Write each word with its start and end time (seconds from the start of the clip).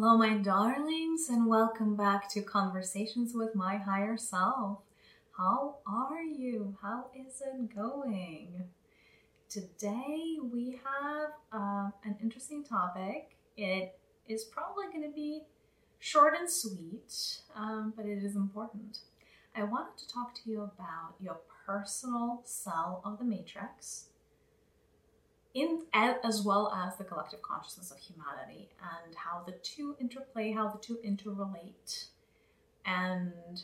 Hello, 0.00 0.16
my 0.16 0.34
darlings, 0.34 1.28
and 1.28 1.48
welcome 1.48 1.96
back 1.96 2.30
to 2.30 2.40
Conversations 2.40 3.34
with 3.34 3.56
My 3.56 3.78
Higher 3.78 4.16
Self. 4.16 4.78
How 5.36 5.78
are 5.88 6.22
you? 6.22 6.76
How 6.80 7.06
is 7.16 7.42
it 7.44 7.74
going? 7.74 8.62
Today 9.48 10.36
we 10.40 10.78
have 10.84 11.30
uh, 11.52 11.90
an 12.04 12.14
interesting 12.22 12.62
topic. 12.62 13.38
It 13.56 13.98
is 14.28 14.44
probably 14.44 14.84
going 14.92 15.02
to 15.02 15.12
be 15.12 15.42
short 15.98 16.34
and 16.38 16.48
sweet, 16.48 17.40
um, 17.56 17.92
but 17.96 18.06
it 18.06 18.22
is 18.22 18.36
important. 18.36 18.98
I 19.56 19.64
wanted 19.64 19.98
to 19.98 20.08
talk 20.08 20.32
to 20.32 20.48
you 20.48 20.62
about 20.62 21.14
your 21.18 21.40
personal 21.66 22.42
cell 22.44 23.02
of 23.04 23.18
the 23.18 23.24
matrix 23.24 24.10
in 25.60 25.82
as 25.92 26.42
well 26.42 26.72
as 26.72 26.96
the 26.96 27.04
collective 27.04 27.42
consciousness 27.42 27.90
of 27.90 27.98
humanity 27.98 28.68
and 28.80 29.14
how 29.14 29.42
the 29.46 29.52
two 29.62 29.96
interplay, 30.00 30.52
how 30.52 30.68
the 30.68 30.78
two 30.78 30.98
interrelate, 31.04 32.06
and 32.84 33.62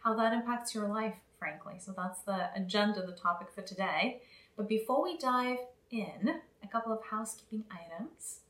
how 0.00 0.14
that 0.14 0.32
impacts 0.32 0.74
your 0.74 0.88
life, 0.88 1.14
frankly. 1.38 1.74
So 1.78 1.92
that's 1.96 2.22
the 2.22 2.50
agenda, 2.54 3.04
the 3.04 3.12
topic 3.12 3.48
for 3.54 3.62
today. 3.62 4.20
But 4.56 4.68
before 4.68 5.02
we 5.02 5.16
dive 5.16 5.58
in, 5.90 6.40
a 6.62 6.68
couple 6.68 6.92
of 6.92 7.00
housekeeping 7.10 7.64
items. 7.70 8.40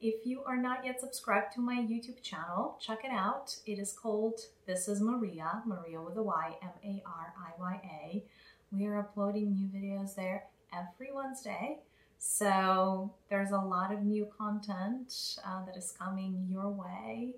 If 0.00 0.24
you 0.24 0.42
are 0.44 0.56
not 0.56 0.84
yet 0.84 1.00
subscribed 1.00 1.52
to 1.54 1.60
my 1.60 1.74
YouTube 1.74 2.22
channel, 2.22 2.78
check 2.80 3.00
it 3.04 3.10
out. 3.10 3.56
It 3.66 3.78
is 3.78 3.92
called 3.92 4.40
This 4.64 4.86
is 4.86 5.00
Mariya, 5.00 5.62
Mariya 5.66 6.00
with 6.00 6.16
a 6.16 6.22
Y, 6.22 6.56
M 6.62 6.70
A 6.84 7.02
R 7.04 7.34
I 7.36 7.60
Y 7.60 7.80
A. 7.84 8.24
We 8.70 8.86
are 8.86 8.98
uploading 8.98 9.54
new 9.54 9.66
videos 9.66 10.14
there 10.14 10.44
every 10.72 11.12
Wednesday. 11.12 11.80
So 12.18 13.12
there's 13.30 13.52
a 13.52 13.58
lot 13.58 13.92
of 13.92 14.02
new 14.02 14.26
content 14.36 15.38
uh, 15.46 15.64
that 15.64 15.76
is 15.76 15.94
coming 15.98 16.46
your 16.50 16.68
way 16.68 17.34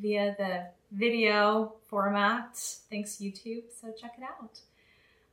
via 0.00 0.34
the 0.38 0.66
video 0.92 1.74
format. 1.86 2.56
Thanks, 2.90 3.16
YouTube. 3.16 3.64
So 3.80 3.92
check 3.92 4.14
it 4.18 4.24
out. 4.24 4.60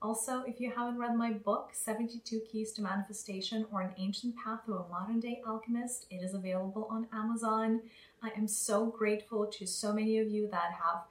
Also, 0.01 0.43
if 0.47 0.59
you 0.59 0.71
haven't 0.75 0.97
read 0.97 1.15
my 1.15 1.31
book, 1.31 1.69
72 1.73 2.41
Keys 2.51 2.71
to 2.73 2.81
Manifestation 2.81 3.65
or 3.71 3.81
An 3.81 3.93
Ancient 3.99 4.35
Path 4.35 4.65
to 4.65 4.73
a 4.73 4.87
Modern 4.89 5.19
Day 5.19 5.41
Alchemist, 5.47 6.07
it 6.09 6.23
is 6.23 6.33
available 6.33 6.87
on 6.89 7.07
Amazon. 7.13 7.81
I 8.23 8.31
am 8.35 8.47
so 8.47 8.87
grateful 8.87 9.45
to 9.45 9.67
so 9.67 9.93
many 9.93 10.17
of 10.17 10.27
you 10.27 10.47
that 10.49 10.71
have 10.73 11.03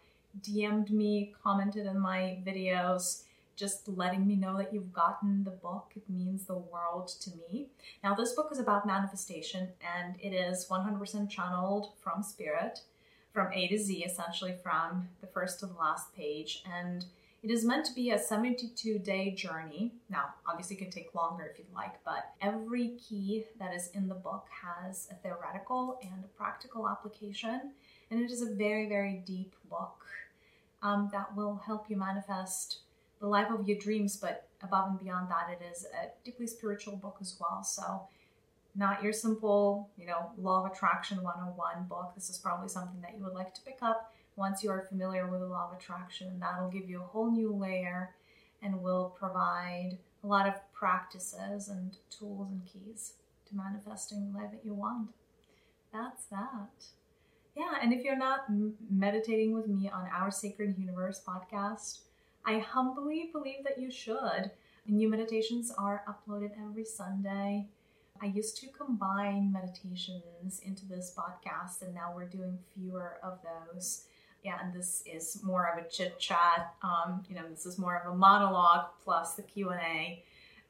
DM'd 0.42 0.90
me, 0.90 1.32
commented 1.42 1.86
on 1.86 2.00
my 2.00 2.38
videos, 2.44 3.22
just 3.60 3.86
letting 3.86 4.26
me 4.26 4.34
know 4.34 4.56
that 4.56 4.72
you've 4.72 4.92
gotten 4.92 5.44
the 5.44 5.50
book. 5.50 5.92
It 5.94 6.08
means 6.08 6.46
the 6.46 6.56
world 6.56 7.08
to 7.20 7.30
me. 7.30 7.68
Now, 8.02 8.14
this 8.14 8.32
book 8.32 8.48
is 8.50 8.58
about 8.58 8.86
manifestation 8.86 9.68
and 9.98 10.14
it 10.18 10.34
is 10.34 10.66
100% 10.68 11.28
channeled 11.28 11.92
from 12.02 12.22
spirit, 12.22 12.80
from 13.34 13.52
A 13.52 13.68
to 13.68 13.78
Z, 13.78 14.02
essentially 14.02 14.54
from 14.62 15.08
the 15.20 15.26
first 15.26 15.60
to 15.60 15.66
the 15.66 15.74
last 15.74 16.16
page. 16.16 16.64
And 16.66 17.04
it 17.42 17.50
is 17.50 17.62
meant 17.62 17.84
to 17.86 17.94
be 17.94 18.10
a 18.10 18.18
72 18.18 18.98
day 18.98 19.30
journey. 19.32 19.92
Now, 20.08 20.34
obviously, 20.46 20.76
it 20.76 20.80
can 20.80 20.90
take 20.90 21.14
longer 21.14 21.44
if 21.44 21.58
you'd 21.58 21.74
like, 21.74 22.02
but 22.02 22.32
every 22.40 22.96
key 22.96 23.44
that 23.58 23.74
is 23.74 23.88
in 23.88 24.08
the 24.08 24.14
book 24.14 24.46
has 24.62 25.06
a 25.10 25.14
theoretical 25.16 25.98
and 26.02 26.24
a 26.24 26.28
practical 26.28 26.88
application. 26.88 27.72
And 28.10 28.20
it 28.22 28.30
is 28.30 28.40
a 28.40 28.54
very, 28.54 28.88
very 28.88 29.22
deep 29.26 29.54
book 29.68 30.06
um, 30.82 31.10
that 31.12 31.36
will 31.36 31.56
help 31.66 31.90
you 31.90 31.96
manifest 31.96 32.78
the 33.20 33.26
life 33.26 33.50
of 33.50 33.68
your 33.68 33.78
dreams, 33.78 34.16
but 34.16 34.48
above 34.62 34.88
and 34.88 34.98
beyond 34.98 35.30
that, 35.30 35.48
it 35.50 35.64
is 35.70 35.84
a 35.84 36.08
deeply 36.24 36.46
spiritual 36.46 36.96
book 36.96 37.18
as 37.20 37.36
well. 37.40 37.62
So, 37.62 38.02
not 38.74 39.02
your 39.02 39.12
simple, 39.12 39.90
you 39.98 40.06
know, 40.06 40.30
law 40.38 40.64
of 40.64 40.72
attraction 40.72 41.22
101 41.22 41.84
book. 41.88 42.12
This 42.14 42.30
is 42.30 42.38
probably 42.38 42.68
something 42.68 43.00
that 43.00 43.14
you 43.16 43.24
would 43.24 43.34
like 43.34 43.52
to 43.54 43.60
pick 43.62 43.78
up 43.82 44.12
once 44.36 44.62
you 44.62 44.70
are 44.70 44.86
familiar 44.88 45.26
with 45.26 45.40
the 45.40 45.46
law 45.46 45.68
of 45.70 45.76
attraction. 45.76 46.38
That'll 46.38 46.70
give 46.70 46.88
you 46.88 47.00
a 47.00 47.06
whole 47.06 47.30
new 47.30 47.52
layer 47.52 48.14
and 48.62 48.80
will 48.80 49.14
provide 49.18 49.98
a 50.22 50.26
lot 50.26 50.46
of 50.46 50.54
practices 50.72 51.68
and 51.68 51.96
tools 52.10 52.48
and 52.50 52.62
keys 52.64 53.14
to 53.48 53.56
manifesting 53.56 54.32
the 54.32 54.38
life 54.38 54.50
that 54.52 54.64
you 54.64 54.74
want. 54.74 55.10
That's 55.92 56.26
that. 56.26 56.84
Yeah, 57.56 57.74
and 57.82 57.92
if 57.92 58.04
you're 58.04 58.16
not 58.16 58.44
meditating 58.88 59.52
with 59.52 59.66
me 59.66 59.90
on 59.90 60.08
our 60.14 60.30
Sacred 60.30 60.76
Universe 60.78 61.20
podcast, 61.26 62.00
I 62.44 62.58
humbly 62.58 63.30
believe 63.32 63.64
that 63.64 63.78
you 63.78 63.90
should. 63.90 64.50
New 64.86 65.08
meditations 65.08 65.70
are 65.76 66.04
uploaded 66.08 66.52
every 66.66 66.84
Sunday. 66.84 67.68
I 68.22 68.26
used 68.26 68.58
to 68.58 68.68
combine 68.68 69.52
meditations 69.52 70.60
into 70.64 70.86
this 70.86 71.14
podcast, 71.16 71.82
and 71.82 71.94
now 71.94 72.12
we're 72.14 72.28
doing 72.28 72.58
fewer 72.74 73.18
of 73.22 73.38
those. 73.42 74.04
Yeah, 74.42 74.58
and 74.62 74.72
this 74.72 75.02
is 75.06 75.40
more 75.42 75.68
of 75.68 75.84
a 75.84 75.88
chit 75.88 76.18
chat. 76.18 76.74
Um, 76.82 77.22
you 77.28 77.34
know, 77.34 77.48
this 77.48 77.66
is 77.66 77.78
more 77.78 77.96
of 77.96 78.12
a 78.12 78.16
monologue 78.16 78.86
plus 79.04 79.34
the 79.34 79.42
Q 79.42 79.70
and 79.70 79.80
A, 79.80 80.24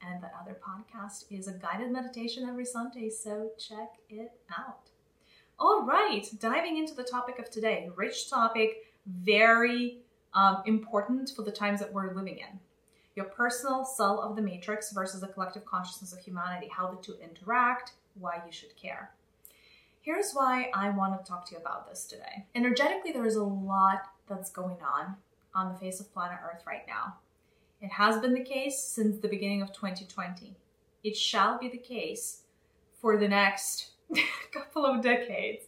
and 0.07 0.23
the 0.23 0.31
other 0.41 0.57
podcast 0.61 1.25
is 1.31 1.49
a 1.49 1.53
guided 1.53 1.91
meditation 1.91 2.49
every 2.49 2.65
Sunday. 2.65 3.11
So 3.11 3.51
check 3.59 3.95
it 4.09 4.33
out. 4.57 4.91
All 5.59 5.85
right, 5.85 6.27
diving 6.39 6.79
into 6.79 6.95
the 6.95 7.05
topic 7.05 7.39
of 7.39 7.51
today, 7.51 7.91
rich 7.95 8.31
topic, 8.31 8.87
very 9.07 9.99
um, 10.35 10.63
important 10.67 11.31
for 11.35 11.43
the 11.43 11.51
times 11.51 11.81
that 11.81 11.93
we're 11.93 12.15
living 12.15 12.39
in. 12.39 12.61
Your 13.17 13.27
personal 13.27 13.85
cell 13.85 14.21
of 14.21 14.37
the 14.37 14.43
matrix 14.43 14.93
versus 14.93 15.21
the 15.21 15.29
collective 15.29 15.65
consciousness 15.65 16.13
of 16.13 16.21
humanity, 16.21 16.69
how 16.75 16.89
the 16.89 17.03
two 17.03 17.17
interact, 17.23 17.93
why 18.15 18.41
you 18.47 18.53
should 18.53 18.75
care. 18.77 19.11
Here's 20.03 20.33
why 20.33 20.71
I 20.75 20.91
want 20.91 21.19
to 21.19 21.29
talk 21.29 21.47
to 21.47 21.55
you 21.55 21.61
about 21.61 21.89
this 21.89 22.05
today. 22.07 22.47
Energetically, 22.55 23.13
there 23.13 23.27
is 23.27 23.37
a 23.37 23.45
lot 23.45 24.03
that's 24.29 24.51
going 24.51 24.79
on 24.81 25.17
on 25.55 25.73
the 25.73 25.79
face 25.79 26.01
of 26.01 26.13
planet 26.13 26.39
Earth 26.43 26.63
right 26.67 26.87
now. 26.87 27.17
It 27.83 27.91
has 27.93 28.21
been 28.21 28.33
the 28.33 28.45
case 28.45 28.79
since 28.79 29.19
the 29.19 29.29
beginning 29.29 29.63
of 29.63 29.73
2020. 29.73 30.55
It 31.03 31.17
shall 31.17 31.59
be 31.59 31.69
the 31.69 31.79
case 31.79 32.43
for 33.01 33.17
the 33.17 33.29
next 33.29 33.91
couple 34.53 34.85
of 34.87 35.03
decades. 35.03 35.65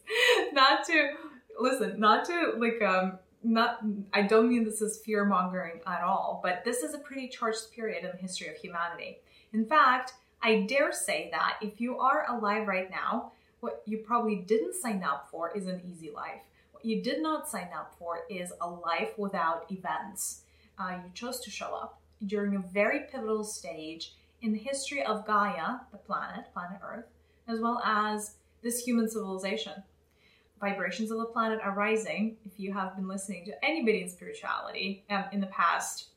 Not 0.51 0.85
to 0.85 1.11
listen, 1.59 1.99
not 1.99 2.25
to 2.25 2.53
like 2.57 2.81
um 2.81 3.19
not 3.43 3.79
I 4.13 4.23
don't 4.23 4.49
mean 4.49 4.63
this 4.63 4.81
as 4.81 4.97
fear 4.97 5.25
mongering 5.25 5.81
at 5.85 6.01
all, 6.01 6.39
but 6.43 6.63
this 6.63 6.83
is 6.83 6.93
a 6.93 6.99
pretty 6.99 7.27
charged 7.27 7.71
period 7.71 8.03
in 8.03 8.11
the 8.11 8.17
history 8.17 8.47
of 8.47 8.55
humanity. 8.55 9.19
In 9.51 9.65
fact, 9.65 10.13
I 10.41 10.61
dare 10.61 10.91
say 10.91 11.29
that 11.31 11.57
if 11.61 11.79
you 11.79 11.97
are 11.99 12.25
alive 12.29 12.67
right 12.67 12.89
now, 12.89 13.31
what 13.59 13.81
you 13.85 13.99
probably 13.99 14.37
didn't 14.37 14.75
sign 14.75 15.03
up 15.03 15.29
for 15.31 15.55
is 15.55 15.67
an 15.67 15.81
easy 15.89 16.11
life. 16.11 16.41
What 16.71 16.83
you 16.83 17.01
did 17.01 17.21
not 17.21 17.47
sign 17.47 17.69
up 17.75 17.95
for 17.97 18.21
is 18.29 18.51
a 18.59 18.69
life 18.69 19.17
without 19.17 19.71
events. 19.71 20.41
Uh, 20.77 20.97
you 21.03 21.11
chose 21.13 21.39
to 21.41 21.49
show 21.49 21.73
up 21.73 21.99
during 22.25 22.55
a 22.55 22.59
very 22.59 23.01
pivotal 23.01 23.43
stage 23.43 24.15
in 24.41 24.51
the 24.51 24.59
history 24.59 25.03
of 25.03 25.25
Gaia, 25.25 25.79
the 25.91 25.97
planet, 25.97 26.45
planet 26.53 26.79
Earth, 26.83 27.05
as 27.47 27.59
well 27.61 27.81
as 27.85 28.35
this 28.61 28.83
human 28.83 29.09
civilization 29.09 29.83
vibrations 30.63 31.11
of 31.11 31.17
the 31.17 31.25
planet 31.25 31.59
are 31.61 31.75
rising. 31.75 32.37
If 32.45 32.53
you 32.57 32.71
have 32.71 32.95
been 32.95 33.07
listening 33.07 33.43
to 33.45 33.65
anybody 33.65 34.01
in 34.01 34.09
spirituality 34.09 35.03
um, 35.09 35.25
in 35.33 35.41
the 35.41 35.47
past 35.47 36.07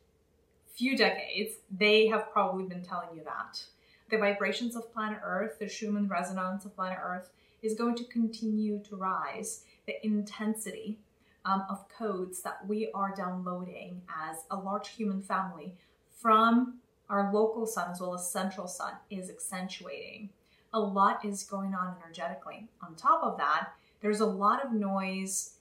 few 0.72 0.96
decades, 0.96 1.56
they 1.76 2.06
have 2.06 2.30
probably 2.32 2.64
been 2.64 2.84
telling 2.84 3.08
you 3.16 3.24
that. 3.24 3.64
The 4.08 4.18
vibrations 4.18 4.76
of 4.76 4.92
planet 4.92 5.18
Earth, 5.24 5.58
the 5.58 5.68
Schumann 5.68 6.06
resonance 6.06 6.64
of 6.64 6.76
planet 6.76 6.98
Earth, 7.02 7.30
is 7.60 7.74
going 7.74 7.96
to 7.96 8.04
continue 8.04 8.78
to 8.84 8.94
rise. 8.94 9.64
The 9.86 9.94
intensity 10.06 10.98
um, 11.44 11.64
of 11.68 11.88
codes 11.88 12.40
that 12.42 12.64
we 12.68 12.88
are 12.94 13.12
downloading 13.16 14.02
as 14.28 14.44
a 14.52 14.56
large 14.56 14.90
human 14.90 15.22
family 15.22 15.74
from 16.12 16.74
our 17.10 17.32
local 17.32 17.66
sun 17.66 17.90
as 17.90 18.00
well 18.00 18.14
as 18.14 18.30
central 18.30 18.68
sun 18.68 18.92
is 19.10 19.28
accentuating. 19.28 20.28
A 20.72 20.78
lot 20.78 21.24
is 21.24 21.42
going 21.42 21.74
on 21.74 21.96
energetically. 22.00 22.68
On 22.80 22.94
top 22.94 23.24
of 23.24 23.38
that, 23.38 23.70
there's 24.00 24.20
a 24.20 24.26
lot 24.26 24.64
of 24.64 24.72
noise 24.72 25.54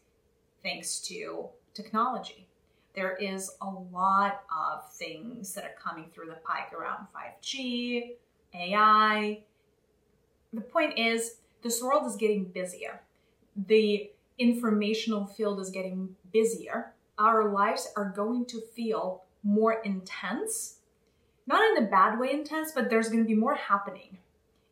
thanks 0.63 0.99
to 1.01 1.47
technology. 1.73 2.47
There 2.95 3.15
is 3.17 3.51
a 3.61 3.69
lot 3.69 4.43
of 4.49 4.91
things 4.93 5.53
that 5.53 5.65
are 5.65 5.75
coming 5.81 6.05
through 6.13 6.27
the 6.27 6.37
pike 6.45 6.73
around 6.73 7.07
5G, 7.13 8.13
AI. 8.53 9.43
The 10.53 10.61
point 10.61 10.97
is, 10.97 11.37
this 11.61 11.81
world 11.83 12.05
is 12.05 12.15
getting 12.15 12.45
busier. 12.45 13.01
The 13.67 14.09
informational 14.37 15.25
field 15.25 15.59
is 15.59 15.69
getting 15.69 16.15
busier. 16.31 16.93
Our 17.17 17.51
lives 17.51 17.91
are 17.95 18.13
going 18.15 18.45
to 18.47 18.61
feel 18.75 19.23
more 19.43 19.81
intense. 19.81 20.77
Not 21.47 21.61
in 21.71 21.83
a 21.83 21.87
bad 21.87 22.19
way 22.19 22.31
intense, 22.31 22.71
but 22.73 22.89
there's 22.89 23.09
going 23.09 23.23
to 23.23 23.27
be 23.27 23.35
more 23.35 23.55
happening 23.55 24.17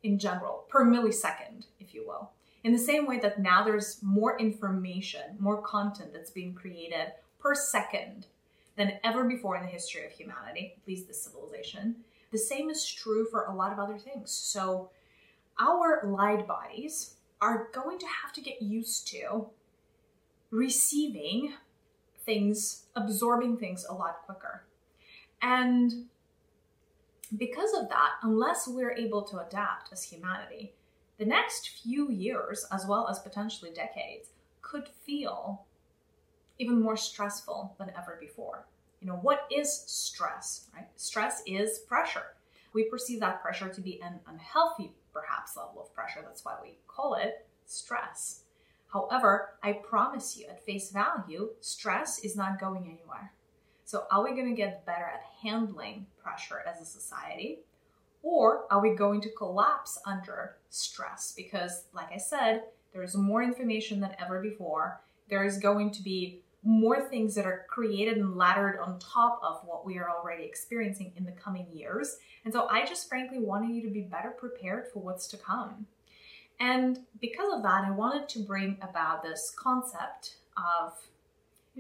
in 0.02 0.20
general 0.20 0.66
per 0.70 0.86
millisecond, 0.86 1.66
if 1.80 1.94
you 1.94 2.06
will. 2.08 2.32
In 2.64 2.72
the 2.72 2.80
same 2.80 3.06
way 3.06 3.20
that 3.20 3.40
now 3.40 3.64
there's 3.64 4.02
more 4.02 4.40
information, 4.40 5.36
more 5.40 5.62
content 5.62 6.14
that's 6.14 6.32
being 6.32 6.54
created 6.54 7.12
per 7.40 7.54
second 7.54 8.28
than 8.78 9.00
ever 9.04 9.26
before 9.26 9.58
in 9.58 9.64
the 9.64 9.70
history 9.70 10.06
of 10.06 10.12
humanity, 10.12 10.74
at 10.78 10.88
least 10.88 11.08
this 11.08 11.22
civilization, 11.22 11.98
the 12.32 12.38
same 12.38 12.70
is 12.70 12.90
true 12.90 13.28
for 13.30 13.44
a 13.44 13.54
lot 13.54 13.72
of 13.72 13.80
other 13.80 13.98
things. 13.98 14.32
So, 14.32 14.90
our 15.60 16.02
light 16.04 16.48
bodies 16.48 17.16
are 17.40 17.68
going 17.74 18.00
to 18.00 18.08
have 18.08 18.34
to 18.34 18.42
get 18.42 18.62
used 18.62 19.08
to 19.10 19.48
receiving 20.50 21.54
things, 22.26 22.86
absorbing 22.96 23.58
things 23.58 23.86
a 23.88 23.94
lot 23.94 24.24
quicker. 24.26 24.64
And 25.42 26.06
because 27.38 27.74
of 27.74 27.90
that, 27.90 28.12
unless 28.24 28.68
we're 28.68 28.94
able 28.94 29.24
to 29.24 29.40
adapt 29.40 29.92
as 29.92 30.04
humanity, 30.04 30.74
the 31.18 31.26
next 31.26 31.70
few 31.70 32.12
years, 32.12 32.66
as 32.72 32.86
well 32.86 33.08
as 33.08 33.20
potentially 33.20 33.72
decades, 33.72 34.30
could 34.62 34.88
feel 34.88 35.66
even 36.60 36.82
more 36.82 36.98
stressful 36.98 37.76
than 37.78 37.92
ever 37.98 38.18
before. 38.20 38.66
You 39.02 39.08
know, 39.08 39.18
what 39.18 39.48
is 39.52 39.72
stress, 39.72 40.68
right? 40.74 40.88
Stress 40.96 41.44
is 41.46 41.80
pressure. 41.80 42.36
We 42.74 42.86
perceive 42.86 43.20
that 43.20 43.42
pressure 43.42 43.70
to 43.70 43.82
be 43.82 44.02
an 44.02 44.20
unhealthy, 44.28 44.94
perhaps, 45.12 45.58
level 45.58 45.82
of 45.82 45.94
pressure. 45.94 46.22
That's 46.24 46.46
why 46.46 46.56
we 46.62 46.78
call 46.88 47.16
it 47.16 47.48
stress. 47.66 48.44
However, 48.92 49.56
I 49.62 49.74
promise 49.74 50.38
you 50.38 50.48
at 50.48 50.66
face 50.66 50.92
value, 50.92 51.50
stress 51.60 52.20
is 52.20 52.36
not 52.36 52.60
going 52.60 52.86
anywhere. 52.86 53.34
So, 53.86 54.06
are 54.10 54.24
we 54.24 54.32
going 54.32 54.50
to 54.50 54.56
get 54.56 54.86
better 54.86 55.06
at 55.06 55.24
handling 55.42 56.08
pressure 56.22 56.64
as 56.66 56.82
a 56.82 56.86
society? 56.86 57.60
Or 58.24 58.64
are 58.72 58.82
we 58.82 58.96
going 58.96 59.22
to 59.22 59.30
collapse 59.30 60.00
under 60.06 60.56
stress? 60.70 61.34
Because, 61.36 61.84
like 61.94 62.12
I 62.12 62.18
said, 62.18 62.64
there 62.94 63.04
is 63.04 63.16
more 63.16 63.44
information 63.44 64.00
than 64.00 64.16
ever 64.20 64.42
before. 64.42 65.02
There 65.30 65.44
is 65.44 65.58
going 65.58 65.92
to 65.92 66.02
be 66.02 66.40
more 66.64 67.02
things 67.02 67.36
that 67.36 67.46
are 67.46 67.66
created 67.70 68.18
and 68.18 68.38
laddered 68.38 68.80
on 68.80 68.98
top 68.98 69.42
of 69.44 69.60
what 69.66 69.86
we 69.86 69.98
are 69.98 70.10
already 70.10 70.46
experiencing 70.46 71.12
in 71.18 71.26
the 71.26 71.32
coming 71.34 71.68
years. 71.74 72.18
And 72.46 72.54
so 72.54 72.68
I 72.70 72.86
just 72.86 73.10
frankly 73.10 73.40
wanted 73.40 73.76
you 73.76 73.82
to 73.84 73.90
be 73.90 74.02
better 74.02 74.30
prepared 74.30 74.88
for 74.92 75.00
what's 75.00 75.28
to 75.28 75.38
come. 75.38 75.88
And 76.60 77.00
because 77.20 77.54
of 77.54 77.64
that, 77.64 77.84
I 77.84 77.92
wanted 77.92 78.30
to 78.30 78.40
bring 78.40 78.78
about 78.82 79.24
this 79.24 79.54
concept 79.58 80.38
of 80.56 80.94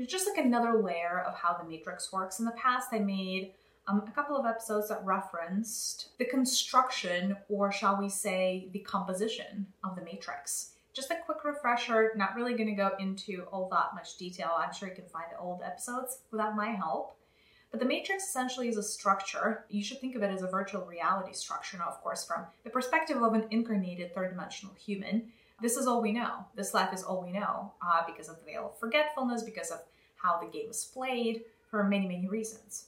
just 0.08 0.28
like 0.28 0.44
another 0.44 0.82
layer 0.82 1.24
of 1.26 1.36
how 1.36 1.54
the 1.54 1.70
matrix 1.70 2.12
works. 2.12 2.40
In 2.40 2.46
the 2.46 2.52
past, 2.52 2.90
I 2.92 3.00
made 3.00 3.54
um, 3.88 4.04
a 4.08 4.12
couple 4.12 4.38
of 4.38 4.46
episodes 4.46 4.90
that 4.90 5.04
referenced 5.04 6.10
the 6.18 6.26
construction, 6.26 7.36
or 7.50 7.72
shall 7.72 8.00
we 8.00 8.10
say, 8.10 8.70
the 8.72 8.80
composition 8.80 9.68
of 9.84 9.96
the 9.96 10.04
matrix 10.04 10.74
just 10.94 11.12
a 11.12 11.16
quick 11.26 11.44
refresher, 11.44 12.12
not 12.16 12.36
really 12.36 12.54
going 12.54 12.70
to 12.70 12.76
go 12.76 12.92
into 13.00 13.44
all 13.52 13.68
that 13.70 13.96
much 13.96 14.18
detail. 14.18 14.52
I'm 14.56 14.74
sure 14.74 14.88
you 14.88 14.96
can 14.96 15.06
find 15.06 15.26
the 15.32 15.40
old 15.40 15.62
episodes 15.66 16.20
without 16.32 16.56
my 16.56 16.70
help. 16.70 17.18
But 17.72 17.80
the 17.80 17.88
matrix 17.88 18.26
essentially 18.26 18.70
is 18.70 18.78
a 18.78 18.84
structure. 18.84 19.66
You 19.70 19.84
should 19.84 20.00
think 20.00 20.16
of 20.16 20.22
it 20.22 20.30
as 20.30 20.44
a 20.44 20.48
virtual 20.48 20.86
reality 20.86 21.34
structure, 21.34 21.78
now, 21.78 21.86
of 21.86 22.00
course, 22.04 22.24
from 22.24 22.46
the 22.64 22.70
perspective 22.70 23.22
of 23.22 23.34
an 23.34 23.48
incarnated 23.50 24.14
third 24.14 24.30
dimensional 24.30 24.76
human. 24.76 25.32
This 25.60 25.78
is 25.78 25.88
all 25.88 26.00
we 26.00 26.12
know. 26.12 26.46
This 26.56 26.76
life 26.76 26.94
is 26.94 27.02
all 27.04 27.24
we 27.24 27.32
know 27.32 27.74
uh, 27.82 28.04
because 28.06 28.30
of 28.30 28.38
the 28.38 28.46
veil 28.46 28.68
of 28.68 28.80
forgetfulness, 28.80 29.42
because 29.42 29.72
of 29.72 29.80
how 30.18 30.40
the 30.40 30.48
game 30.48 30.70
is 30.70 30.86
played, 30.86 31.42
for 31.72 31.84
many, 31.84 32.08
many 32.08 32.28
reasons. 32.28 32.86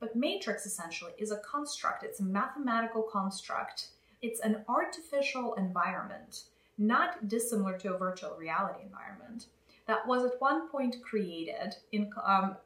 But 0.00 0.16
matrix 0.16 0.64
essentially 0.64 1.12
is 1.18 1.30
a 1.30 1.38
construct, 1.38 2.04
it's 2.04 2.20
a 2.20 2.24
mathematical 2.24 3.02
construct, 3.02 3.88
it's 4.22 4.40
an 4.40 4.64
artificial 4.68 5.54
environment 5.54 6.44
not 6.78 7.26
dissimilar 7.26 7.76
to 7.78 7.94
a 7.94 7.98
virtual 7.98 8.36
reality 8.38 8.84
environment, 8.84 9.46
that 9.86 10.06
was 10.06 10.24
at 10.24 10.40
one 10.40 10.68
point 10.68 10.96
created 11.02 11.74
in, 11.92 12.10
um, 12.24 12.56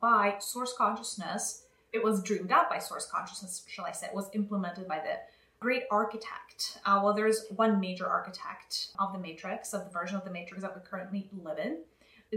by 0.00 0.36
source 0.38 0.74
consciousness. 0.76 1.64
It 1.92 2.02
was 2.02 2.22
dreamed 2.22 2.52
up 2.52 2.70
by 2.70 2.78
source 2.78 3.06
consciousness, 3.06 3.64
shall 3.66 3.86
I 3.86 3.92
say. 3.92 4.06
It 4.06 4.14
was 4.14 4.30
implemented 4.34 4.86
by 4.86 4.98
the 4.98 5.18
great 5.58 5.84
architect. 5.90 6.78
Uh, 6.84 7.00
well, 7.02 7.14
there's 7.14 7.46
one 7.56 7.80
major 7.80 8.06
architect 8.06 8.88
of 8.98 9.12
the 9.12 9.18
Matrix, 9.18 9.72
of 9.72 9.84
the 9.84 9.90
version 9.90 10.16
of 10.16 10.24
the 10.24 10.30
Matrix 10.30 10.62
that 10.62 10.74
we 10.76 10.82
currently 10.82 11.28
live 11.42 11.58
in. 11.58 11.78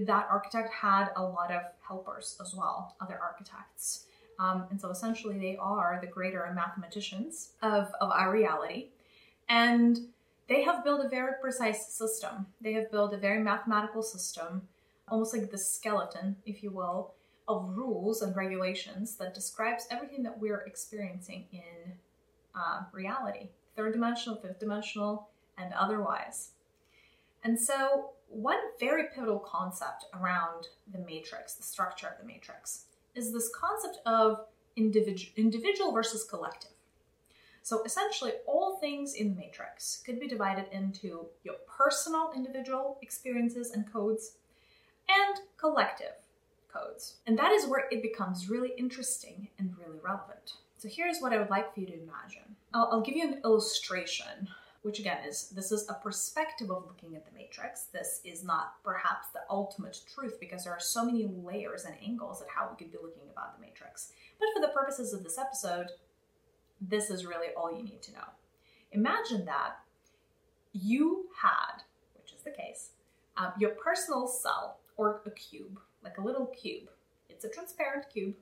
That 0.06 0.28
architect 0.32 0.72
had 0.74 1.10
a 1.16 1.24
lot 1.24 1.52
of 1.52 1.62
helpers 1.86 2.38
as 2.42 2.56
well, 2.56 2.96
other 3.02 3.20
architects. 3.22 4.06
Um, 4.40 4.66
and 4.70 4.80
so 4.80 4.90
essentially, 4.90 5.38
they 5.38 5.58
are 5.58 6.00
the 6.02 6.08
greater 6.08 6.50
mathematicians 6.56 7.52
of, 7.62 7.92
of 8.00 8.10
our 8.12 8.32
reality. 8.32 8.88
And 9.50 10.00
they 10.48 10.64
have 10.64 10.84
built 10.84 11.06
a 11.06 11.10
very 11.10 11.34
precise 11.42 11.94
system. 11.94 12.48
They 12.62 12.74
have 12.74 12.92
built 12.92 13.14
a 13.14 13.18
very 13.18 13.42
mathematical 13.42 14.02
system, 14.02 14.64
almost 15.08 15.36
like 15.36 15.52
the 15.52 15.58
skeleton, 15.58 16.38
if 16.46 16.64
you 16.64 16.72
will, 16.72 17.14
of 17.48 17.70
rules 17.76 18.22
and 18.22 18.36
regulations 18.36 19.16
that 19.18 19.34
describes 19.34 19.88
everything 19.92 20.24
that 20.24 20.40
we're 20.40 20.62
experiencing 20.62 21.46
in 21.52 21.94
uh, 22.56 22.84
reality 22.92 23.50
third 23.76 23.94
dimensional, 23.94 24.38
fifth 24.38 24.60
dimensional, 24.60 25.30
and 25.58 25.74
otherwise. 25.74 26.50
And 27.46 27.58
so, 27.58 28.10
one 28.28 28.58
very 28.78 29.06
pivotal 29.16 29.40
concept 29.40 30.06
around 30.14 30.68
the 30.92 31.00
matrix, 31.00 31.54
the 31.54 31.64
structure 31.64 32.08
of 32.08 32.20
the 32.20 32.26
matrix, 32.26 32.86
is 33.20 33.34
this 33.34 33.52
concept 33.54 34.00
of 34.06 34.46
individual, 34.76 35.32
individual 35.36 35.92
versus 35.92 36.24
collective. 36.24 36.72
So 37.62 37.84
essentially, 37.84 38.32
all 38.48 38.78
things 38.78 39.14
in 39.14 39.30
the 39.30 39.36
matrix 39.36 40.02
could 40.06 40.20
be 40.20 40.28
divided 40.28 40.66
into 40.72 41.28
your 41.44 41.56
personal 41.78 42.32
individual 42.36 42.98
experiences 43.02 43.72
and 43.72 43.92
codes 43.92 44.38
and 45.08 45.42
collective 45.58 46.14
codes. 46.74 47.18
And 47.28 47.38
that 47.38 47.52
is 47.52 47.68
where 47.68 47.88
it 47.92 48.02
becomes 48.02 48.50
really 48.50 48.72
interesting 48.78 49.50
and 49.60 49.78
really 49.78 50.00
relevant. 50.04 50.54
So 50.78 50.88
here's 50.88 51.20
what 51.20 51.34
I 51.34 51.38
would 51.38 51.50
like 51.50 51.74
for 51.74 51.82
you 51.82 51.88
to 51.88 51.94
imagine. 51.94 52.56
I'll, 52.74 52.90
I'll 52.92 53.02
give 53.02 53.16
you 53.16 53.28
an 53.28 53.42
illustration, 53.44 54.48
which 54.82 55.00
again 55.00 55.18
is 55.28 55.50
this 55.50 55.72
is 55.72 55.88
a 55.90 55.94
perspective 55.94 56.72
of 56.72 56.86
looking 56.88 57.16
at 57.16 57.26
the 57.26 57.38
matrix. 57.38 57.86
This 57.86 58.22
is 58.24 58.44
not 58.44 58.82
perhaps 58.84 59.28
the 59.34 59.42
ultimate 59.50 60.00
truth 60.14 60.40
because 60.40 60.64
there 60.64 60.74
are 60.74 60.80
so 60.80 61.06
many 61.06 61.26
layers 61.26 61.86
and 61.86 61.96
angles 62.06 62.42
at 62.42 62.48
how 62.50 62.70
we 62.70 62.78
could 62.78 62.92
be 62.92 62.98
looking 63.02 63.30
about 63.32 63.56
the 63.56 63.66
matrix. 63.66 64.12
But 64.40 64.50
for 64.54 64.62
the 64.62 64.74
purposes 64.74 65.14
of 65.14 65.24
this 65.24 65.38
episode, 65.38 65.88
this 66.80 67.10
is 67.10 67.26
really 67.26 67.48
all 67.58 67.72
you 67.72 67.84
need 67.84 68.02
to 68.04 68.14
know. 68.14 68.28
Imagine 68.92 69.46
that 69.46 69.80
you 70.74 71.26
had, 71.42 71.84
which 72.16 72.34
is 72.34 72.42
the 72.42 72.52
case, 72.52 72.92
um, 73.38 73.52
your 73.60 73.72
personal 73.72 74.28
cell 74.28 74.80
or 74.98 75.22
a 75.26 75.32
cube, 75.32 75.80
like 76.04 76.18
a 76.18 76.22
little 76.22 76.48
cube. 76.48 76.90
It's 77.30 77.46
a 77.46 77.50
transparent 77.50 78.06
cube. 78.12 78.36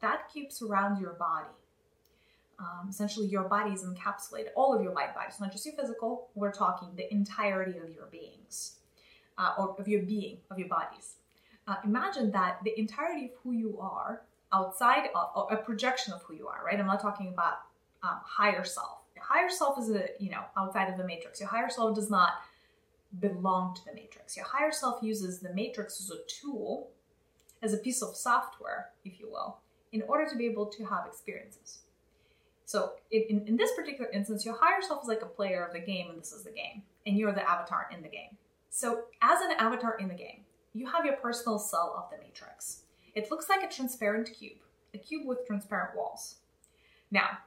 That 0.00 0.30
cube 0.32 0.52
surrounds 0.52 1.00
your 1.00 1.14
body. 1.14 1.48
Um, 2.58 2.88
essentially, 2.90 3.26
your 3.28 3.44
body 3.44 3.72
is 3.72 3.84
encapsulated, 3.84 4.48
all 4.56 4.74
of 4.74 4.82
your 4.82 4.92
light 4.92 5.14
bodies, 5.14 5.38
not 5.40 5.52
just 5.52 5.64
your 5.64 5.76
physical, 5.76 6.28
we're 6.34 6.52
talking 6.52 6.88
the 6.96 7.12
entirety 7.12 7.78
of 7.78 7.90
your 7.94 8.06
beings, 8.06 8.76
uh, 9.36 9.54
or 9.56 9.76
of 9.78 9.86
your 9.86 10.02
being, 10.02 10.38
of 10.50 10.58
your 10.58 10.68
bodies. 10.68 11.14
Uh, 11.68 11.76
imagine 11.84 12.32
that 12.32 12.58
the 12.64 12.76
entirety 12.78 13.26
of 13.26 13.30
who 13.44 13.52
you 13.52 13.78
are 13.80 14.22
outside 14.52 15.08
of 15.14 15.46
a 15.52 15.56
projection 15.56 16.12
of 16.12 16.22
who 16.22 16.34
you 16.34 16.48
are, 16.48 16.62
right? 16.64 16.80
I'm 16.80 16.86
not 16.86 17.00
talking 17.00 17.28
about 17.28 17.58
um, 18.02 18.18
higher 18.24 18.64
self. 18.64 19.02
Your 19.14 19.24
higher 19.24 19.50
self 19.50 19.78
is 19.78 19.90
a 19.90 20.08
you 20.18 20.30
know 20.30 20.42
outside 20.56 20.88
of 20.90 20.96
the 20.96 21.04
matrix. 21.04 21.40
Your 21.40 21.48
higher 21.48 21.68
self 21.68 21.94
does 21.94 22.10
not 22.10 22.34
belong 23.20 23.74
to 23.74 23.84
the 23.84 23.94
matrix. 23.94 24.36
Your 24.36 24.46
higher 24.46 24.72
self 24.72 25.02
uses 25.02 25.40
the 25.40 25.52
matrix 25.52 26.00
as 26.00 26.10
a 26.10 26.18
tool, 26.26 26.90
as 27.62 27.72
a 27.72 27.78
piece 27.78 28.02
of 28.02 28.16
software, 28.16 28.90
if 29.04 29.20
you 29.20 29.30
will, 29.30 29.58
in 29.92 30.02
order 30.02 30.28
to 30.28 30.36
be 30.36 30.46
able 30.46 30.66
to 30.66 30.84
have 30.84 31.06
experiences. 31.06 31.80
So 32.68 32.92
in, 33.10 33.44
in 33.46 33.56
this 33.56 33.70
particular 33.74 34.10
instance, 34.10 34.44
your 34.44 34.54
higher 34.60 34.82
self 34.86 35.02
is 35.02 35.08
like 35.08 35.22
a 35.22 35.26
player 35.26 35.64
of 35.64 35.72
the 35.72 35.78
game, 35.78 36.10
and 36.10 36.20
this 36.20 36.32
is 36.32 36.42
the 36.42 36.50
game, 36.50 36.82
and 37.06 37.16
you're 37.16 37.32
the 37.32 37.48
avatar 37.48 37.88
in 37.90 38.02
the 38.02 38.10
game. 38.10 38.36
So 38.68 39.04
as 39.22 39.40
an 39.40 39.52
avatar 39.52 39.96
in 39.96 40.08
the 40.08 40.14
game, 40.14 40.44
you 40.74 40.86
have 40.86 41.06
your 41.06 41.16
personal 41.16 41.58
cell 41.58 41.94
of 41.96 42.10
the 42.10 42.22
matrix. 42.22 42.82
It 43.14 43.30
looks 43.30 43.48
like 43.48 43.62
a 43.62 43.74
transparent 43.74 44.28
cube, 44.38 44.58
a 44.92 44.98
cube 44.98 45.26
with 45.26 45.46
transparent 45.46 45.96
walls. 45.96 46.34
Now, 47.10 47.38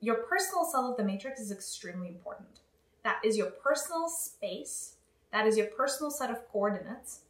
your 0.00 0.16
personal 0.16 0.64
cell 0.64 0.90
of 0.90 0.96
the 0.96 1.04
matrix 1.04 1.38
is 1.38 1.52
extremely 1.52 2.08
important. 2.08 2.58
That 3.04 3.20
is 3.24 3.36
your 3.36 3.50
personal 3.50 4.08
space. 4.08 4.96
That 5.30 5.46
is 5.46 5.56
your 5.56 5.68
personal 5.68 6.10
set 6.10 6.32
of 6.32 6.48
coordinates. 6.48 7.20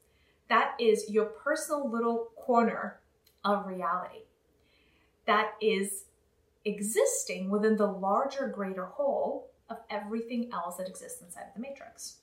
That 0.48 0.76
is 0.80 1.10
your 1.10 1.26
personal 1.26 1.90
little 1.90 2.30
corner 2.36 3.00
of 3.44 3.66
reality. 3.66 4.22
That 5.26 5.52
is 5.60 6.04
existing 6.64 7.50
within 7.50 7.76
the 7.76 7.86
larger, 7.86 8.48
greater 8.48 8.86
whole 8.86 9.50
of 9.70 9.78
everything 9.90 10.50
else 10.52 10.76
that 10.76 10.88
exists 10.88 11.22
inside 11.22 11.44
of 11.48 11.54
the 11.54 11.60
matrix. 11.60 12.16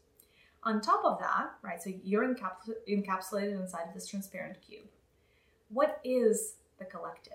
On 0.63 0.79
top 0.79 1.03
of 1.03 1.19
that, 1.19 1.51
right, 1.63 1.81
so 1.81 1.91
you're 2.03 2.23
encapsulated 2.23 3.59
inside 3.59 3.87
of 3.87 3.93
this 3.93 4.07
transparent 4.07 4.57
cube. 4.61 4.85
What 5.69 5.99
is 6.03 6.55
the 6.77 6.85
collective? 6.85 7.33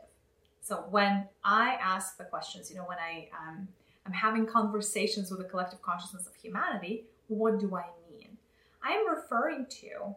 So 0.61 0.85
when 0.91 1.29
I 1.45 1.77
ask 1.81 2.19
the 2.19 2.25
questions, 2.25 2.71
you 2.71 2.77
know, 2.77 2.85
when 2.85 2.99
I 2.99 3.29
um, 3.37 3.69
I'm 4.05 4.13
having 4.13 4.47
conversations 4.47 5.31
with 5.31 5.41
the 5.41 5.45
collective 5.47 5.83
consciousness 5.83 6.27
of 6.27 6.35
humanity, 6.37 7.05
what 7.29 7.59
do 7.59 7.75
I 7.77 7.87
mean? 8.09 8.37
I 8.83 8.93
am 8.93 9.09
referring 9.09 9.67
to 9.81 10.15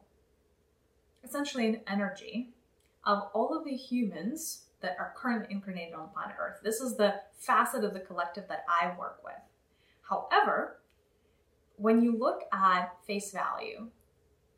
essentially 1.23 1.67
an 1.67 1.81
energy 1.87 2.49
of 3.03 3.29
all 3.33 3.57
of 3.57 3.65
the 3.65 3.75
humans 3.75 4.65
that 4.81 4.95
are 4.99 5.13
currently 5.15 5.53
incarnated 5.53 5.93
on 5.93 6.09
planet 6.09 6.35
Earth. 6.39 6.59
This 6.63 6.81
is 6.81 6.95
the 6.95 7.15
facet 7.37 7.83
of 7.83 7.93
the 7.93 7.99
collective 7.99 8.47
that 8.47 8.65
I 8.67 8.97
work 8.97 9.21
with. 9.23 9.33
However, 10.01 10.79
when 11.75 12.01
you 12.01 12.17
look 12.17 12.43
at 12.51 12.93
face 13.05 13.31
value, 13.31 13.87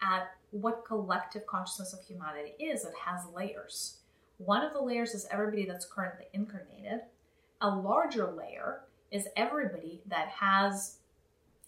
at 0.02 0.32
what 0.52 0.86
collective 0.86 1.46
consciousness 1.46 1.94
of 1.94 2.04
humanity 2.04 2.54
is, 2.60 2.84
it 2.84 2.94
has 3.06 3.26
layers. 3.34 3.98
One 4.38 4.64
of 4.64 4.74
the 4.74 4.82
layers 4.82 5.14
is 5.14 5.28
everybody 5.30 5.66
that's 5.66 5.86
currently 5.86 6.26
incarnated. 6.34 7.02
A 7.62 7.70
larger 7.70 8.32
layer 8.32 8.82
is 9.12 9.28
everybody 9.36 10.02
that 10.08 10.30
has 10.30 10.98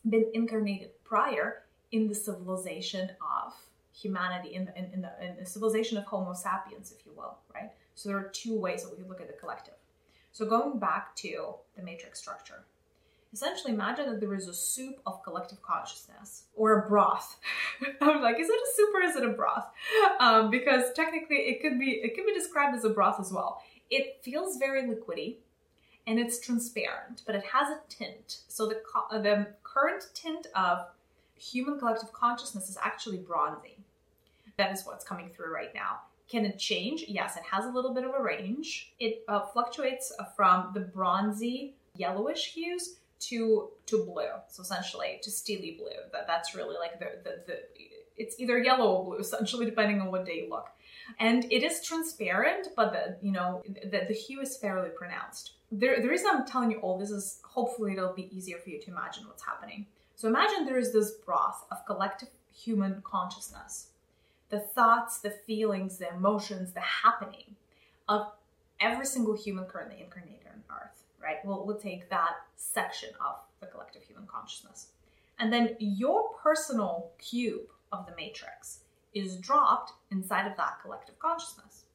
been 0.09 0.25
incarnated 0.33 0.89
prior 1.03 1.63
in 1.91 2.07
the 2.07 2.15
civilization 2.15 3.11
of 3.21 3.53
humanity, 3.93 4.55
in 4.55 4.65
the, 4.65 4.77
in, 4.77 4.85
in, 4.93 5.01
the, 5.01 5.11
in 5.23 5.37
the 5.37 5.45
civilization 5.45 5.97
of 5.97 6.05
Homo 6.05 6.33
sapiens, 6.33 6.91
if 6.91 7.05
you 7.05 7.13
will, 7.15 7.37
right? 7.53 7.69
So 7.95 8.09
there 8.09 8.17
are 8.17 8.29
two 8.29 8.59
ways 8.59 8.83
that 8.83 8.91
we 8.91 8.97
can 8.97 9.07
look 9.07 9.21
at 9.21 9.27
the 9.27 9.33
collective. 9.33 9.75
So 10.31 10.45
going 10.45 10.79
back 10.79 11.15
to 11.17 11.55
the 11.75 11.83
matrix 11.83 12.19
structure, 12.19 12.65
essentially 13.33 13.73
imagine 13.73 14.07
that 14.09 14.19
there 14.19 14.33
is 14.33 14.47
a 14.47 14.53
soup 14.53 14.99
of 15.05 15.23
collective 15.23 15.61
consciousness 15.61 16.43
or 16.55 16.79
a 16.79 16.89
broth. 16.89 17.37
I'm 18.01 18.21
like, 18.21 18.39
is 18.39 18.47
it 18.49 18.55
a 18.55 18.75
soup 18.75 18.89
or 18.95 19.01
is 19.01 19.15
it 19.15 19.23
a 19.25 19.29
broth? 19.29 19.67
Um, 20.19 20.49
because 20.49 20.93
technically 20.95 21.37
it 21.37 21.61
could 21.61 21.79
be 21.79 21.91
it 22.03 22.15
could 22.15 22.25
be 22.25 22.33
described 22.33 22.75
as 22.75 22.83
a 22.83 22.89
broth 22.89 23.19
as 23.19 23.31
well. 23.31 23.61
It 23.89 24.19
feels 24.23 24.57
very 24.57 24.83
liquidy 24.83 25.37
and 26.05 26.19
it's 26.19 26.39
transparent, 26.39 27.23
but 27.25 27.35
it 27.35 27.43
has 27.45 27.69
a 27.69 27.79
tint. 27.89 28.39
So 28.47 28.67
the 28.67 28.81
the 29.11 29.47
current 29.63 30.05
tint 30.13 30.47
of 30.55 30.87
human 31.35 31.79
collective 31.79 32.13
consciousness 32.13 32.69
is 32.69 32.77
actually 32.81 33.17
bronzy. 33.17 33.77
That 34.57 34.71
is 34.71 34.85
what's 34.85 35.03
coming 35.03 35.29
through 35.29 35.53
right 35.53 35.73
now. 35.73 36.01
Can 36.29 36.45
it 36.45 36.57
change? 36.57 37.05
Yes, 37.07 37.35
it 37.35 37.43
has 37.51 37.65
a 37.65 37.69
little 37.69 37.93
bit 37.93 38.03
of 38.03 38.13
a 38.13 38.21
range. 38.21 38.93
It 38.99 39.23
uh, 39.27 39.41
fluctuates 39.41 40.11
from 40.35 40.71
the 40.73 40.79
bronzy 40.79 41.75
yellowish 41.95 42.53
hues 42.53 42.95
to 43.19 43.69
to 43.85 44.05
blue. 44.05 44.29
So 44.49 44.61
essentially 44.61 45.19
to 45.23 45.31
steely 45.31 45.77
blue. 45.79 45.99
That 46.11 46.27
that's 46.27 46.55
really 46.55 46.75
like 46.77 46.99
the 46.99 47.11
the, 47.23 47.43
the 47.45 47.59
it's 48.15 48.39
either 48.39 48.59
yellow 48.59 48.93
or 48.93 49.05
blue, 49.05 49.17
essentially 49.19 49.65
depending 49.65 50.01
on 50.01 50.11
what 50.11 50.25
day 50.25 50.43
you 50.43 50.49
look. 50.49 50.67
And 51.19 51.45
it 51.51 51.63
is 51.63 51.83
transparent, 51.85 52.69
but 52.75 52.93
the 52.93 53.17
you 53.21 53.31
know 53.31 53.61
the, 53.65 54.05
the 54.07 54.13
hue 54.13 54.41
is 54.41 54.57
fairly 54.57 54.89
pronounced. 54.89 55.53
The, 55.71 55.95
the 56.01 56.07
reason 56.07 56.27
I'm 56.31 56.45
telling 56.45 56.71
you 56.71 56.77
all 56.79 56.99
this 56.99 57.09
is 57.09 57.39
hopefully 57.43 57.93
it'll 57.93 58.13
be 58.13 58.35
easier 58.35 58.57
for 58.59 58.69
you 58.69 58.79
to 58.81 58.91
imagine 58.91 59.25
what's 59.27 59.43
happening. 59.43 59.87
So 60.15 60.27
imagine 60.27 60.65
there 60.65 60.77
is 60.77 60.93
this 60.93 61.11
broth 61.25 61.65
of 61.71 61.85
collective 61.85 62.29
human 62.53 63.01
consciousness. 63.03 63.87
The 64.53 64.59
thoughts, 64.59 65.17
the 65.17 65.31
feelings, 65.31 65.97
the 65.97 66.13
emotions, 66.13 66.73
the 66.73 66.79
happening 66.79 67.55
of 68.07 68.27
every 68.79 69.07
single 69.07 69.35
human 69.35 69.65
currently 69.65 69.99
incarnated 69.99 70.45
on 70.45 70.61
Earth, 70.69 71.05
right? 71.19 71.37
We'll, 71.43 71.65
we'll 71.65 71.79
take 71.79 72.07
that 72.11 72.35
section 72.55 73.09
of 73.19 73.37
the 73.59 73.65
collective 73.65 74.03
human 74.03 74.27
consciousness. 74.27 74.89
And 75.39 75.51
then 75.51 75.75
your 75.79 76.35
personal 76.35 77.09
cube 77.17 77.63
of 77.91 78.05
the 78.05 78.15
matrix 78.15 78.81
is 79.15 79.37
dropped 79.37 79.93
inside 80.11 80.45
of 80.45 80.55
that 80.57 80.79
collective 80.83 81.17
consciousness. 81.17 81.85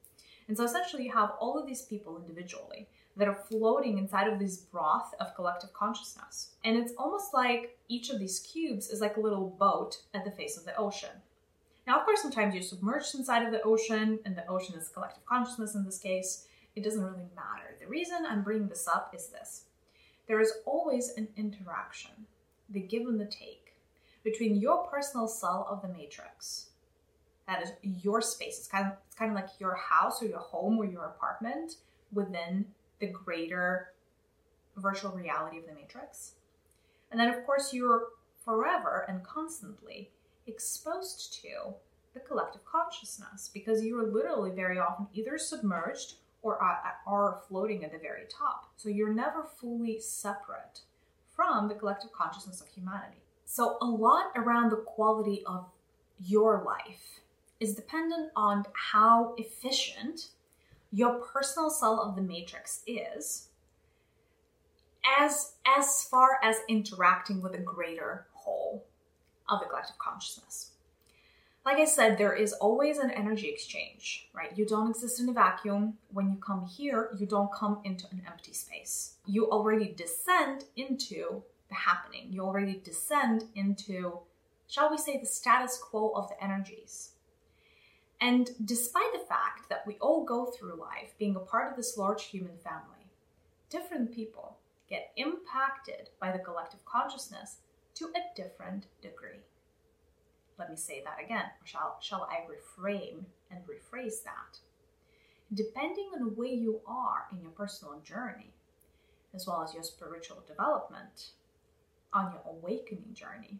And 0.49 0.57
so 0.57 0.65
essentially 0.65 1.05
you 1.05 1.13
have 1.13 1.35
all 1.39 1.57
of 1.57 1.65
these 1.65 1.83
people 1.83 2.17
individually 2.19 2.89
that 3.15 3.29
are 3.29 3.35
floating 3.49 3.97
inside 3.97 4.27
of 4.27 4.37
this 4.37 4.57
broth 4.57 5.13
of 5.21 5.33
collective 5.33 5.71
consciousness. 5.71 6.49
And 6.65 6.75
it's 6.75 6.91
almost 6.97 7.33
like 7.33 7.77
each 7.87 8.09
of 8.09 8.19
these 8.19 8.39
cubes 8.39 8.89
is 8.89 8.99
like 8.99 9.15
a 9.15 9.21
little 9.21 9.55
boat 9.57 10.01
at 10.13 10.25
the 10.25 10.31
face 10.31 10.57
of 10.57 10.65
the 10.65 10.75
ocean. 10.75 11.21
Now, 11.89 11.97
of 11.97 12.05
course, 12.05 12.21
sometimes 12.21 12.53
you're 12.53 12.61
submerged 12.61 13.15
inside 13.15 13.43
of 13.43 13.51
the 13.51 13.63
ocean, 13.63 14.19
and 14.23 14.35
the 14.35 14.45
ocean 14.47 14.75
is 14.75 14.89
collective 14.89 15.25
consciousness 15.25 15.73
in 15.73 15.83
this 15.83 15.97
case. 15.97 16.45
It 16.75 16.83
doesn't 16.83 17.01
really 17.01 17.25
matter. 17.35 17.75
The 17.79 17.87
reason 17.87 18.27
I'm 18.29 18.43
bringing 18.43 18.67
this 18.67 18.87
up 18.87 19.11
is 19.15 19.29
this 19.29 19.63
there 20.27 20.39
is 20.39 20.53
always 20.67 21.13
an 21.17 21.29
interaction, 21.35 22.11
the 22.69 22.81
give 22.81 23.07
and 23.07 23.19
the 23.19 23.25
take, 23.25 23.73
between 24.23 24.57
your 24.57 24.85
personal 24.85 25.27
cell 25.27 25.65
of 25.67 25.81
the 25.81 25.87
matrix. 25.87 26.67
That 27.47 27.63
is 27.63 27.71
your 27.81 28.21
space. 28.21 28.59
It's 28.59 28.67
kind 28.67 28.85
of 28.85 28.93
it's 29.07 29.15
kind 29.15 29.31
of 29.31 29.35
like 29.35 29.59
your 29.59 29.73
house 29.73 30.21
or 30.21 30.27
your 30.27 30.37
home 30.37 30.77
or 30.77 30.85
your 30.85 31.05
apartment 31.05 31.77
within 32.13 32.67
the 32.99 33.07
greater 33.07 33.93
virtual 34.77 35.09
reality 35.13 35.57
of 35.57 35.65
the 35.65 35.73
matrix. 35.73 36.33
And 37.09 37.19
then, 37.19 37.29
of 37.29 37.43
course, 37.47 37.73
you're 37.73 38.09
forever 38.45 39.07
and 39.09 39.23
constantly 39.23 40.11
exposed 40.49 41.39
to 41.41 41.73
the 42.13 42.19
collective 42.19 42.65
consciousness 42.65 43.49
because 43.53 43.83
you 43.83 43.97
are 43.99 44.11
literally 44.11 44.51
very 44.51 44.79
often 44.79 45.07
either 45.13 45.37
submerged 45.37 46.15
or 46.41 46.61
uh, 46.63 46.75
are 47.07 47.41
floating 47.47 47.83
at 47.83 47.91
the 47.91 47.97
very 47.97 48.23
top. 48.29 48.71
So 48.77 48.89
you're 48.89 49.13
never 49.13 49.43
fully 49.43 49.99
separate 49.99 50.81
from 51.35 51.67
the 51.67 51.75
collective 51.75 52.11
consciousness 52.11 52.61
of 52.61 52.67
humanity. 52.67 53.21
So, 53.45 53.77
a 53.81 53.85
lot 53.85 54.31
around 54.35 54.69
the 54.69 54.83
quality 54.85 55.41
of 55.47 55.65
your 56.19 56.63
life 56.65 57.21
is 57.59 57.73
dependent 57.73 58.31
on 58.35 58.63
how 58.73 59.33
efficient 59.37 60.29
your 60.91 61.15
personal 61.15 61.69
cell 61.69 61.99
of 61.99 62.15
the 62.15 62.21
matrix 62.21 62.83
is 62.85 63.47
as 65.19 65.53
as 65.65 66.03
far 66.03 66.39
as 66.43 66.57
interacting 66.67 67.41
with 67.41 67.53
a 67.53 67.59
greater 67.59 68.27
whole 68.33 68.85
of 69.49 69.59
the 69.59 69.65
collective 69.65 69.97
consciousness. 69.97 70.71
Like 71.65 71.77
i 71.77 71.85
said 71.85 72.17
there 72.17 72.33
is 72.33 72.53
always 72.53 72.97
an 72.97 73.11
energy 73.11 73.49
exchange 73.49 74.29
right? 74.33 74.57
You 74.57 74.65
don't 74.65 74.89
exist 74.89 75.19
in 75.19 75.29
a 75.29 75.33
vacuum. 75.33 75.97
When 76.11 76.29
you 76.31 76.37
come 76.37 76.65
here 76.65 77.09
you 77.17 77.25
don't 77.25 77.53
come 77.53 77.79
into 77.83 78.05
an 78.11 78.21
empty 78.25 78.53
space. 78.53 79.15
You 79.25 79.49
already 79.51 79.93
descend 79.95 80.65
into 80.75 81.43
the 81.69 81.75
happening. 81.75 82.27
You 82.31 82.41
already 82.41 82.81
descend 82.83 83.45
into 83.55 84.19
shall 84.67 84.89
we 84.89 84.97
say 84.97 85.19
the 85.19 85.25
status 85.25 85.77
quo 85.77 86.11
of 86.15 86.29
the 86.29 86.43
energies. 86.43 87.11
And 88.21 88.49
despite 88.65 89.13
the 89.13 89.25
fact 89.27 89.69
that 89.69 89.87
we 89.87 89.95
all 89.95 90.25
go 90.25 90.45
through 90.45 90.79
life 90.79 91.17
being 91.17 91.35
a 91.35 91.39
part 91.39 91.69
of 91.69 91.77
this 91.77 91.97
large 91.97 92.25
human 92.25 92.57
family, 92.57 93.07
different 93.69 94.13
people 94.13 94.57
get 94.89 95.11
impacted 95.15 96.09
by 96.19 96.31
the 96.31 96.39
collective 96.39 96.83
consciousness 96.85 97.57
to 97.99 98.05
a 98.15 98.35
different 98.35 98.85
degree. 99.01 99.41
Let 100.57 100.69
me 100.69 100.77
say 100.77 101.03
that 101.03 101.23
again, 101.23 101.45
shall, 101.65 101.97
shall 102.01 102.23
I 102.23 102.45
reframe 102.49 103.25
and 103.51 103.59
rephrase 103.65 104.23
that? 104.23 104.59
Depending 105.53 106.09
on 106.15 106.35
where 106.35 106.47
you 106.47 106.79
are 106.87 107.25
in 107.31 107.41
your 107.41 107.51
personal 107.51 107.99
journey, 108.03 108.53
as 109.33 109.45
well 109.45 109.63
as 109.63 109.73
your 109.73 109.83
spiritual 109.83 110.43
development, 110.47 111.31
on 112.13 112.31
your 112.31 112.41
awakening 112.47 113.13
journey, 113.13 113.59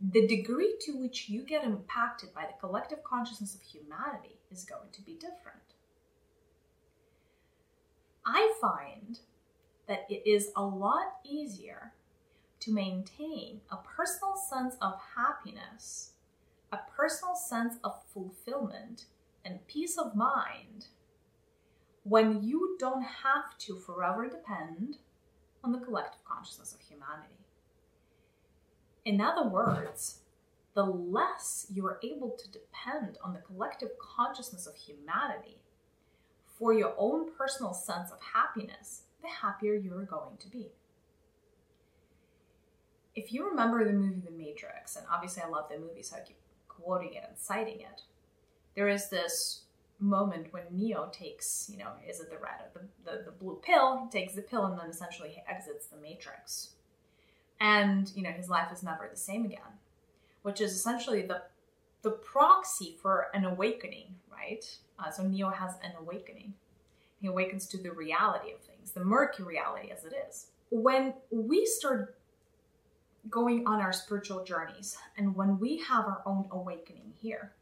the 0.00 0.26
degree 0.26 0.74
to 0.80 0.92
which 0.92 1.28
you 1.28 1.42
get 1.42 1.64
impacted 1.64 2.34
by 2.34 2.42
the 2.42 2.58
collective 2.60 3.02
consciousness 3.04 3.54
of 3.54 3.62
humanity 3.62 4.36
is 4.50 4.64
going 4.64 4.90
to 4.92 5.02
be 5.02 5.14
different. 5.14 5.60
I 8.26 8.54
find 8.60 9.20
that 9.86 10.06
it 10.08 10.28
is 10.28 10.50
a 10.56 10.64
lot 10.64 11.16
easier 11.24 11.92
to 12.64 12.72
maintain 12.72 13.60
a 13.70 13.76
personal 13.76 14.34
sense 14.36 14.76
of 14.80 14.94
happiness, 15.16 16.12
a 16.72 16.78
personal 16.96 17.34
sense 17.36 17.74
of 17.84 18.02
fulfillment, 18.12 19.04
and 19.44 19.66
peace 19.66 19.98
of 19.98 20.16
mind 20.16 20.86
when 22.04 22.42
you 22.42 22.76
don't 22.78 23.02
have 23.02 23.56
to 23.58 23.76
forever 23.76 24.28
depend 24.28 24.98
on 25.62 25.72
the 25.72 25.78
collective 25.78 26.24
consciousness 26.24 26.74
of 26.74 26.80
humanity. 26.80 27.34
In 29.04 29.20
other 29.20 29.46
words, 29.46 30.20
the 30.74 30.84
less 30.84 31.66
you 31.70 31.86
are 31.86 32.00
able 32.02 32.30
to 32.30 32.50
depend 32.50 33.18
on 33.22 33.34
the 33.34 33.40
collective 33.40 33.90
consciousness 33.98 34.66
of 34.66 34.74
humanity 34.74 35.58
for 36.58 36.72
your 36.72 36.94
own 36.96 37.30
personal 37.36 37.74
sense 37.74 38.10
of 38.10 38.18
happiness, 38.34 39.02
the 39.22 39.28
happier 39.28 39.74
you're 39.74 40.04
going 40.04 40.36
to 40.38 40.48
be. 40.48 40.72
If 43.14 43.32
you 43.32 43.48
remember 43.48 43.84
the 43.84 43.92
movie 43.92 44.22
The 44.24 44.30
Matrix, 44.30 44.96
and 44.96 45.06
obviously 45.10 45.42
I 45.42 45.48
love 45.48 45.68
the 45.70 45.78
movie, 45.78 46.02
so 46.02 46.16
I 46.16 46.20
keep 46.20 46.36
quoting 46.68 47.14
it 47.14 47.24
and 47.28 47.38
citing 47.38 47.80
it, 47.80 48.02
there 48.74 48.88
is 48.88 49.08
this 49.08 49.62
moment 50.00 50.52
when 50.52 50.64
Neo 50.72 51.08
takes, 51.12 51.70
you 51.70 51.78
know, 51.78 51.90
is 52.08 52.20
it 52.20 52.28
the 52.30 52.36
red 52.36 52.60
or 52.74 52.82
the, 53.04 53.10
the, 53.10 53.24
the 53.26 53.30
blue 53.30 53.60
pill? 53.62 54.02
He 54.04 54.18
takes 54.18 54.34
the 54.34 54.42
pill 54.42 54.64
and 54.66 54.78
then 54.78 54.88
essentially 54.90 55.30
he 55.30 55.42
exits 55.48 55.86
the 55.86 55.96
Matrix. 55.96 56.70
And 57.60 58.10
you 58.16 58.22
know 58.22 58.32
his 58.32 58.48
life 58.48 58.72
is 58.72 58.82
never 58.82 59.08
the 59.08 59.16
same 59.16 59.44
again 59.44 59.78
which 60.44 60.60
is 60.60 60.72
essentially 60.72 61.22
the 61.22 61.42
the 62.02 62.10
proxy 62.10 62.96
for 63.02 63.28
an 63.34 63.44
awakening 63.44 64.14
right? 64.30 64.64
Uh, 64.98 65.10
so 65.10 65.22
neo 65.22 65.48
has 65.48 65.74
an 65.82 65.92
awakening. 65.98 66.52
He 67.20 67.26
awakens 67.26 67.66
to 67.68 67.78
the 67.78 67.90
reality 67.90 68.52
of 68.52 68.60
things 68.60 68.92
the 68.92 69.04
murky 69.04 69.42
reality 69.42 69.90
as 69.90 70.04
it 70.04 70.12
is. 70.28 70.46
When 70.70 71.14
we 71.30 71.66
start 71.66 72.16
going 73.30 73.66
on 73.66 73.80
our 73.80 73.92
spiritual 73.92 74.44
journeys 74.44 74.96
and 75.16 75.34
when 75.34 75.58
we 75.58 75.78
have 75.78 76.04
our 76.04 76.22
own 76.26 76.46
awakening 76.50 77.12
here 77.20 77.52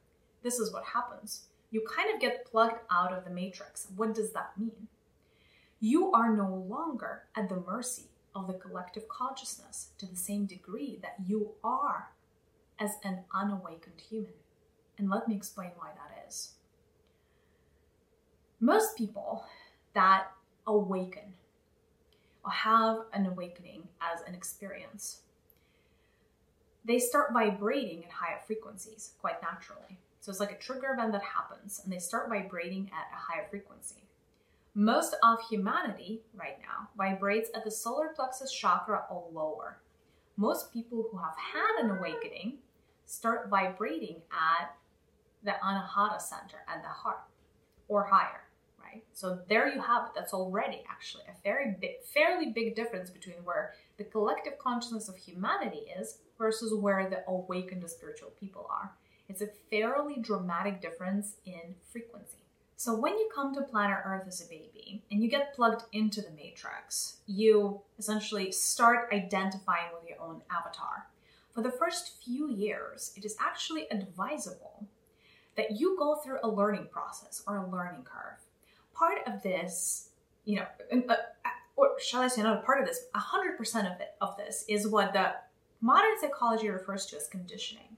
this 0.43 0.59
is 0.59 0.73
what 0.73 0.85
happens 0.85 1.47
you 1.71 1.85
kind 1.97 2.13
of 2.13 2.21
get 2.21 2.45
plugged 2.45 2.81
out 2.91 3.13
of 3.13 3.25
the 3.25 3.31
matrix 3.31 3.87
what 3.97 4.15
does 4.15 4.33
that 4.33 4.53
mean 4.59 4.89
you 5.81 6.13
are 6.13 6.35
no 6.35 6.65
longer 6.69 7.25
at 7.37 7.49
the 7.49 7.57
mercy 7.57 8.13
of 8.35 8.47
the 8.47 8.55
collective 8.55 9.09
consciousness 9.09 9.89
to 9.99 10.07
the 10.07 10.17
same 10.17 10.47
degree 10.47 10.99
that 11.03 11.17
you 11.27 11.51
are 11.63 12.11
as 12.79 12.93
an 13.05 13.25
unawakened 13.35 14.01
human. 14.09 14.33
And 14.99 15.11
let 15.11 15.29
me 15.29 15.35
explain 15.35 15.71
why 15.77 15.91
that 15.95 16.27
is. 16.29 16.53
Most 18.61 18.97
people 18.97 19.45
that 19.95 20.29
awaken 20.67 21.35
or 22.45 22.51
have 22.51 22.99
an 23.13 23.27
awakening 23.27 23.89
as 24.01 24.21
an 24.27 24.35
experience, 24.35 25.23
they 26.85 26.99
start 26.99 27.33
vibrating 27.33 28.05
at 28.05 28.11
higher 28.11 28.41
frequencies 28.47 29.13
quite 29.21 29.41
naturally. 29.43 29.99
So 30.21 30.31
it's 30.31 30.41
like 30.41 30.53
a 30.53 30.59
trigger 30.59 30.93
event 30.93 31.13
that 31.13 31.23
happens 31.23 31.81
and 31.83 31.93
they 31.93 31.99
start 31.99 32.29
vibrating 32.29 32.91
at 32.93 33.13
a 33.13 33.21
higher 33.21 33.47
frequency. 33.51 34.05
Most 34.75 35.15
of 35.23 35.39
humanity 35.51 36.23
right 36.35 36.59
now 36.61 36.89
vibrates 36.97 37.51
at 37.55 37.65
the 37.65 37.71
solar 37.71 38.09
plexus 38.09 38.53
chakra 38.53 39.05
or 39.11 39.25
lower. 39.33 39.81
Most 40.37 40.73
people 40.73 41.07
who 41.11 41.19
have 41.19 41.35
had 41.37 41.85
an 41.85 41.91
awakening 41.91 42.59
start 43.05 43.49
vibrating 43.51 44.23
at 44.33 44.75
the 45.45 45.53
anahata 45.63 46.21
center 46.21 46.59
at 46.69 46.83
the 46.83 46.89
heart 46.89 47.25
or 47.89 48.05
higher, 48.05 48.45
right? 48.83 49.05
So 49.13 49.41
there 49.49 49.69
you 49.69 49.81
have 49.81 50.07
it. 50.07 50.13
That's 50.15 50.33
already 50.33 50.83
actually 50.89 51.25
a 51.29 51.35
very 51.43 51.77
big, 51.81 52.03
fairly 52.15 52.51
big 52.51 52.75
difference 52.75 53.11
between 53.11 53.45
where 53.45 53.75
the 53.97 54.05
collective 54.05 54.59
consciousness 54.59 55.09
of 55.09 55.17
humanity 55.17 55.83
is 55.99 56.19
versus 56.39 56.75
where 56.75 57.09
the 57.09 57.23
awakened 57.29 57.89
spiritual 57.89 58.33
people 58.41 58.67
are. 58.71 58.93
It's 59.29 59.43
a 59.43 59.49
fairly 59.71 60.17
dramatic 60.21 60.81
difference 60.81 61.37
in 61.47 61.75
frequency. 61.91 62.39
So 62.77 62.97
when 62.97 63.17
you 63.17 63.29
come 63.33 63.55
to 63.55 63.63
planet 63.63 63.99
Earth 64.05 64.27
as 64.27 64.45
a 64.45 64.49
baby 64.49 65.05
and 65.11 65.23
you 65.23 65.29
get 65.31 65.55
plugged 65.55 65.85
into 65.93 66.21
the 66.21 66.33
matrix, 66.33 67.19
you 67.27 67.81
essentially 67.99 68.51
start 68.51 69.09
identifying 69.13 69.91
with 69.95 70.09
your 70.09 70.21
own 70.21 70.43
avatar. 70.51 71.07
For 71.53 71.63
the 71.63 71.71
first 71.71 72.23
few 72.25 72.51
years, 72.51 73.13
it 73.17 73.25
is 73.25 73.37
actually 73.41 73.87
advisable 73.91 74.87
that 75.57 75.79
you 75.79 75.97
go 75.99 76.17
through 76.17 76.39
a 76.43 76.49
learning 76.49 76.89
process 76.91 77.43
or 77.47 77.59
a 77.59 77.71
learning 77.71 78.03
curve. 78.03 78.41
Part 78.95 79.19
of 79.27 79.43
this, 79.43 80.09
you 80.45 80.57
know, 80.57 80.67
uh, 80.93 81.13
uh, 81.13 81.17
or 81.83 81.99
shall 81.99 82.23
I 82.23 82.29
say 82.29 82.43
not 82.43 82.59
a 82.59 82.63
part 82.63 82.81
of 82.81 82.87
this, 82.87 83.07
100% 83.15 83.61
of 83.93 84.01
it 84.01 84.15
of 84.21 84.37
this 84.37 84.65
is 84.69 84.87
what 84.87 85.13
the 85.13 85.33
modern 85.81 86.19
psychology 86.21 86.69
refers 86.69 87.07
to 87.07 87.17
as 87.17 87.27
conditioning. 87.27 87.97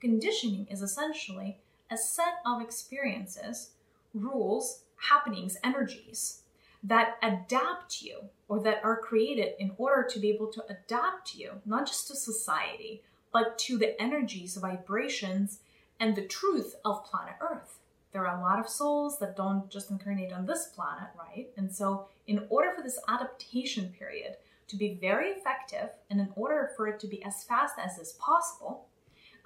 Conditioning 0.00 0.66
is 0.70 0.82
essentially 0.82 1.58
a 1.90 1.96
set 1.96 2.40
of 2.44 2.60
experiences, 2.60 3.70
rules, 4.12 4.82
happenings, 4.96 5.56
energies 5.64 6.42
that 6.82 7.16
adapt 7.22 8.02
you 8.02 8.18
or 8.48 8.60
that 8.60 8.80
are 8.84 9.00
created 9.00 9.54
in 9.58 9.72
order 9.78 10.06
to 10.08 10.20
be 10.20 10.28
able 10.28 10.48
to 10.48 10.64
adapt 10.68 11.34
you, 11.34 11.52
not 11.64 11.86
just 11.86 12.06
to 12.08 12.14
society, 12.14 13.02
but 13.32 13.58
to 13.58 13.78
the 13.78 14.00
energies, 14.00 14.56
vibrations, 14.56 15.60
and 15.98 16.14
the 16.14 16.26
truth 16.26 16.76
of 16.84 17.04
planet 17.06 17.34
Earth. 17.40 17.78
There 18.12 18.26
are 18.26 18.38
a 18.38 18.42
lot 18.42 18.60
of 18.60 18.68
souls 18.68 19.18
that 19.18 19.36
don't 19.36 19.70
just 19.70 19.90
incarnate 19.90 20.32
on 20.32 20.46
this 20.46 20.66
planet, 20.66 21.08
right? 21.18 21.48
And 21.56 21.74
so, 21.74 22.08
in 22.26 22.46
order 22.48 22.72
for 22.74 22.82
this 22.82 22.98
adaptation 23.08 23.94
period 23.98 24.36
to 24.68 24.76
be 24.76 24.98
very 25.00 25.30
effective 25.30 25.90
and 26.10 26.20
in 26.20 26.28
order 26.34 26.70
for 26.76 26.88
it 26.88 26.98
to 27.00 27.06
be 27.06 27.22
as 27.24 27.44
fast 27.44 27.74
as 27.78 27.98
is 27.98 28.14
possible, 28.14 28.88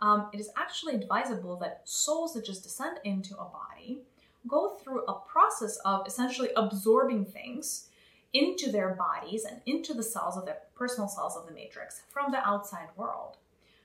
um, 0.00 0.28
it 0.32 0.40
is 0.40 0.50
actually 0.56 0.94
advisable 0.94 1.56
that 1.56 1.82
souls 1.84 2.32
that 2.34 2.44
just 2.44 2.62
descend 2.62 2.98
into 3.04 3.34
a 3.34 3.44
body 3.44 4.00
go 4.48 4.76
through 4.76 5.04
a 5.04 5.20
process 5.20 5.76
of 5.84 6.06
essentially 6.06 6.48
absorbing 6.56 7.24
things 7.24 7.88
into 8.32 8.70
their 8.70 8.94
bodies 8.94 9.44
and 9.44 9.60
into 9.66 9.92
the 9.92 10.02
cells 10.02 10.36
of 10.36 10.46
their 10.46 10.58
personal 10.74 11.08
cells 11.08 11.36
of 11.36 11.46
the 11.46 11.52
matrix 11.52 12.02
from 12.08 12.30
the 12.30 12.38
outside 12.38 12.88
world. 12.96 13.36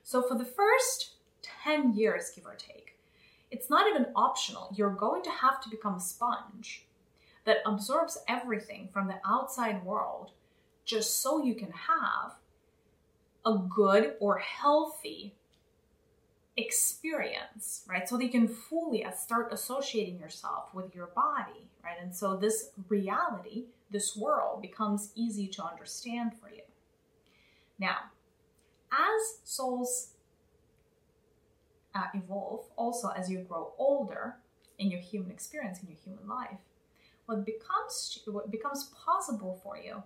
So, 0.04 0.22
for 0.22 0.38
the 0.38 0.46
first 0.46 1.16
10 1.64 1.94
years, 1.94 2.32
give 2.36 2.46
or 2.46 2.56
take, 2.56 2.98
it's 3.52 3.70
not 3.70 3.88
even 3.90 4.08
optional. 4.16 4.70
You're 4.76 4.92
going 4.92 5.24
to 5.24 5.32
have 5.32 5.62
to 5.64 5.70
become 5.70 5.96
a 5.96 6.00
sponge 6.00 6.86
that 7.46 7.58
absorbs 7.66 8.18
everything 8.28 8.90
from 8.92 9.08
the 9.08 9.20
outside 9.26 9.84
world 9.84 10.32
just 10.84 11.22
so 11.22 11.44
you 11.44 11.56
can 11.56 11.72
have 11.72 12.34
a 13.46 13.58
good 13.58 14.14
or 14.20 14.38
healthy 14.40 15.36
experience, 16.58 17.84
right? 17.88 18.08
So 18.08 18.18
that 18.18 18.24
you 18.24 18.32
can 18.32 18.48
fully 18.48 19.06
start 19.18 19.52
associating 19.52 20.20
yourself 20.20 20.74
with 20.74 20.96
your 20.96 21.08
body, 21.08 21.70
right? 21.84 21.98
And 22.02 22.16
so 22.16 22.36
this 22.36 22.72
reality, 22.88 23.66
this 23.92 24.16
world 24.16 24.62
becomes 24.62 25.12
easy 25.16 25.48
to 25.48 25.64
understand 25.64 26.32
for 26.40 26.50
you. 26.50 26.62
Now, 27.78 27.98
as 28.92 29.40
souls 29.44 30.12
uh, 31.94 32.06
evolve, 32.14 32.66
also 32.78 33.10
as 33.10 33.30
you 33.30 33.40
grow 33.40 33.74
older 33.78 34.38
in 34.80 34.90
your 34.90 35.02
human 35.02 35.32
experience, 35.32 35.82
in 35.82 35.90
your 35.90 35.98
human 35.98 36.28
life, 36.28 36.60
what 37.26 37.46
becomes 37.46 38.20
what 38.28 38.52
becomes 38.52 38.92
possible 39.06 39.60
for 39.64 39.78
you 39.78 40.04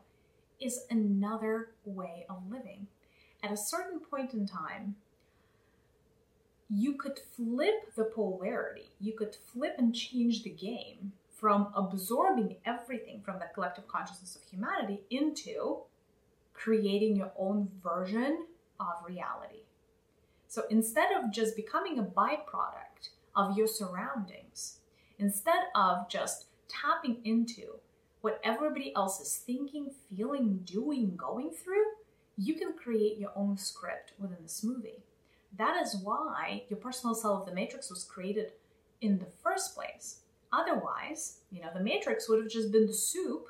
is 0.59 0.85
another 0.89 1.71
way 1.85 2.25
of 2.29 2.49
living. 2.49 2.87
At 3.43 3.51
a 3.51 3.57
certain 3.57 3.99
point 3.99 4.33
in 4.33 4.45
time, 4.45 4.95
you 6.69 6.93
could 6.93 7.19
flip 7.35 7.95
the 7.95 8.03
polarity. 8.03 8.91
You 8.99 9.13
could 9.13 9.35
flip 9.51 9.75
and 9.77 9.95
change 9.95 10.43
the 10.43 10.49
game 10.49 11.13
from 11.39 11.71
absorbing 11.73 12.57
everything 12.65 13.21
from 13.21 13.39
the 13.39 13.47
collective 13.53 13.87
consciousness 13.87 14.35
of 14.35 14.43
humanity 14.43 15.01
into 15.09 15.79
creating 16.53 17.15
your 17.15 17.31
own 17.37 17.69
version 17.81 18.45
of 18.79 18.87
reality. 19.07 19.63
So 20.47 20.63
instead 20.69 21.09
of 21.13 21.31
just 21.31 21.55
becoming 21.55 21.97
a 21.97 22.03
byproduct 22.03 23.11
of 23.35 23.57
your 23.57 23.67
surroundings, 23.67 24.79
instead 25.17 25.67
of 25.75 26.09
just 26.09 26.45
tapping 26.69 27.17
into 27.25 27.79
what 28.21 28.39
everybody 28.43 28.93
else 28.95 29.19
is 29.19 29.37
thinking, 29.45 29.91
feeling, 30.09 30.59
doing, 30.63 31.15
going 31.15 31.51
through, 31.51 31.85
you 32.37 32.55
can 32.55 32.73
create 32.73 33.17
your 33.17 33.31
own 33.35 33.57
script 33.57 34.13
within 34.17 34.37
this 34.41 34.63
movie. 34.63 35.03
That 35.57 35.81
is 35.81 35.97
why 36.03 36.63
your 36.69 36.77
personal 36.77 37.15
cell 37.15 37.37
of 37.37 37.45
the 37.45 37.53
matrix 37.53 37.89
was 37.89 38.03
created 38.03 38.53
in 39.01 39.17
the 39.19 39.25
first 39.43 39.75
place. 39.75 40.19
Otherwise, 40.51 41.39
you 41.51 41.61
know, 41.61 41.69
the 41.73 41.83
matrix 41.83 42.27
would 42.27 42.41
have 42.41 42.51
just 42.51 42.71
been 42.71 42.87
the 42.87 42.93
soup 42.93 43.49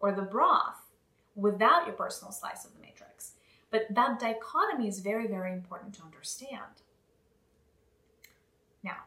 or 0.00 0.12
the 0.12 0.22
broth 0.22 0.90
without 1.34 1.86
your 1.86 1.94
personal 1.94 2.32
slice 2.32 2.64
of 2.64 2.72
the 2.74 2.80
matrix. 2.80 3.32
But 3.70 3.86
that 3.90 4.20
dichotomy 4.20 4.88
is 4.88 5.00
very, 5.00 5.26
very 5.26 5.52
important 5.52 5.94
to 5.94 6.02
understand. 6.02 6.82
Now, 8.82 9.04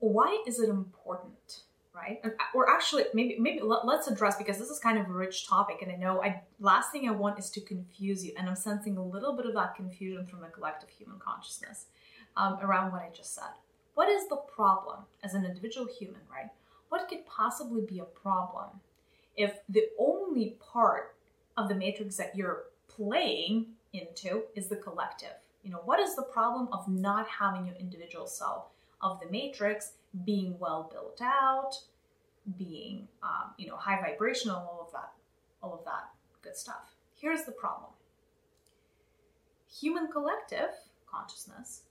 why 0.00 0.42
is 0.46 0.58
it 0.58 0.68
important 0.68 1.62
right? 1.94 2.22
Or 2.54 2.70
actually, 2.70 3.04
maybe 3.14 3.36
maybe 3.38 3.60
let's 3.62 4.08
address 4.08 4.36
because 4.36 4.58
this 4.58 4.70
is 4.70 4.78
kind 4.78 4.98
of 4.98 5.08
a 5.08 5.12
rich 5.12 5.46
topic, 5.46 5.82
and 5.82 5.90
I 5.90 5.96
know 5.96 6.22
I 6.22 6.42
last 6.60 6.92
thing 6.92 7.08
I 7.08 7.12
want 7.12 7.38
is 7.38 7.50
to 7.50 7.60
confuse 7.60 8.24
you, 8.24 8.32
and 8.38 8.48
I'm 8.48 8.56
sensing 8.56 8.96
a 8.96 9.04
little 9.04 9.36
bit 9.36 9.46
of 9.46 9.54
that 9.54 9.74
confusion 9.74 10.26
from 10.26 10.40
the 10.40 10.48
collective 10.48 10.88
human 10.88 11.18
consciousness 11.18 11.86
um, 12.36 12.58
around 12.62 12.92
what 12.92 13.02
I 13.02 13.10
just 13.14 13.34
said. 13.34 13.52
What 13.94 14.08
is 14.08 14.28
the 14.28 14.36
problem 14.36 15.00
as 15.22 15.34
an 15.34 15.44
individual 15.44 15.86
human, 15.86 16.20
right? 16.32 16.50
What 16.88 17.08
could 17.08 17.26
possibly 17.26 17.82
be 17.82 17.98
a 17.98 18.04
problem 18.04 18.68
if 19.36 19.58
the 19.68 19.88
only 19.98 20.56
part 20.60 21.14
of 21.56 21.68
the 21.68 21.74
matrix 21.74 22.16
that 22.16 22.36
you're 22.36 22.64
playing 22.88 23.66
into 23.92 24.44
is 24.54 24.68
the 24.68 24.76
collective? 24.76 25.34
You 25.62 25.70
know, 25.70 25.82
what 25.84 26.00
is 26.00 26.16
the 26.16 26.22
problem 26.22 26.68
of 26.72 26.88
not 26.88 27.28
having 27.28 27.66
your 27.66 27.76
individual 27.76 28.26
self 28.26 28.66
of 29.02 29.20
the 29.20 29.30
matrix 29.30 29.92
being 30.24 30.58
well 30.58 30.88
built 30.90 31.20
out, 31.22 31.72
being 32.58 33.08
um, 33.22 33.52
you 33.58 33.68
know 33.68 33.76
high 33.76 34.00
vibrational, 34.00 34.56
all 34.56 34.84
of 34.86 34.92
that, 34.92 35.12
all 35.62 35.74
of 35.74 35.84
that 35.84 36.10
good 36.42 36.56
stuff. 36.56 36.94
Here's 37.14 37.44
the 37.44 37.52
problem: 37.52 37.90
human 39.68 40.10
collective 40.10 40.70
consciousness 41.10 41.82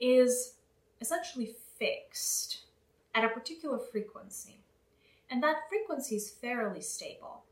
is 0.00 0.54
essentially 1.00 1.54
fixed 1.78 2.62
at 3.14 3.24
a 3.24 3.28
particular 3.28 3.78
frequency, 3.78 4.60
and 5.30 5.42
that 5.42 5.68
frequency 5.68 6.16
is 6.16 6.30
fairly 6.30 6.80
stable. 6.80 7.44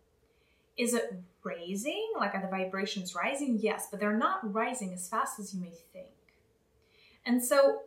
Is 0.77 0.95
it 0.95 1.13
raising? 1.45 2.13
Like 2.19 2.35
are 2.35 2.41
the 2.41 2.49
vibrations 2.49 3.15
rising? 3.15 3.59
Yes, 3.61 3.89
but 3.91 4.01
they're 4.01 4.17
not 4.17 4.53
rising 4.53 4.93
as 4.95 5.09
fast 5.09 5.39
as 5.39 5.53
you 5.53 5.61
may 5.61 5.73
think. 5.93 6.09
And 7.27 7.45
so 7.45 7.83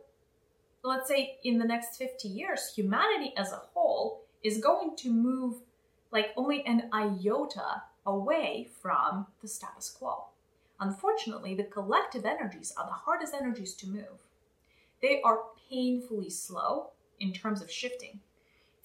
let's 0.86 1.08
say 1.08 1.38
in 1.44 1.58
the 1.58 1.64
next 1.64 1.96
50 1.96 2.28
years, 2.28 2.72
humanity 2.74 3.34
as 3.36 3.52
a 3.52 3.62
whole 3.74 4.22
is 4.42 4.58
going 4.58 4.96
to 4.96 5.12
move 5.12 5.56
like 6.12 6.32
only 6.36 6.64
an 6.64 6.88
iota 6.92 7.82
away 8.06 8.68
from 8.80 9.26
the 9.42 9.48
status 9.48 9.90
quo. 9.90 10.26
Unfortunately, 10.78 11.54
the 11.54 11.64
collective 11.64 12.24
energies 12.24 12.72
are 12.76 12.86
the 12.86 12.92
hardest 12.92 13.34
energies 13.34 13.74
to 13.74 13.88
move. 13.88 14.20
They 15.02 15.20
are 15.22 15.40
painfully 15.68 16.30
slow 16.30 16.90
in 17.18 17.32
terms 17.32 17.62
of 17.62 17.70
shifting. 17.70 18.20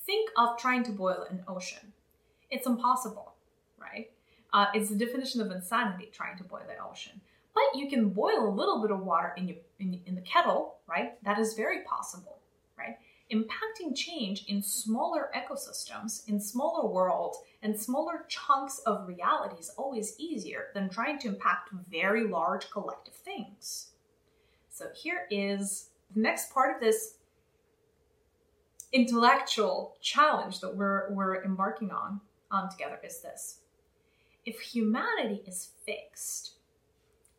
Think 0.06 0.30
of 0.38 0.58
trying 0.58 0.84
to 0.86 0.92
boil 0.92 1.28
an 1.30 1.44
ocean. 1.48 1.94
It's 2.50 2.68
impossible, 2.68 3.34
right? 3.80 4.10
Uh, 4.54 4.68
it's 4.74 4.90
the 4.90 4.96
definition 4.96 5.42
of 5.42 5.52
insanity 5.52 6.10
trying 6.12 6.38
to 6.38 6.44
boil 6.44 6.64
the 6.68 6.84
ocean. 6.84 7.22
But 7.54 7.80
you 7.80 7.90
can 7.90 8.10
boil 8.10 8.48
a 8.48 8.50
little 8.50 8.82
bit 8.82 8.92
of 8.92 9.02
water 9.02 9.34
in, 9.38 9.48
your, 9.48 9.58
in, 9.82 10.00
in 10.06 10.16
the 10.16 10.22
kettle, 10.22 10.78
right? 10.88 11.22
That 11.24 11.40
is 11.40 11.56
very 11.56 11.82
possible, 11.82 12.38
right? 12.78 12.96
Impacting 13.34 13.96
change 13.96 14.46
in 14.48 14.62
smaller 14.62 15.30
ecosystems, 15.36 16.28
in 16.30 16.40
smaller 16.40 16.88
worlds, 16.88 17.40
and 17.62 17.80
smaller 17.80 18.26
chunks 18.28 18.80
of 18.80 19.08
reality 19.08 19.56
is 19.60 19.70
always 19.78 20.16
easier 20.18 20.68
than 20.74 20.90
trying 20.90 21.20
to 21.20 21.28
impact 21.28 21.70
very 21.90 22.28
large 22.28 22.70
collective 22.72 23.14
things. 23.14 23.92
So 24.70 24.86
here 24.96 25.28
is 25.30 25.90
the 26.14 26.22
next 26.22 26.54
part 26.54 26.76
of 26.76 26.82
this 26.82 27.16
intellectual 28.92 29.96
challenge 30.02 30.60
that 30.60 30.76
we're, 30.76 31.12
we're 31.12 31.44
embarking 31.44 31.92
on, 31.92 32.20
on 32.50 32.70
together 32.70 33.00
is 33.04 33.22
this. 33.22 33.60
If 34.46 34.60
humanity 34.60 35.44
is 35.48 35.70
fixed 35.86 36.56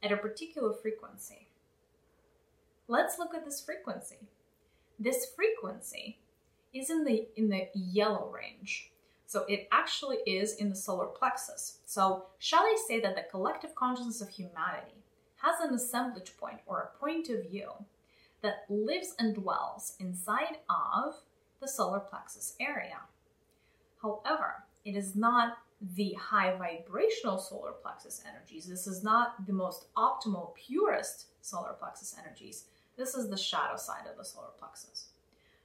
at 0.02 0.12
a 0.12 0.16
particular 0.16 0.72
frequency, 0.72 1.41
let's 2.88 3.18
look 3.18 3.35
at 3.35 3.45
this 3.45 3.61
frequency. 3.61 4.29
This 4.99 5.27
frequency 5.35 6.18
is 6.73 6.90
in 6.90 7.05
the 7.05 7.29
in 7.37 7.49
the 7.49 7.68
yellow 7.75 8.31
range. 8.31 8.90
So 9.27 9.45
it 9.49 9.66
actually 9.73 10.18
is 10.27 10.57
in 10.57 10.68
the 10.68 10.77
solar 10.77 11.07
plexus. 11.07 11.79
So 11.87 12.27
shall 12.38 12.62
I 12.62 12.77
say 12.87 13.01
that 13.01 13.16
the 13.16 13.25
collective 13.31 13.75
consciousness 13.75 14.21
of 14.21 14.29
humanity 14.29 15.03
has 15.37 15.61
an 15.61 15.75
assemblage 15.75 16.37
point 16.38 16.59
or 16.66 16.81
a 16.81 16.99
point 16.99 17.29
of 17.31 17.49
view 17.49 17.71
that 18.42 18.66
lives 18.68 19.14
and 19.18 19.35
dwells 19.35 19.95
inside 19.99 20.59
of 20.68 21.14
the 21.61 21.68
solar 21.68 22.01
plexus 22.01 22.55
area. 22.61 22.99
However, 24.03 24.64
it 24.85 24.97
is 24.97 25.16
not 25.16 25.59
the 25.95 26.12
high 26.14 26.57
vibrational 26.57 27.38
solar 27.38 27.73
plexus 27.73 28.23
energies. 28.29 28.66
This 28.66 28.87
is 28.87 29.03
not 29.03 29.47
the 29.47 29.53
most 29.53 29.87
optimal, 29.97 30.55
purest 30.55 31.27
solar 31.40 31.73
plexus 31.73 32.16
energies. 32.23 32.66
This 33.02 33.16
is 33.16 33.28
the 33.28 33.36
shadow 33.36 33.76
side 33.76 34.06
of 34.08 34.16
the 34.16 34.24
solar 34.24 34.52
plexus. 34.56 35.08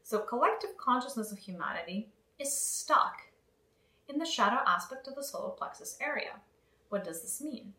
So, 0.02 0.18
collective 0.18 0.76
consciousness 0.76 1.32
of 1.32 1.38
humanity 1.38 2.10
is 2.40 2.52
stuck 2.52 3.22
in 4.10 4.18
the 4.18 4.26
shadow 4.26 4.62
aspect 4.66 5.08
of 5.08 5.14
the 5.14 5.24
solar 5.24 5.52
plexus 5.52 6.00
area. 6.02 6.32
What 6.90 7.04
does 7.04 7.22
this 7.22 7.40
mean? 7.40 7.74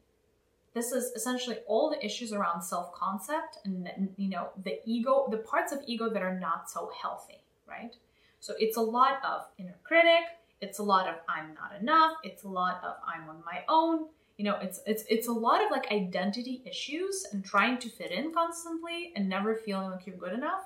This 0.75 0.93
is 0.93 1.11
essentially 1.17 1.57
all 1.67 1.91
the 1.91 2.05
issues 2.07 2.33
around 2.33 2.63
self-concept 2.63 3.59
and 3.65 3.91
you 4.17 4.29
know 4.29 4.51
the 4.63 4.79
ego, 4.85 5.27
the 5.29 5.39
parts 5.39 5.73
of 5.73 5.81
ego 5.89 6.09
that 6.09 6.23
are 6.23 6.39
not 6.39 6.71
so 6.71 6.93
healthy, 7.03 7.43
right? 7.69 7.97
So 8.39 8.55
it's 8.61 8.77
a 8.77 8.81
lot 8.99 9.19
of 9.25 9.47
inner 9.59 9.75
critic, 9.83 10.39
it's 10.61 10.79
a 10.79 10.85
lot 10.85 11.09
of 11.09 11.17
I'm 11.29 11.53
not 11.55 11.73
enough, 11.81 12.13
it's 12.23 12.45
a 12.45 12.49
lot 12.49 12.81
of 12.85 12.95
I'm 13.05 13.29
on 13.29 13.43
my 13.45 13.65
own. 13.69 14.07
You 14.39 14.45
know, 14.45 14.57
it's 14.63 14.81
it's 14.87 15.03
it's 15.11 15.27
a 15.27 15.33
lot 15.33 15.65
of 15.65 15.73
like 15.73 15.91
identity 15.91 16.63
issues 16.65 17.27
and 17.33 17.45
trying 17.45 17.79
to 17.79 17.89
fit 17.89 18.13
in 18.13 18.33
constantly 18.33 19.13
and 19.17 19.29
never 19.29 19.57
feeling 19.57 19.91
like 19.91 20.07
you're 20.07 20.17
good 20.17 20.33
enough. 20.33 20.63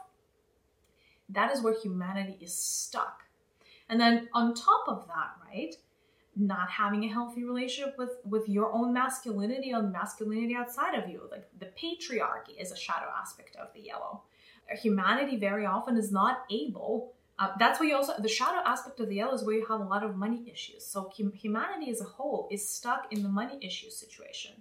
That 1.30 1.50
is 1.50 1.62
where 1.62 1.74
humanity 1.74 2.36
is 2.42 2.54
stuck. 2.54 3.22
And 3.88 3.98
then 3.98 4.28
on 4.34 4.54
top 4.54 4.84
of 4.88 5.06
that, 5.08 5.30
right? 5.50 5.74
Not 6.36 6.70
having 6.70 7.04
a 7.04 7.08
healthy 7.08 7.44
relationship 7.44 7.96
with 7.96 8.10
with 8.26 8.46
your 8.46 8.70
own 8.74 8.92
masculinity 8.92 9.72
or 9.72 9.82
masculinity 9.82 10.54
outside 10.54 10.94
of 10.94 11.08
you. 11.08 11.22
Like 11.30 11.48
the 11.58 11.66
patriarchy 11.66 12.60
is 12.60 12.72
a 12.72 12.76
shadow 12.76 13.08
aspect 13.18 13.56
of 13.56 13.72
the 13.72 13.80
yellow. 13.80 14.22
Humanity 14.82 15.38
very 15.38 15.64
often 15.64 15.96
is 15.96 16.12
not 16.12 16.44
able 16.50 17.14
uh, 17.38 17.48
that's 17.58 17.80
where 17.80 17.88
you 17.88 17.96
also 17.96 18.14
the 18.18 18.28
shadow 18.28 18.60
aspect 18.64 19.00
of 19.00 19.08
the 19.08 19.16
yellow 19.16 19.34
is 19.34 19.42
where 19.42 19.56
you 19.56 19.66
have 19.66 19.80
a 19.80 19.84
lot 19.84 20.02
of 20.02 20.16
money 20.16 20.42
issues. 20.50 20.84
So 20.84 21.10
hum, 21.16 21.32
humanity 21.32 21.90
as 21.90 22.00
a 22.00 22.04
whole 22.04 22.48
is 22.50 22.68
stuck 22.68 23.12
in 23.12 23.22
the 23.22 23.28
money 23.28 23.58
issue 23.60 23.90
situation. 23.90 24.52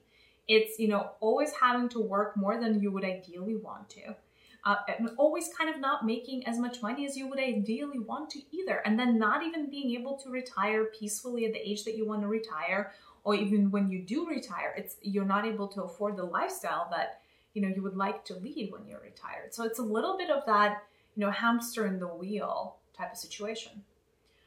It's 0.47 0.79
you 0.79 0.88
know 0.88 1.12
always 1.19 1.51
having 1.53 1.89
to 1.89 1.99
work 1.99 2.38
more 2.38 2.60
than 2.60 2.79
you 2.81 2.91
would 2.91 3.03
ideally 3.03 3.55
want 3.55 3.89
to. 3.91 4.15
Uh, 4.63 4.75
and 4.88 5.10
always 5.17 5.49
kind 5.57 5.73
of 5.73 5.81
not 5.81 6.05
making 6.05 6.45
as 6.45 6.60
much 6.60 6.84
money 6.84 7.03
as 7.03 7.17
you 7.17 7.27
would 7.27 7.39
ideally 7.39 7.97
want 7.97 8.29
to 8.29 8.39
either 8.51 8.75
and 8.86 8.99
then 8.99 9.17
not 9.17 9.43
even 9.43 9.71
being 9.71 9.89
able 9.99 10.15
to 10.15 10.29
retire 10.29 10.86
peacefully 10.86 11.47
at 11.47 11.53
the 11.53 11.67
age 11.67 11.84
that 11.84 11.97
you 11.97 12.05
want 12.05 12.21
to 12.21 12.27
retire 12.27 12.91
or 13.23 13.34
even 13.34 13.71
when 13.71 13.89
you 13.89 14.03
do 14.03 14.27
retire 14.29 14.71
it's 14.77 14.97
you're 15.01 15.25
not 15.25 15.47
able 15.47 15.67
to 15.67 15.81
afford 15.81 16.15
the 16.15 16.23
lifestyle 16.23 16.88
that 16.91 17.21
you 17.55 17.62
know 17.63 17.69
you 17.75 17.81
would 17.81 17.97
like 17.97 18.23
to 18.23 18.36
lead 18.36 18.71
when 18.71 18.86
you're 18.86 18.99
retired 18.99 19.51
so 19.51 19.63
it's 19.63 19.79
a 19.79 19.84
little 19.84 20.15
bit 20.15 20.29
of 20.29 20.45
that 20.45 20.84
you 21.15 21.26
know, 21.26 21.32
hamster 21.32 21.86
in 21.86 22.00
the 22.00 22.08
wheel 22.08 22.78
type 22.97 23.12
of 23.12 23.17
situation. 23.17 23.84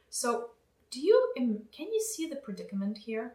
So, 0.09 0.51
do 0.91 1.01
you 1.01 1.33
can 1.37 1.93
you 1.93 2.01
see 2.01 2.29
the 2.29 2.37
predicament 2.37 2.99
here? 2.99 3.35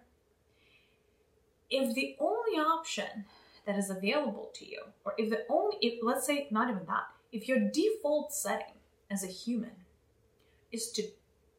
If 1.69 1.93
the 1.93 2.15
only 2.19 2.57
option 2.57 3.25
that 3.65 3.77
is 3.77 3.89
available 3.89 4.49
to 4.55 4.65
you, 4.65 4.81
or 5.05 5.13
if 5.17 5.29
the 5.29 5.43
only, 5.49 5.77
if, 5.81 5.99
let's 6.01 6.25
say 6.25 6.47
not 6.49 6.69
even 6.69 6.85
that, 6.87 7.03
if 7.31 7.47
your 7.47 7.59
default 7.59 8.33
setting 8.33 8.79
as 9.11 9.23
a 9.23 9.27
human 9.27 9.71
is 10.71 10.91
to 10.93 11.03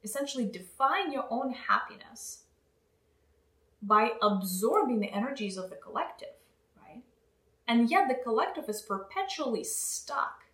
essentially 0.02 0.46
define 0.46 1.12
your 1.12 1.26
own 1.30 1.52
happiness 1.52 2.44
by 3.82 4.12
absorbing 4.22 5.00
the 5.00 5.12
energies 5.12 5.56
of 5.56 5.70
the 5.70 5.76
collective, 5.76 6.34
right? 6.82 7.02
And 7.66 7.90
yet 7.90 8.08
the 8.08 8.14
collective 8.14 8.68
is 8.68 8.82
perpetually 8.82 9.64
stuck 9.64 10.44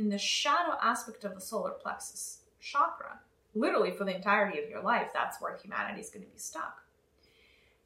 in 0.00 0.08
the 0.08 0.18
shadow 0.18 0.76
aspect 0.82 1.24
of 1.24 1.34
the 1.34 1.40
solar 1.40 1.72
plexus 1.72 2.38
chakra, 2.60 3.20
literally 3.54 3.90
for 3.90 4.04
the 4.04 4.16
entirety 4.16 4.58
of 4.58 4.68
your 4.68 4.82
life, 4.82 5.08
that's 5.12 5.40
where 5.40 5.56
humanity 5.56 6.00
is 6.00 6.10
going 6.10 6.24
to 6.24 6.30
be 6.30 6.38
stuck. 6.38 6.82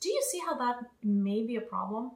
Do 0.00 0.08
you 0.08 0.22
see 0.30 0.40
how 0.46 0.56
that 0.56 0.76
may 1.02 1.42
be 1.42 1.56
a 1.56 1.60
problem? 1.60 2.12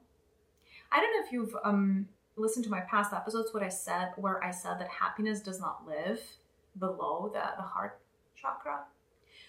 I 0.93 1.01
don't 1.01 1.13
know 1.15 1.27
if 1.27 1.33
you've 1.33 1.57
um, 1.65 2.09
listened 2.37 2.65
to 2.67 2.71
my 2.71 2.81
past 2.81 3.13
episodes, 3.13 3.53
what 3.53 3.63
I 3.63 3.69
said, 3.69 4.13
where 4.17 4.43
I 4.43 4.51
said 4.51 4.79
that 4.79 4.89
happiness 4.89 5.41
does 5.41 5.61
not 5.61 5.87
live 5.87 6.21
below 6.79 7.31
the, 7.33 7.43
the 7.57 7.63
heart 7.63 8.01
chakra. 8.37 8.85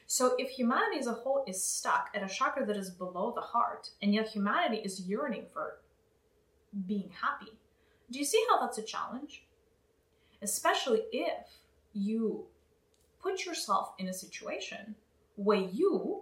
So 0.08 0.36
if 0.40 0.50
humanity 0.50 1.00
as 1.00 1.08
a 1.08 1.14
whole 1.14 1.44
is 1.48 1.64
stuck 1.64 2.10
at 2.16 2.24
a 2.24 2.34
chakra 2.34 2.66
that 2.66 2.76
is 2.76 2.90
below 2.90 3.32
the 3.36 3.42
heart, 3.42 3.92
and 4.02 4.14
yet 4.14 4.30
humanity 4.30 4.78
is 4.78 5.02
yearning 5.02 5.46
for 5.54 5.78
being 6.88 7.12
happy, 7.22 7.52
do 8.10 8.18
you 8.18 8.26
see 8.26 8.44
how 8.50 8.60
that's 8.60 8.80
a 8.80 8.84
challenge? 8.84 9.44
Especially 10.42 11.04
if 11.12 11.48
you 11.94 12.46
put 13.22 13.46
yourself 13.46 13.94
in 13.98 14.08
a 14.08 14.14
situation 14.14 14.96
where 15.36 15.60
you 15.60 16.22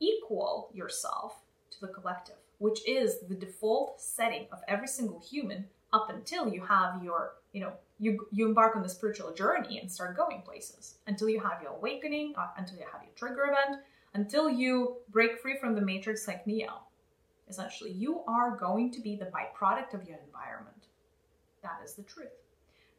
equal 0.00 0.70
yourself 0.74 1.42
to 1.70 1.80
the 1.80 1.88
collective, 1.88 2.36
which 2.58 2.86
is 2.88 3.20
the 3.28 3.34
default 3.34 4.00
setting 4.00 4.46
of 4.52 4.60
every 4.68 4.88
single 4.88 5.20
human 5.20 5.66
up 5.92 6.10
until 6.10 6.48
you 6.48 6.64
have 6.64 7.02
your, 7.02 7.34
you 7.52 7.60
know, 7.60 7.72
you, 7.98 8.26
you 8.30 8.46
embark 8.46 8.76
on 8.76 8.82
the 8.82 8.88
spiritual 8.88 9.32
journey 9.32 9.78
and 9.78 9.90
start 9.90 10.16
going 10.16 10.42
places, 10.42 10.96
until 11.06 11.28
you 11.28 11.40
have 11.40 11.62
your 11.62 11.72
awakening, 11.72 12.34
uh, 12.36 12.48
until 12.58 12.76
you 12.76 12.84
have 12.92 13.02
your 13.02 13.12
trigger 13.14 13.44
event, 13.44 13.82
until 14.14 14.50
you 14.50 14.96
break 15.10 15.38
free 15.38 15.56
from 15.58 15.74
the 15.74 15.80
matrix 15.80 16.28
like 16.28 16.46
Neo. 16.46 16.80
Essentially, 17.48 17.92
you 17.92 18.22
are 18.26 18.56
going 18.56 18.90
to 18.92 19.00
be 19.00 19.16
the 19.16 19.26
byproduct 19.26 19.94
of 19.94 20.06
your 20.06 20.18
environment. 20.26 20.88
That 21.62 21.80
is 21.84 21.94
the 21.94 22.02
truth. 22.02 22.28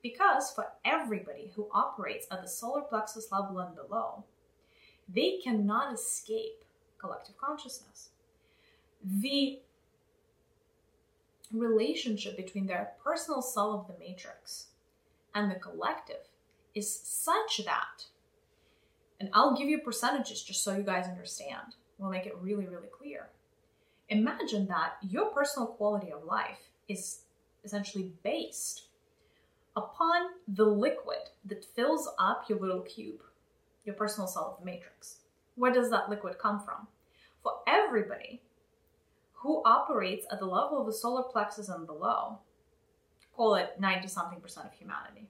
Because 0.08 0.52
for 0.52 0.72
everybody 0.86 1.52
who 1.54 1.68
operates 1.74 2.28
at 2.32 2.42
the 2.42 2.48
solar 2.48 2.80
plexus 2.80 3.30
level 3.30 3.60
and 3.60 3.76
below, 3.76 4.24
they 5.14 5.40
cannot 5.44 5.94
escape 5.94 6.64
collective 6.98 7.38
consciousness. 7.38 8.12
The 9.04 9.60
relationship 11.52 12.38
between 12.38 12.68
their 12.68 12.92
personal 13.04 13.42
cell 13.42 13.74
of 13.74 13.88
the 13.88 14.00
matrix 14.00 14.68
and 15.36 15.52
the 15.52 15.56
collective 15.56 16.30
is 16.74 16.90
such 16.90 17.66
that, 17.66 18.06
and 19.20 19.30
I'll 19.34 19.58
give 19.58 19.68
you 19.68 19.80
percentages 19.80 20.42
just 20.42 20.64
so 20.64 20.78
you 20.78 20.84
guys 20.84 21.08
understand. 21.08 21.76
We'll 21.98 22.12
make 22.12 22.28
it 22.28 22.38
really, 22.40 22.68
really 22.68 22.88
clear. 22.88 23.28
Imagine 24.08 24.68
that 24.68 24.94
your 25.02 25.32
personal 25.32 25.68
quality 25.68 26.14
of 26.14 26.24
life 26.24 26.70
is 26.88 27.24
essentially 27.66 28.14
based 28.24 28.87
upon 29.78 30.30
the 30.48 30.66
liquid 30.66 31.30
that 31.46 31.64
fills 31.64 32.10
up 32.20 32.46
your 32.50 32.60
little 32.60 32.82
cube, 32.82 33.22
your 33.86 33.96
personal 33.96 34.28
cell 34.28 34.56
of 34.56 34.60
the 34.60 34.66
matrix. 34.66 35.20
Where 35.56 35.72
does 35.72 35.92
that 35.92 36.10
liquid 36.10 36.40
come 36.40 36.60
from? 36.60 36.88
For 37.44 37.54
everybody 37.68 38.42
who 39.34 39.62
operates 39.66 40.26
at 40.32 40.40
the 40.40 40.46
level 40.46 40.82
of 40.82 40.88
the 40.88 40.94
solar 40.94 41.24
plexus 41.24 41.70
and 41.70 41.86
below, 41.86 42.40
call 43.36 43.54
it 43.56 43.80
90 43.80 44.08
something 44.08 44.42
percent 44.42 44.66
of 44.66 44.74
humanity. 44.74 45.30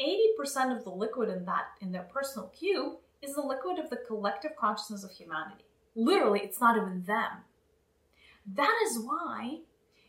80% 0.00 0.76
of 0.76 0.84
the 0.84 0.90
liquid 0.90 1.28
in 1.28 1.44
that 1.44 1.66
in 1.80 1.92
their 1.92 2.02
personal 2.02 2.48
cube 2.48 2.94
is 3.22 3.34
the 3.34 3.42
liquid 3.42 3.78
of 3.78 3.90
the 3.90 3.96
collective 3.96 4.56
consciousness 4.56 5.04
of 5.04 5.10
humanity. 5.10 5.64
Literally, 5.94 6.40
it's 6.40 6.60
not 6.60 6.76
even 6.76 7.04
them. 7.04 7.44
That 8.54 8.76
is 8.86 8.98
why 8.98 9.58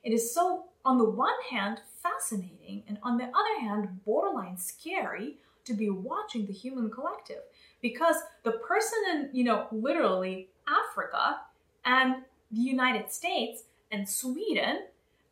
it 0.03 0.13
is 0.13 0.33
so, 0.33 0.65
on 0.85 0.97
the 0.97 1.09
one 1.09 1.35
hand, 1.49 1.81
fascinating 2.01 2.83
and 2.87 2.97
on 3.03 3.17
the 3.17 3.25
other 3.25 3.59
hand, 3.61 4.03
borderline 4.05 4.57
scary 4.57 5.37
to 5.65 5.73
be 5.73 5.89
watching 5.89 6.45
the 6.45 6.53
human 6.53 6.89
collective 6.89 7.41
because 7.81 8.15
the 8.43 8.51
person 8.51 8.99
in, 9.11 9.29
you 9.33 9.43
know, 9.43 9.67
literally 9.71 10.49
Africa 10.67 11.41
and 11.85 12.23
the 12.51 12.61
United 12.61 13.11
States 13.11 13.63
and 13.91 14.07
Sweden 14.07 14.85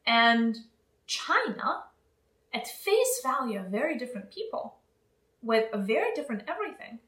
and 0.05 0.57
China 1.07 1.83
at 2.53 2.67
face 2.67 3.21
value 3.23 3.59
are 3.59 3.69
very 3.69 3.97
different 3.97 4.31
people 4.31 4.75
with 5.41 5.65
a 5.73 5.77
very 5.77 6.13
different 6.13 6.43
everything, 6.47 6.99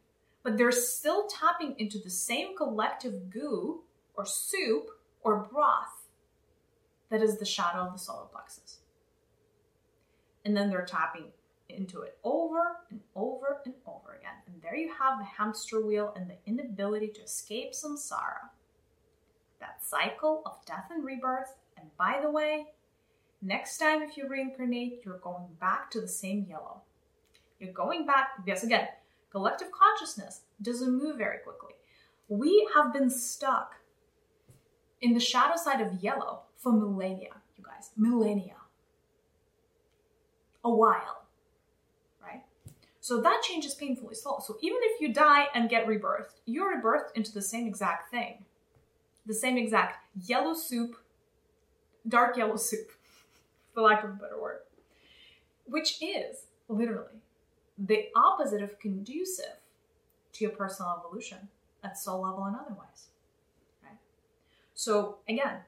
but 0.44 0.58
they're 0.58 0.72
still 0.72 1.28
tapping 1.28 1.76
into 1.80 1.98
the 2.00 2.10
same 2.10 2.56
collective 2.56 3.30
goo 3.30 3.82
or 4.16 4.26
soup 4.26 4.90
or 5.22 5.48
broth 5.52 6.08
that 7.10 7.22
is 7.22 7.38
the 7.38 7.46
shadow 7.46 7.80
of 7.80 7.94
the 7.94 8.00
solar 8.00 8.26
plexus. 8.26 8.77
And 10.48 10.56
then 10.56 10.70
they're 10.70 10.86
tapping 10.86 11.26
into 11.68 12.04
it 12.04 12.18
over 12.24 12.78
and 12.90 13.02
over 13.18 13.60
and 13.66 13.74
over 13.86 14.16
again. 14.18 14.32
And 14.48 14.62
there 14.62 14.78
you 14.78 14.90
have 14.98 15.20
the 15.20 15.26
hamster 15.26 15.86
wheel 15.86 16.14
and 16.16 16.30
the 16.30 16.38
inability 16.46 17.10
to 17.10 17.22
escape 17.22 17.74
samsara. 17.74 18.48
That 19.60 19.84
cycle 19.84 20.44
of 20.46 20.66
death 20.66 20.86
and 20.90 21.04
rebirth. 21.04 21.54
And 21.78 21.90
by 21.98 22.22
the 22.24 22.32
way, 22.32 22.68
next 23.42 23.78
time 23.78 24.02
if 24.02 24.16
you 24.16 24.30
reincarnate, 24.30 25.02
you're 25.04 25.18
going 25.18 25.48
back 25.60 25.92
to 25.92 26.00
the 26.00 26.08
same 26.08 26.46
yellow. 26.50 26.84
You're 27.60 27.74
going 27.74 28.06
back, 28.06 28.46
because 28.46 28.64
again, 28.64 28.88
collective 29.30 29.68
consciousness 29.72 30.44
doesn't 30.62 30.98
move 30.98 31.18
very 31.18 31.40
quickly. 31.40 31.74
We 32.30 32.70
have 32.74 32.94
been 32.94 33.10
stuck 33.10 33.76
in 35.02 35.14
the 35.14 35.20
shadow 35.20 35.58
side 35.58 35.82
of 35.82 36.02
yellow 36.02 36.44
for 36.56 36.72
millennia, 36.72 37.34
you 37.58 37.66
guys. 37.66 37.90
Millennia. 37.98 38.56
A 40.64 40.70
while. 40.70 41.26
Right? 42.22 42.44
So 43.00 43.22
that 43.22 43.42
change 43.44 43.66
is 43.66 43.74
painfully 43.74 44.16
slow. 44.16 44.40
So 44.46 44.58
even 44.62 44.80
if 44.82 45.02
you 45.02 45.14
die 45.14 45.46
and 45.54 45.70
get 45.70 45.88
rebirthed, 45.88 46.36
you're 46.46 46.82
rebirthed 46.82 47.16
into 47.16 47.34
the 47.34 47.42
same 47.42 47.68
exact 47.68 48.12
thing. 48.12 48.46
The 49.26 49.34
same 49.34 49.58
exact 49.58 49.98
yellow 50.26 50.54
soup, 50.54 50.96
dark 52.08 52.38
yellow 52.38 52.58
soup, 52.58 52.92
for 53.74 53.82
lack 53.82 54.04
of 54.04 54.12
a 54.12 54.14
better 54.14 54.42
word. 54.42 54.60
Which 55.66 56.02
is 56.02 56.48
literally 56.70 57.22
the 57.78 58.08
opposite 58.16 58.62
of 58.62 58.80
conducive 58.80 59.58
to 60.34 60.44
your 60.44 60.54
personal 60.54 60.96
evolution 61.00 61.50
at 61.84 61.98
soul 61.98 62.22
level 62.22 62.46
and 62.46 62.56
otherwise. 62.56 63.08
Right? 63.84 63.98
So 64.74 65.18
again, 65.28 65.60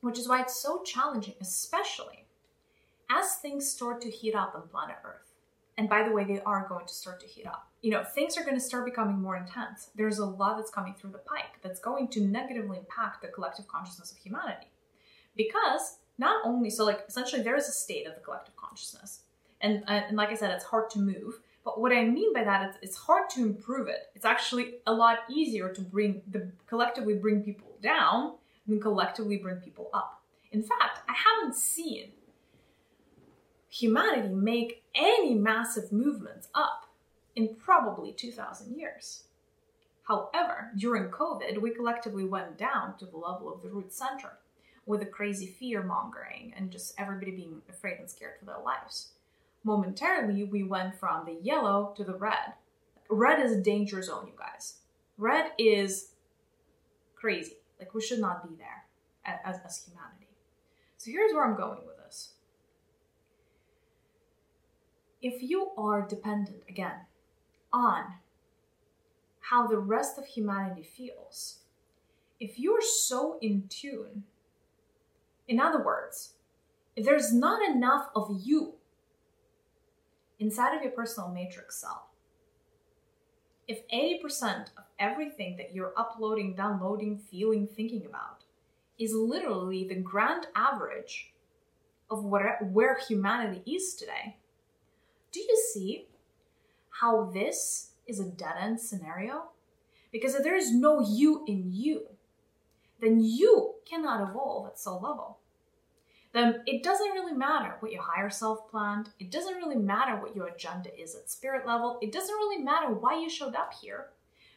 which 0.00 0.18
is 0.18 0.28
why 0.28 0.42
it's 0.42 0.60
so 0.60 0.82
challenging, 0.82 1.34
especially 1.40 2.26
as 3.10 3.34
things 3.36 3.70
start 3.70 4.00
to 4.02 4.10
heat 4.10 4.34
up 4.34 4.54
on 4.54 4.68
planet 4.68 4.96
Earth. 5.04 5.34
And 5.76 5.88
by 5.88 6.02
the 6.02 6.10
way, 6.10 6.24
they 6.24 6.40
are 6.40 6.66
going 6.68 6.86
to 6.86 6.92
start 6.92 7.20
to 7.20 7.26
heat 7.26 7.46
up. 7.46 7.68
You 7.82 7.92
know, 7.92 8.02
things 8.02 8.36
are 8.36 8.42
going 8.42 8.56
to 8.56 8.60
start 8.60 8.84
becoming 8.84 9.20
more 9.20 9.36
intense. 9.36 9.90
There's 9.94 10.18
a 10.18 10.26
lot 10.26 10.56
that's 10.56 10.72
coming 10.72 10.94
through 10.94 11.12
the 11.12 11.18
pike 11.18 11.62
that's 11.62 11.78
going 11.78 12.08
to 12.08 12.20
negatively 12.20 12.78
impact 12.78 13.22
the 13.22 13.28
collective 13.28 13.68
consciousness 13.68 14.10
of 14.10 14.18
humanity. 14.18 14.66
Because 15.36 15.98
not 16.18 16.44
only, 16.44 16.68
so 16.68 16.84
like 16.84 17.04
essentially 17.08 17.42
there 17.42 17.56
is 17.56 17.68
a 17.68 17.72
state 17.72 18.08
of 18.08 18.16
the 18.16 18.20
collective 18.20 18.56
consciousness. 18.56 19.20
And, 19.60 19.84
and 19.86 20.16
like 20.16 20.30
I 20.30 20.34
said, 20.34 20.50
it's 20.50 20.64
hard 20.64 20.90
to 20.90 20.98
move. 20.98 21.38
But 21.64 21.80
what 21.80 21.92
I 21.92 22.04
mean 22.04 22.32
by 22.32 22.42
that 22.42 22.70
is 22.70 22.76
it's 22.82 22.96
hard 22.96 23.30
to 23.30 23.42
improve 23.42 23.86
it. 23.86 24.10
It's 24.16 24.24
actually 24.24 24.76
a 24.86 24.92
lot 24.92 25.18
easier 25.30 25.72
to 25.72 25.80
bring 25.80 26.22
the 26.28 26.50
collectively 26.66 27.14
bring 27.14 27.42
people 27.42 27.76
down 27.80 28.34
than 28.66 28.80
collectively 28.80 29.36
bring 29.36 29.56
people 29.56 29.90
up. 29.94 30.22
In 30.50 30.62
fact, 30.62 31.00
I 31.08 31.14
haven't 31.14 31.54
seen 31.54 32.12
humanity 33.68 34.28
make 34.28 34.82
any 34.94 35.34
massive 35.34 35.92
movements 35.92 36.48
up 36.54 36.86
in 37.36 37.54
probably 37.54 38.12
2,000 38.12 38.76
years. 38.76 39.24
However, 40.04 40.70
during 40.76 41.10
COVID, 41.10 41.60
we 41.60 41.70
collectively 41.70 42.24
went 42.24 42.56
down 42.56 42.96
to 42.98 43.04
the 43.04 43.18
level 43.18 43.52
of 43.52 43.62
the 43.62 43.68
root 43.68 43.92
center 43.92 44.38
with 44.86 45.00
the 45.00 45.06
crazy 45.06 45.46
fear 45.46 45.82
mongering 45.82 46.54
and 46.56 46.70
just 46.70 46.94
everybody 46.98 47.30
being 47.30 47.60
afraid 47.68 47.98
and 47.98 48.08
scared 48.08 48.38
for 48.38 48.46
their 48.46 48.58
lives. 48.64 49.10
Momentarily, 49.64 50.44
we 50.44 50.62
went 50.62 50.98
from 50.98 51.26
the 51.26 51.38
yellow 51.42 51.92
to 51.96 52.04
the 52.04 52.14
red. 52.14 52.54
Red 53.10 53.38
is 53.44 53.52
a 53.52 53.60
danger 53.60 54.02
zone, 54.02 54.26
you 54.26 54.32
guys. 54.38 54.78
Red 55.18 55.52
is 55.58 56.12
crazy. 57.14 57.58
Like 57.78 57.94
we 57.94 58.00
should 58.00 58.20
not 58.20 58.48
be 58.48 58.56
there 58.56 58.84
as, 59.24 59.56
as 59.64 59.84
humanity. 59.84 60.28
So 60.96 61.10
here's 61.10 61.32
where 61.32 61.44
I'm 61.44 61.56
going 61.56 61.80
with 61.86 61.98
this. 61.98 62.32
If 65.20 65.42
you 65.42 65.70
are 65.76 66.06
dependent, 66.06 66.62
again, 66.68 67.06
on 67.72 68.04
how 69.40 69.66
the 69.66 69.78
rest 69.78 70.18
of 70.18 70.26
humanity 70.26 70.82
feels, 70.82 71.60
if 72.38 72.58
you're 72.58 72.82
so 72.82 73.38
in 73.42 73.64
tune, 73.68 74.24
in 75.48 75.58
other 75.58 75.82
words, 75.82 76.34
if 76.94 77.04
there's 77.04 77.32
not 77.32 77.68
enough 77.68 78.08
of 78.14 78.28
you 78.42 78.74
inside 80.38 80.76
of 80.76 80.82
your 80.82 80.92
personal 80.92 81.30
matrix 81.30 81.80
cell, 81.80 82.10
if 83.66 83.86
80% 83.88 84.68
of 84.78 84.84
everything 84.98 85.56
that 85.56 85.74
you're 85.74 85.92
uploading, 85.96 86.54
downloading, 86.54 87.18
feeling, 87.18 87.66
thinking 87.66 88.06
about 88.06 88.44
is 88.98 89.12
literally 89.12 89.86
the 89.86 89.96
grand 89.96 90.46
average 90.54 91.32
of 92.10 92.24
what, 92.24 92.42
where 92.62 92.98
humanity 92.98 93.62
is 93.70 93.94
today, 93.94 94.36
do 95.46 95.52
you 95.52 95.62
see 95.72 96.06
how 97.00 97.30
this 97.32 97.92
is 98.06 98.20
a 98.20 98.24
dead 98.24 98.54
end 98.60 98.80
scenario? 98.80 99.50
Because 100.12 100.34
if 100.34 100.42
there 100.42 100.56
is 100.56 100.72
no 100.72 101.00
you 101.00 101.44
in 101.46 101.70
you, 101.72 102.06
then 103.00 103.20
you 103.22 103.74
cannot 103.88 104.28
evolve 104.28 104.66
at 104.66 104.78
soul 104.78 105.00
level 105.00 105.38
then 106.32 106.62
it 106.66 106.82
doesn't 106.82 107.12
really 107.12 107.32
matter 107.32 107.76
what 107.80 107.92
your 107.92 108.02
higher 108.02 108.30
self 108.30 108.70
planned. 108.70 109.10
It 109.18 109.30
doesn't 109.30 109.56
really 109.56 109.76
matter 109.76 110.20
what 110.20 110.36
your 110.36 110.48
agenda 110.48 110.90
is 111.00 111.14
at 111.14 111.30
spirit 111.30 111.66
level. 111.66 111.98
It 112.02 112.12
doesn't 112.12 112.34
really 112.34 112.62
matter 112.62 112.92
why 112.92 113.18
you 113.18 113.30
showed 113.30 113.54
up 113.54 113.72
here. 113.80 114.08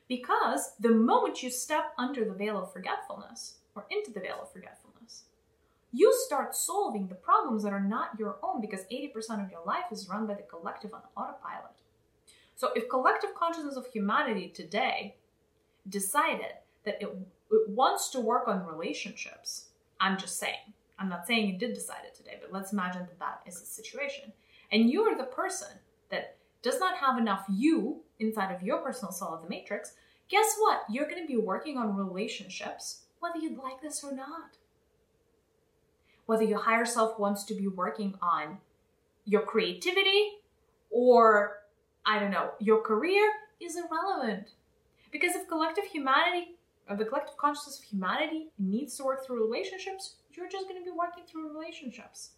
Because 0.08 0.74
the 0.80 0.90
moment 0.90 1.42
you 1.42 1.50
step 1.50 1.94
under 1.98 2.26
the 2.26 2.34
veil 2.34 2.62
of 2.62 2.74
forgetfulness 2.74 3.56
or 3.76 3.86
into 3.90 4.12
the 4.12 4.20
veil 4.20 4.40
of 4.42 4.52
forgetfulness, 4.52 4.81
you 5.92 6.14
start 6.26 6.56
solving 6.56 7.08
the 7.08 7.16
problems 7.16 7.64
that 7.64 7.74
are 7.74 7.82
not 7.82 8.18
your 8.18 8.38
own 8.42 8.62
because 8.62 8.86
80% 8.92 9.44
of 9.44 9.52
your 9.52 9.64
life 9.66 9.86
is 9.92 10.10
run 10.10 10.26
by 10.26 10.36
the 10.36 10.44
collective 10.44 10.94
on 10.94 11.02
autopilot. 11.18 11.72
So 12.56 12.70
if 12.76 12.90
collective 12.90 13.34
consciousness 13.36 13.76
of 13.76 13.88
humanity 13.88 14.48
today 14.48 15.16
decided 15.90 16.54
that 16.86 17.02
it, 17.02 17.10
it 17.52 17.70
wants 17.70 18.10
to 18.10 18.20
work 18.20 18.48
on 18.48 18.66
relationships, 18.66 19.70
I'm 20.00 20.18
just 20.18 20.38
saying, 20.38 20.74
I'm 20.98 21.10
not 21.10 21.28
saying 21.28 21.50
it 21.50 21.60
did 21.60 21.74
decide 21.74 22.06
it 22.06 22.16
today, 22.16 22.38
but 22.40 22.54
let's 22.54 22.72
imagine 22.72 23.02
that 23.02 23.20
that 23.20 23.42
is 23.46 23.60
the 23.60 23.66
situation. 23.66 24.32
And 24.72 24.90
you're 24.90 25.18
the 25.18 25.24
person 25.24 25.70
that 26.10 26.38
does 26.62 26.80
not 26.80 26.98
have 26.98 27.18
enough 27.18 27.46
you 27.50 28.02
inside 28.20 28.54
of 28.54 28.64
your 28.64 28.80
personal 28.80 29.12
soul 29.12 29.34
of 29.34 29.42
the 29.42 29.50
matrix. 29.50 29.94
Guess 30.30 30.56
what? 30.60 30.82
You're 30.90 31.10
going 31.10 31.22
to 31.22 31.28
be 31.28 31.38
working 31.38 31.78
on 31.78 31.96
relationships, 31.96 33.02
whether 33.20 33.40
you'd 33.40 33.58
like 33.58 33.82
this 33.82 34.04
or 34.04 34.14
not. 34.14 34.58
Whether 36.32 36.46
your 36.46 36.60
higher 36.60 36.86
self 36.86 37.20
wants 37.20 37.44
to 37.44 37.54
be 37.54 37.68
working 37.68 38.14
on 38.22 38.60
your 39.26 39.42
creativity 39.42 40.30
or, 40.90 41.58
I 42.06 42.20
don't 42.20 42.32
know, 42.32 42.52
your 42.58 42.82
career 42.82 43.30
is 43.60 43.76
irrelevant. 43.76 44.52
Because 45.12 45.36
if 45.36 45.50
collective 45.50 45.84
humanity, 45.84 46.56
or 46.90 46.96
the 46.96 47.04
collective 47.04 47.36
consciousness 47.36 47.80
of 47.80 47.84
humanity 47.84 48.48
needs 48.58 48.96
to 48.96 49.04
work 49.04 49.26
through 49.26 49.44
relationships, 49.44 50.16
you're 50.32 50.48
just 50.48 50.70
going 50.70 50.82
to 50.82 50.90
be 50.90 50.98
working 50.98 51.26
through 51.30 51.52
relationships. 51.52 52.30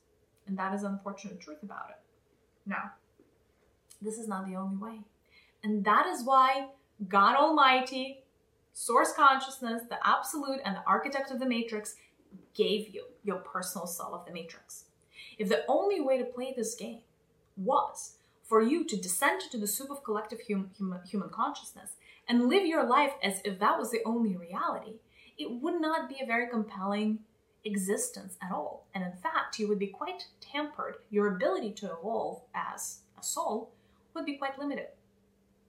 And 0.48 0.58
that 0.58 0.74
is 0.74 0.82
the 0.82 0.88
unfortunate 0.88 1.40
truth 1.40 1.62
about 1.62 1.92
it. 1.92 2.00
Now, 2.66 2.94
this 4.02 4.18
is 4.18 4.28
not 4.28 4.48
the 4.48 4.56
only 4.56 4.78
way. 4.78 5.02
And 5.64 5.86
that 5.86 6.08
is 6.08 6.26
why 6.26 6.70
God 7.08 7.36
Almighty, 7.36 8.24
Source 8.74 9.14
Consciousness, 9.16 9.84
the 9.88 10.00
Absolute, 10.04 10.62
and 10.66 10.78
the 10.78 10.84
Architect 10.88 11.30
of 11.30 11.40
the 11.40 11.46
Matrix 11.46 11.94
gave 12.54 12.94
you 12.94 13.06
your 13.24 13.38
personal 13.38 13.88
soul 13.88 14.14
of 14.14 14.26
the 14.26 14.32
Matrix. 14.32 14.86
If 15.38 15.50
the 15.50 15.64
only 15.68 16.02
way 16.02 16.18
to 16.18 16.26
play 16.26 16.54
this 16.56 16.76
game 16.76 17.00
was 17.58 18.14
for 18.44 18.62
you 18.62 18.84
to 18.86 18.98
descend 18.98 19.42
into 19.44 19.58
the 19.58 19.68
soup 19.68 19.90
of 19.90 20.04
collective 20.04 20.40
hum, 20.48 20.70
human, 20.78 21.00
human 21.08 21.30
consciousness 21.30 21.92
and 22.28 22.50
live 22.50 22.66
your 22.66 22.86
life 22.86 23.14
as 23.24 23.42
if 23.44 23.60
that 23.60 23.80
was 23.80 23.92
the 23.92 24.02
only 24.06 24.36
reality, 24.36 25.00
it 25.38 25.50
would 25.50 25.82
not 25.82 26.10
be 26.10 26.20
a 26.22 26.26
very 26.26 26.48
compelling 26.48 27.20
existence 27.66 28.36
at 28.42 28.52
all. 28.52 28.86
And 28.94 29.04
in 29.04 29.14
fact, 29.14 29.58
you 29.58 29.68
would 29.68 29.80
be 29.80 29.88
quite 29.88 30.26
tampered. 30.42 30.96
Your 31.10 31.36
ability 31.36 31.72
to 31.72 31.88
evolve 31.88 32.42
as 32.54 33.00
a 33.20 33.24
soul 33.24 33.72
would 34.14 34.26
be 34.26 34.38
quite 34.38 34.60
limited, 34.60 34.88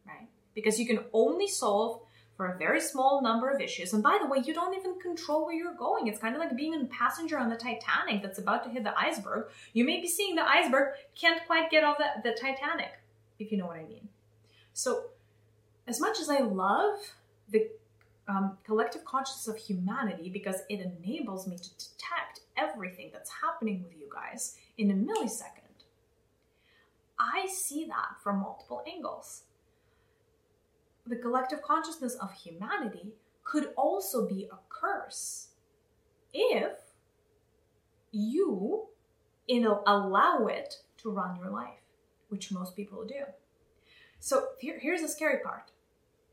right? 0.06 0.28
Because 0.54 0.78
you 0.78 0.86
can 0.86 1.00
only 1.12 1.48
solve 1.48 2.02
for 2.36 2.46
a 2.46 2.58
very 2.58 2.80
small 2.80 3.22
number 3.22 3.50
of 3.50 3.60
issues. 3.60 3.92
And 3.92 4.02
by 4.02 4.18
the 4.20 4.26
way, 4.26 4.38
you 4.44 4.52
don't 4.52 4.76
even 4.76 4.98
control 4.98 5.46
where 5.46 5.54
you're 5.54 5.74
going. 5.74 6.08
It's 6.08 6.18
kind 6.18 6.34
of 6.34 6.40
like 6.40 6.56
being 6.56 6.74
a 6.74 6.84
passenger 6.86 7.38
on 7.38 7.48
the 7.48 7.56
Titanic 7.56 8.22
that's 8.22 8.38
about 8.38 8.64
to 8.64 8.70
hit 8.70 8.82
the 8.82 8.98
iceberg. 8.98 9.46
You 9.72 9.84
may 9.84 10.00
be 10.00 10.08
seeing 10.08 10.34
the 10.34 10.48
iceberg, 10.48 10.94
can't 11.14 11.44
quite 11.46 11.70
get 11.70 11.84
off 11.84 11.98
the, 11.98 12.28
the 12.28 12.36
Titanic. 12.36 12.98
if 13.38 13.52
you 13.52 13.58
know 13.58 13.66
what 13.66 13.76
I 13.76 13.84
mean. 13.84 14.08
So, 14.72 15.04
as 15.86 16.00
much 16.00 16.18
as 16.18 16.28
I 16.28 16.40
love 16.40 16.98
the 17.50 17.68
um, 18.26 18.58
collective 18.64 19.04
consciousness 19.04 19.48
of 19.48 19.56
humanity 19.56 20.30
because 20.30 20.56
it 20.68 20.80
enables 20.80 21.46
me 21.46 21.56
to 21.56 21.70
detect 21.74 22.40
everything 22.56 23.10
that's 23.12 23.30
happening 23.42 23.82
with 23.82 23.92
you 23.96 24.08
guys 24.12 24.56
in 24.78 24.90
a 24.90 24.94
millisecond, 24.94 25.60
I 27.18 27.46
see 27.46 27.84
that 27.86 28.16
from 28.22 28.40
multiple 28.40 28.82
angles. 28.92 29.42
The 31.06 31.16
collective 31.16 31.62
consciousness 31.62 32.14
of 32.14 32.32
humanity 32.32 33.14
could 33.42 33.72
also 33.76 34.26
be 34.26 34.48
a 34.50 34.58
curse 34.68 35.48
if 36.32 36.72
you 38.10 38.88
allow 39.86 40.46
it 40.46 40.76
to 40.98 41.10
run 41.10 41.36
your 41.36 41.50
life, 41.50 41.80
which 42.28 42.50
most 42.50 42.74
people 42.74 43.04
do. 43.04 43.24
So 44.18 44.46
here, 44.58 44.78
here's 44.80 45.02
the 45.02 45.08
scary 45.08 45.40
part. 45.40 45.70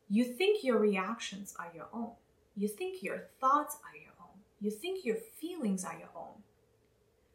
You 0.09 0.23
think 0.23 0.63
your 0.63 0.79
reactions 0.79 1.53
are 1.59 1.71
your 1.75 1.87
own. 1.93 2.11
You 2.55 2.67
think 2.67 3.03
your 3.03 3.27
thoughts 3.39 3.77
are 3.83 3.97
your 3.97 4.13
own. 4.21 4.39
You 4.61 4.71
think 4.71 5.03
your 5.03 5.17
feelings 5.39 5.83
are 5.83 5.97
your 5.97 6.09
own. 6.15 6.43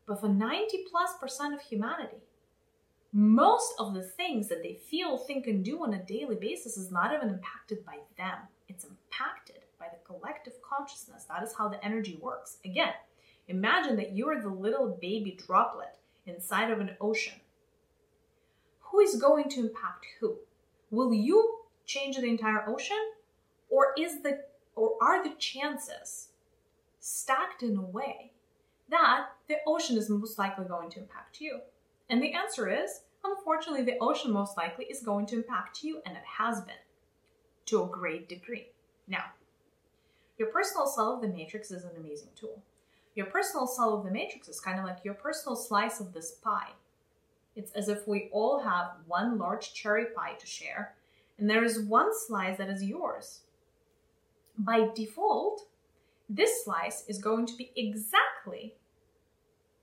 But 0.07 0.21
for 0.21 0.29
90 0.29 0.85
plus 0.91 1.17
percent 1.21 1.53
of 1.55 1.61
humanity, 1.61 2.19
most 3.13 3.75
of 3.79 3.95
the 3.95 4.03
things 4.03 4.49
that 4.49 4.63
they 4.63 4.75
feel, 4.75 5.19
think, 5.19 5.47
and 5.47 5.65
do 5.65 5.83
on 5.83 5.95
a 5.95 6.05
daily 6.05 6.37
basis 6.37 6.77
is 6.77 6.91
not 6.91 7.15
even 7.15 7.29
impacted 7.29 7.85
by 7.85 7.99
them. 8.17 8.39
It's 8.69 8.85
impacted 8.85 9.61
by 9.79 9.87
the 9.87 10.05
collective 10.05 10.55
consciousness. 10.63 11.25
That 11.25 11.43
is 11.43 11.55
how 11.57 11.69
the 11.69 11.83
energy 11.85 12.19
works. 12.21 12.59
Again, 12.65 12.93
imagine 13.49 13.97
that 13.97 14.13
you 14.13 14.29
are 14.29 14.41
the 14.41 14.49
little 14.49 14.99
baby 15.01 15.39
droplet 15.47 15.97
inside 16.27 16.71
of 16.71 16.81
an 16.81 16.97
ocean. 17.01 17.41
Who 18.81 19.01
is 19.01 19.17
going 19.17 19.49
to 19.51 19.61
impact 19.61 20.07
who? 20.21 20.37
Will 20.91 21.13
you 21.13 21.61
change 21.85 22.17
the 22.17 22.25
entire 22.25 22.69
ocean? 22.69 23.13
Or 23.69 23.93
is 23.99 24.23
the 24.23 24.45
or 24.75 24.93
are 25.01 25.25
the 25.25 25.35
chances 25.39 26.29
stacked 27.01 27.63
in 27.63 27.77
a 27.77 27.83
way 27.83 28.33
that 28.91 29.27
the 29.49 29.57
ocean 29.67 29.97
is 29.97 30.11
most 30.11 30.39
likely 30.39 30.67
going 30.67 30.91
to 30.91 31.01
impact 31.01 31.41
you? 31.41 31.61
And 32.09 32.23
the 32.23 32.33
answer 32.33 32.69
is 32.71 33.01
unfortunately, 33.25 33.85
the 33.85 33.99
ocean 34.01 34.33
most 34.33 34.57
likely 34.57 34.87
is 34.87 35.03
going 35.03 35.27
to 35.27 35.37
impact 35.37 35.83
you, 35.83 36.01
and 36.07 36.17
it 36.17 36.23
has 36.39 36.61
been 36.61 36.75
to 37.67 37.83
a 37.83 37.89
great 37.89 38.29
degree. 38.29 38.69
Now, 39.09 39.25
your 40.39 40.49
personal 40.49 40.87
cell 40.87 41.15
of 41.15 41.23
the 41.23 41.29
matrix 41.29 41.71
is 41.71 41.85
an 41.85 41.97
amazing 41.97 42.29
tool. 42.39 42.63
Your 43.15 43.27
personal 43.27 43.67
cell 43.67 43.95
of 43.95 44.05
the 44.05 44.11
matrix 44.11 44.49
is 44.49 44.61
kind 44.61 44.79
of 44.79 44.85
like 44.85 45.05
your 45.05 45.15
personal 45.15 45.57
slice 45.57 46.01
of 46.01 46.13
this 46.13 46.33
pie. 46.33 46.71
It's 47.57 47.73
as 47.73 47.89
if 47.89 48.07
we 48.07 48.29
all 48.33 48.61
have 48.61 48.91
one 49.07 49.39
large 49.39 49.73
cherry 49.73 50.07
pie 50.15 50.35
to 50.39 50.47
share, 50.47 50.95
and 51.39 51.49
there 51.49 51.65
is 51.65 51.81
one 51.81 52.11
slice 52.13 52.59
that 52.59 52.69
is 52.69 52.85
yours. 52.85 53.41
By 54.59 54.89
default, 54.95 55.63
this 56.29 56.65
slice 56.65 57.05
is 57.09 57.19
going 57.19 57.47
to 57.47 57.57
be 57.57 57.73
exactly 57.77 58.75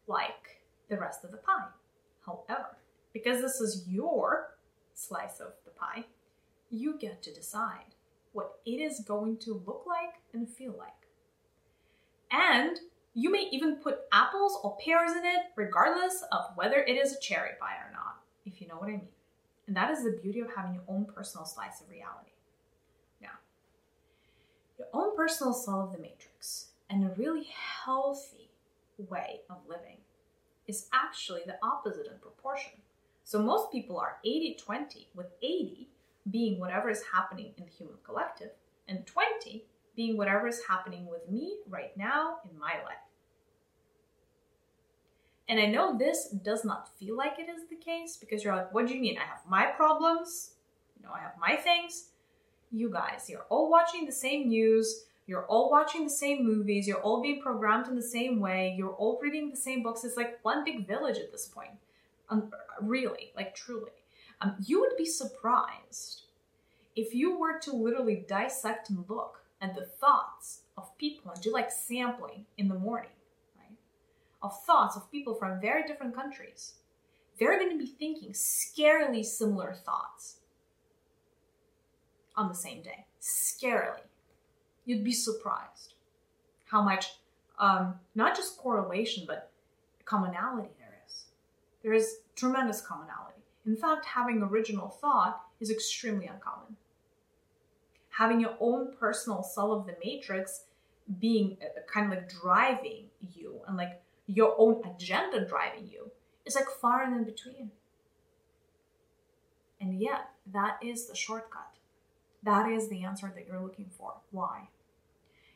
like 0.08 0.62
the 0.90 0.98
rest 0.98 1.24
of 1.24 1.32
the 1.32 1.38
pie. 1.38 1.68
However, 2.26 2.78
because 3.14 3.42
this 3.42 3.60
is 3.62 3.88
your 3.88 4.56
slice 4.94 5.40
of 5.40 5.54
the 5.66 5.72
pie, 5.72 6.06
you 6.70 6.98
get 6.98 7.22
to 7.24 7.34
decide 7.34 7.96
what 8.32 8.60
it 8.66 8.80
is 8.80 9.02
going 9.02 9.38
to 9.38 9.62
look 9.66 9.84
like 9.86 10.16
and 10.34 10.50
feel 10.50 10.76
like. 10.78 10.90
And 12.32 12.80
you 13.14 13.32
may 13.32 13.48
even 13.52 13.76
put 13.76 14.00
apples 14.12 14.60
or 14.64 14.78
pears 14.84 15.12
in 15.12 15.24
it, 15.24 15.52
regardless 15.56 16.24
of 16.32 16.46
whether 16.56 16.78
it 16.78 16.94
is 16.94 17.14
a 17.14 17.20
cherry 17.20 17.52
pie 17.60 17.76
or 17.86 17.92
not, 17.94 18.22
if 18.46 18.60
you 18.60 18.68
know 18.68 18.76
what 18.76 18.90
I 18.90 18.94
mean. 18.94 19.08
And 19.68 19.76
that 19.76 19.92
is 19.92 20.04
the 20.04 20.20
beauty 20.22 20.40
of 20.40 20.54
having 20.56 20.74
your 20.74 20.84
own 20.88 21.06
personal 21.06 21.46
slice 21.46 21.80
of 21.82 21.90
reality. 21.90 22.32
Now, 23.22 23.38
your 24.80 24.88
own 24.94 25.16
personal 25.16 25.54
cell 25.54 25.82
of 25.82 25.92
the 25.92 26.00
matrix 26.00 26.70
and 26.90 27.04
a 27.04 27.14
really 27.16 27.48
healthy 27.86 28.50
way 28.98 29.42
of 29.50 29.58
living 29.68 29.98
is 30.68 30.88
actually 30.94 31.42
the 31.46 31.58
opposite 31.64 32.08
in 32.08 32.18
proportion. 32.20 32.74
So 33.24 33.40
most 33.40 33.72
people 33.72 33.98
are 33.98 34.18
80 34.24 34.58
20, 34.62 35.08
with 35.16 35.28
80 35.42 35.90
being 36.30 36.60
whatever 36.60 36.90
is 36.90 37.04
happening 37.14 37.54
in 37.58 37.66
the 37.66 37.72
human 37.72 37.98
collective, 38.04 38.52
and 38.88 39.06
20 39.06 39.66
being 39.96 40.18
whatever 40.18 40.48
is 40.48 40.62
happening 40.68 41.06
with 41.08 41.30
me 41.30 41.60
right 41.70 41.96
now 41.98 42.38
in 42.50 42.58
my 42.58 42.74
life. 42.84 42.98
And 45.50 45.60
I 45.60 45.66
know 45.66 45.98
this 45.98 46.30
does 46.30 46.64
not 46.64 46.98
feel 46.98 47.18
like 47.18 47.38
it 47.38 47.50
is 47.50 47.68
the 47.70 47.76
case 47.76 48.18
because 48.18 48.44
you're 48.44 48.56
like, 48.56 48.74
what 48.74 48.88
do 48.88 48.94
you 48.94 49.02
mean? 49.02 49.18
I 49.18 49.26
have 49.26 49.42
my 49.48 49.66
problems, 49.66 50.52
you 50.98 51.06
know, 51.06 51.14
I 51.14 51.20
have 51.20 51.34
my 51.40 51.56
things. 51.56 52.10
You 52.72 52.90
guys, 52.90 53.30
you're 53.30 53.46
all 53.50 53.70
watching 53.70 54.06
the 54.06 54.12
same 54.12 54.48
news, 54.48 55.06
you're 55.26 55.46
all 55.46 55.72
watching 55.72 56.04
the 56.04 56.10
same 56.10 56.46
movies, 56.46 56.88
you're 56.88 57.02
all 57.02 57.22
being 57.22 57.42
programmed 57.42 57.88
in 57.88 57.96
the 57.96 58.02
same 58.02 58.40
way, 58.40 58.76
you're 58.78 58.94
all 58.94 59.20
reading 59.22 59.50
the 59.50 59.58
same 59.58 59.82
books. 59.82 60.04
It's 60.04 60.18
like 60.18 60.44
one 60.44 60.66
big 60.66 60.88
village 60.88 61.18
at 61.18 61.32
this 61.32 61.46
point. 61.46 61.72
Um, 62.30 62.52
really, 62.82 63.32
like 63.36 63.56
truly. 63.56 63.92
Um, 64.42 64.56
you 64.66 64.82
would 64.82 64.98
be 64.98 65.06
surprised 65.06 66.24
if 66.96 67.14
you 67.14 67.38
were 67.38 67.60
to 67.60 67.72
literally 67.72 68.26
dissect 68.28 68.90
and 68.90 69.06
look 69.10 69.42
at 69.62 69.76
the 69.76 69.86
thoughts 69.86 70.62
of 70.78 70.98
people 70.98 71.32
and 71.32 71.42
do 71.42 71.52
like 71.52 71.72
sampling 71.72 72.46
in 72.58 72.68
the 72.68 72.76
morning, 72.76 73.12
right? 73.58 73.78
Of 74.42 74.62
thoughts 74.64 74.98
of 74.98 75.10
people 75.12 75.36
from 75.36 75.62
very 75.62 75.84
different 75.84 76.16
countries. 76.16 76.74
They're 77.40 77.58
going 77.58 77.72
to 77.72 77.84
be 77.84 77.90
thinking 77.90 78.34
scarily 78.34 79.24
similar 79.24 79.74
thoughts 79.74 80.38
on 82.36 82.50
the 82.50 82.56
same 82.56 82.82
day. 82.82 83.06
Scarily. 83.22 84.02
You'd 84.86 85.04
be 85.04 85.14
surprised 85.14 85.94
how 86.66 86.82
much, 86.82 87.14
um, 87.60 87.96
not 88.16 88.36
just 88.36 88.58
correlation, 88.58 89.26
but 89.28 89.52
commonality 90.06 90.70
there 90.80 90.98
is. 91.08 91.26
There 91.82 91.94
is 91.94 92.18
tremendous 92.36 92.82
commonality. 92.82 93.42
In 93.66 93.76
fact, 93.76 94.06
having 94.06 94.42
original 94.42 94.90
thought 94.90 95.42
is 95.60 95.70
extremely 95.70 96.28
uncommon. 96.28 96.76
Having 98.10 98.42
your 98.42 98.56
own 98.60 98.94
personal 99.00 99.44
cell 99.44 99.72
of 99.72 99.86
the 99.86 99.96
matrix 100.04 100.66
being 101.20 101.58
uh, 101.62 101.80
kind 101.92 102.12
of 102.12 102.18
like 102.18 102.30
driving 102.30 103.06
you 103.34 103.60
and 103.68 103.78
like 103.78 104.02
your 104.28 104.56
own 104.58 104.82
agenda 104.86 105.46
driving 105.46 105.88
you 105.88 106.12
is 106.46 106.56
like 106.56 106.68
far 106.82 107.04
and 107.04 107.16
in 107.16 107.24
between. 107.24 107.72
And 109.80 110.00
yet, 110.00 110.30
that 110.52 110.78
is 110.82 111.08
the 111.08 111.16
shortcut. 111.16 111.74
That 112.44 112.70
is 112.70 112.90
the 112.90 113.04
answer 113.04 113.32
that 113.34 113.48
you're 113.48 113.62
looking 113.62 113.90
for. 113.98 114.14
Why? 114.32 114.68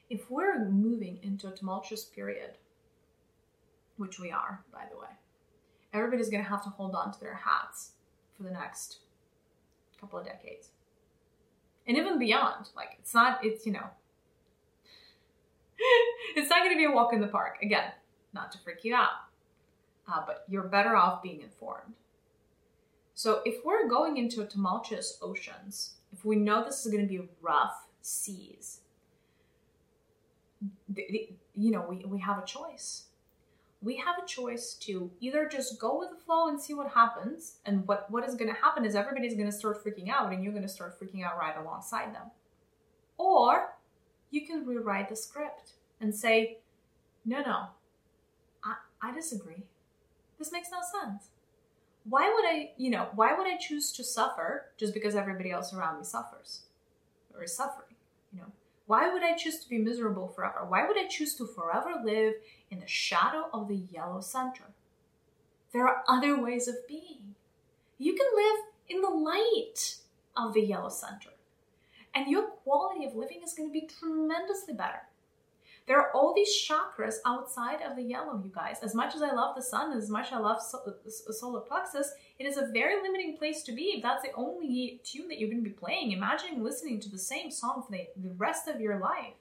If 0.10 0.32
we're 0.32 0.65
moving 0.65 1.19
into 1.21 1.47
a 1.47 1.52
tumultuous 1.52 2.06
period, 2.06 2.58
which 3.97 4.19
we 4.19 4.32
are, 4.32 4.63
by 4.71 4.84
the 4.89 4.97
way, 4.97 5.10
everybody's 5.93 6.30
going 6.30 6.43
to 6.43 6.50
have 6.50 6.63
to 6.63 6.69
hold 6.69 6.95
on 6.95 7.12
to 7.12 7.19
their 7.19 7.36
hats 7.36 7.91
for 8.36 8.43
the 8.43 8.52
next 8.52 9.00
couple 10.00 10.19
of 10.19 10.26
decades. 10.26 10.69
And 11.88 11.97
even 11.97 12.19
beyond. 12.19 12.69
Like, 12.76 12.95
it's 13.00 13.13
not, 13.13 13.43
it's, 13.43 13.65
you 13.65 13.73
know, 13.73 13.88
it's 16.36 16.50
not 16.50 16.63
going 16.63 16.73
to 16.73 16.78
be 16.78 16.86
a 16.86 16.91
walk 16.91 17.13
in 17.13 17.21
the 17.21 17.28
park. 17.28 17.58
Again, 17.62 17.91
not 18.34 18.52
to 18.52 18.60
freak 18.60 18.84
you 18.84 18.95
out, 18.95 19.10
uh, 20.12 20.21
but 20.26 20.45
you're 20.47 20.63
better 20.63 20.95
off 20.95 21.23
being 21.23 21.41
informed. 21.41 21.95
So, 23.13 23.41
if 23.45 23.65
we're 23.65 23.89
going 23.89 24.17
into 24.17 24.45
tumultuous 24.45 25.17
oceans, 25.21 25.95
if 26.13 26.25
we 26.25 26.35
know 26.35 26.63
this 26.63 26.85
is 26.85 26.91
going 26.91 27.05
to 27.05 27.09
be 27.09 27.27
rough 27.41 27.87
seas, 28.01 28.81
you 30.95 31.71
know, 31.71 31.85
we, 31.87 32.05
we 32.05 32.19
have 32.19 32.37
a 32.37 32.45
choice. 32.45 33.05
We 33.81 33.97
have 33.97 34.15
a 34.21 34.25
choice 34.25 34.73
to 34.81 35.11
either 35.19 35.47
just 35.47 35.79
go 35.79 35.99
with 35.99 36.09
the 36.09 36.15
flow 36.15 36.47
and 36.47 36.59
see 36.59 36.73
what 36.73 36.91
happens 36.91 37.57
and 37.65 37.87
what 37.87 38.09
what 38.09 38.27
is 38.27 38.33
going 38.33 38.51
to 38.53 38.59
happen 38.59 38.85
is 38.85 38.95
everybody's 38.95 39.35
going 39.35 39.45
to 39.45 39.55
start 39.55 39.83
freaking 39.83 40.09
out 40.09 40.33
and 40.33 40.43
you're 40.43 40.53
going 40.53 40.63
to 40.63 40.69
start 40.69 40.99
freaking 40.99 41.23
out 41.23 41.37
right 41.37 41.55
alongside 41.57 42.13
them. 42.13 42.31
Or 43.19 43.75
you 44.31 44.47
can 44.47 44.65
rewrite 44.65 45.10
the 45.10 45.15
script 45.15 45.73
and 46.01 46.13
say 46.13 46.58
no 47.23 47.41
no 47.41 47.67
i, 48.63 48.75
I 49.01 49.13
disagree. 49.13 49.63
This 50.39 50.51
makes 50.51 50.69
no 50.71 50.79
sense 50.81 51.29
why 52.10 52.31
would 52.33 52.45
i 52.45 52.71
you 52.77 52.89
know 52.89 53.08
why 53.15 53.33
would 53.33 53.47
i 53.47 53.58
choose 53.58 53.91
to 53.91 54.03
suffer 54.03 54.67
just 54.77 54.93
because 54.93 55.15
everybody 55.15 55.51
else 55.51 55.73
around 55.73 55.97
me 55.97 56.03
suffers 56.03 56.62
or 57.33 57.43
is 57.43 57.55
suffering 57.55 57.95
you 58.33 58.39
know 58.39 58.51
why 58.87 59.12
would 59.12 59.21
I 59.21 59.35
choose 59.35 59.60
to 59.60 59.69
be 59.69 59.77
miserable 59.77 60.29
forever? 60.29 60.65
Why 60.65 60.87
would 60.87 60.97
I 60.97 61.08
choose 61.08 61.35
to 61.35 61.45
forever 61.45 62.01
live 62.03 62.35
in 62.71 62.79
the 62.79 62.87
shadow 62.87 63.49
of 63.53 63.67
the 63.67 63.75
yellow 63.75 64.21
center? 64.21 64.63
There 65.73 65.85
are 65.85 66.03
other 66.08 66.41
ways 66.41 66.69
of 66.69 66.87
being. 66.87 67.35
You 67.97 68.15
can 68.15 68.27
live 68.33 68.65
in 68.87 69.01
the 69.01 69.10
light 69.10 69.97
of 70.37 70.53
the 70.53 70.62
yellow 70.62 70.89
center, 70.89 71.31
and 72.15 72.29
your 72.29 72.43
quality 72.43 73.05
of 73.05 73.15
living 73.15 73.41
is 73.43 73.53
going 73.53 73.67
to 73.69 73.73
be 73.73 73.87
tremendously 73.87 74.73
better. 74.73 75.01
There 75.88 76.00
are 76.02 76.12
all 76.12 76.33
these 76.35 76.50
chakras 76.50 77.15
outside 77.25 77.81
of 77.81 77.96
the 77.96 78.04
yellow, 78.04 78.42
you 78.44 78.52
guys. 78.54 78.79
As 78.83 78.94
much 78.94 79.15
as 79.15 79.21
I 79.21 79.31
love 79.31 79.56
the 79.56 79.62
sun, 79.62 79.98
as 79.98 80.10
much 80.10 80.27
as 80.27 80.33
I 80.33 80.40
love 80.40 80.62
solar 80.62 81.62
plexus, 81.62 82.12
it 82.38 82.46
is 82.46 82.58
a 82.58 82.67
very 82.73 83.02
limiting 83.02 83.38
place 83.38 83.63
to 83.63 83.71
be 83.71 83.94
if 83.96 84.04
that's 84.04 84.21
the 84.21 84.33
only 84.33 85.00
tune 85.06 85.29
that 85.29 85.40
you're 85.40 85.50
going 85.50 85.63
to 85.63 85.69
be 85.69 85.73
playing. 85.73 86.12
Imagine 86.12 86.62
listening 86.62 87.00
to 87.00 87.10
the 87.10 87.17
same 87.17 87.50
song 87.50 87.83
for 87.85 87.94
the, 87.94 88.08
the 88.17 88.33
rest 88.35 88.67
of 88.67 88.81
your 88.81 89.00
life. 89.00 89.35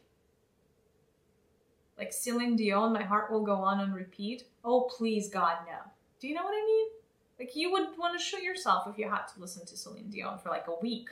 Like 1.99 2.13
Celine 2.13 2.55
Dion, 2.55 2.93
My 2.93 3.03
Heart 3.03 3.33
Will 3.33 3.43
Go 3.43 3.57
On 3.57 3.81
and 3.81 3.93
Repeat. 3.93 4.45
Oh, 4.65 4.89
please, 4.97 5.29
God, 5.29 5.57
no. 5.67 5.79
Do 6.21 6.29
you 6.29 6.35
know 6.35 6.45
what 6.45 6.55
I 6.55 6.65
mean? 6.65 6.89
Like, 7.41 7.57
you 7.57 7.73
would 7.73 7.99
want 7.99 8.17
to 8.17 8.25
shoot 8.25 8.43
yourself 8.43 8.87
if 8.87 8.99
you 8.99 9.11
had 9.11 9.27
to 9.35 9.41
listen 9.41 9.67
to 9.67 9.77
Celine 9.77 10.11
Dion 10.11 10.39
for 10.39 10.51
like 10.51 10.69
a 10.69 10.81
week 10.81 11.09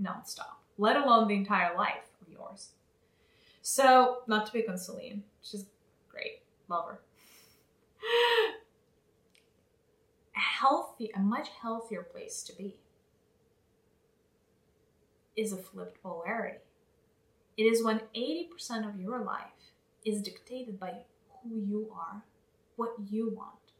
nonstop, 0.00 0.60
let 0.78 0.96
alone 0.96 1.26
the 1.26 1.34
entire 1.34 1.74
life 1.76 2.08
of 2.22 2.32
yours. 2.32 2.68
So, 3.62 4.18
not 4.26 4.46
to 4.46 4.52
pick 4.52 4.68
on 4.68 4.78
Celine, 4.78 5.22
she's 5.42 5.66
great, 6.08 6.42
love 6.68 6.86
her. 6.86 7.00
A 10.34 10.38
healthy, 10.60 11.10
a 11.14 11.20
much 11.20 11.48
healthier 11.60 12.02
place 12.02 12.42
to 12.44 12.56
be 12.56 12.76
is 15.36 15.52
a 15.52 15.56
flipped 15.56 16.02
polarity. 16.02 16.58
It 17.56 17.64
is 17.64 17.84
when 17.84 18.00
80% 18.16 18.88
of 18.88 18.98
your 18.98 19.20
life 19.20 19.72
is 20.04 20.22
dictated 20.22 20.80
by 20.80 20.94
who 21.42 21.58
you 21.58 21.92
are, 21.94 22.22
what 22.76 22.94
you 23.10 23.34
want, 23.36 23.74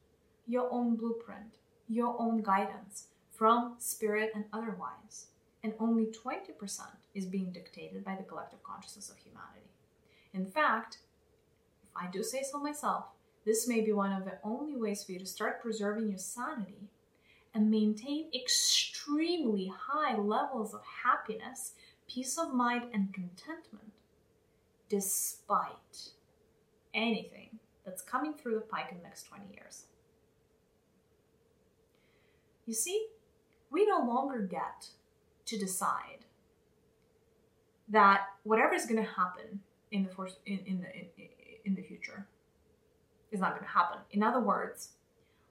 your 0.47 0.68
own 0.70 0.97
blueprint, 0.97 1.55
your 1.89 2.14
own 2.18 2.43
guidance 2.43 3.07
from 3.31 3.76
spirit 3.78 4.33
and 4.35 4.45
otherwise. 4.53 5.28
And 5.62 5.74
only 5.78 6.07
20% 6.07 6.81
is 7.14 7.26
being 7.26 7.53
dictated 7.53 8.05
by 8.05 8.16
the 8.16 8.22
collective 8.22 8.62
consciousness 8.62 9.11
of 9.11 9.16
humanity. 9.16 9.69
In 10.33 10.47
fact, 10.47 10.99
if 11.83 11.91
I 11.97 12.11
do 12.11 12.22
say 12.22 12.43
so 12.43 12.59
myself, 12.59 13.07
this 13.45 13.66
may 13.66 13.81
be 13.81 13.93
one 13.93 14.12
of 14.12 14.24
the 14.24 14.39
only 14.45 14.76
ways 14.76 15.03
for 15.03 15.12
you 15.12 15.18
to 15.18 15.26
start 15.26 15.62
preserving 15.62 16.09
your 16.09 16.18
sanity 16.18 16.89
and 17.55 17.70
maintain 17.70 18.31
extremely 18.35 19.72
high 19.89 20.16
levels 20.16 20.72
of 20.72 20.83
happiness, 21.05 21.72
peace 22.07 22.39
of 22.39 22.55
mind, 22.55 22.85
and 22.93 23.12
contentment 23.12 23.93
despite 24.89 26.11
anything 26.93 27.59
that's 27.85 28.03
coming 28.03 28.35
through 28.35 28.55
the 28.55 28.61
pike 28.61 28.89
in 28.91 28.99
the 28.99 29.05
next 29.05 29.24
20 29.24 29.45
years. 29.55 29.87
You 32.66 32.74
see, 32.74 33.07
we 33.70 33.87
no 33.87 33.99
longer 33.99 34.41
get 34.41 34.89
to 35.47 35.59
decide 35.59 36.24
that 37.89 38.22
whatever 38.45 38.74
is 38.74 38.87
going 38.87 39.03
to 39.03 39.11
happen 39.11 39.61
in 39.93 40.05
the 40.05 40.11
first, 40.11 40.38
in, 40.47 40.59
in 40.66 40.80
the 40.80 40.95
in, 40.95 41.28
in 41.64 41.74
the 41.74 41.82
future 41.82 42.26
is 43.30 43.41
not 43.41 43.51
going 43.51 43.62
to 43.62 43.68
happen. 43.68 43.99
In 44.11 44.22
other 44.22 44.41
words, 44.41 44.91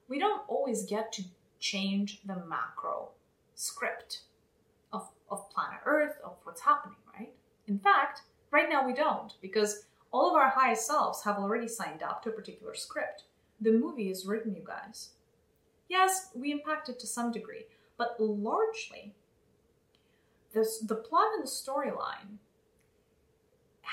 we 0.07 0.19
don't 0.19 0.41
always 0.47 0.85
get 0.85 1.11
to 1.13 1.23
change 1.59 2.21
the 2.25 2.35
macro 2.47 3.09
script 3.55 4.21
of, 4.91 5.07
of 5.29 5.49
planet 5.49 5.79
Earth, 5.85 6.15
of 6.23 6.37
what's 6.43 6.61
happening, 6.61 6.97
right? 7.17 7.31
In 7.67 7.79
fact, 7.79 8.23
right 8.51 8.69
now 8.69 8.85
we 8.85 8.93
don't, 8.93 9.33
because 9.41 9.85
all 10.11 10.29
of 10.29 10.35
our 10.35 10.49
highest 10.49 10.87
selves 10.87 11.23
have 11.23 11.37
already 11.37 11.67
signed 11.67 12.01
up 12.01 12.23
to 12.23 12.29
a 12.29 12.33
particular 12.33 12.73
script. 12.73 13.23
The 13.61 13.71
movie 13.71 14.09
is 14.09 14.25
written, 14.25 14.55
you 14.55 14.63
guys. 14.65 15.09
Yes, 15.87 16.29
we 16.33 16.51
impact 16.51 16.89
it 16.89 16.99
to 16.99 17.07
some 17.07 17.31
degree, 17.31 17.65
but 17.97 18.15
largely, 18.19 19.13
this, 20.53 20.79
the 20.79 20.95
plot 20.95 21.31
and 21.35 21.43
the 21.43 21.49
storyline 21.49 22.39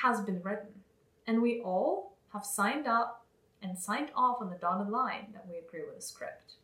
has 0.03 0.21
been 0.21 0.43
written, 0.43 0.83
and 1.27 1.41
we 1.41 1.61
all 1.61 2.17
have 2.33 2.45
signed 2.45 2.87
up 2.87 3.25
and 3.63 3.79
signed 3.79 4.11
off 4.15 4.39
on 4.41 4.51
the 4.51 4.57
dotted 4.57 4.89
line 4.89 5.29
that 5.33 5.47
we 5.49 5.57
agree 5.57 5.85
with 5.87 5.97
the 5.97 6.03
script. 6.03 6.55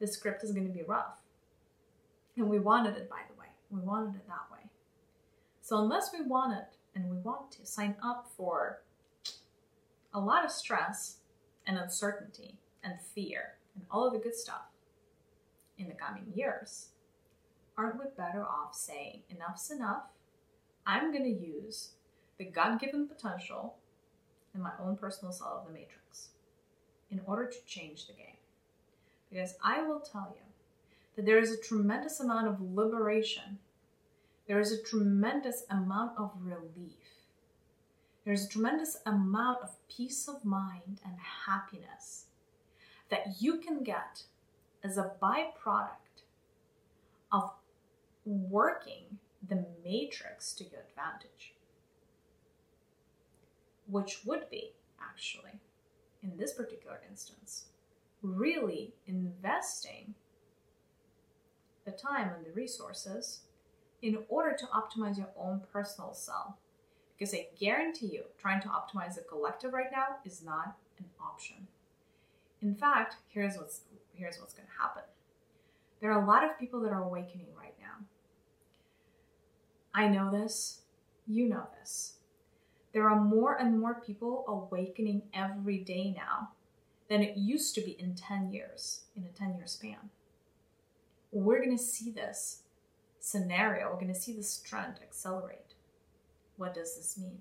The 0.00 0.06
script 0.06 0.42
is 0.42 0.52
going 0.52 0.66
to 0.66 0.72
be 0.72 0.82
rough. 0.82 1.18
And 2.36 2.48
we 2.48 2.58
wanted 2.58 2.96
it, 2.96 3.08
by 3.08 3.20
the 3.28 3.38
way. 3.38 3.46
We 3.70 3.80
wanted 3.80 4.16
it 4.16 4.26
that 4.26 4.50
way. 4.52 4.70
So, 5.60 5.78
unless 5.78 6.10
we 6.12 6.26
want 6.26 6.58
it 6.58 6.76
and 6.94 7.10
we 7.10 7.18
want 7.18 7.50
to 7.52 7.66
sign 7.66 7.96
up 8.02 8.30
for 8.36 8.82
a 10.12 10.20
lot 10.20 10.44
of 10.44 10.50
stress 10.50 11.18
and 11.66 11.78
uncertainty 11.78 12.58
and 12.82 12.94
fear 13.14 13.54
and 13.74 13.84
all 13.90 14.06
of 14.06 14.12
the 14.12 14.18
good 14.18 14.34
stuff 14.34 14.66
in 15.78 15.88
the 15.88 15.94
coming 15.94 16.32
years, 16.34 16.88
aren't 17.76 17.98
we 17.98 18.04
better 18.16 18.44
off 18.44 18.74
saying, 18.74 19.22
enough's 19.30 19.70
enough? 19.70 20.04
I'm 20.86 21.12
going 21.12 21.24
to 21.24 21.46
use 21.46 21.92
the 22.38 22.44
God 22.44 22.80
given 22.80 23.08
potential 23.08 23.76
in 24.54 24.62
my 24.62 24.72
own 24.80 24.96
personal 24.96 25.32
cell 25.32 25.60
of 25.60 25.66
the 25.66 25.72
matrix 25.72 26.28
in 27.10 27.20
order 27.26 27.46
to 27.46 27.66
change 27.66 28.06
the 28.06 28.12
game. 28.12 28.36
Because 29.30 29.54
I 29.62 29.82
will 29.82 30.00
tell 30.00 30.34
you 30.34 30.42
that 31.16 31.26
there 31.26 31.38
is 31.38 31.52
a 31.52 31.60
tremendous 31.60 32.20
amount 32.20 32.48
of 32.48 32.60
liberation, 32.60 33.58
there 34.46 34.60
is 34.60 34.72
a 34.72 34.82
tremendous 34.82 35.64
amount 35.70 36.12
of 36.18 36.32
relief, 36.40 37.14
there's 38.24 38.44
a 38.44 38.48
tremendous 38.48 38.98
amount 39.04 39.58
of 39.62 39.76
peace 39.88 40.28
of 40.28 40.44
mind 40.44 41.00
and 41.04 41.14
happiness 41.46 42.26
that 43.10 43.36
you 43.40 43.58
can 43.58 43.82
get 43.82 44.22
as 44.82 44.96
a 44.96 45.12
byproduct 45.22 46.24
of 47.32 47.50
working 48.24 49.18
the 49.46 49.66
matrix 49.84 50.52
to 50.54 50.64
your 50.64 50.80
advantage 50.88 51.53
which 53.86 54.24
would 54.24 54.48
be 54.50 54.72
actually, 55.00 55.60
in 56.22 56.36
this 56.36 56.52
particular 56.52 57.00
instance, 57.08 57.66
really 58.22 58.94
investing 59.06 60.14
the 61.84 61.92
time 61.92 62.30
and 62.34 62.44
the 62.44 62.52
resources 62.52 63.40
in 64.02 64.18
order 64.28 64.56
to 64.56 64.66
optimize 64.66 65.18
your 65.18 65.30
own 65.38 65.60
personal 65.72 66.14
self. 66.14 66.54
Because 67.16 67.34
I 67.34 67.46
guarantee 67.58 68.06
you, 68.06 68.24
trying 68.38 68.60
to 68.62 68.68
optimize 68.68 69.14
the 69.14 69.22
collective 69.22 69.72
right 69.72 69.92
now 69.92 70.16
is 70.24 70.42
not 70.42 70.76
an 70.98 71.04
option. 71.20 71.68
In 72.60 72.74
fact, 72.74 73.16
here's 73.28 73.56
what's 73.56 73.82
here's 74.14 74.38
what's 74.38 74.54
going 74.54 74.66
to 74.66 74.82
happen. 74.82 75.02
There 76.00 76.12
are 76.12 76.22
a 76.22 76.26
lot 76.26 76.44
of 76.44 76.58
people 76.58 76.80
that 76.80 76.92
are 76.92 77.02
awakening 77.02 77.46
right 77.58 77.74
now. 77.80 78.06
I 79.94 80.08
know 80.08 80.30
this, 80.30 80.82
you 81.26 81.48
know 81.48 81.66
this 81.78 82.13
there 82.94 83.10
are 83.10 83.20
more 83.20 83.60
and 83.60 83.78
more 83.78 84.00
people 84.00 84.44
awakening 84.48 85.22
every 85.34 85.78
day 85.78 86.14
now 86.16 86.50
than 87.10 87.22
it 87.22 87.36
used 87.36 87.74
to 87.74 87.80
be 87.82 87.90
in 87.98 88.14
10 88.14 88.50
years, 88.50 89.02
in 89.16 89.24
a 89.24 89.28
10 89.36 89.56
year 89.56 89.66
span. 89.66 90.10
We're 91.32 91.58
going 91.58 91.76
to 91.76 91.82
see 91.82 92.12
this 92.12 92.62
scenario, 93.18 93.88
we're 93.88 94.00
going 94.00 94.14
to 94.14 94.20
see 94.20 94.32
this 94.32 94.62
trend 94.64 95.00
accelerate. 95.02 95.74
What 96.56 96.72
does 96.72 96.96
this 96.96 97.18
mean? 97.18 97.38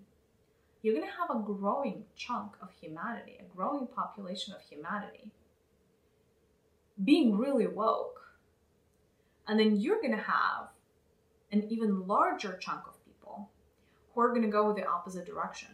You're 0.81 0.95
going 0.95 1.07
to 1.07 1.17
have 1.17 1.29
a 1.29 1.43
growing 1.43 2.05
chunk 2.15 2.53
of 2.61 2.69
humanity, 2.81 3.37
a 3.39 3.55
growing 3.55 3.87
population 3.87 4.53
of 4.53 4.61
humanity 4.61 5.31
being 7.01 7.37
really 7.37 7.67
woke. 7.67 8.21
And 9.47 9.59
then 9.59 9.77
you're 9.77 10.01
going 10.01 10.15
to 10.15 10.23
have 10.23 10.69
an 11.51 11.67
even 11.69 12.07
larger 12.07 12.57
chunk 12.57 12.87
of 12.87 12.92
who 14.13 14.21
are 14.21 14.29
going 14.29 14.43
to 14.43 14.47
go 14.47 14.73
the 14.73 14.85
opposite 14.85 15.25
direction 15.25 15.69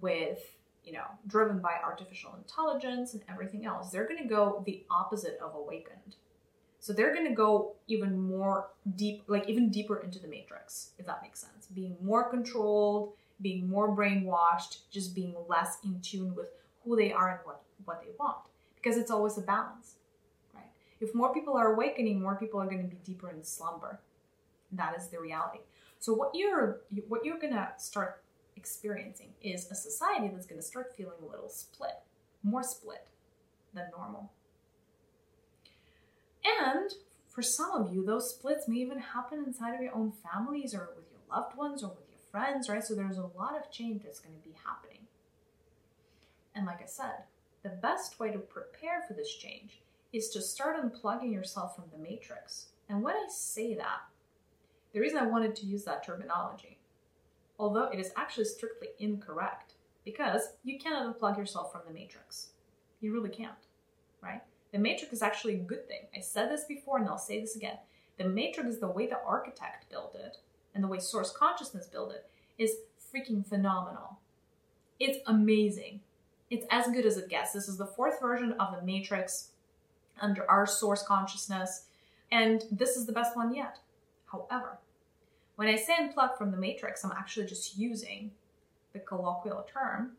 with 0.00 0.54
you 0.84 0.92
know 0.92 1.04
driven 1.26 1.58
by 1.58 1.76
artificial 1.82 2.34
intelligence 2.36 3.14
and 3.14 3.22
everything 3.28 3.66
else. 3.66 3.90
They're 3.90 4.06
going 4.06 4.22
to 4.22 4.28
go 4.28 4.62
the 4.66 4.84
opposite 4.90 5.38
of 5.42 5.54
awakened. 5.54 6.16
So 6.80 6.92
they're 6.92 7.12
going 7.12 7.26
to 7.26 7.34
go 7.34 7.74
even 7.88 8.18
more 8.18 8.68
deep 8.96 9.24
like 9.26 9.48
even 9.48 9.70
deeper 9.70 9.98
into 9.98 10.18
the 10.18 10.28
matrix 10.28 10.92
if 10.98 11.06
that 11.06 11.22
makes 11.22 11.40
sense. 11.40 11.66
Being 11.74 11.96
more 12.02 12.30
controlled 12.30 13.12
being 13.40 13.68
more 13.68 13.96
brainwashed 13.96 14.78
just 14.90 15.14
being 15.14 15.34
less 15.48 15.78
in 15.84 16.00
tune 16.00 16.34
with 16.34 16.50
who 16.84 16.96
they 16.96 17.12
are 17.12 17.30
and 17.30 17.40
what 17.44 17.62
what 17.84 18.00
they 18.02 18.10
want. 18.18 18.38
Because 18.76 18.96
it's 18.96 19.10
always 19.10 19.36
a 19.38 19.42
balance 19.42 19.96
right? 20.54 20.70
If 21.00 21.14
more 21.14 21.34
people 21.34 21.54
are 21.54 21.72
awakening 21.74 22.20
more 22.20 22.36
people 22.36 22.60
are 22.60 22.66
going 22.66 22.82
to 22.82 22.88
be 22.88 23.00
deeper 23.04 23.30
in 23.30 23.42
slumber. 23.42 24.00
That 24.72 24.94
is 24.98 25.08
the 25.08 25.18
reality 25.18 25.60
so 25.98 26.12
what 26.12 26.30
you're 26.34 26.80
what 27.08 27.24
you're 27.24 27.38
gonna 27.38 27.72
start 27.76 28.22
experiencing 28.56 29.30
is 29.42 29.70
a 29.70 29.74
society 29.74 30.28
that's 30.28 30.46
gonna 30.46 30.62
start 30.62 30.94
feeling 30.96 31.18
a 31.22 31.30
little 31.30 31.48
split, 31.48 32.00
more 32.42 32.62
split 32.62 33.06
than 33.74 33.86
normal. 33.96 34.32
And 36.44 36.92
for 37.28 37.42
some 37.42 37.72
of 37.72 37.92
you, 37.92 38.04
those 38.04 38.30
splits 38.30 38.66
may 38.66 38.78
even 38.78 38.98
happen 38.98 39.44
inside 39.46 39.74
of 39.74 39.80
your 39.80 39.94
own 39.94 40.12
families 40.12 40.74
or 40.74 40.90
with 40.96 41.06
your 41.10 41.20
loved 41.30 41.56
ones 41.56 41.82
or 41.82 41.88
with 41.90 42.08
your 42.10 42.18
friends, 42.30 42.68
right? 42.68 42.82
So 42.82 42.94
there's 42.94 43.18
a 43.18 43.30
lot 43.36 43.56
of 43.56 43.70
change 43.70 44.02
that's 44.02 44.20
going 44.20 44.34
to 44.34 44.48
be 44.48 44.56
happening. 44.64 45.06
And 46.54 46.66
like 46.66 46.82
I 46.82 46.86
said, 46.86 47.24
the 47.62 47.68
best 47.68 48.18
way 48.18 48.32
to 48.32 48.38
prepare 48.38 49.04
for 49.06 49.14
this 49.14 49.32
change 49.32 49.80
is 50.12 50.30
to 50.30 50.40
start 50.40 50.76
unplugging 50.76 51.32
yourself 51.32 51.76
from 51.76 51.84
the 51.92 51.98
matrix. 51.98 52.68
And 52.88 53.02
when 53.02 53.14
I 53.14 53.26
say 53.28 53.74
that, 53.74 54.00
the 54.92 55.00
reason 55.00 55.18
I 55.18 55.26
wanted 55.26 55.54
to 55.56 55.66
use 55.66 55.84
that 55.84 56.04
terminology 56.04 56.78
although 57.58 57.84
it 57.84 57.98
is 57.98 58.12
actually 58.16 58.44
strictly 58.44 58.88
incorrect 58.98 59.74
because 60.04 60.52
you 60.64 60.78
cannot 60.78 61.18
unplug 61.18 61.36
yourself 61.36 61.72
from 61.72 61.82
the 61.86 61.92
matrix. 61.92 62.50
You 63.00 63.12
really 63.12 63.30
can't, 63.30 63.66
right? 64.22 64.42
The 64.72 64.78
matrix 64.78 65.12
is 65.12 65.22
actually 65.22 65.54
a 65.54 65.58
good 65.58 65.86
thing. 65.88 66.02
I 66.16 66.20
said 66.20 66.50
this 66.50 66.64
before 66.64 66.98
and 66.98 67.08
I'll 67.08 67.18
say 67.18 67.40
this 67.40 67.56
again. 67.56 67.78
The 68.16 68.28
matrix 68.28 68.70
is 68.70 68.80
the 68.80 68.88
way 68.88 69.06
the 69.06 69.20
architect 69.24 69.90
built 69.90 70.14
it 70.14 70.38
and 70.74 70.82
the 70.82 70.88
way 70.88 70.98
source 70.98 71.32
consciousness 71.32 71.86
built 71.86 72.12
it 72.12 72.28
is 72.58 72.76
freaking 73.12 73.46
phenomenal. 73.46 74.18
It's 75.00 75.18
amazing. 75.26 76.00
It's 76.50 76.66
as 76.70 76.88
good 76.88 77.06
as 77.06 77.16
it 77.16 77.28
gets. 77.28 77.52
This 77.52 77.68
is 77.68 77.76
the 77.76 77.86
fourth 77.86 78.20
version 78.20 78.52
of 78.52 78.74
the 78.74 78.82
matrix 78.82 79.50
under 80.20 80.48
our 80.50 80.66
source 80.66 81.02
consciousness, 81.02 81.84
and 82.32 82.64
this 82.72 82.96
is 82.96 83.06
the 83.06 83.12
best 83.12 83.36
one 83.36 83.54
yet. 83.54 83.78
However, 84.30 84.78
when 85.56 85.68
I 85.68 85.76
say 85.76 85.94
unplug 85.94 86.36
from 86.36 86.50
the 86.50 86.56
matrix, 86.56 87.04
I'm 87.04 87.12
actually 87.12 87.46
just 87.46 87.76
using 87.76 88.30
the 88.92 89.00
colloquial 89.00 89.66
term 89.72 90.12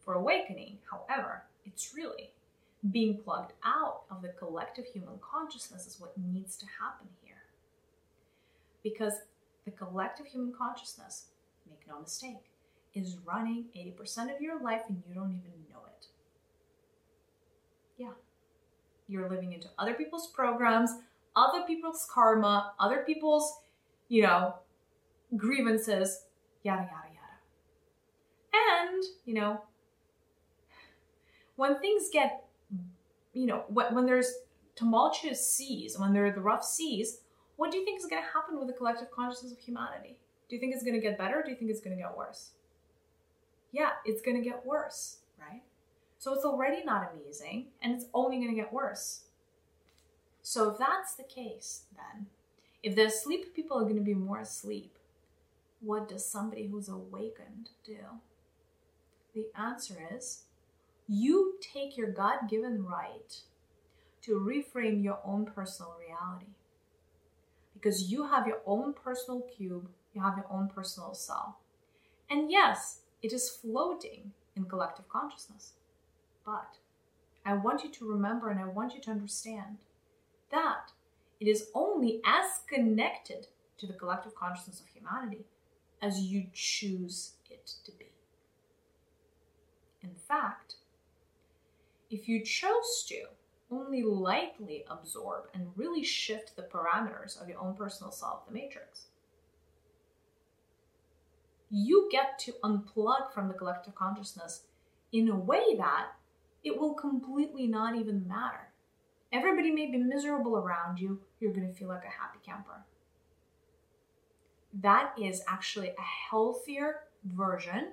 for 0.00 0.14
awakening. 0.14 0.78
However, 0.90 1.44
it's 1.64 1.94
really 1.94 2.32
being 2.90 3.18
plugged 3.18 3.52
out 3.64 4.02
of 4.10 4.22
the 4.22 4.28
collective 4.28 4.86
human 4.86 5.18
consciousness 5.20 5.86
is 5.86 6.00
what 6.00 6.16
needs 6.16 6.56
to 6.56 6.66
happen 6.80 7.08
here. 7.22 7.42
Because 8.82 9.14
the 9.64 9.70
collective 9.70 10.26
human 10.26 10.52
consciousness, 10.52 11.26
make 11.68 11.80
no 11.88 12.00
mistake, 12.00 12.50
is 12.94 13.18
running 13.24 13.66
80% 13.76 14.34
of 14.34 14.40
your 14.40 14.60
life 14.60 14.82
and 14.88 15.02
you 15.08 15.14
don't 15.14 15.30
even 15.30 15.52
know 15.70 15.80
it. 15.86 16.06
Yeah. 17.98 18.12
You're 19.08 19.28
living 19.28 19.52
into 19.52 19.68
other 19.78 19.94
people's 19.94 20.28
programs, 20.28 20.92
other 21.38 21.62
people's 21.66 22.06
karma, 22.12 22.72
other 22.80 23.04
people's, 23.06 23.60
you 24.08 24.22
know, 24.22 24.54
grievances, 25.36 26.24
yada, 26.62 26.82
yada, 26.82 27.08
yada. 27.14 28.92
And, 28.92 29.04
you 29.24 29.34
know, 29.34 29.62
when 31.56 31.78
things 31.80 32.08
get, 32.12 32.44
you 33.32 33.46
know, 33.46 33.64
when, 33.68 33.94
when 33.94 34.06
there's 34.06 34.32
tumultuous 34.74 35.44
seas, 35.54 35.98
when 35.98 36.12
there 36.12 36.26
are 36.26 36.32
the 36.32 36.40
rough 36.40 36.64
seas, 36.64 37.20
what 37.56 37.70
do 37.70 37.78
you 37.78 37.84
think 37.84 37.98
is 37.98 38.06
going 38.06 38.22
to 38.22 38.28
happen 38.28 38.58
with 38.58 38.68
the 38.68 38.74
collective 38.74 39.10
consciousness 39.10 39.52
of 39.52 39.58
humanity? 39.58 40.16
Do 40.48 40.56
you 40.56 40.60
think 40.60 40.74
it's 40.74 40.84
going 40.84 40.94
to 40.94 41.00
get 41.00 41.18
better? 41.18 41.42
do 41.44 41.50
you 41.50 41.56
think 41.56 41.70
it's 41.70 41.80
going 41.80 41.96
to 41.96 42.02
get 42.02 42.16
worse? 42.16 42.52
Yeah, 43.72 43.90
it's 44.04 44.22
going 44.22 44.36
to 44.36 44.42
get 44.42 44.64
worse, 44.64 45.18
right? 45.38 45.62
So 46.18 46.32
it's 46.32 46.44
already 46.44 46.84
not 46.84 47.12
amazing 47.12 47.66
and 47.82 47.92
it's 47.92 48.06
only 48.14 48.38
going 48.38 48.50
to 48.50 48.54
get 48.54 48.72
worse. 48.72 49.24
So 50.48 50.70
if 50.70 50.78
that's 50.78 51.14
the 51.14 51.24
case, 51.24 51.82
then 51.94 52.28
if 52.82 52.96
the 52.96 53.04
asleep 53.04 53.54
people 53.54 53.76
are 53.76 53.82
going 53.82 53.96
to 53.96 54.00
be 54.00 54.14
more 54.14 54.40
asleep, 54.40 54.96
what 55.82 56.08
does 56.08 56.24
somebody 56.24 56.68
who's 56.68 56.88
awakened 56.88 57.68
do? 57.84 57.98
The 59.34 59.48
answer 59.54 60.08
is 60.10 60.44
you 61.06 61.56
take 61.60 61.98
your 61.98 62.10
God 62.10 62.48
given 62.48 62.82
right 62.82 63.42
to 64.22 64.40
reframe 64.40 65.04
your 65.04 65.18
own 65.22 65.44
personal 65.44 65.94
reality. 66.00 66.52
Because 67.74 68.10
you 68.10 68.28
have 68.28 68.46
your 68.46 68.62
own 68.64 68.94
personal 68.94 69.42
cube, 69.54 69.90
you 70.14 70.22
have 70.22 70.38
your 70.38 70.50
own 70.50 70.68
personal 70.74 71.12
cell. 71.12 71.58
And 72.30 72.50
yes, 72.50 73.00
it 73.20 73.34
is 73.34 73.50
floating 73.50 74.32
in 74.56 74.64
collective 74.64 75.10
consciousness. 75.10 75.74
But 76.46 76.78
I 77.44 77.52
want 77.52 77.84
you 77.84 77.90
to 77.90 78.10
remember 78.10 78.48
and 78.48 78.58
I 78.58 78.64
want 78.64 78.94
you 78.94 79.02
to 79.02 79.10
understand 79.10 79.76
that 80.50 80.92
it 81.40 81.46
is 81.46 81.70
only 81.74 82.20
as 82.24 82.60
connected 82.68 83.46
to 83.78 83.86
the 83.86 83.92
collective 83.92 84.34
consciousness 84.34 84.80
of 84.80 84.86
humanity 84.88 85.44
as 86.02 86.20
you 86.20 86.46
choose 86.52 87.32
it 87.50 87.72
to 87.84 87.92
be. 87.92 88.12
In 90.02 90.14
fact, 90.14 90.76
if 92.10 92.28
you 92.28 92.42
chose 92.42 93.04
to 93.08 93.24
only 93.70 94.02
lightly 94.02 94.84
absorb 94.88 95.44
and 95.54 95.68
really 95.76 96.02
shift 96.02 96.56
the 96.56 96.62
parameters 96.62 97.40
of 97.40 97.48
your 97.48 97.60
own 97.60 97.74
personal 97.74 98.10
self, 98.10 98.46
the 98.46 98.52
matrix, 98.52 99.06
you 101.70 102.08
get 102.10 102.38
to 102.38 102.52
unplug 102.64 103.30
from 103.32 103.48
the 103.48 103.54
collective 103.54 103.94
consciousness 103.94 104.62
in 105.12 105.28
a 105.28 105.36
way 105.36 105.76
that 105.76 106.06
it 106.64 106.78
will 106.78 106.94
completely 106.94 107.66
not 107.66 107.94
even 107.94 108.26
matter 108.26 108.67
Everybody 109.32 109.70
may 109.70 109.86
be 109.90 109.98
miserable 109.98 110.56
around 110.56 110.98
you, 110.98 111.20
you're 111.38 111.52
going 111.52 111.68
to 111.68 111.74
feel 111.74 111.88
like 111.88 112.04
a 112.04 112.20
happy 112.20 112.38
camper. 112.44 112.84
That 114.80 115.12
is 115.20 115.42
actually 115.46 115.88
a 115.88 116.30
healthier 116.30 117.00
version 117.24 117.92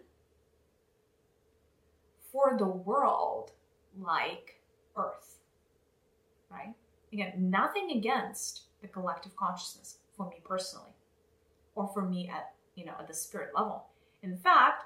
for 2.32 2.56
the 2.58 2.68
world 2.68 3.52
like 4.00 4.62
Earth, 4.98 5.40
right? 6.50 6.74
Again, 7.12 7.34
nothing 7.38 7.92
against 7.92 8.64
the 8.82 8.88
collective 8.88 9.36
consciousness 9.36 9.98
for 10.16 10.30
me 10.30 10.38
personally 10.44 10.92
or 11.76 11.90
for 11.94 12.02
me 12.02 12.30
at, 12.30 12.54
you 12.76 12.86
know, 12.86 12.94
at 13.00 13.08
the 13.08 13.14
spirit 13.14 13.50
level. 13.56 13.88
In 14.24 14.38
fact, 14.38 14.86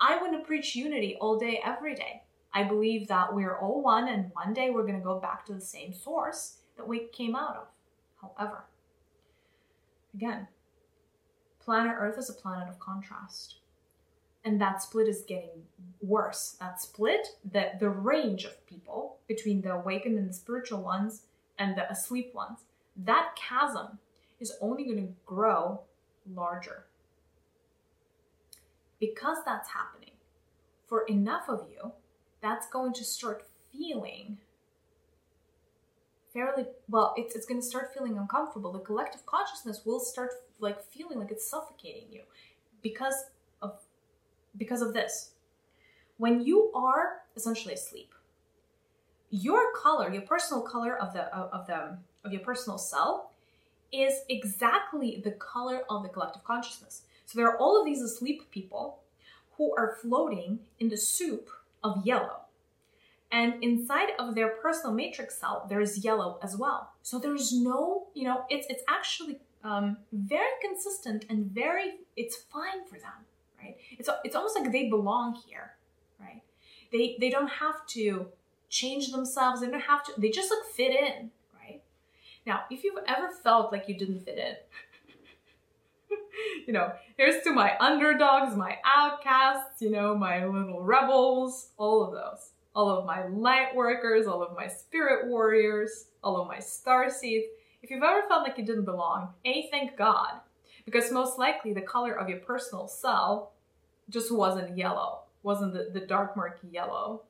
I 0.00 0.16
want 0.16 0.32
to 0.32 0.46
preach 0.46 0.76
unity 0.76 1.16
all 1.20 1.38
day, 1.38 1.60
every 1.64 1.94
day. 1.94 2.22
I 2.52 2.64
believe 2.64 3.08
that 3.08 3.34
we're 3.34 3.56
all 3.58 3.82
one 3.82 4.08
and 4.08 4.30
one 4.32 4.54
day 4.54 4.70
we're 4.70 4.86
going 4.86 4.98
to 4.98 5.04
go 5.04 5.18
back 5.18 5.44
to 5.46 5.52
the 5.52 5.60
same 5.60 5.92
source 5.92 6.58
that 6.76 6.88
we 6.88 7.06
came 7.12 7.36
out 7.36 7.56
of. 7.56 7.66
However, 8.20 8.64
again, 10.14 10.48
planet 11.60 11.94
Earth 11.98 12.18
is 12.18 12.30
a 12.30 12.34
planet 12.34 12.68
of 12.68 12.80
contrast. 12.80 13.56
And 14.44 14.60
that 14.60 14.82
split 14.82 15.08
is 15.08 15.24
getting 15.28 15.64
worse. 16.00 16.56
That 16.60 16.80
split, 16.80 17.36
the, 17.52 17.72
the 17.78 17.90
range 17.90 18.44
of 18.44 18.66
people 18.66 19.18
between 19.26 19.60
the 19.60 19.72
awakened 19.74 20.18
and 20.18 20.28
the 20.28 20.32
spiritual 20.32 20.82
ones 20.82 21.22
and 21.58 21.76
the 21.76 21.90
asleep 21.90 22.34
ones, 22.34 22.60
that 22.96 23.36
chasm 23.36 23.98
is 24.40 24.56
only 24.60 24.84
going 24.84 25.06
to 25.06 25.12
grow 25.26 25.80
larger. 26.34 26.86
Because 29.00 29.38
that's 29.44 29.70
happening, 29.70 30.14
for 30.86 31.02
enough 31.02 31.48
of 31.48 31.66
you, 31.70 31.92
that's 32.40 32.68
going 32.68 32.92
to 32.94 33.04
start 33.04 33.44
feeling 33.72 34.38
fairly 36.32 36.66
well 36.88 37.14
it's, 37.16 37.34
it's 37.34 37.46
going 37.46 37.60
to 37.60 37.66
start 37.66 37.92
feeling 37.94 38.18
uncomfortable. 38.18 38.72
The 38.72 38.80
collective 38.80 39.24
consciousness 39.26 39.82
will 39.84 40.00
start 40.00 40.30
like 40.60 40.82
feeling 40.82 41.18
like 41.18 41.30
it's 41.30 41.48
suffocating 41.48 42.08
you 42.10 42.22
because 42.82 43.24
of 43.62 43.78
because 44.56 44.82
of 44.82 44.92
this. 44.94 45.32
When 46.16 46.40
you 46.40 46.70
are 46.74 47.22
essentially 47.36 47.74
asleep 47.74 48.12
your 49.30 49.72
color 49.74 50.10
your 50.10 50.22
personal 50.22 50.62
color 50.62 50.96
of 50.96 51.12
the 51.12 51.34
of 51.34 51.66
the 51.66 51.98
of 52.24 52.32
your 52.32 52.40
personal 52.40 52.78
cell 52.78 53.32
is 53.92 54.20
exactly 54.28 55.20
the 55.24 55.32
color 55.32 55.82
of 55.88 56.02
the 56.02 56.08
collective 56.08 56.44
consciousness. 56.44 57.02
So 57.26 57.38
there 57.38 57.48
are 57.48 57.58
all 57.58 57.78
of 57.78 57.86
these 57.86 58.02
asleep 58.02 58.50
people 58.50 59.00
who 59.56 59.74
are 59.76 59.96
floating 60.00 60.60
in 60.78 60.88
the 60.88 60.96
soup 60.96 61.50
of 61.82 62.04
yellow. 62.04 62.40
And 63.30 63.62
inside 63.62 64.10
of 64.18 64.34
their 64.34 64.48
personal 64.48 64.94
matrix 64.94 65.38
cell, 65.38 65.66
there's 65.68 66.02
yellow 66.02 66.38
as 66.42 66.56
well. 66.56 66.92
So 67.02 67.18
there's 67.18 67.52
no, 67.52 68.06
you 68.14 68.24
know, 68.24 68.44
it's 68.48 68.66
it's 68.70 68.82
actually 68.88 69.40
um, 69.62 69.98
very 70.12 70.48
consistent 70.62 71.26
and 71.28 71.46
very, 71.46 71.98
it's 72.16 72.36
fine 72.36 72.86
for 72.88 72.98
them, 72.98 73.26
right? 73.62 73.76
It's 73.98 74.08
it's 74.24 74.34
almost 74.34 74.58
like 74.58 74.72
they 74.72 74.88
belong 74.88 75.34
here, 75.46 75.76
right? 76.18 76.42
They 76.90 77.16
they 77.20 77.28
don't 77.28 77.50
have 77.50 77.86
to 77.88 78.28
change 78.70 79.12
themselves. 79.12 79.60
They 79.60 79.68
don't 79.68 79.80
have 79.80 80.04
to. 80.04 80.12
They 80.16 80.30
just 80.30 80.50
like 80.50 80.64
fit 80.74 80.92
in, 80.92 81.30
right? 81.60 81.82
Now, 82.46 82.62
if 82.70 82.82
you've 82.82 82.98
ever 83.06 83.28
felt 83.30 83.72
like 83.72 83.88
you 83.88 83.98
didn't 83.98 84.20
fit 84.20 84.38
in, 84.38 84.54
you 86.66 86.72
know, 86.72 86.92
here's 87.16 87.42
to 87.44 87.52
my 87.52 87.76
underdogs, 87.78 88.56
my 88.56 88.78
outcasts, 88.84 89.80
you 89.80 89.90
know, 89.90 90.14
my 90.14 90.44
little 90.44 90.82
rebels, 90.82 91.70
all 91.76 92.04
of 92.04 92.12
those. 92.12 92.50
All 92.74 92.90
of 92.90 93.06
my 93.06 93.26
light 93.26 93.74
workers, 93.74 94.26
all 94.26 94.42
of 94.42 94.54
my 94.54 94.68
spirit 94.68 95.26
warriors, 95.26 96.06
all 96.22 96.40
of 96.40 96.46
my 96.46 96.60
star 96.60 97.10
seeds. 97.10 97.46
If 97.82 97.90
you've 97.90 98.02
ever 98.02 98.28
felt 98.28 98.42
like 98.42 98.58
you 98.58 98.64
didn't 98.64 98.84
belong, 98.84 99.30
A, 99.44 99.68
thank 99.70 99.96
God. 99.96 100.40
Because 100.84 101.10
most 101.10 101.38
likely 101.38 101.72
the 101.72 101.80
color 101.80 102.14
of 102.14 102.28
your 102.28 102.38
personal 102.38 102.86
cell 102.88 103.52
just 104.08 104.32
wasn't 104.32 104.76
yellow, 104.76 105.20
wasn't 105.42 105.74
the, 105.74 105.90
the 105.92 106.06
dark 106.06 106.36
murky 106.36 106.68
yellow, 106.70 107.22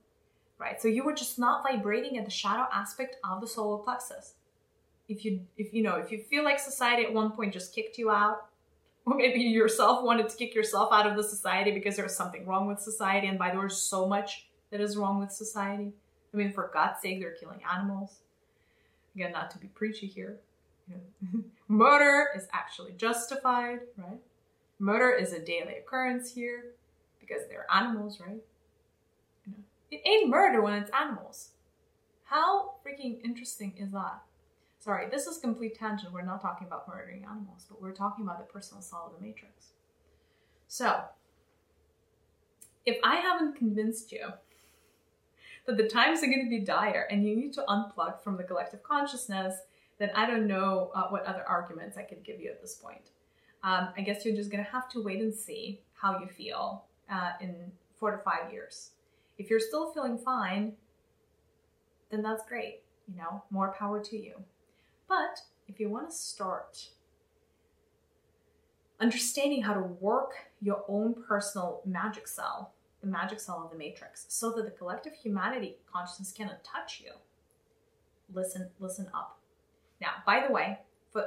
right? 0.59 0.81
So 0.81 0.89
you 0.89 1.05
were 1.05 1.15
just 1.15 1.39
not 1.39 1.65
vibrating 1.69 2.19
at 2.19 2.25
the 2.25 2.31
shadow 2.31 2.67
aspect 2.73 3.17
of 3.25 3.41
the 3.41 3.47
solar 3.47 3.79
plexus. 3.83 4.35
If 5.09 5.25
you, 5.25 5.41
if 5.57 5.73
you 5.73 5.83
know, 5.83 5.97
if 5.97 6.13
you 6.13 6.19
feel 6.19 6.45
like 6.45 6.61
society 6.61 7.05
at 7.05 7.13
one 7.13 7.33
point 7.33 7.53
just 7.53 7.75
kicked 7.75 7.97
you 7.99 8.11
out, 8.11 8.49
or 9.11 9.17
maybe 9.17 9.41
you 9.41 9.51
yourself 9.51 10.05
wanted 10.05 10.29
to 10.29 10.37
kick 10.37 10.55
yourself 10.55 10.93
out 10.93 11.07
of 11.07 11.17
the 11.17 11.23
society 11.23 11.71
because 11.71 11.97
there's 11.97 12.15
something 12.15 12.47
wrong 12.47 12.67
with 12.67 12.81
society 12.81 13.27
and 13.27 13.39
by 13.39 13.51
the 13.51 13.59
way 13.59 13.69
so 13.69 14.07
much 14.07 14.47
that 14.71 14.81
is 14.81 14.97
wrong 14.97 15.19
with 15.19 15.31
society 15.31 15.93
i 16.33 16.37
mean 16.37 16.53
for 16.53 16.71
god's 16.73 17.01
sake 17.01 17.21
they're 17.21 17.33
killing 17.33 17.61
animals 17.73 18.21
again 19.15 19.33
not 19.33 19.51
to 19.51 19.59
be 19.59 19.69
preachy 19.69 20.07
here 20.07 20.39
murder 21.69 22.29
is 22.35 22.47
actually 22.53 22.93
justified 22.93 23.81
right 23.97 24.21
Murder 24.79 25.11
is 25.11 25.33
a 25.33 25.41
daily 25.41 25.75
occurrence 25.79 26.33
here 26.33 26.67
because 27.21 27.43
they're 27.49 27.67
animals, 27.73 28.21
right? 28.21 28.41
You 29.45 29.53
know, 29.53 29.59
it 29.91 30.03
ain't 30.07 30.31
murder 30.31 30.63
when 30.63 30.75
it's 30.75 30.91
animals. 30.99 31.51
How 32.25 32.75
freaking 32.87 33.21
interesting 33.25 33.75
is 33.77 33.91
that? 33.91 34.23
Sorry, 34.89 35.07
this 35.11 35.27
is 35.27 35.37
complete 35.37 35.79
tangent. 35.79 36.15
We're 36.15 36.23
not 36.23 36.41
talking 36.41 36.67
about 36.67 36.89
murdering 36.89 37.23
animals, 37.31 37.67
but 37.69 37.83
we're 37.83 37.93
talking 37.93 38.25
about 38.25 38.39
the 38.39 38.51
personal 38.51 38.81
cell 38.81 39.05
of 39.13 39.21
the 39.21 39.27
matrix. 39.27 39.73
So, 40.67 41.03
if 42.87 42.97
I 43.05 43.17
haven't 43.17 43.57
convinced 43.57 44.13
you 44.13 44.29
that 45.67 45.77
the 45.77 45.87
times 45.87 46.23
are 46.23 46.27
going 46.29 46.43
to 46.43 46.49
be 46.49 46.61
dire 46.61 47.07
and 47.11 47.23
you 47.29 47.37
need 47.37 47.53
to 47.53 47.65
unplug 47.69 48.23
from 48.23 48.39
the 48.39 48.45
collective 48.45 48.83
consciousness, 48.83 49.57
then 49.99 50.11
I 50.15 50.27
don't 50.27 50.47
know 50.47 50.91
uh, 50.95 51.09
what 51.09 51.27
other 51.27 51.45
arguments 51.47 51.99
I 51.99 52.03
could 52.05 52.25
give 52.25 52.41
you 52.41 52.49
at 52.49 52.63
this 52.63 52.75
point. 52.75 53.11
Um, 53.65 53.91
I 53.95 54.01
guess 54.01 54.25
you're 54.25 54.35
just 54.35 54.51
going 54.51 54.65
to 54.65 54.71
have 54.71 54.89
to 54.93 55.03
wait 55.03 55.21
and 55.21 55.35
see 55.35 55.83
how 55.93 56.19
you 56.19 56.29
feel 56.29 56.87
uh, 57.13 57.33
in 57.43 57.55
four 57.99 58.13
to 58.13 58.23
five 58.23 58.51
years. 58.51 58.93
If 59.37 59.51
you're 59.51 59.61
still 59.61 59.93
feeling 59.93 60.17
fine, 60.17 60.73
then 62.11 62.23
that's 62.23 62.49
great. 62.49 62.81
You 63.07 63.19
know, 63.19 63.45
more 63.51 63.75
power 63.79 64.03
to 64.03 64.17
you. 64.17 64.37
But 65.09 65.41
if 65.67 65.81
you 65.81 65.89
want 65.89 66.11
to 66.11 66.17
start 66.17 66.89
understanding 69.01 69.63
how 69.63 69.75
to 69.75 69.81
work 69.81 70.33
your 70.61 70.85
own 70.89 71.15
personal 71.27 71.81
magic 71.87 72.29
cell, 72.29 72.73
the 73.01 73.07
magic 73.07 73.41
cell 73.41 73.63
of 73.65 73.71
the 73.71 73.79
matrix, 73.79 74.27
so 74.29 74.53
that 74.53 74.65
the 74.65 74.71
collective 74.71 75.15
humanity 75.15 75.77
consciousness 75.91 76.33
cannot 76.33 76.65
touch 76.65 77.03
you, 77.05 77.13
listen, 78.35 78.69
listen 78.81 79.09
up. 79.15 79.39
Now, 80.01 80.11
by 80.27 80.45
the 80.47 80.53
way, 80.53 80.79
for 81.11 81.27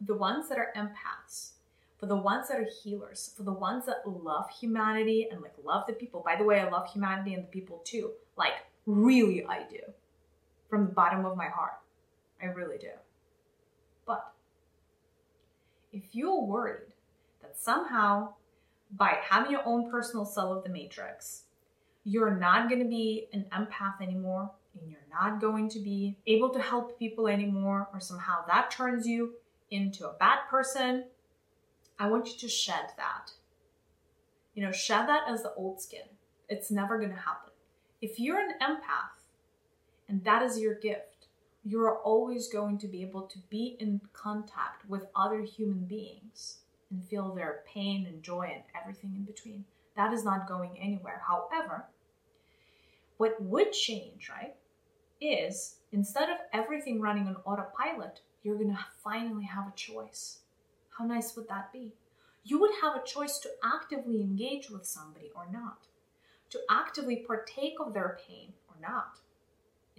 the 0.00 0.14
ones 0.14 0.48
that 0.48 0.58
are 0.58 0.72
empaths, 0.76 1.52
for 1.98 2.06
the 2.06 2.16
ones 2.16 2.48
that 2.48 2.58
are 2.58 2.68
healers, 2.82 3.32
for 3.36 3.42
the 3.42 3.52
ones 3.52 3.84
that 3.86 4.02
love 4.06 4.48
humanity 4.50 5.28
and 5.30 5.42
like 5.42 5.52
love 5.62 5.86
the 5.86 5.92
people. 5.92 6.22
By 6.24 6.36
the 6.36 6.44
way, 6.44 6.60
I 6.60 6.68
love 6.68 6.90
humanity 6.90 7.34
and 7.34 7.44
the 7.44 7.48
people 7.48 7.82
too. 7.84 8.12
Like, 8.36 8.54
really, 8.86 9.44
I 9.44 9.64
do. 9.68 9.80
From 10.70 10.86
the 10.86 10.92
bottom 10.92 11.26
of 11.26 11.36
my 11.36 11.48
heart. 11.48 11.74
I 12.42 12.46
really 12.46 12.78
do. 12.78 12.88
But 14.10 14.32
if 15.92 16.02
you're 16.10 16.42
worried 16.42 16.94
that 17.42 17.56
somehow 17.56 18.34
by 18.90 19.18
having 19.22 19.52
your 19.52 19.64
own 19.64 19.88
personal 19.88 20.24
cell 20.24 20.52
of 20.52 20.64
the 20.64 20.68
matrix, 20.68 21.44
you're 22.02 22.34
not 22.34 22.68
going 22.68 22.82
to 22.82 22.88
be 22.88 23.28
an 23.32 23.44
empath 23.52 24.02
anymore 24.02 24.50
and 24.74 24.90
you're 24.90 25.06
not 25.12 25.40
going 25.40 25.68
to 25.68 25.78
be 25.78 26.16
able 26.26 26.50
to 26.50 26.60
help 26.60 26.98
people 26.98 27.28
anymore, 27.28 27.88
or 27.92 28.00
somehow 28.00 28.44
that 28.48 28.72
turns 28.72 29.06
you 29.06 29.34
into 29.70 30.08
a 30.08 30.14
bad 30.14 30.38
person, 30.48 31.04
I 31.96 32.08
want 32.08 32.26
you 32.26 32.38
to 32.38 32.48
shed 32.48 32.86
that. 32.96 33.30
You 34.54 34.64
know, 34.64 34.72
shed 34.72 35.06
that 35.06 35.22
as 35.28 35.44
the 35.44 35.54
old 35.54 35.80
skin. 35.80 36.08
It's 36.48 36.72
never 36.72 36.98
going 36.98 37.10
to 37.10 37.16
happen. 37.16 37.50
If 38.02 38.18
you're 38.18 38.40
an 38.40 38.54
empath 38.60 39.22
and 40.08 40.24
that 40.24 40.42
is 40.42 40.58
your 40.58 40.74
gift, 40.74 41.09
you're 41.64 41.98
always 41.98 42.48
going 42.48 42.78
to 42.78 42.88
be 42.88 43.02
able 43.02 43.22
to 43.22 43.38
be 43.50 43.76
in 43.80 44.00
contact 44.12 44.88
with 44.88 45.06
other 45.14 45.42
human 45.42 45.84
beings 45.84 46.58
and 46.90 47.04
feel 47.04 47.34
their 47.34 47.62
pain 47.66 48.06
and 48.06 48.22
joy 48.22 48.50
and 48.52 48.62
everything 48.80 49.14
in 49.14 49.24
between. 49.24 49.64
That 49.96 50.12
is 50.12 50.24
not 50.24 50.48
going 50.48 50.78
anywhere. 50.80 51.22
However, 51.26 51.84
what 53.18 53.40
would 53.42 53.72
change, 53.72 54.30
right, 54.30 54.54
is 55.20 55.76
instead 55.92 56.30
of 56.30 56.38
everything 56.52 57.00
running 57.00 57.26
on 57.26 57.36
autopilot, 57.44 58.20
you're 58.42 58.56
going 58.56 58.74
to 58.74 58.86
finally 59.04 59.44
have 59.44 59.66
a 59.68 59.76
choice. 59.76 60.38
How 60.96 61.04
nice 61.04 61.36
would 61.36 61.48
that 61.48 61.72
be? 61.72 61.92
You 62.42 62.58
would 62.60 62.72
have 62.80 62.96
a 62.96 63.06
choice 63.06 63.38
to 63.40 63.50
actively 63.62 64.22
engage 64.22 64.70
with 64.70 64.86
somebody 64.86 65.30
or 65.36 65.46
not, 65.52 65.86
to 66.48 66.58
actively 66.70 67.16
partake 67.16 67.74
of 67.78 67.92
their 67.92 68.18
pain 68.26 68.54
or 68.68 68.76
not 68.80 69.18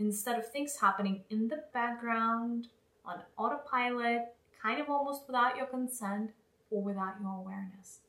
instead 0.02 0.38
of 0.38 0.52
things 0.52 0.78
happening 0.80 1.24
in 1.30 1.47
the 1.47 1.64
background 1.74 2.68
on 3.06 3.22
autopilot, 3.38 4.34
kind 4.62 4.80
of 4.82 4.89
almost 4.89 5.28
without 5.28 5.58
your 5.58 5.66
consent 5.66 6.32
or 6.70 6.82
without 6.82 7.16
your 7.22 7.36
awareness. 7.36 7.99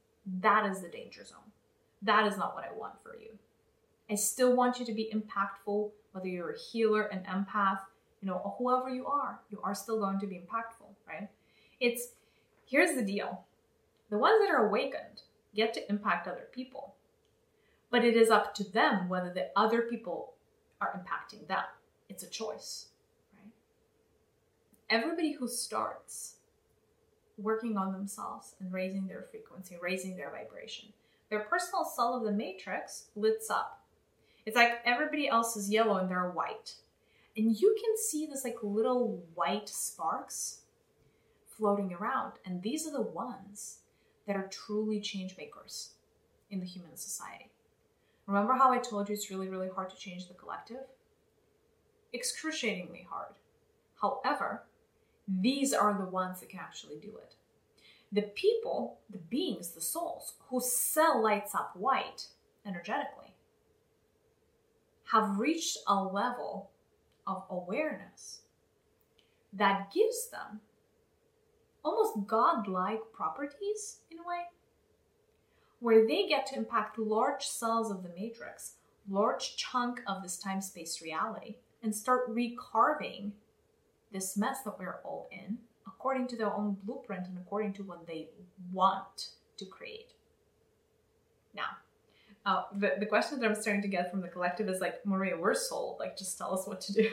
That 0.40 0.66
is 0.70 0.80
the 0.80 0.88
danger 0.88 1.24
zone. 1.24 1.52
That 2.02 2.26
is 2.26 2.36
not 2.36 2.54
what 2.54 2.64
I 2.64 2.76
want 2.76 2.94
for 3.02 3.16
you. 3.16 3.38
I 4.10 4.14
still 4.14 4.54
want 4.54 4.78
you 4.78 4.86
to 4.86 4.92
be 4.92 5.12
impactful, 5.14 5.90
whether 6.12 6.28
you're 6.28 6.52
a 6.52 6.58
healer, 6.58 7.02
an 7.04 7.24
empath, 7.30 7.80
you 8.20 8.28
know, 8.28 8.40
or 8.44 8.54
whoever 8.58 8.88
you 8.88 9.06
are, 9.06 9.40
you 9.50 9.60
are 9.62 9.74
still 9.74 9.98
going 9.98 10.20
to 10.20 10.26
be 10.26 10.36
impactful, 10.36 10.88
right? 11.08 11.28
It's 11.80 12.08
here's 12.66 12.94
the 12.94 13.02
deal 13.02 13.44
the 14.10 14.18
ones 14.18 14.40
that 14.44 14.54
are 14.54 14.66
awakened 14.66 15.22
get 15.54 15.72
to 15.74 15.90
impact 15.90 16.28
other 16.28 16.48
people, 16.52 16.94
but 17.90 18.04
it 18.04 18.16
is 18.16 18.30
up 18.30 18.54
to 18.54 18.64
them 18.64 19.08
whether 19.08 19.32
the 19.32 19.48
other 19.56 19.82
people 19.82 20.34
are 20.80 20.92
impacting 20.92 21.46
them. 21.48 21.64
It's 22.12 22.22
a 22.22 22.28
choice, 22.28 22.88
right? 23.32 23.52
Everybody 24.90 25.32
who 25.32 25.48
starts 25.48 26.34
working 27.38 27.78
on 27.78 27.90
themselves 27.90 28.54
and 28.60 28.70
raising 28.70 29.06
their 29.06 29.22
frequency, 29.22 29.78
raising 29.80 30.14
their 30.14 30.30
vibration, 30.30 30.90
their 31.30 31.40
personal 31.40 31.86
cell 31.86 32.14
of 32.14 32.24
the 32.24 32.30
matrix 32.30 33.06
lights 33.16 33.48
up. 33.48 33.80
It's 34.44 34.56
like 34.56 34.82
everybody 34.84 35.26
else 35.26 35.56
is 35.56 35.70
yellow 35.70 35.96
and 35.96 36.10
they're 36.10 36.30
white. 36.30 36.74
And 37.34 37.58
you 37.58 37.74
can 37.82 37.96
see 37.96 38.26
this 38.26 38.44
like 38.44 38.58
little 38.62 39.24
white 39.34 39.70
sparks 39.70 40.58
floating 41.48 41.94
around. 41.94 42.32
And 42.44 42.60
these 42.60 42.86
are 42.86 42.92
the 42.92 43.00
ones 43.00 43.78
that 44.26 44.36
are 44.36 44.48
truly 44.48 45.00
change 45.00 45.38
makers 45.38 45.92
in 46.50 46.60
the 46.60 46.66
human 46.66 46.94
society. 46.94 47.50
Remember 48.26 48.52
how 48.52 48.70
I 48.70 48.80
told 48.80 49.08
you 49.08 49.14
it's 49.14 49.30
really, 49.30 49.48
really 49.48 49.70
hard 49.70 49.88
to 49.88 49.96
change 49.96 50.28
the 50.28 50.34
collective? 50.34 50.84
Excruciatingly 52.12 53.06
hard. 53.10 53.34
However, 54.00 54.64
these 55.28 55.72
are 55.72 55.94
the 55.94 56.10
ones 56.10 56.40
that 56.40 56.48
can 56.48 56.60
actually 56.60 56.96
do 56.96 57.16
it. 57.16 57.34
The 58.10 58.22
people, 58.22 58.98
the 59.08 59.18
beings, 59.18 59.70
the 59.70 59.80
souls 59.80 60.34
whose 60.48 60.70
cell 60.70 61.22
lights 61.22 61.54
up 61.54 61.74
white 61.76 62.26
energetically 62.66 63.34
have 65.12 65.38
reached 65.38 65.78
a 65.86 66.02
level 66.02 66.70
of 67.26 67.44
awareness 67.50 68.40
that 69.52 69.92
gives 69.92 70.28
them 70.30 70.60
almost 71.84 72.26
godlike 72.26 73.00
properties 73.12 73.98
in 74.10 74.18
a 74.18 74.26
way, 74.26 74.44
where 75.80 76.06
they 76.06 76.26
get 76.26 76.46
to 76.46 76.56
impact 76.56 76.98
large 76.98 77.44
cells 77.44 77.90
of 77.90 78.02
the 78.02 78.08
matrix, 78.10 78.74
large 79.08 79.56
chunk 79.56 80.00
of 80.06 80.22
this 80.22 80.38
time 80.38 80.60
space 80.60 81.02
reality 81.02 81.56
and 81.82 81.94
start 81.94 82.34
recarving 82.34 83.32
this 84.12 84.36
mess 84.36 84.62
that 84.64 84.78
we're 84.78 85.00
all 85.04 85.28
in 85.32 85.58
according 85.86 86.26
to 86.28 86.36
their 86.36 86.52
own 86.52 86.76
blueprint 86.84 87.26
and 87.26 87.38
according 87.38 87.72
to 87.72 87.82
what 87.82 88.06
they 88.06 88.28
want 88.72 89.28
to 89.56 89.64
create. 89.64 90.12
Now, 91.54 91.76
uh, 92.44 92.64
the, 92.74 92.94
the 92.98 93.06
question 93.06 93.38
that 93.38 93.46
I'm 93.48 93.54
starting 93.54 93.82
to 93.82 93.88
get 93.88 94.10
from 94.10 94.20
the 94.20 94.28
collective 94.28 94.68
is 94.68 94.80
like, 94.80 95.04
Mariya, 95.06 95.36
we're 95.36 95.54
sold. 95.54 95.98
Like, 96.00 96.16
just 96.16 96.36
tell 96.36 96.58
us 96.58 96.66
what 96.66 96.80
to 96.82 96.92
do. 96.92 97.02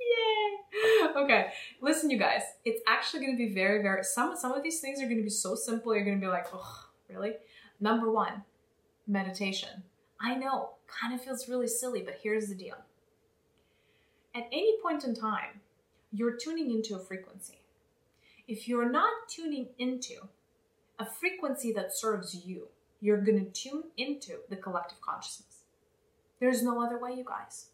Yay! 0.00 1.08
Okay, 1.16 1.48
listen, 1.80 2.10
you 2.10 2.18
guys. 2.18 2.42
It's 2.64 2.80
actually 2.86 3.26
going 3.26 3.36
to 3.36 3.46
be 3.48 3.52
very, 3.52 3.82
very. 3.82 4.04
Some 4.04 4.36
some 4.36 4.52
of 4.52 4.62
these 4.62 4.80
things 4.80 5.00
are 5.00 5.06
going 5.06 5.18
to 5.18 5.22
be 5.22 5.30
so 5.30 5.54
simple. 5.54 5.94
You're 5.94 6.04
going 6.04 6.20
to 6.20 6.24
be 6.24 6.30
like, 6.30 6.46
oh, 6.54 6.86
really? 7.08 7.32
Number 7.80 8.10
one, 8.10 8.44
meditation. 9.06 9.82
I 10.20 10.36
know, 10.36 10.70
kind 10.86 11.14
of 11.14 11.22
feels 11.22 11.48
really 11.48 11.66
silly, 11.66 12.02
but 12.02 12.18
here's 12.22 12.48
the 12.48 12.54
deal 12.54 12.76
at 14.34 14.46
any 14.52 14.76
point 14.82 15.04
in 15.04 15.14
time, 15.14 15.60
you're 16.12 16.36
tuning 16.36 16.70
into 16.70 16.94
a 16.94 16.98
frequency. 16.98 17.60
If 18.48 18.68
you're 18.68 18.90
not 18.90 19.12
tuning 19.28 19.68
into 19.78 20.28
a 20.98 21.06
frequency 21.06 21.72
that 21.72 21.96
serves 21.96 22.34
you, 22.44 22.68
you're 23.00 23.20
going 23.20 23.44
to 23.44 23.50
tune 23.50 23.84
into 23.96 24.38
the 24.48 24.56
collective 24.56 25.00
consciousness. 25.00 25.64
There's 26.40 26.62
no 26.62 26.82
other 26.82 26.98
way, 26.98 27.14
you 27.14 27.24
guys. 27.24 27.66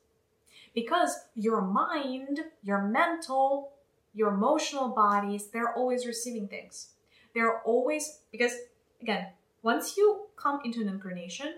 Because 0.75 1.17
your 1.35 1.61
mind, 1.61 2.41
your 2.63 2.83
mental, 2.83 3.73
your 4.15 4.29
emotional 4.29 4.89
bodies, 4.89 5.49
they're 5.49 5.75
always 5.75 6.07
receiving 6.07 6.49
things. 6.49 6.89
They're 7.35 7.61
always, 7.61 8.21
because 8.31 8.53
again, 9.01 9.29
once 9.63 9.97
you 9.97 10.27
come 10.37 10.61
into 10.65 10.81
an 10.81 10.89
incarnation, 10.89 11.55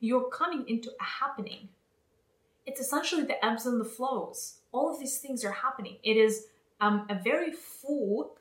you're 0.00 0.28
coming 0.28 0.68
into 0.68 0.90
a 1.00 1.04
happening 1.04 1.68
it's 2.66 2.80
essentially 2.80 3.22
the 3.22 3.44
ebbs 3.44 3.64
and 3.66 3.80
the 3.80 3.84
flows. 3.84 4.56
All 4.72 4.92
of 4.92 4.98
these 4.98 5.18
things 5.18 5.44
are 5.44 5.52
happening. 5.52 5.96
It 6.02 6.16
is 6.16 6.46
um, 6.80 7.06
a 7.08 7.14
very 7.14 7.52
full 7.52 8.36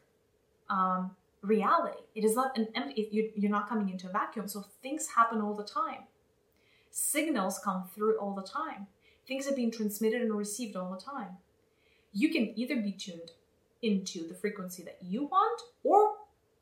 um, 0.69 1.11
reality. 1.41 2.01
It 2.15 2.23
is 2.25 2.35
not 2.35 2.57
an 2.57 2.67
empty. 2.75 3.07
You, 3.11 3.31
you're 3.35 3.51
not 3.51 3.69
coming 3.69 3.89
into 3.89 4.09
a 4.09 4.11
vacuum. 4.11 4.47
So 4.47 4.65
things 4.81 5.07
happen 5.15 5.39
all 5.41 5.53
the 5.53 5.63
time. 5.63 6.03
Signals 6.89 7.59
come 7.59 7.85
through 7.93 8.17
all 8.19 8.33
the 8.33 8.41
time. 8.41 8.87
Things 9.27 9.47
are 9.47 9.55
being 9.55 9.71
transmitted 9.71 10.21
and 10.21 10.33
received 10.35 10.75
all 10.75 10.91
the 10.91 10.99
time. 10.99 11.37
You 12.13 12.29
can 12.31 12.57
either 12.57 12.77
be 12.77 12.93
tuned 12.93 13.31
into 13.81 14.27
the 14.27 14.33
frequency 14.33 14.81
that 14.83 14.97
you 15.01 15.25
want, 15.25 15.61
or 15.83 16.13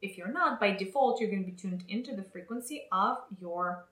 If 0.03 0.18
you're 0.18 0.28
not, 0.34 0.59
by 0.59 0.72
default, 0.72 1.22
you're 1.22 1.30
going 1.30 1.45
to 1.45 1.49
be 1.49 1.55
tuned 1.55 1.86
into 1.88 2.14
the 2.14 2.24
frequency 2.24 2.84
of 2.91 3.20
your 3.39 3.86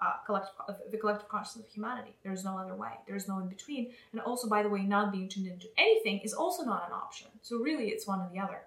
uh, 0.00 0.14
collective, 0.24 0.54
the 0.90 0.96
collective 0.96 1.28
consciousness 1.28 1.66
of 1.66 1.72
humanity. 1.72 2.14
There's 2.22 2.44
no 2.44 2.56
other 2.56 2.74
way. 2.74 2.90
There's 3.06 3.28
no 3.28 3.38
in 3.38 3.48
between. 3.48 3.92
And 4.12 4.20
also, 4.20 4.48
by 4.48 4.62
the 4.62 4.68
way, 4.68 4.82
not 4.82 5.12
being 5.12 5.28
tuned 5.28 5.48
into 5.48 5.66
anything 5.76 6.20
is 6.20 6.32
also 6.32 6.62
not 6.64 6.86
an 6.86 6.92
option. 6.92 7.28
So 7.42 7.58
really, 7.58 7.88
it's 7.88 8.06
one 8.06 8.20
or 8.20 8.30
the 8.32 8.40
other. 8.40 8.60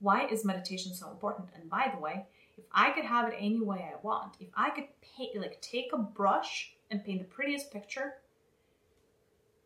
Why 0.00 0.26
is 0.26 0.44
meditation 0.44 0.94
so 0.94 1.10
important? 1.10 1.48
And 1.54 1.70
by 1.70 1.90
the 1.94 2.00
way, 2.00 2.26
if 2.58 2.64
I 2.72 2.90
could 2.90 3.04
have 3.04 3.28
it 3.28 3.36
any 3.38 3.60
way 3.60 3.88
I 3.90 3.96
want, 4.02 4.36
if 4.40 4.48
I 4.54 4.70
could 4.70 4.88
paint, 5.16 5.40
like 5.40 5.60
take 5.60 5.92
a 5.92 5.98
brush 5.98 6.74
and 6.90 7.04
paint 7.04 7.20
the 7.20 7.24
prettiest 7.24 7.72
picture, 7.72 8.14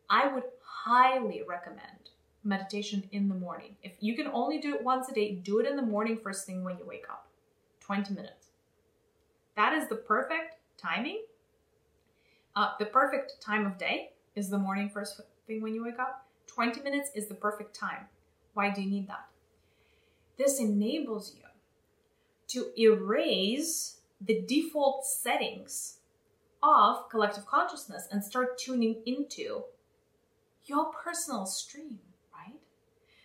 I 0.09 0.27
would 0.27 0.43
highly 0.63 1.43
recommend 1.47 2.11
meditation 2.43 3.03
in 3.11 3.27
the 3.27 3.35
morning. 3.35 3.75
If 3.83 3.93
you 3.99 4.15
can 4.15 4.27
only 4.27 4.59
do 4.59 4.75
it 4.75 4.83
once 4.83 5.09
a 5.09 5.13
day, 5.13 5.33
do 5.35 5.59
it 5.59 5.67
in 5.67 5.75
the 5.75 5.81
morning 5.81 6.17
first 6.17 6.45
thing 6.45 6.63
when 6.63 6.77
you 6.77 6.85
wake 6.85 7.09
up. 7.09 7.27
20 7.81 8.13
minutes. 8.13 8.47
That 9.55 9.73
is 9.73 9.89
the 9.89 9.95
perfect 9.95 10.56
timing. 10.77 11.23
Uh, 12.55 12.71
the 12.79 12.85
perfect 12.85 13.41
time 13.41 13.65
of 13.65 13.77
day 13.77 14.11
is 14.35 14.49
the 14.49 14.57
morning 14.57 14.89
first 14.89 15.21
thing 15.45 15.61
when 15.61 15.73
you 15.73 15.83
wake 15.83 15.99
up. 15.99 16.25
20 16.47 16.81
minutes 16.81 17.11
is 17.13 17.27
the 17.27 17.35
perfect 17.35 17.75
time. 17.75 18.07
Why 18.53 18.69
do 18.69 18.81
you 18.81 18.89
need 18.89 19.07
that? 19.07 19.27
This 20.37 20.59
enables 20.59 21.35
you 21.35 21.43
to 22.47 22.71
erase 22.79 23.97
the 24.21 24.41
default 24.47 25.05
settings 25.05 25.97
of 26.63 27.09
collective 27.09 27.45
consciousness 27.45 28.07
and 28.11 28.23
start 28.23 28.57
tuning 28.57 28.97
into 29.05 29.63
your 30.65 30.91
personal 30.91 31.45
stream, 31.45 31.99
right? 32.33 32.55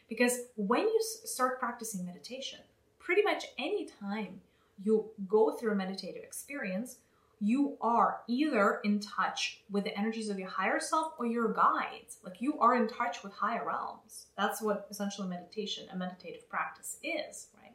Because 0.08 0.40
when 0.56 0.82
you 0.82 1.00
start 1.24 1.58
practicing 1.58 2.04
meditation, 2.04 2.60
pretty 2.98 3.22
much 3.22 3.46
any 3.58 3.86
time 3.86 4.40
you 4.82 5.10
go 5.28 5.52
through 5.52 5.72
a 5.72 5.76
meditative 5.76 6.22
experience, 6.22 6.98
you 7.42 7.76
are 7.80 8.20
either 8.28 8.78
in 8.84 9.00
touch 9.00 9.62
with 9.68 9.82
the 9.82 9.98
energies 9.98 10.28
of 10.28 10.38
your 10.38 10.48
higher 10.48 10.78
self 10.78 11.14
or 11.18 11.26
your 11.26 11.52
guides. 11.52 12.18
Like 12.24 12.40
you 12.40 12.56
are 12.60 12.76
in 12.76 12.86
touch 12.86 13.24
with 13.24 13.32
higher 13.32 13.66
realms. 13.66 14.26
That's 14.38 14.62
what 14.62 14.86
essentially 14.92 15.26
meditation, 15.26 15.88
a 15.92 15.96
meditative 15.96 16.48
practice 16.48 16.98
is, 17.02 17.48
right? 17.60 17.74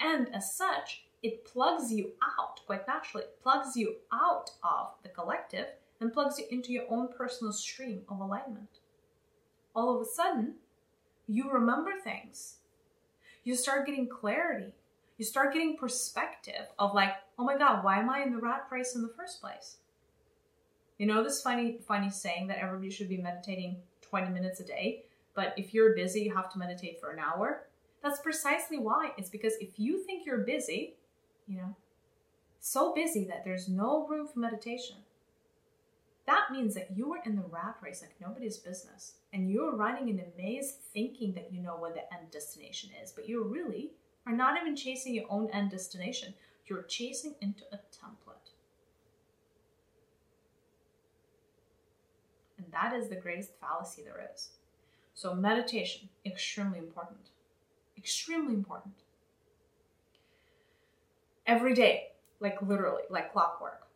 And 0.00 0.34
as 0.34 0.56
such, 0.56 1.04
it 1.22 1.44
plugs 1.44 1.92
you 1.92 2.12
out 2.38 2.60
quite 2.64 2.88
naturally. 2.88 3.24
It 3.24 3.42
plugs 3.42 3.76
you 3.76 3.96
out 4.10 4.52
of 4.64 4.94
the 5.02 5.10
collective 5.10 5.66
and 6.00 6.10
plugs 6.10 6.38
you 6.38 6.46
into 6.50 6.72
your 6.72 6.84
own 6.88 7.08
personal 7.14 7.52
stream 7.52 8.00
of 8.08 8.20
alignment. 8.20 8.80
All 9.76 9.94
of 9.94 10.00
a 10.00 10.10
sudden, 10.10 10.54
you 11.28 11.50
remember 11.50 11.92
things. 12.02 12.56
You 13.44 13.54
start 13.54 13.84
getting 13.84 14.08
clarity 14.08 14.72
you 15.22 15.26
start 15.26 15.52
getting 15.52 15.76
perspective 15.76 16.66
of 16.80 16.94
like, 16.94 17.14
oh 17.42 17.44
my 17.44 17.58
God, 17.58 17.82
why 17.82 17.98
am 17.98 18.08
I 18.08 18.22
in 18.22 18.30
the 18.30 18.38
rat 18.38 18.68
race 18.70 18.94
in 18.94 19.02
the 19.02 19.12
first 19.16 19.40
place? 19.40 19.78
You 20.96 21.06
know 21.06 21.24
this 21.24 21.42
funny, 21.42 21.80
funny 21.88 22.08
saying 22.08 22.46
that 22.46 22.58
everybody 22.58 22.88
should 22.88 23.08
be 23.08 23.16
meditating 23.16 23.78
20 24.02 24.30
minutes 24.30 24.60
a 24.60 24.64
day, 24.64 25.02
but 25.34 25.52
if 25.56 25.74
you're 25.74 25.96
busy, 25.96 26.20
you 26.20 26.32
have 26.32 26.52
to 26.52 26.58
meditate 26.60 27.00
for 27.00 27.10
an 27.10 27.18
hour. 27.18 27.66
That's 28.00 28.20
precisely 28.20 28.78
why. 28.78 29.10
It's 29.18 29.28
because 29.28 29.54
if 29.60 29.70
you 29.76 30.04
think 30.04 30.24
you're 30.24 30.44
busy, 30.44 30.94
you 31.48 31.56
know, 31.56 31.74
so 32.60 32.94
busy 32.94 33.24
that 33.24 33.44
there's 33.44 33.68
no 33.68 34.06
room 34.06 34.28
for 34.28 34.38
meditation, 34.38 34.98
that 36.26 36.52
means 36.52 36.76
that 36.76 36.96
you 36.96 37.12
are 37.12 37.22
in 37.26 37.34
the 37.34 37.42
rat 37.50 37.74
race 37.82 38.02
like 38.02 38.14
nobody's 38.20 38.58
business. 38.58 39.14
And 39.32 39.50
you're 39.50 39.74
running 39.74 40.08
in 40.10 40.20
a 40.20 40.40
maze 40.40 40.76
thinking 40.94 41.32
that 41.32 41.52
you 41.52 41.60
know 41.60 41.74
what 41.74 41.94
the 41.94 42.02
end 42.14 42.30
destination 42.30 42.90
is, 43.02 43.10
but 43.10 43.28
you're 43.28 43.42
really 43.42 43.90
are 44.28 44.32
not 44.32 44.60
even 44.60 44.76
chasing 44.76 45.14
your 45.14 45.24
own 45.28 45.50
end 45.50 45.72
destination. 45.72 46.34
You're 46.66 46.82
chasing 46.82 47.34
into 47.40 47.64
a 47.72 47.76
template. 47.76 48.52
And 52.58 52.66
that 52.72 52.92
is 52.94 53.08
the 53.08 53.16
greatest 53.16 53.52
fallacy 53.60 54.02
there 54.02 54.28
is. 54.32 54.50
So, 55.14 55.34
meditation, 55.34 56.08
extremely 56.24 56.78
important. 56.78 57.30
Extremely 57.98 58.54
important. 58.54 58.94
Every 61.46 61.74
day, 61.74 62.12
like 62.40 62.62
literally, 62.62 63.02
like 63.10 63.32
clockwork. 63.32 63.86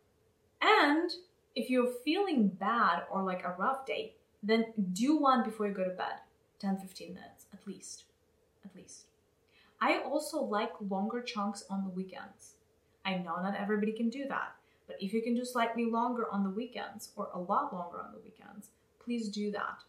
And 0.61 1.09
if 1.55 1.69
you're 1.69 1.91
feeling 2.05 2.49
bad 2.49 3.03
or 3.11 3.23
like 3.23 3.43
a 3.43 3.55
rough 3.57 3.85
day, 3.85 4.13
then 4.43 4.73
do 4.93 5.17
one 5.17 5.43
before 5.43 5.67
you 5.67 5.73
go 5.73 5.83
to 5.83 5.89
bed 5.89 6.19
10 6.59 6.77
15 6.77 7.13
minutes 7.13 7.45
at 7.53 7.65
least. 7.67 8.03
At 8.63 8.75
least. 8.75 9.05
I 9.79 9.99
also 9.99 10.41
like 10.41 10.71
longer 10.89 11.21
chunks 11.21 11.63
on 11.69 11.83
the 11.83 11.89
weekends. 11.89 12.56
I 13.07 13.15
know 13.15 13.41
not 13.41 13.55
everybody 13.55 13.93
can 13.93 14.09
do 14.09 14.27
that, 14.27 14.51
but 14.85 14.97
if 14.99 15.13
you 15.13 15.21
can 15.21 15.33
do 15.33 15.45
slightly 15.45 15.85
longer 15.85 16.27
on 16.29 16.43
the 16.43 16.49
weekends 16.49 17.11
or 17.15 17.29
a 17.33 17.39
lot 17.39 17.73
longer 17.73 18.01
on 18.01 18.11
the 18.11 18.19
weekends, 18.19 18.67
please 19.03 19.29
do 19.29 19.49
that. 19.51 19.83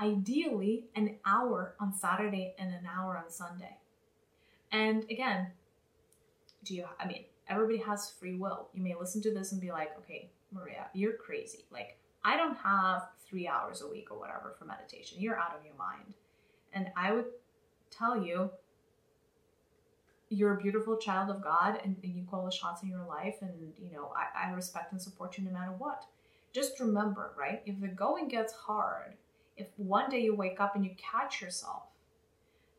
Ideally, 0.00 0.86
an 0.96 1.16
hour 1.24 1.76
on 1.78 1.94
Saturday 1.94 2.54
and 2.58 2.74
an 2.74 2.88
hour 2.92 3.16
on 3.16 3.30
Sunday. 3.30 3.76
And 4.72 5.04
again, 5.04 5.48
do 6.64 6.74
you, 6.74 6.84
I 6.98 7.06
mean, 7.06 7.24
everybody 7.48 7.78
has 7.78 8.10
free 8.10 8.34
will. 8.34 8.68
You 8.74 8.82
may 8.82 8.94
listen 8.98 9.22
to 9.22 9.32
this 9.32 9.52
and 9.52 9.60
be 9.60 9.70
like, 9.70 9.96
okay, 9.98 10.30
Mariya, 10.52 10.86
you're 10.94 11.12
crazy. 11.12 11.64
Like, 11.70 11.96
I 12.24 12.36
don't 12.36 12.56
have 12.56 13.08
three 13.24 13.46
hours 13.46 13.82
a 13.82 13.88
week 13.88 14.10
or 14.10 14.18
whatever 14.18 14.54
for 14.58 14.64
meditation. 14.64 15.20
You're 15.20 15.38
out 15.38 15.56
of 15.56 15.64
your 15.64 15.74
mind. 15.76 16.14
And 16.72 16.88
I 16.96 17.12
would 17.12 17.26
tell 17.90 18.20
you 18.20 18.50
you're 20.30 20.54
a 20.54 20.62
beautiful 20.62 20.96
child 20.96 21.28
of 21.28 21.42
God 21.42 21.80
and, 21.84 21.96
and 22.02 22.14
you 22.14 22.24
call 22.30 22.44
the 22.44 22.52
shots 22.52 22.82
in 22.82 22.88
your 22.88 23.04
life 23.04 23.36
and 23.42 23.50
you 23.78 23.90
know 23.92 24.12
I, 24.16 24.48
I 24.48 24.52
respect 24.52 24.92
and 24.92 25.02
support 25.02 25.36
you 25.36 25.44
no 25.44 25.50
matter 25.50 25.72
what. 25.76 26.04
Just 26.52 26.80
remember, 26.80 27.32
right? 27.36 27.62
If 27.66 27.80
the 27.80 27.88
going 27.88 28.28
gets 28.28 28.52
hard, 28.52 29.14
if 29.56 29.66
one 29.76 30.08
day 30.08 30.20
you 30.20 30.34
wake 30.34 30.60
up 30.60 30.74
and 30.74 30.84
you 30.84 30.92
catch 30.96 31.42
yourself 31.42 31.82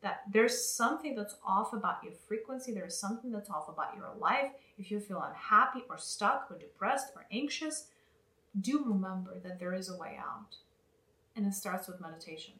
that 0.02 0.22
there's 0.32 0.64
something 0.64 1.14
that's 1.14 1.36
off 1.46 1.72
about 1.72 2.02
your 2.02 2.12
frequency, 2.26 2.72
there's 2.72 2.98
something 2.98 3.30
that's 3.30 3.48
off 3.48 3.68
about 3.68 3.96
your 3.96 4.10
life, 4.18 4.50
if 4.76 4.90
you 4.90 4.98
feel 4.98 5.22
unhappy 5.22 5.84
or 5.88 5.96
stuck 5.96 6.48
or 6.50 6.58
depressed 6.58 7.12
or 7.14 7.24
anxious, 7.30 7.86
do 8.60 8.84
remember 8.84 9.38
that 9.38 9.60
there 9.60 9.72
is 9.72 9.88
a 9.88 9.96
way 9.96 10.18
out. 10.18 10.56
And 11.36 11.46
it 11.46 11.54
starts 11.54 11.86
with 11.86 12.00
meditation. 12.00 12.54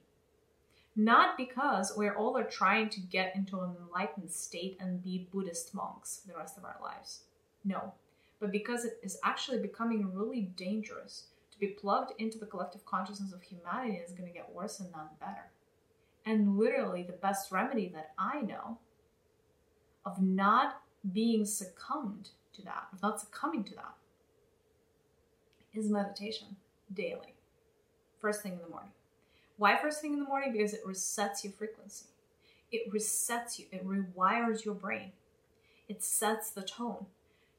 Not 0.95 1.39
because 1.39 1.95
we're 1.97 2.15
all 2.15 2.37
are 2.37 2.45
trying 2.45 2.91
to 2.91 3.01
get 3.01 3.35
into 3.35 3.61
an 3.61 3.75
enlightened 3.81 4.31
state 4.31 4.77
and 4.79 5.03
be 5.03 5.29
Buddhist 5.33 5.75
monks 5.75 6.19
the 6.27 6.37
rest 6.37 6.59
of 6.59 6.65
our 6.65 6.77
lives. 6.83 7.23
No, 7.65 7.95
but 8.41 8.53
because 8.53 8.85
it 8.85 8.99
is 9.03 9.19
actually 9.25 9.59
becoming 9.59 10.13
really 10.13 10.43
dangerous 10.57 11.27
to 11.51 11.59
be 11.59 11.69
plugged 11.69 12.13
into 12.21 12.39
the 12.39 12.47
collective 12.47 12.85
consciousness 12.85 13.33
of 13.33 13.43
humanity 13.43 13.97
is 13.97 14.13
going 14.13 14.29
to 14.29 14.35
get 14.35 14.53
worse 14.53 14.81
and 14.81 14.91
not 14.93 15.19
better. 15.19 15.51
And 16.27 16.59
literally, 16.59 17.03
the 17.03 17.13
best 17.13 17.51
remedy 17.51 17.89
that 17.95 18.13
I 18.19 18.43
know 18.43 18.79
of 20.05 20.21
not 20.21 20.83
being 21.13 21.45
succumbed 21.45 22.31
to 22.55 22.63
that, 22.63 22.89
of 22.93 23.03
not 23.03 23.21
succumbing 23.21 23.65
to 23.65 23.75
that, 23.77 23.95
is 25.73 25.89
meditation 25.89 26.57
daily, 26.93 27.35
first 28.21 28.43
thing 28.43 28.53
in 28.53 28.59
the 28.59 28.69
morning. 28.69 28.91
Why 29.63 29.77
first 29.77 30.01
thing 30.01 30.13
in 30.13 30.19
the 30.19 30.25
morning? 30.25 30.51
Because 30.51 30.75
it 30.75 30.85
resets 30.85 31.45
your 31.45 31.53
frequency. 31.53 32.07
It 32.73 32.93
resets 32.93 33.61
you, 33.61 33.67
it 33.71 33.87
rewires 33.87 34.65
your 34.65 34.75
brain. 34.75 35.13
It 35.89 36.03
sets 36.03 36.51
the 36.51 36.63
tone. 36.63 37.07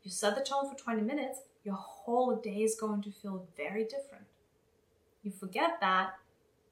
You 0.03 0.11
set 0.11 0.35
the 0.35 0.43
tone 0.43 0.69
for 0.69 0.77
20 0.77 1.01
minutes, 1.01 1.39
your 1.63 1.75
whole 1.75 2.35
day 2.35 2.61
is 2.61 2.75
going 2.75 3.03
to 3.03 3.09
feel 3.09 3.47
very 3.55 3.85
different. 3.85 4.25
You 5.23 5.31
forget 5.31 5.77
that, 5.79 6.15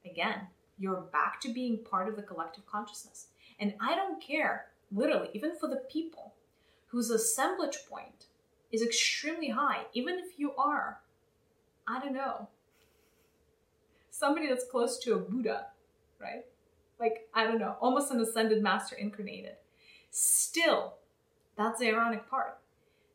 again, 0.04 0.48
you're 0.78 1.00
back 1.00 1.40
to 1.40 1.48
being 1.54 1.78
part 1.78 2.10
of 2.10 2.16
the 2.16 2.22
collective 2.22 2.66
consciousness. 2.66 3.28
And 3.58 3.72
I 3.80 3.94
don't 3.94 4.22
care, 4.22 4.66
literally, 4.94 5.30
even 5.32 5.56
for 5.58 5.66
the 5.66 5.82
people 5.90 6.34
whose 6.88 7.08
assemblage 7.08 7.78
point 7.88 8.26
is 8.70 8.82
extremely 8.82 9.48
high, 9.48 9.84
even 9.94 10.18
if 10.18 10.38
you 10.38 10.52
are, 10.56 11.00
I 11.88 12.00
don't 12.00 12.12
know, 12.12 12.48
somebody 14.22 14.46
that's 14.46 14.70
close 14.70 15.00
to 15.00 15.14
a 15.14 15.18
Buddha, 15.18 15.66
right? 16.20 16.44
Like, 17.00 17.28
I 17.34 17.42
don't 17.42 17.58
know, 17.58 17.74
almost 17.80 18.12
an 18.12 18.20
ascended 18.20 18.62
master 18.62 18.94
incarnated. 18.94 19.56
Still, 20.12 20.94
that's 21.56 21.80
the 21.80 21.88
ironic 21.88 22.30
part. 22.30 22.58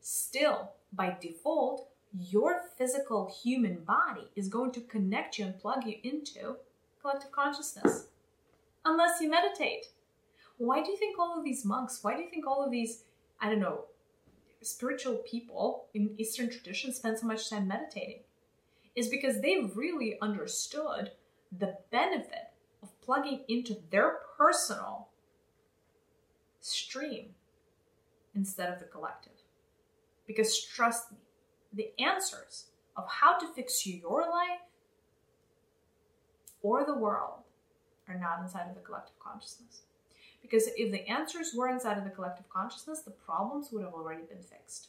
Still, 0.02 0.72
by 0.92 1.16
default, 1.22 1.88
your 2.20 2.60
physical 2.78 3.34
human 3.42 3.86
body 3.86 4.28
is 4.36 4.50
going 4.50 4.72
to 4.72 4.82
connect 4.82 5.40
you 5.40 5.46
and 5.46 5.58
plug 5.58 5.86
you 5.86 5.96
into 6.04 6.58
collective 7.02 7.32
consciousness 7.32 8.08
unless 8.84 9.22
you 9.22 9.30
meditate. 9.30 9.86
Why 10.58 10.84
do 10.84 10.92
you 10.92 10.98
think 10.98 11.18
all 11.18 11.38
of 11.38 11.46
these 11.46 11.64
monks, 11.64 12.00
why 12.02 12.18
do 12.18 12.22
you 12.22 12.30
think 12.30 12.46
all 12.46 12.66
of 12.66 12.70
these, 12.72 13.04
I 13.40 13.50
don't 13.50 13.62
know, 13.62 13.86
spiritual 14.62 15.16
people 15.26 15.86
in 15.94 16.16
Eastern 16.18 16.50
tradition 16.50 16.92
spend 16.92 17.18
so 17.18 17.28
much 17.28 17.50
time 17.50 17.66
meditating? 17.66 18.24
Is 18.98 19.08
because 19.08 19.40
they've 19.42 19.78
really 19.78 20.18
understood 20.22 21.12
the 21.58 21.78
benefit 21.92 22.50
of 22.82 22.90
plugging 23.02 23.44
into 23.48 23.78
their 23.92 24.18
personal 24.36 25.08
stream 26.60 27.36
instead 28.36 28.74
of 28.74 28.80
the 28.80 28.86
collective. 28.86 29.34
Because 30.26 30.60
trust 30.60 31.12
me, 31.12 31.20
the 31.72 31.92
answers 32.04 32.66
of 32.98 33.08
how 33.08 33.38
to 33.38 33.48
fix 33.54 33.86
your 33.86 34.22
life 34.22 34.62
or 36.64 36.84
the 36.84 36.98
world 36.98 37.44
are 38.10 38.18
not 38.18 38.42
inside 38.42 38.68
of 38.68 38.76
the 38.76 38.82
collective 38.82 39.20
consciousness. 39.20 39.82
Because 40.42 40.70
if 40.76 40.92
the 40.92 41.08
answers 41.08 41.54
were 41.56 41.70
inside 41.70 42.00
of 42.00 42.04
the 42.04 42.10
collective 42.10 42.50
consciousness, 42.50 43.02
the 43.02 43.12
problems 43.12 43.70
would 43.72 43.84
have 43.84 43.94
already 43.94 44.24
been 44.24 44.42
fixed. 44.42 44.88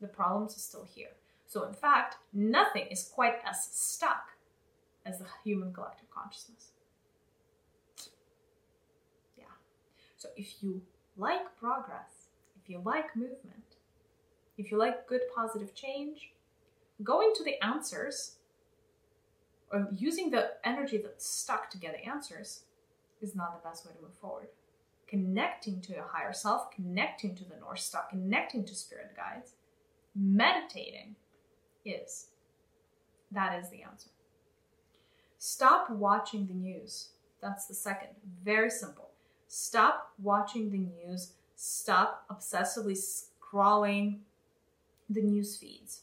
The 0.00 0.08
problems 0.08 0.56
are 0.56 0.60
still 0.60 0.86
here. 0.92 1.10
So, 1.46 1.64
in 1.64 1.74
fact, 1.74 2.16
nothing 2.32 2.86
is 2.90 3.10
quite 3.14 3.36
as 3.44 3.64
stuck 3.64 4.32
as 5.04 5.18
the 5.18 5.26
human 5.44 5.72
collective 5.72 6.10
consciousness. 6.10 6.72
Yeah. 9.38 9.44
So, 10.16 10.28
if 10.36 10.62
you 10.62 10.82
like 11.16 11.56
progress, 11.58 12.28
if 12.62 12.68
you 12.68 12.82
like 12.84 13.14
movement, 13.14 13.76
if 14.58 14.70
you 14.70 14.78
like 14.78 15.06
good 15.06 15.22
positive 15.34 15.74
change, 15.74 16.32
going 17.02 17.32
to 17.36 17.44
the 17.44 17.62
answers 17.64 18.36
or 19.70 19.88
using 19.92 20.30
the 20.30 20.52
energy 20.64 20.98
that's 20.98 21.28
stuck 21.28 21.70
to 21.70 21.78
get 21.78 21.92
the 21.92 22.08
answers 22.08 22.62
is 23.20 23.34
not 23.34 23.62
the 23.62 23.68
best 23.68 23.84
way 23.86 23.92
to 23.92 24.02
move 24.02 24.14
forward. 24.14 24.48
Connecting 25.06 25.80
to 25.82 25.92
your 25.92 26.08
higher 26.10 26.32
self, 26.32 26.70
connecting 26.70 27.34
to 27.36 27.44
the 27.44 27.56
North 27.60 27.78
Star, 27.78 28.04
connecting 28.10 28.64
to 28.64 28.74
spirit 28.74 29.12
guides, 29.16 29.52
meditating 30.14 31.16
is. 31.88 32.26
That 33.32 33.58
is 33.58 33.70
the 33.70 33.82
answer. 33.82 34.10
Stop 35.38 35.90
watching 35.90 36.46
the 36.46 36.54
news. 36.54 37.08
That's 37.40 37.66
the 37.66 37.74
second. 37.74 38.08
Very 38.44 38.70
simple. 38.70 39.10
Stop 39.48 40.12
watching 40.22 40.70
the 40.70 40.78
news. 40.78 41.32
Stop 41.54 42.24
obsessively 42.30 42.96
scrolling 42.96 44.18
the 45.08 45.22
news 45.22 45.56
feeds. 45.56 46.02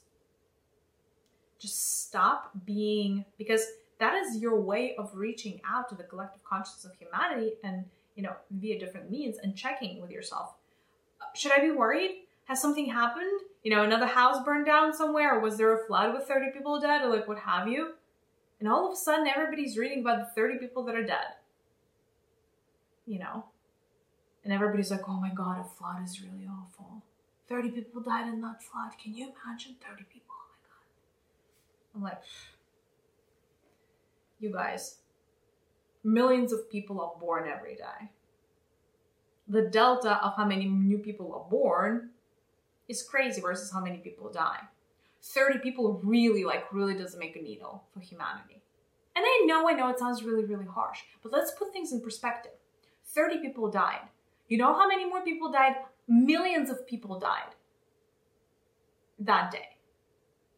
Just 1.60 2.06
stop 2.06 2.52
being, 2.66 3.26
because 3.38 3.66
that 4.00 4.16
is 4.16 4.42
your 4.42 4.60
way 4.60 4.96
of 4.96 5.16
reaching 5.16 5.62
out 5.70 5.90
to 5.90 5.96
the 5.96 6.04
collective 6.04 6.44
consciousness 6.44 6.86
of 6.86 6.98
humanity 6.98 7.54
and, 7.64 7.86
you 8.16 8.24
know, 8.24 8.36
via 8.52 8.80
different 8.80 9.10
means 9.10 9.38
and 9.38 9.56
checking 9.56 10.02
with 10.02 10.12
yourself. 10.12 10.56
Uh, 11.22 11.26
should 11.36 11.52
I 11.52 11.60
be 11.60 11.72
worried? 11.72 12.24
Has 12.46 12.62
something 12.62 12.90
happened? 12.90 13.42
You 13.64 13.72
know, 13.72 13.84
another 13.84 14.06
house 14.06 14.44
burned 14.44 14.66
down 14.66 14.94
somewhere? 14.94 15.36
Or 15.36 15.40
was 15.40 15.58
there 15.58 15.74
a 15.74 15.88
flood 15.88 16.14
with 16.14 16.28
30 16.28 16.52
people 16.52 16.80
dead? 16.80 17.02
Or 17.02 17.10
like 17.10 17.28
what 17.28 17.40
have 17.40 17.68
you? 17.68 17.94
And 18.60 18.70
all 18.70 18.88
of 18.88 18.94
a 18.94 18.96
sudden, 18.96 19.28
everybody's 19.28 19.78
reading 19.78 20.02
about 20.02 20.20
the 20.20 20.34
30 20.36 20.58
people 20.58 20.84
that 20.84 20.96
are 20.96 21.04
dead. 21.04 21.36
You 23.06 23.20
know? 23.20 23.46
And 24.44 24.52
everybody's 24.52 24.92
like, 24.92 25.08
oh 25.08 25.20
my 25.20 25.34
god, 25.34 25.60
a 25.60 25.64
flood 25.64 26.04
is 26.04 26.22
really 26.22 26.48
awful. 26.48 27.02
30 27.48 27.70
people 27.70 28.02
died 28.02 28.28
in 28.28 28.42
that 28.42 28.62
flood. 28.62 28.92
Can 29.02 29.14
you 29.14 29.26
imagine 29.46 29.76
30 29.82 30.04
people? 30.12 30.36
Oh 30.36 32.00
my 32.00 32.10
god. 32.10 32.16
I'm 32.16 32.18
like, 32.18 32.22
you 34.40 34.52
guys, 34.52 34.98
millions 36.04 36.52
of 36.52 36.70
people 36.70 37.00
are 37.00 37.14
born 37.20 37.48
every 37.48 37.76
day. 37.76 38.10
The 39.48 39.62
delta 39.62 40.24
of 40.24 40.36
how 40.36 40.46
many 40.46 40.66
new 40.66 40.98
people 40.98 41.34
are 41.34 41.50
born 41.50 42.10
is 42.88 43.04
crazy 43.04 43.42
versus 43.42 43.72
how 43.72 43.82
many 43.82 43.98
people 43.98 44.32
die. 44.32 44.60
30 45.22 45.60
people 45.60 46.02
really, 46.04 46.44
like, 46.44 46.72
really 46.74 46.96
doesn't 46.96 47.20
make 47.20 47.36
a 47.36 47.42
needle 47.42 47.84
for 47.94 48.02
humanity. 48.02 48.62
And 49.16 49.24
I 49.26 49.44
know, 49.46 49.70
I 49.70 49.74
know 49.74 49.90
it 49.90 50.00
sounds 50.00 50.24
really, 50.24 50.44
really 50.44 50.66
harsh, 50.66 51.00
but 51.22 51.32
let's 51.32 51.52
put 51.52 51.72
things 51.72 51.92
in 51.94 52.02
perspective. 52.02 52.54
30 53.06 53.40
people 53.40 53.70
died. 53.70 54.02
You 54.48 54.58
know 54.58 54.74
how 54.74 54.88
many 54.88 55.06
more 55.06 55.24
people 55.24 55.52
died? 55.52 55.76
Millions 56.08 56.70
of 56.70 56.86
people 56.86 57.20
died 57.20 57.56
that 59.20 59.52
day. 59.52 59.70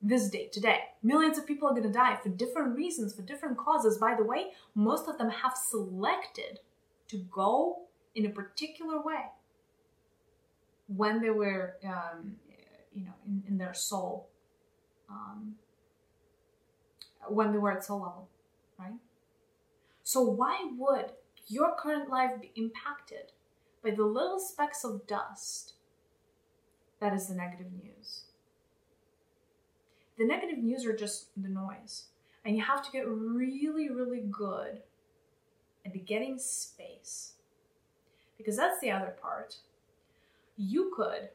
This 0.02 0.30
day, 0.30 0.48
today. 0.48 0.80
Millions 1.04 1.38
of 1.38 1.48
people 1.48 1.68
are 1.68 1.82
to 1.82 1.90
die 1.90 2.18
for 2.22 2.30
different 2.30 2.76
reasons, 2.76 3.14
for 3.14 3.22
different 3.22 3.58
causes. 3.58 3.98
By 3.98 4.16
the 4.16 4.24
way, 4.24 4.52
most 4.74 5.08
of 5.08 5.18
them 5.18 5.30
have 5.30 5.56
selected 5.56 6.60
to 7.08 7.18
go 7.18 7.84
in 8.14 8.26
a 8.26 8.30
particular 8.30 9.02
way 9.02 9.26
when 10.88 11.22
they 11.22 11.30
were, 11.30 11.76
um, 11.86 12.36
you 12.94 13.06
know, 13.06 13.14
in, 13.26 13.44
in 13.48 13.58
their 13.58 13.74
soul, 13.74 14.30
um, 15.10 15.56
when 17.28 17.52
they 17.52 17.58
were 17.58 17.72
at 17.72 17.84
soul 17.84 18.02
level, 18.02 18.30
right? 18.78 18.94
So, 20.04 20.22
why 20.22 20.70
would 20.78 21.12
your 21.48 21.76
current 21.76 22.10
life 22.10 22.40
be 22.40 22.52
impacted 22.56 23.32
by 23.84 23.92
the 23.92 24.04
little 24.04 24.40
specks 24.40 24.84
of 24.84 25.08
dust 25.08 25.74
that 27.00 27.14
is 27.14 27.28
the 27.28 27.36
negative 27.36 27.72
news? 27.72 28.26
The 30.18 30.26
negative 30.26 30.60
news 30.60 30.86
are 30.86 30.96
just 30.96 31.30
the 31.42 31.50
noise. 31.50 32.06
And 32.46 32.56
you 32.56 32.64
have 32.64 32.86
to 32.86 32.92
get 32.92 33.08
really, 33.08 33.90
really 33.90 34.22
good 34.22 34.84
at 35.86 36.06
getting 36.06 36.38
space. 36.38 37.34
Because 38.38 38.56
that's 38.56 38.80
the 38.80 38.92
other 38.92 39.16
part 39.22 39.58
you 40.58 40.92
could 40.96 41.30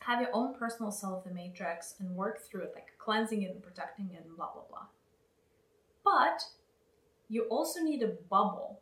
have 0.00 0.20
your 0.20 0.30
own 0.32 0.54
personal 0.54 0.90
cell 0.90 1.16
of 1.16 1.24
the 1.24 1.34
matrix 1.34 1.94
and 1.98 2.14
work 2.14 2.40
through 2.40 2.62
it, 2.62 2.72
like 2.74 2.92
cleansing 2.98 3.42
it 3.42 3.50
and 3.50 3.62
protecting 3.62 4.10
it 4.12 4.24
and 4.24 4.36
blah, 4.36 4.52
blah, 4.52 4.62
blah. 4.68 4.86
But 6.04 6.42
you 7.28 7.42
also 7.44 7.80
need 7.80 8.02
a 8.02 8.16
bubble 8.30 8.80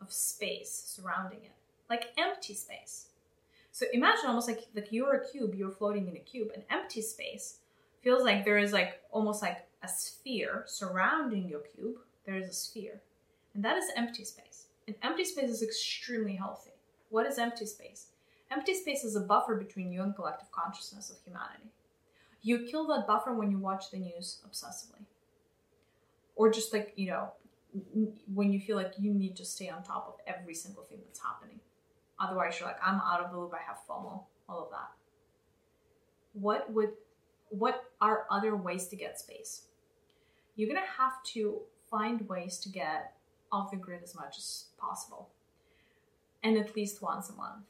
of 0.00 0.12
space 0.12 0.70
surrounding 0.86 1.44
it, 1.44 1.54
like 1.88 2.12
empty 2.18 2.54
space. 2.54 3.06
So 3.72 3.86
imagine 3.92 4.26
almost 4.26 4.48
like, 4.48 4.66
like 4.74 4.88
you're 4.90 5.14
a 5.14 5.28
cube, 5.28 5.54
you're 5.54 5.70
floating 5.70 6.08
in 6.08 6.16
a 6.16 6.20
cube, 6.20 6.50
an 6.54 6.62
empty 6.70 7.02
space 7.02 7.58
feels 8.06 8.22
like 8.22 8.44
there 8.44 8.58
is 8.58 8.72
like 8.72 9.02
almost 9.10 9.42
like 9.42 9.66
a 9.82 9.88
sphere 9.88 10.62
surrounding 10.66 11.48
your 11.48 11.60
cube. 11.74 11.96
There 12.24 12.36
is 12.36 12.48
a 12.48 12.52
sphere, 12.52 13.00
and 13.52 13.64
that 13.64 13.76
is 13.76 13.90
empty 13.96 14.24
space. 14.24 14.66
And 14.86 14.94
empty 15.02 15.24
space 15.24 15.50
is 15.50 15.62
extremely 15.62 16.36
healthy. 16.36 16.75
What 17.16 17.24
is 17.24 17.38
empty 17.38 17.64
space? 17.64 18.08
Empty 18.50 18.74
space 18.74 19.02
is 19.02 19.16
a 19.16 19.20
buffer 19.20 19.54
between 19.54 19.90
you 19.90 20.02
and 20.02 20.14
collective 20.14 20.52
consciousness 20.52 21.08
of 21.08 21.16
humanity. 21.24 21.70
You 22.42 22.66
kill 22.70 22.86
that 22.88 23.06
buffer 23.06 23.32
when 23.32 23.50
you 23.50 23.58
watch 23.58 23.90
the 23.90 23.96
news 23.96 24.42
obsessively. 24.46 25.06
Or 26.34 26.50
just 26.50 26.74
like, 26.74 26.92
you 26.94 27.06
know, 27.06 27.32
when 28.34 28.52
you 28.52 28.60
feel 28.60 28.76
like 28.76 28.92
you 28.98 29.14
need 29.14 29.34
to 29.36 29.46
stay 29.46 29.70
on 29.70 29.82
top 29.82 30.06
of 30.08 30.34
every 30.34 30.52
single 30.52 30.82
thing 30.82 30.98
that's 31.06 31.18
happening. 31.18 31.58
Otherwise, 32.20 32.60
you're 32.60 32.68
like, 32.68 32.86
I'm 32.86 33.00
out 33.00 33.22
of 33.24 33.32
the 33.32 33.38
loop, 33.38 33.54
I 33.54 33.66
have 33.66 33.78
FOMO, 33.88 34.24
all 34.46 34.64
of 34.64 34.70
that. 34.72 34.90
What 36.34 36.70
would 36.70 36.90
what 37.48 37.82
are 38.02 38.26
other 38.30 38.54
ways 38.56 38.88
to 38.88 38.96
get 38.96 39.18
space? 39.18 39.62
You're 40.54 40.68
gonna 40.68 40.86
have 40.98 41.22
to 41.32 41.62
find 41.90 42.28
ways 42.28 42.58
to 42.58 42.68
get 42.68 43.14
off 43.50 43.70
the 43.70 43.78
grid 43.78 44.02
as 44.02 44.14
much 44.14 44.36
as 44.36 44.66
possible 44.76 45.30
and 46.46 46.56
at 46.56 46.76
least 46.76 47.02
once 47.02 47.28
a 47.28 47.32
month. 47.32 47.64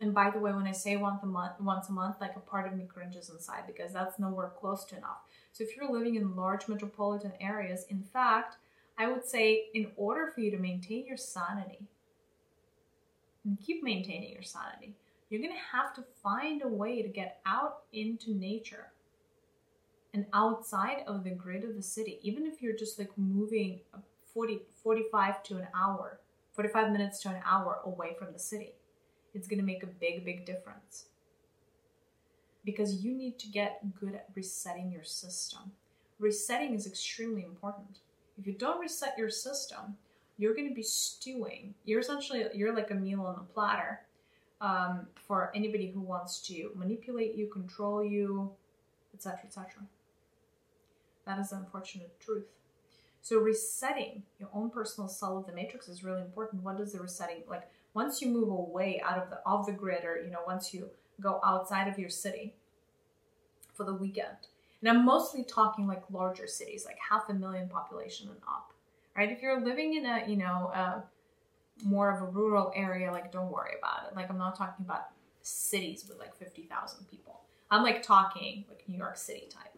And 0.00 0.12
by 0.12 0.30
the 0.30 0.40
way, 0.40 0.52
when 0.52 0.66
I 0.66 0.72
say 0.72 0.96
once 0.96 1.22
a 1.22 1.26
month, 1.26 1.60
once 1.60 1.88
a 1.88 1.92
month, 1.92 2.16
like 2.20 2.34
a 2.34 2.40
part 2.40 2.66
of 2.66 2.76
me 2.76 2.84
cringes 2.84 3.30
inside 3.30 3.62
because 3.68 3.92
that's 3.92 4.18
nowhere 4.18 4.50
close 4.58 4.84
to 4.86 4.96
enough. 4.96 5.20
So 5.52 5.62
if 5.62 5.76
you're 5.76 5.90
living 5.90 6.16
in 6.16 6.34
large 6.34 6.66
metropolitan 6.66 7.32
areas, 7.40 7.86
in 7.88 8.02
fact, 8.02 8.56
I 8.98 9.06
would 9.06 9.24
say 9.24 9.66
in 9.74 9.92
order 9.96 10.26
for 10.26 10.40
you 10.40 10.50
to 10.50 10.58
maintain 10.58 11.06
your 11.06 11.16
sanity 11.16 11.86
and 13.44 13.58
keep 13.64 13.84
maintaining 13.84 14.32
your 14.32 14.42
sanity, 14.42 14.96
you're 15.30 15.40
going 15.40 15.54
to 15.54 15.76
have 15.76 15.94
to 15.94 16.04
find 16.22 16.62
a 16.62 16.68
way 16.68 17.00
to 17.00 17.08
get 17.08 17.40
out 17.46 17.82
into 17.92 18.34
nature 18.34 18.88
and 20.12 20.26
outside 20.32 21.04
of 21.06 21.22
the 21.22 21.30
grid 21.30 21.62
of 21.62 21.76
the 21.76 21.82
city, 21.82 22.18
even 22.22 22.44
if 22.44 22.60
you're 22.60 22.76
just 22.76 22.98
like 22.98 23.16
moving 23.16 23.80
40, 24.34 24.62
45 24.82 25.42
to 25.44 25.56
an 25.58 25.68
hour 25.74 26.18
45 26.56 26.90
minutes 26.90 27.20
to 27.20 27.28
an 27.28 27.40
hour 27.44 27.80
away 27.84 28.16
from 28.18 28.32
the 28.32 28.38
city. 28.38 28.72
It's 29.34 29.46
going 29.46 29.60
to 29.60 29.64
make 29.64 29.82
a 29.82 29.86
big, 29.86 30.24
big 30.24 30.46
difference. 30.46 31.04
Because 32.64 33.04
you 33.04 33.14
need 33.14 33.38
to 33.38 33.48
get 33.48 33.94
good 34.00 34.14
at 34.14 34.28
resetting 34.34 34.90
your 34.90 35.04
system. 35.04 35.72
Resetting 36.18 36.74
is 36.74 36.86
extremely 36.86 37.44
important. 37.44 38.00
If 38.38 38.46
you 38.46 38.54
don't 38.54 38.80
reset 38.80 39.16
your 39.16 39.28
system, 39.28 39.96
you're 40.38 40.54
going 40.54 40.68
to 40.68 40.74
be 40.74 40.82
stewing. 40.82 41.74
You're 41.84 42.00
essentially 42.00 42.46
you're 42.54 42.74
like 42.74 42.90
a 42.90 42.94
meal 42.94 43.22
on 43.22 43.36
a 43.36 43.52
platter 43.52 44.00
um, 44.60 45.06
for 45.14 45.52
anybody 45.54 45.90
who 45.90 46.00
wants 46.00 46.40
to 46.48 46.70
manipulate 46.74 47.34
you, 47.34 47.46
control 47.46 48.02
you, 48.02 48.50
etc., 49.14 49.40
etc. 49.44 49.66
That 51.26 51.38
is 51.38 51.50
the 51.50 51.56
unfortunate 51.56 52.18
truth. 52.20 52.46
So 53.26 53.40
resetting 53.40 54.22
your 54.38 54.48
own 54.54 54.70
personal 54.70 55.08
cell 55.08 55.36
of 55.36 55.46
the 55.46 55.52
matrix 55.52 55.88
is 55.88 56.04
really 56.04 56.20
important. 56.20 56.62
What 56.62 56.78
does 56.78 56.92
the 56.92 57.00
resetting 57.00 57.42
like? 57.48 57.68
Once 57.92 58.22
you 58.22 58.28
move 58.28 58.48
away 58.48 59.02
out 59.04 59.18
of 59.18 59.30
the 59.30 59.38
of 59.44 59.66
the 59.66 59.72
grid, 59.72 60.04
or 60.04 60.22
you 60.22 60.30
know, 60.30 60.42
once 60.46 60.72
you 60.72 60.88
go 61.20 61.40
outside 61.44 61.88
of 61.88 61.98
your 61.98 62.08
city 62.08 62.54
for 63.74 63.82
the 63.82 63.92
weekend, 63.92 64.36
and 64.80 64.88
I'm 64.88 65.04
mostly 65.04 65.42
talking 65.42 65.88
like 65.88 66.04
larger 66.08 66.46
cities, 66.46 66.84
like 66.86 66.98
half 67.00 67.28
a 67.28 67.34
million 67.34 67.68
population 67.68 68.28
and 68.28 68.38
up, 68.46 68.72
right? 69.16 69.32
If 69.32 69.42
you're 69.42 69.60
living 69.60 69.94
in 69.94 70.06
a 70.06 70.22
you 70.28 70.36
know 70.36 70.70
a, 70.72 71.02
more 71.82 72.12
of 72.12 72.22
a 72.22 72.26
rural 72.26 72.70
area, 72.76 73.10
like 73.10 73.32
don't 73.32 73.50
worry 73.50 73.74
about 73.76 74.06
it. 74.06 74.14
Like 74.14 74.30
I'm 74.30 74.38
not 74.38 74.54
talking 74.54 74.86
about 74.86 75.08
cities 75.42 76.04
with 76.08 76.20
like 76.20 76.36
50,000 76.36 77.10
people. 77.10 77.40
I'm 77.72 77.82
like 77.82 78.04
talking 78.04 78.66
like 78.68 78.84
New 78.86 78.98
York 78.98 79.16
City 79.16 79.48
type. 79.50 79.75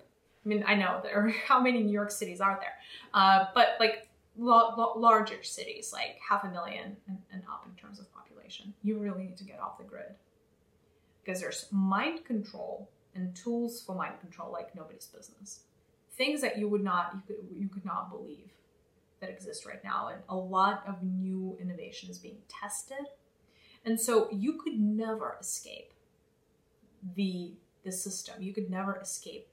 I 0.48 0.54
mean, 0.54 0.64
I 0.66 0.74
know 0.76 1.00
there 1.02 1.26
are 1.26 1.28
how 1.46 1.60
many 1.60 1.82
New 1.82 1.92
York 1.92 2.10
cities 2.10 2.40
are 2.40 2.58
there, 2.58 2.72
uh, 3.12 3.46
but 3.54 3.76
like 3.78 4.08
lo- 4.38 4.72
lo- 4.76 4.94
larger 4.96 5.42
cities, 5.42 5.90
like 5.92 6.18
half 6.26 6.44
a 6.44 6.48
million 6.48 6.96
and, 7.06 7.18
and 7.30 7.42
up 7.50 7.66
in 7.66 7.74
terms 7.74 8.00
of 8.00 8.10
population, 8.14 8.72
you 8.82 8.98
really 8.98 9.24
need 9.24 9.36
to 9.36 9.44
get 9.44 9.60
off 9.60 9.76
the 9.76 9.84
grid 9.84 10.14
because 11.22 11.40
there's 11.40 11.66
mind 11.70 12.24
control 12.24 12.88
and 13.14 13.34
tools 13.36 13.82
for 13.82 13.94
mind 13.94 14.18
control 14.20 14.50
like 14.50 14.74
nobody's 14.74 15.06
business. 15.06 15.60
Things 16.16 16.40
that 16.40 16.56
you 16.56 16.66
would 16.66 16.82
not 16.82 17.14
you 17.14 17.20
could 17.26 17.36
you 17.54 17.68
could 17.68 17.84
not 17.84 18.10
believe 18.10 18.50
that 19.20 19.28
exist 19.28 19.66
right 19.66 19.84
now, 19.84 20.08
and 20.08 20.22
a 20.30 20.36
lot 20.36 20.82
of 20.86 21.02
new 21.02 21.58
innovation 21.60 22.08
is 22.08 22.18
being 22.18 22.38
tested, 22.48 23.06
and 23.84 24.00
so 24.00 24.28
you 24.32 24.54
could 24.54 24.80
never 24.80 25.36
escape 25.38 25.92
the 27.16 27.52
the 27.84 27.92
system. 27.92 28.42
You 28.42 28.54
could 28.54 28.70
never 28.70 28.96
escape 28.96 29.48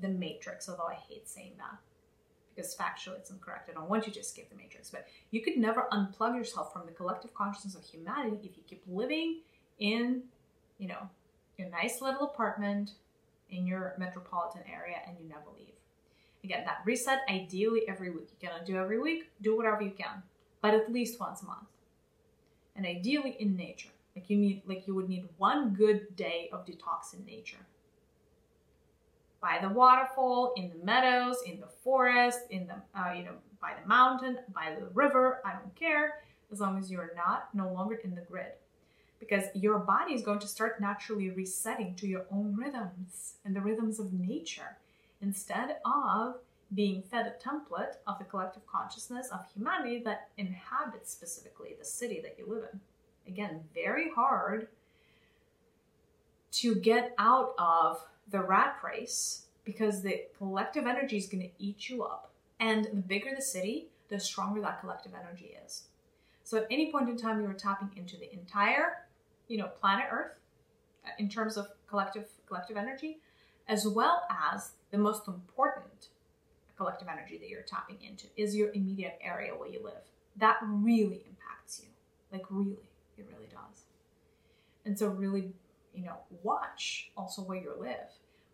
the 0.00 0.08
matrix, 0.08 0.68
although 0.68 0.88
I 0.88 0.94
hate 0.94 1.28
saying 1.28 1.52
that 1.58 1.78
because 2.54 2.74
factually 2.74 3.16
it's 3.16 3.30
incorrect. 3.30 3.70
I 3.70 3.72
don't 3.72 3.88
want 3.88 4.06
you 4.06 4.12
to 4.12 4.20
escape 4.20 4.50
the 4.50 4.56
matrix, 4.56 4.90
but 4.90 5.06
you 5.30 5.42
could 5.42 5.56
never 5.56 5.86
unplug 5.92 6.36
yourself 6.36 6.72
from 6.72 6.86
the 6.86 6.92
collective 6.92 7.34
consciousness 7.34 7.74
of 7.74 7.84
humanity 7.84 8.38
if 8.42 8.56
you 8.56 8.62
keep 8.66 8.82
living 8.86 9.40
in, 9.78 10.22
you 10.78 10.88
know, 10.88 11.08
your 11.56 11.70
nice 11.70 12.00
little 12.00 12.26
apartment 12.26 12.92
in 13.50 13.66
your 13.66 13.94
metropolitan 13.98 14.62
area 14.72 14.96
and 15.06 15.16
you 15.18 15.28
never 15.28 15.44
leave. 15.56 15.74
Again, 16.44 16.64
that 16.64 16.78
reset 16.84 17.20
ideally 17.28 17.82
every 17.88 18.10
week. 18.10 18.28
You 18.30 18.48
cannot 18.48 18.66
do 18.66 18.76
every 18.76 18.98
week, 18.98 19.30
do 19.42 19.56
whatever 19.56 19.82
you 19.82 19.90
can, 19.90 20.22
but 20.62 20.74
at 20.74 20.92
least 20.92 21.20
once 21.20 21.42
a 21.42 21.46
month. 21.46 21.68
And 22.76 22.86
ideally 22.86 23.36
in 23.38 23.56
nature. 23.56 23.90
Like 24.16 24.30
you 24.30 24.38
need 24.38 24.62
like 24.66 24.86
you 24.86 24.94
would 24.94 25.08
need 25.08 25.28
one 25.36 25.74
good 25.74 26.16
day 26.16 26.48
of 26.52 26.66
detox 26.66 27.14
in 27.14 27.24
nature. 27.24 27.64
By 29.40 29.58
the 29.62 29.70
waterfall, 29.70 30.52
in 30.56 30.70
the 30.70 30.84
meadows, 30.84 31.38
in 31.46 31.60
the 31.60 31.68
forest, 31.82 32.40
in 32.50 32.66
the 32.66 32.74
uh, 32.98 33.12
you 33.12 33.24
know, 33.24 33.32
by 33.60 33.72
the 33.80 33.88
mountain, 33.88 34.38
by 34.54 34.74
the 34.78 34.86
river, 34.94 35.40
I 35.44 35.52
don't 35.52 35.74
care, 35.74 36.22
as 36.52 36.60
long 36.60 36.78
as 36.78 36.90
you're 36.90 37.12
not 37.16 37.54
no 37.54 37.72
longer 37.72 37.96
in 37.96 38.14
the 38.14 38.20
grid. 38.22 38.52
Because 39.18 39.44
your 39.54 39.78
body 39.78 40.14
is 40.14 40.22
going 40.22 40.38
to 40.40 40.48
start 40.48 40.80
naturally 40.80 41.30
resetting 41.30 41.94
to 41.96 42.06
your 42.06 42.24
own 42.30 42.56
rhythms 42.56 43.34
and 43.44 43.54
the 43.54 43.60
rhythms 43.60 43.98
of 43.98 44.12
nature 44.12 44.78
instead 45.20 45.76
of 45.84 46.36
being 46.74 47.02
fed 47.02 47.26
a 47.26 47.48
template 47.48 47.96
of 48.06 48.18
the 48.18 48.24
collective 48.24 48.66
consciousness 48.66 49.28
of 49.28 49.40
humanity 49.54 50.00
that 50.04 50.28
inhabits 50.38 51.10
specifically 51.10 51.74
the 51.78 51.84
city 51.84 52.20
that 52.22 52.36
you 52.38 52.46
live 52.48 52.64
in. 52.72 52.80
Again, 53.26 53.60
very 53.74 54.10
hard 54.10 54.68
to 56.52 56.74
get 56.76 57.14
out 57.18 57.54
of 57.58 58.00
the 58.30 58.40
rat 58.40 58.76
race 58.84 59.46
because 59.64 60.02
the 60.02 60.24
collective 60.38 60.86
energy 60.86 61.16
is 61.16 61.26
going 61.26 61.42
to 61.42 61.50
eat 61.58 61.88
you 61.88 62.02
up. 62.02 62.32
And 62.58 62.84
the 62.86 63.02
bigger 63.02 63.30
the 63.34 63.42
city, 63.42 63.88
the 64.08 64.20
stronger 64.20 64.60
that 64.60 64.80
collective 64.80 65.12
energy 65.14 65.54
is. 65.64 65.84
So 66.44 66.58
at 66.58 66.66
any 66.70 66.90
point 66.90 67.08
in 67.08 67.16
time, 67.16 67.40
you're 67.40 67.52
tapping 67.52 67.90
into 67.96 68.16
the 68.16 68.32
entire, 68.32 69.06
you 69.48 69.56
know, 69.56 69.68
planet 69.80 70.06
Earth 70.10 70.32
uh, 71.06 71.10
in 71.18 71.28
terms 71.28 71.56
of 71.56 71.68
collective 71.88 72.26
collective 72.46 72.76
energy, 72.76 73.18
as 73.68 73.86
well 73.86 74.24
as 74.52 74.72
the 74.90 74.98
most 74.98 75.28
important 75.28 76.08
collective 76.76 77.08
energy 77.08 77.38
that 77.38 77.48
you're 77.48 77.62
tapping 77.62 77.98
into 78.02 78.26
is 78.36 78.56
your 78.56 78.72
immediate 78.72 79.18
area 79.22 79.52
where 79.52 79.68
you 79.68 79.80
live. 79.84 80.02
That 80.36 80.58
really 80.62 81.22
impacts 81.28 81.80
you. 81.82 81.88
Like 82.32 82.46
really, 82.50 82.78
it 83.16 83.26
really 83.32 83.48
does. 83.48 83.84
And 84.84 84.98
so 84.98 85.08
really, 85.08 85.52
you 85.94 86.04
know, 86.04 86.16
watch 86.42 87.10
also 87.16 87.42
where 87.42 87.58
you 87.58 87.72
live. 87.78 88.10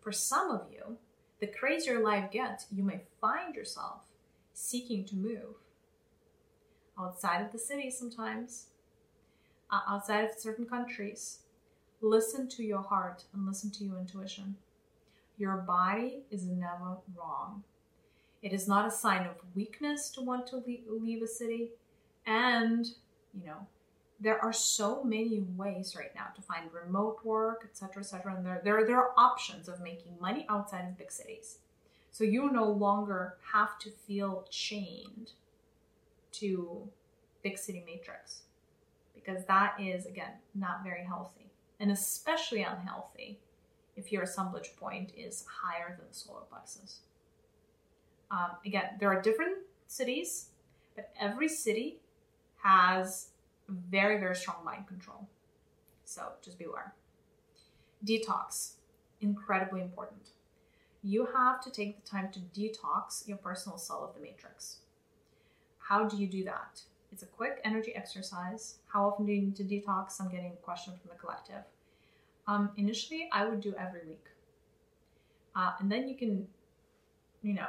For 0.07 0.13
some 0.13 0.51
of 0.51 0.67
you, 0.71 0.95
the 1.41 1.47
crazier 1.47 1.99
life 1.99 2.31
gets, 2.31 2.67
you 2.71 2.81
may 2.81 3.01
find 3.19 3.53
yourself 3.53 4.03
seeking 4.53 5.03
to 5.03 5.17
move 5.17 5.55
outside 6.97 7.41
of 7.41 7.51
the 7.51 7.59
city 7.59 7.91
sometimes, 7.91 8.67
uh, 9.69 9.81
outside 9.85 10.23
of 10.23 10.31
certain 10.39 10.65
countries. 10.65 11.39
Listen 11.99 12.47
to 12.47 12.63
your 12.63 12.83
heart 12.83 13.25
and 13.33 13.45
listen 13.45 13.69
to 13.71 13.83
your 13.83 13.99
intuition. 13.99 14.55
Your 15.37 15.57
body 15.57 16.19
is 16.31 16.45
never 16.45 16.99
wrong. 17.13 17.65
It 18.41 18.53
is 18.53 18.65
not 18.65 18.87
a 18.87 18.91
sign 18.91 19.25
of 19.27 19.35
weakness 19.55 20.09
to 20.11 20.21
want 20.21 20.47
to 20.47 20.63
leave 20.87 21.21
a 21.21 21.27
city. 21.27 21.71
And, 22.25 22.85
you 23.33 23.45
know, 23.45 23.67
there 24.19 24.43
are 24.43 24.53
so 24.53 25.03
many 25.03 25.45
ways 25.55 25.95
right 25.95 26.13
now 26.15 26.27
to 26.35 26.41
find 26.41 26.73
remote 26.73 27.19
work, 27.23 27.61
etc., 27.63 28.01
etc. 28.01 28.35
And 28.35 28.45
there, 28.45 28.61
there, 28.63 28.85
there 28.85 28.97
are 28.97 29.11
options 29.17 29.67
of 29.67 29.79
making 29.81 30.13
money 30.19 30.45
outside 30.49 30.87
of 30.87 30.97
big 30.97 31.11
cities. 31.11 31.59
So 32.11 32.23
you 32.23 32.51
no 32.51 32.65
longer 32.65 33.37
have 33.53 33.77
to 33.79 33.91
feel 33.91 34.47
chained 34.49 35.33
to 36.33 36.89
big 37.43 37.57
city 37.57 37.83
matrix 37.85 38.41
because 39.13 39.45
that 39.45 39.79
is, 39.79 40.05
again, 40.07 40.31
not 40.55 40.83
very 40.83 41.03
healthy 41.03 41.51
and 41.79 41.91
especially 41.91 42.63
unhealthy 42.63 43.39
if 43.95 44.11
your 44.11 44.23
assemblage 44.23 44.75
point 44.79 45.11
is 45.15 45.45
higher 45.61 45.95
than 45.97 46.07
the 46.07 46.13
solar 46.13 46.41
plexus. 46.49 47.01
Um, 48.29 48.51
again, 48.65 48.89
there 48.99 49.09
are 49.09 49.21
different 49.21 49.57
cities, 49.87 50.49
but 50.95 51.11
every 51.19 51.47
city 51.47 51.99
has 52.63 53.29
very, 53.67 54.19
very 54.19 54.35
strong 54.35 54.63
mind 54.63 54.87
control. 54.87 55.27
So 56.05 56.23
just 56.41 56.57
beware. 56.57 56.93
Detox, 58.05 58.73
incredibly 59.21 59.81
important. 59.81 60.29
You 61.03 61.27
have 61.35 61.61
to 61.61 61.71
take 61.71 62.03
the 62.03 62.09
time 62.09 62.29
to 62.31 62.39
detox 62.39 63.27
your 63.27 63.37
personal 63.37 63.77
cell 63.77 64.03
of 64.03 64.13
the 64.15 64.21
matrix. 64.21 64.77
How 65.77 66.05
do 66.05 66.17
you 66.17 66.27
do 66.27 66.43
that? 66.45 66.81
It's 67.11 67.23
a 67.23 67.27
quick 67.27 67.61
energy 67.63 67.95
exercise. 67.95 68.79
How 68.87 69.07
often 69.07 69.25
do 69.25 69.31
you 69.31 69.41
need 69.41 69.55
to 69.57 69.63
detox? 69.63 70.19
I'm 70.19 70.29
getting 70.29 70.51
a 70.51 70.63
question 70.63 70.93
from 70.93 71.09
the 71.09 71.15
collective. 71.15 71.63
Um, 72.47 72.71
initially, 72.77 73.29
I 73.31 73.47
would 73.47 73.61
do 73.61 73.73
every 73.79 74.01
week. 74.07 74.25
Uh, 75.55 75.71
and 75.79 75.91
then 75.91 76.07
you 76.07 76.15
can, 76.15 76.47
you 77.41 77.53
know, 77.53 77.67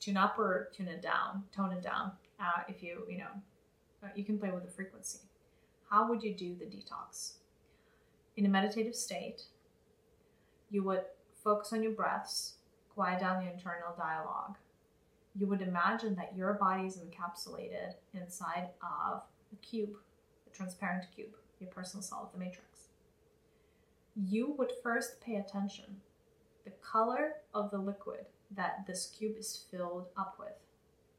tune 0.00 0.16
up 0.16 0.38
or 0.38 0.70
tune 0.74 0.88
it 0.88 1.02
down, 1.02 1.44
tone 1.54 1.72
it 1.72 1.82
down. 1.82 2.12
Uh, 2.40 2.62
if 2.68 2.82
you, 2.82 3.04
you 3.08 3.18
know, 3.18 3.30
uh, 4.02 4.08
you 4.14 4.24
can 4.24 4.38
play 4.38 4.50
with 4.50 4.64
the 4.64 4.70
frequency. 4.70 5.20
How 5.90 6.08
would 6.08 6.22
you 6.22 6.34
do 6.34 6.54
the 6.54 6.64
detox? 6.64 7.34
In 8.36 8.46
a 8.46 8.48
meditative 8.48 8.94
state, 8.94 9.42
you 10.70 10.82
would 10.82 11.02
focus 11.42 11.72
on 11.72 11.82
your 11.82 11.92
breaths, 11.92 12.54
quiet 12.94 13.20
down 13.20 13.44
the 13.44 13.50
internal 13.50 13.94
dialogue. 13.96 14.56
You 15.38 15.46
would 15.46 15.62
imagine 15.62 16.14
that 16.16 16.36
your 16.36 16.54
body 16.54 16.86
is 16.86 16.98
encapsulated 16.98 17.94
inside 18.14 18.70
of 18.82 19.22
a 19.52 19.56
cube, 19.62 19.96
a 20.46 20.56
transparent 20.56 21.04
cube, 21.14 21.36
your 21.60 21.70
personal 21.70 22.02
cell 22.02 22.24
of 22.24 22.32
the 22.32 22.44
matrix. 22.44 22.88
You 24.16 24.54
would 24.58 24.72
first 24.82 25.20
pay 25.20 25.36
attention 25.36 25.84
the 26.64 26.72
color 26.82 27.34
of 27.54 27.70
the 27.70 27.78
liquid 27.78 28.26
that 28.50 28.84
this 28.86 29.14
cube 29.16 29.36
is 29.38 29.64
filled 29.70 30.06
up 30.16 30.36
with. 30.38 30.54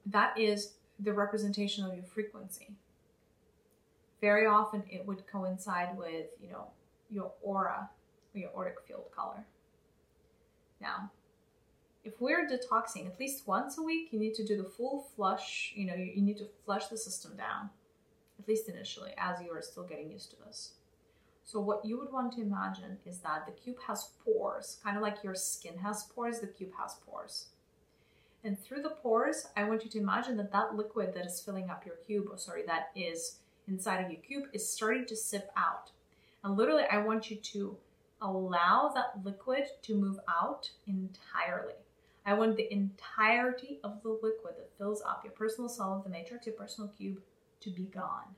That 0.06 0.38
is 0.38 0.74
the 1.00 1.14
representation 1.14 1.86
of 1.86 1.94
your 1.94 2.04
frequency. 2.04 2.70
Very 4.22 4.48
often 4.48 4.84
it 4.90 5.06
would 5.06 5.28
coincide 5.28 5.98
with, 5.98 6.28
you 6.42 6.50
know, 6.50 6.68
your 7.10 7.32
aura 7.42 7.90
or 8.34 8.40
your 8.40 8.50
auric 8.58 8.82
field 8.88 9.06
color. 9.16 9.46
Now, 10.82 11.12
if 12.04 12.20
we're 12.22 12.48
detoxing 12.48 13.06
at 13.06 13.20
least 13.20 13.48
once 13.48 13.78
a 13.78 13.84
week, 13.84 14.10
you 14.12 14.20
need 14.20 14.34
to 14.36 14.46
do 14.46 14.58
the 14.58 14.70
full 14.70 15.08
flush, 15.16 15.74
you 15.76 15.86
know, 15.86 15.96
you, 15.96 16.12
you 16.16 16.22
need 16.22 16.38
to 16.38 16.48
flush 16.66 16.88
the 16.88 16.98
system 16.98 17.36
down, 17.36 17.70
at 18.40 18.48
least 18.48 18.70
initially, 18.70 19.12
as 19.18 19.42
you 19.42 19.52
are 19.52 19.62
still 19.62 19.84
getting 19.84 20.10
used 20.10 20.32
to 20.32 20.38
this. 20.46 20.72
So 21.44 21.60
what 21.60 21.86
you 21.86 21.98
would 22.00 22.12
want 22.12 22.34
to 22.34 22.42
imagine 22.42 22.98
is 23.06 23.20
that 23.20 23.46
the 23.46 23.52
cube 23.52 23.78
has 23.88 24.10
pores, 24.24 24.80
kind 24.84 24.98
of 24.98 25.04
like 25.04 25.24
your 25.24 25.36
skin 25.36 25.78
has 25.78 26.04
pores, 26.04 26.40
the 26.40 26.48
cube 26.48 26.72
has 26.80 26.96
pores. 27.06 27.48
And 28.48 28.58
through 28.58 28.82
the 28.82 28.92
pores, 28.92 29.50
I 29.58 29.66
want 29.66 29.84
you 29.84 29.90
to 29.90 29.98
imagine 29.98 30.38
that 30.38 30.54
that 30.54 30.74
liquid 30.74 31.14
that 31.14 31.26
is 31.26 31.42
filling 31.42 31.70
up 31.70 31.86
your 31.86 31.98
cube, 31.98 32.28
or 32.32 32.38
sorry, 32.38 32.64
that 32.66 32.92
is 32.96 33.40
inside 33.68 33.98
of 34.06 34.10
your 34.10 34.22
cube 34.22 34.46
is 34.54 34.72
starting 34.72 35.06
to 35.08 35.18
sip 35.18 35.52
out. 35.58 35.92
And 36.46 36.56
literally, 36.56 36.86
I 36.90 37.00
want 37.00 37.30
you 37.30 37.36
to 37.36 37.76
allow 38.22 38.94
that 38.96 39.26
liquid 39.26 39.66
to 39.82 39.96
move 39.96 40.18
out 40.30 40.72
entirely. 40.88 41.74
I 42.26 42.36
want 42.36 42.56
the 42.56 42.72
entirety 42.72 43.82
of 43.84 44.02
the 44.02 44.12
liquid 44.12 44.54
that 44.58 44.78
fills 44.78 45.02
up 45.02 45.26
your 45.26 45.34
personal 45.34 45.70
of 45.70 46.06
the 46.06 46.10
matrix, 46.10 46.46
your 46.46 46.56
personal 46.56 46.90
cube, 46.98 47.22
to 47.60 47.70
be 47.70 47.84
gone. 47.84 48.34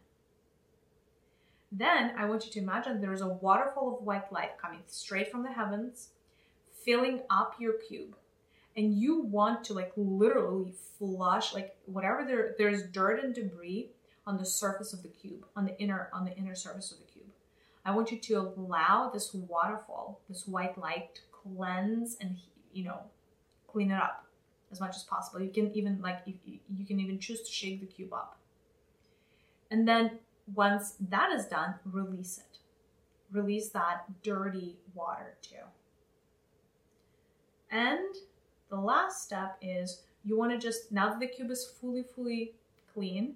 Then 1.71 2.13
I 2.17 2.25
want 2.25 2.47
you 2.47 2.51
to 2.53 2.59
imagine 2.59 2.99
there's 2.99 3.21
a 3.21 3.27
waterfall 3.27 3.95
of 3.95 4.03
white 4.03 4.33
light 4.33 4.57
coming 4.59 4.81
straight 4.87 5.31
from 5.31 5.43
the 5.43 5.51
heavens, 5.51 6.09
filling 6.83 7.21
up 7.29 7.57
your 7.59 7.73
cube. 7.73 8.15
And 8.79 8.93
you 8.93 9.23
want 9.23 9.65
to 9.65 9.73
like 9.73 9.91
literally 9.97 10.73
flush 10.97 11.53
like 11.53 11.75
whatever 11.85 12.23
there 12.23 12.55
there's 12.57 12.83
dirt 12.83 13.21
and 13.21 13.35
debris 13.35 13.89
on 14.25 14.37
the 14.37 14.45
surface 14.45 14.93
of 14.93 15.03
the 15.03 15.09
cube, 15.09 15.45
on 15.53 15.65
the 15.65 15.77
inner 15.79 16.09
on 16.13 16.23
the 16.23 16.33
inner 16.37 16.55
surface 16.55 16.93
of 16.93 16.99
the 16.99 17.11
cube. 17.11 17.27
I 17.83 17.91
want 17.93 18.09
you 18.09 18.19
to 18.19 18.35
allow 18.35 19.09
this 19.13 19.33
waterfall, 19.33 20.21
this 20.29 20.47
white 20.47 20.77
light 20.77 21.15
to 21.15 21.21
cleanse 21.33 22.15
and 22.21 22.37
you 22.71 22.85
know, 22.85 23.01
clean 23.67 23.91
it 23.91 24.01
up 24.01 24.23
as 24.71 24.79
much 24.79 24.95
as 24.95 25.03
possible. 25.03 25.41
You 25.41 25.51
can 25.51 25.75
even 25.75 25.99
like 26.01 26.21
you, 26.25 26.35
you 26.73 26.85
can 26.85 27.01
even 27.01 27.19
choose 27.19 27.41
to 27.41 27.51
shake 27.51 27.81
the 27.81 27.85
cube 27.85 28.13
up. 28.13 28.37
And 29.69 29.85
then 29.85 30.19
once 30.55 30.93
that 31.09 31.33
is 31.33 31.47
done, 31.47 31.75
release 31.83 32.37
it. 32.37 32.59
Release 33.37 33.67
that 33.71 34.05
dirty 34.23 34.77
water 34.95 35.35
too. 35.41 35.67
And 37.69 38.15
the 38.69 38.77
last 38.77 39.23
step 39.23 39.57
is 39.61 40.03
you 40.23 40.37
want 40.37 40.51
to 40.51 40.57
just 40.57 40.91
now 40.91 41.09
that 41.09 41.19
the 41.19 41.27
cube 41.27 41.51
is 41.51 41.65
fully 41.65 42.03
fully 42.03 42.53
clean, 42.93 43.35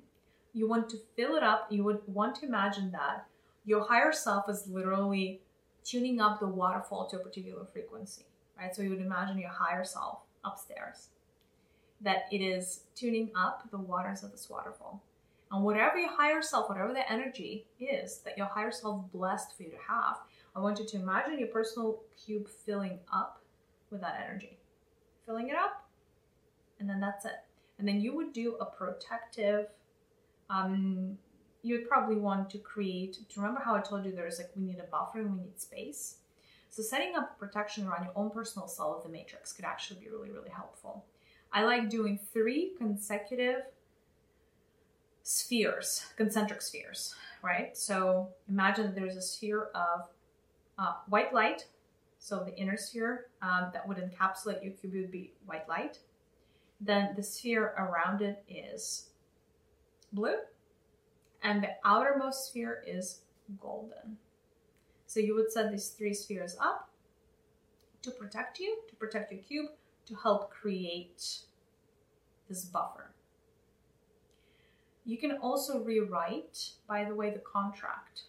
you 0.53 0.67
want 0.67 0.89
to 0.89 0.97
fill 1.15 1.35
it 1.35 1.43
up. 1.43 1.67
You 1.71 1.83
would 1.83 2.01
want 2.07 2.35
to 2.37 2.45
imagine 2.45 2.91
that 2.91 3.25
your 3.65 3.83
higher 3.85 4.11
self 4.11 4.49
is 4.49 4.67
literally 4.67 5.41
tuning 5.83 6.21
up 6.21 6.39
the 6.39 6.47
waterfall 6.47 7.07
to 7.07 7.17
a 7.17 7.19
particular 7.19 7.65
frequency, 7.65 8.23
right? 8.57 8.75
So 8.75 8.81
you 8.81 8.89
would 8.89 9.01
imagine 9.01 9.37
your 9.37 9.49
higher 9.49 9.83
self 9.83 10.19
upstairs 10.43 11.07
that 12.01 12.25
it 12.31 12.41
is 12.41 12.81
tuning 12.95 13.31
up 13.35 13.69
the 13.71 13.77
waters 13.77 14.23
of 14.23 14.31
this 14.31 14.49
waterfall. 14.49 15.01
And 15.51 15.63
whatever 15.63 15.97
your 15.97 16.11
higher 16.11 16.41
self, 16.41 16.67
whatever 16.67 16.93
the 16.93 17.09
energy 17.11 17.65
is 17.79 18.19
that 18.19 18.37
your 18.37 18.47
higher 18.47 18.71
self 18.71 19.11
blessed 19.11 19.55
for 19.55 19.63
you 19.63 19.69
to 19.69 19.77
have, 19.87 20.17
I 20.55 20.59
want 20.59 20.79
you 20.79 20.85
to 20.85 20.97
imagine 20.97 21.39
your 21.39 21.47
personal 21.47 21.99
cube 22.23 22.47
filling 22.47 22.99
up 23.11 23.41
with 23.89 24.01
that 24.01 24.21
energy. 24.27 24.57
Filling 25.25 25.49
it 25.49 25.55
up, 25.55 25.87
and 26.79 26.89
then 26.89 26.99
that's 26.99 27.25
it. 27.25 27.31
And 27.79 27.87
then 27.87 28.01
you 28.01 28.15
would 28.15 28.33
do 28.33 28.55
a 28.59 28.65
protective, 28.65 29.67
um, 30.49 31.17
you 31.61 31.75
would 31.75 31.87
probably 31.87 32.17
want 32.17 32.49
to 32.51 32.57
create, 32.57 33.13
do 33.13 33.25
you 33.29 33.41
remember 33.41 33.61
how 33.63 33.75
I 33.75 33.81
told 33.81 34.05
you 34.05 34.11
there's 34.11 34.37
like, 34.37 34.51
we 34.55 34.63
need 34.63 34.79
a 34.79 34.83
buffer 34.83 35.19
and 35.19 35.37
we 35.37 35.43
need 35.43 35.59
space? 35.59 36.17
So 36.69 36.81
setting 36.81 37.15
up 37.15 37.39
protection 37.39 37.87
around 37.87 38.03
your 38.03 38.13
own 38.15 38.31
personal 38.31 38.67
cell 38.67 38.95
of 38.95 39.03
the 39.03 39.09
matrix 39.09 39.53
could 39.53 39.63
actually 39.63 39.99
be 39.99 40.09
really, 40.09 40.31
really 40.31 40.49
helpful. 40.49 41.05
I 41.51 41.63
like 41.63 41.89
doing 41.89 42.19
three 42.33 42.73
consecutive 42.77 43.61
spheres, 45.21 46.05
concentric 46.17 46.61
spheres, 46.61 47.15
right? 47.41 47.77
So 47.77 48.29
imagine 48.49 48.93
there's 48.93 49.15
a 49.15 49.21
sphere 49.21 49.69
of 49.75 50.09
uh, 50.77 50.93
white 51.07 51.33
light. 51.33 51.65
So 52.23 52.41
the 52.41 52.55
inner 52.55 52.77
sphere 52.77 53.25
um, 53.41 53.71
that 53.73 53.85
would 53.85 53.97
encapsulate 53.97 54.63
your 54.63 54.71
cube 54.71 54.93
would 54.93 55.11
be 55.11 55.33
white 55.45 55.67
light. 55.67 55.99
Then 56.79 57.09
the 57.17 57.21
sphere 57.21 57.73
around 57.77 58.21
it 58.21 58.45
is 58.47 59.09
blue. 60.13 60.37
And 61.43 61.61
the 61.61 61.71
outermost 61.83 62.47
sphere 62.47 62.81
is 62.87 63.23
golden. 63.59 64.15
So 65.05 65.19
you 65.19 65.35
would 65.35 65.51
set 65.51 65.69
these 65.69 65.89
three 65.89 66.13
spheres 66.13 66.55
up 66.61 66.89
to 68.03 68.11
protect 68.11 68.57
you, 68.57 68.77
to 68.87 68.95
protect 68.95 69.33
your 69.33 69.41
cube, 69.41 69.71
to 70.05 70.15
help 70.15 70.49
create 70.49 71.39
this 72.47 72.63
buffer. 72.63 73.11
You 75.03 75.17
can 75.17 75.33
also 75.41 75.83
rewrite, 75.83 76.69
by 76.87 77.03
the 77.03 77.15
way, 77.15 77.31
the 77.31 77.39
contract. 77.39 78.21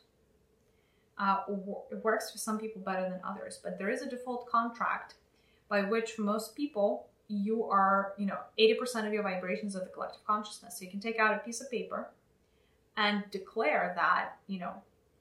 Uh, 1.19 1.43
it 1.91 2.05
works 2.05 2.31
for 2.31 2.39
some 2.39 2.59
people 2.59 2.83
better 2.83 3.03
than 3.03 3.21
others, 3.25 3.61
but 3.63 3.79
there 3.79 3.91
is 3.91 4.03
a 4.03 4.09
default 4.09 4.49
contract 4.49 5.15
by 5.69 5.83
which, 5.83 6.13
for 6.13 6.23
most 6.23 6.57
people, 6.57 7.07
you 7.29 7.65
are, 7.65 8.15
you 8.19 8.27
know, 8.27 8.39
80% 8.59 9.07
of 9.07 9.13
your 9.13 9.23
vibrations 9.23 9.75
of 9.75 9.85
the 9.85 9.91
collective 9.91 10.25
consciousness. 10.27 10.79
So 10.79 10.85
you 10.85 10.91
can 10.91 11.01
take 11.01 11.19
out 11.19 11.35
a 11.35 11.39
piece 11.39 11.61
of 11.61 11.71
paper 11.71 12.11
and 12.97 13.25
declare 13.31 13.93
that, 13.97 14.37
you 14.47 14.59
know, 14.59 14.75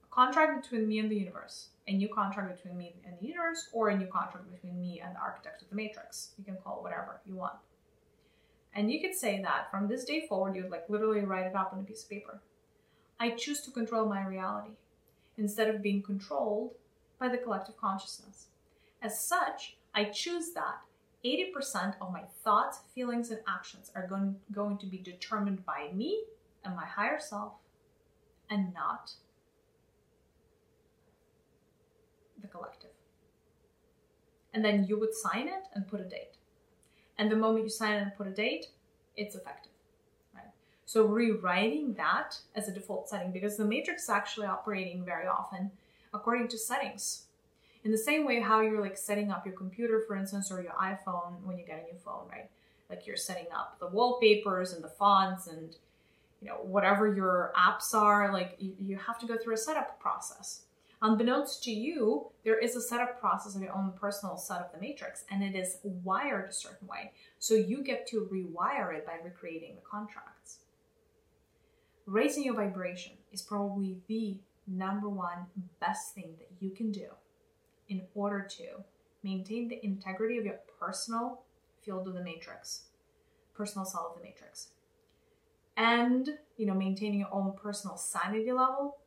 a 0.04 0.14
contract 0.14 0.64
between 0.64 0.88
me 0.88 1.00
and 1.00 1.10
the 1.10 1.16
universe 1.16 1.70
a 1.88 1.94
new 1.94 2.08
contract 2.08 2.56
between 2.56 2.78
me 2.78 2.94
and 3.06 3.16
the 3.20 3.26
universe, 3.26 3.70
or 3.74 3.90
a 3.90 3.98
new 3.98 4.08
contract 4.08 4.50
between 4.52 4.80
me 4.80 5.02
and 5.04 5.16
the 5.16 5.20
architect 5.20 5.62
of 5.62 5.70
the 5.70 5.76
matrix. 5.76 6.32
You 6.38 6.44
can 6.46 6.56
call 6.58 6.78
it 6.78 6.84
whatever 6.84 7.20
you 7.26 7.36
want. 7.36 7.56
And 8.74 8.92
you 8.92 9.02
could 9.02 9.14
say 9.14 9.42
that 9.42 9.70
from 9.70 9.88
this 9.88 10.06
day 10.06 10.26
forward, 10.28 10.56
you 10.56 10.64
would 10.64 10.72
like 10.72 10.90
literally 10.90 11.22
write 11.22 11.46
it 11.46 11.56
up 11.56 11.74
on 11.74 11.80
a 11.80 11.84
piece 11.84 12.04
of 12.04 12.10
paper. 12.10 12.42
I 13.20 13.32
choose 13.32 13.62
to 13.62 13.72
control 13.72 14.06
my 14.06 14.26
reality 14.26 14.72
instead 15.38 15.70
of 15.70 15.82
being 15.82 16.02
controlled 16.02 16.72
by 17.20 17.30
the 17.30 17.38
collective 17.38 17.78
consciousness. 17.78 18.48
As 19.02 19.20
such, 19.20 19.78
I 19.94 20.06
choose 20.06 20.52
that 20.54 20.82
80% 21.26 21.96
of 22.02 22.12
my 22.12 22.24
thoughts, 22.44 22.80
feelings, 22.94 23.32
and 23.32 23.40
actions 23.48 23.92
are 23.96 24.08
going, 24.08 24.36
going 24.52 24.78
to 24.80 24.86
be 24.86 24.98
determined 24.98 25.66
by 25.66 25.90
me 25.94 26.24
and 26.66 26.76
my 26.76 26.86
higher 26.86 27.20
self 27.20 27.54
and 28.50 28.74
not 28.74 29.12
the 32.42 32.48
collective. 32.48 32.92
And 34.54 34.64
then 34.64 34.86
you 34.86 35.00
would 35.00 35.14
sign 35.14 35.48
it 35.48 35.64
and 35.74 35.88
put 35.88 36.02
a 36.02 36.06
date. 36.06 36.38
And 37.18 37.32
the 37.32 37.36
moment 37.36 37.64
you 37.64 37.70
sign 37.70 37.94
it 37.94 38.02
and 38.02 38.16
put 38.16 38.28
a 38.28 38.32
date, 38.32 38.68
it's 39.16 39.36
effective. 39.36 39.73
So 40.86 41.06
rewriting 41.06 41.94
that 41.94 42.38
as 42.56 42.68
a 42.68 42.74
default 42.74 43.10
setting 43.10 43.32
because 43.32 43.58
the 43.58 43.66
matrix 43.66 44.04
is 44.04 44.10
actually 44.10 44.48
operating 44.48 45.06
very 45.06 45.28
often 45.28 45.72
according 46.14 46.48
to 46.50 46.58
settings. 46.58 47.24
In 47.84 47.92
the 47.92 47.98
same 47.98 48.26
way 48.26 48.40
how 48.40 48.62
you're 48.62 48.82
like 48.82 48.98
setting 48.98 49.32
up 49.32 49.46
your 49.46 49.56
computer, 49.56 50.04
for 50.08 50.16
instance, 50.16 50.52
or 50.52 50.62
your 50.62 50.74
iPhone 50.74 51.42
when 51.44 51.58
you 51.58 51.66
get 51.66 51.80
a 51.80 51.92
new 51.92 52.00
phone, 52.04 52.28
right? 52.30 52.50
Like 52.90 53.08
you're 53.08 53.18
setting 53.18 53.48
up 53.56 53.78
the 53.80 53.88
wallpapers 53.88 54.74
and 54.74 54.84
the 54.84 54.90
fonts 54.90 55.48
and 55.48 55.76
you 56.42 56.50
know 56.50 56.56
whatever 56.62 57.14
your 57.14 57.54
apps 57.58 57.94
are 57.94 58.32
like 58.32 58.56
you, 58.60 58.74
you 58.78 58.98
have 58.98 59.18
to 59.20 59.26
go 59.26 59.38
through 59.38 59.54
a 59.54 59.58
setup 59.58 59.98
process 60.00 60.64
Unbeknownst 61.04 61.62
to 61.66 61.72
you, 61.72 62.28
there 62.46 62.58
is 62.58 62.78
a 62.78 62.82
setup 62.82 63.20
process 63.20 63.58
of 63.58 63.62
your 63.62 63.76
own 63.76 63.92
personal 64.00 64.38
set 64.38 64.62
of 64.62 64.72
the 64.72 64.80
matrix, 64.80 65.26
and 65.30 65.44
it 65.44 65.54
is 65.54 65.80
wired 65.84 66.50
a 66.50 66.54
certain 66.54 66.88
way. 66.88 67.12
So 67.40 67.56
you 67.56 67.84
get 67.84 68.08
to 68.08 68.30
rewire 68.32 68.96
it 68.96 69.06
by 69.06 69.18
recreating 69.22 69.76
the 69.76 69.82
contracts. 69.82 70.33
Raising 72.06 72.44
your 72.44 72.56
vibration 72.56 73.14
is 73.32 73.42
probably 73.42 73.98
the 74.08 74.40
number 74.68 75.08
one 75.08 75.46
best 75.80 76.14
thing 76.14 76.36
that 76.38 76.50
you 76.60 76.72
can 76.72 76.92
do 76.92 77.08
in 77.88 78.02
order 78.14 78.46
to 78.58 78.84
maintain 79.24 79.70
the 79.70 79.84
integrity 79.86 80.38
of 80.38 80.46
your 80.46 80.60
personal 80.80 81.42
field 81.82 82.08
of 82.08 82.14
the 82.14 82.24
matrix, 82.24 82.84
personal 83.54 83.86
cell 83.86 84.12
of 84.14 84.22
the 84.22 84.28
matrix. 84.28 84.70
And, 85.78 86.30
you 86.58 86.66
know, 86.66 86.74
maintaining 86.74 87.20
your 87.20 87.34
own 87.34 87.54
personal 87.62 87.98
sanity 87.98 88.52
level 88.52 88.98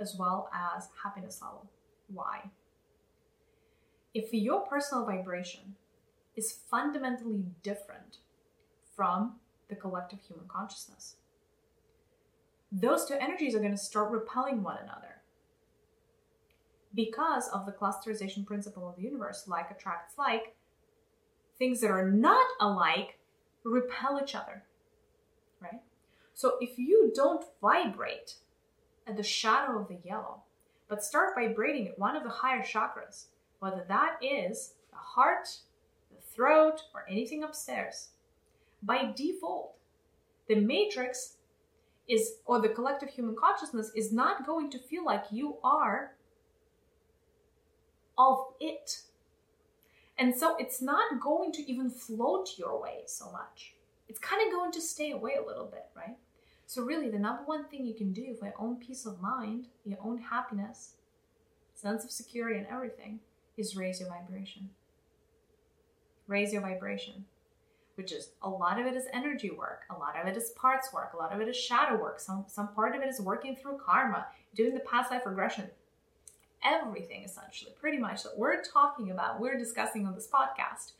as 0.00 0.16
well 0.18 0.48
as 0.52 0.88
happiness 1.02 1.40
level. 1.42 1.70
Why? 2.08 2.50
If 4.14 4.32
your 4.32 4.60
personal 4.62 5.04
vibration 5.04 5.76
is 6.36 6.58
fundamentally 6.70 7.44
different 7.62 8.18
from 8.96 9.36
the 9.68 9.76
collective 9.76 10.20
human 10.20 10.48
consciousness, 10.48 11.16
those 12.72 13.04
two 13.04 13.14
energies 13.20 13.54
are 13.54 13.60
going 13.60 13.70
to 13.70 13.76
start 13.76 14.10
repelling 14.10 14.62
one 14.62 14.78
another. 14.82 15.20
Because 16.94 17.48
of 17.48 17.66
the 17.66 17.72
clusterization 17.72 18.46
principle 18.46 18.88
of 18.88 18.96
the 18.96 19.02
universe, 19.02 19.44
like 19.46 19.70
attracts 19.70 20.16
like, 20.18 20.56
things 21.58 21.80
that 21.80 21.90
are 21.90 22.10
not 22.10 22.46
alike 22.60 23.18
repel 23.64 24.20
each 24.22 24.34
other, 24.34 24.64
right? 25.60 25.80
So 26.34 26.54
if 26.60 26.78
you 26.78 27.12
don't 27.14 27.44
vibrate 27.60 28.36
at 29.06 29.16
the 29.16 29.22
shadow 29.22 29.78
of 29.78 29.88
the 29.88 29.98
yellow, 30.04 30.42
but 30.88 31.04
start 31.04 31.34
vibrating 31.36 31.88
at 31.88 31.98
one 31.98 32.16
of 32.16 32.22
the 32.22 32.28
higher 32.28 32.62
chakras, 32.62 33.26
whether 33.60 33.84
that 33.88 34.16
is 34.22 34.74
the 34.90 34.96
heart, 34.96 35.48
the 36.10 36.20
throat, 36.34 36.82
or 36.94 37.06
anything 37.08 37.42
upstairs. 37.42 38.08
By 38.82 39.12
default, 39.14 39.74
the 40.48 40.56
matrix 40.56 41.36
is, 42.08 42.34
or 42.44 42.60
the 42.60 42.68
collective 42.68 43.10
human 43.10 43.36
consciousness 43.36 43.90
is 43.94 44.12
not 44.12 44.46
going 44.46 44.70
to 44.70 44.78
feel 44.78 45.04
like 45.04 45.24
you 45.30 45.56
are 45.62 46.12
of 48.18 48.38
it. 48.60 49.02
And 50.18 50.36
so 50.36 50.56
it's 50.58 50.82
not 50.82 51.20
going 51.20 51.52
to 51.52 51.70
even 51.70 51.90
float 51.90 52.58
your 52.58 52.80
way 52.80 53.02
so 53.06 53.30
much. 53.32 53.74
It's 54.08 54.18
kind 54.18 54.46
of 54.46 54.52
going 54.52 54.72
to 54.72 54.80
stay 54.80 55.12
away 55.12 55.36
a 55.42 55.46
little 55.46 55.64
bit, 55.64 55.86
right? 55.96 56.16
So, 56.66 56.82
really, 56.82 57.10
the 57.10 57.18
number 57.18 57.42
one 57.44 57.64
thing 57.66 57.84
you 57.84 57.94
can 57.94 58.12
do 58.12 58.34
for 58.34 58.46
your 58.46 58.54
own 58.58 58.76
peace 58.76 59.04
of 59.04 59.20
mind, 59.20 59.66
your 59.84 59.98
own 60.02 60.18
happiness, 60.18 60.94
sense 61.74 62.04
of 62.04 62.10
security, 62.10 62.58
and 62.58 62.66
everything 62.66 63.20
is 63.56 63.76
raise 63.76 64.00
your 64.00 64.08
vibration. 64.08 64.70
Raise 66.26 66.52
your 66.52 66.62
vibration, 66.62 67.24
which 67.96 68.12
is 68.12 68.30
a 68.42 68.48
lot 68.48 68.80
of 68.80 68.86
it 68.86 68.94
is 68.94 69.06
energy 69.12 69.50
work, 69.50 69.82
a 69.90 69.98
lot 69.98 70.18
of 70.20 70.26
it 70.26 70.36
is 70.36 70.50
parts 70.50 70.92
work, 70.92 71.12
a 71.14 71.16
lot 71.16 71.32
of 71.32 71.40
it 71.40 71.48
is 71.48 71.56
shadow 71.56 72.00
work, 72.00 72.20
some, 72.20 72.44
some 72.48 72.68
part 72.68 72.94
of 72.94 73.02
it 73.02 73.08
is 73.08 73.20
working 73.20 73.56
through 73.56 73.78
karma, 73.84 74.26
doing 74.54 74.74
the 74.74 74.80
past 74.80 75.10
life 75.10 75.26
regression. 75.26 75.68
Everything, 76.64 77.24
essentially, 77.24 77.72
pretty 77.80 77.98
much 77.98 78.22
that 78.22 78.38
we're 78.38 78.62
talking 78.62 79.10
about, 79.10 79.40
we're 79.40 79.58
discussing 79.58 80.06
on 80.06 80.14
this 80.14 80.28
podcast, 80.28 80.92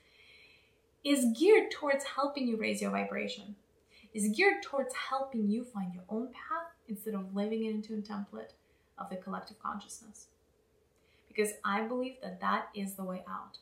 is 1.05 1.27
geared 1.39 1.71
towards 1.71 2.05
helping 2.05 2.47
you 2.47 2.57
raise 2.57 2.83
your 2.83 2.91
vibration 2.91 3.57
is 4.15 4.29
geared 4.29 4.63
towards 4.63 4.95
helping 4.95 5.49
you 5.49 5.65
find 5.65 5.95
your 5.95 6.05
own 6.09 6.29
path 6.29 6.73
instead 6.89 7.15
of 7.15 7.35
living 7.35 7.65
it 7.65 7.71
into 7.71 7.95
a 7.95 7.99
template 7.99 8.53
of 8.99 9.09
the 9.09 9.17
collective 9.17 9.59
consciousness. 9.59 10.27
Because 11.29 11.53
I 11.65 11.83
believe 11.83 12.17
that 12.23 12.41
that 12.41 12.69
is 12.75 12.95
the 12.95 13.05
way 13.05 13.25
out. 13.29 13.59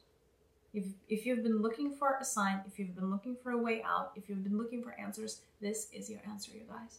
If, 0.72 0.84
if 1.08 1.26
you've 1.26 1.42
been 1.42 1.60
looking 1.62 1.90
for 1.90 2.16
a 2.20 2.24
sign, 2.24 2.60
if 2.66 2.78
you've 2.78 2.94
been 2.94 3.10
looking 3.10 3.36
for 3.42 3.52
a 3.52 3.58
way 3.58 3.82
out, 3.82 4.12
if 4.14 4.28
you've 4.28 4.44
been 4.44 4.58
looking 4.58 4.82
for 4.82 4.92
answers, 4.92 5.40
this 5.60 5.88
is 5.92 6.08
your 6.08 6.20
answer, 6.28 6.52
you 6.52 6.62
guys. 6.68 6.98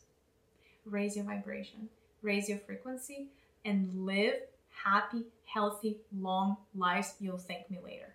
Raise 0.86 1.16
your 1.16 1.26
vibration, 1.26 1.88
raise 2.22 2.50
your 2.50 2.58
frequency, 2.58 3.28
and 3.64 4.06
live 4.06 4.36
happy, 4.84 5.24
healthy, 5.46 5.98
long 6.20 6.58
lives. 6.76 7.16
You'll 7.20 7.38
thank 7.38 7.70
me 7.70 7.78
later. 7.84 8.14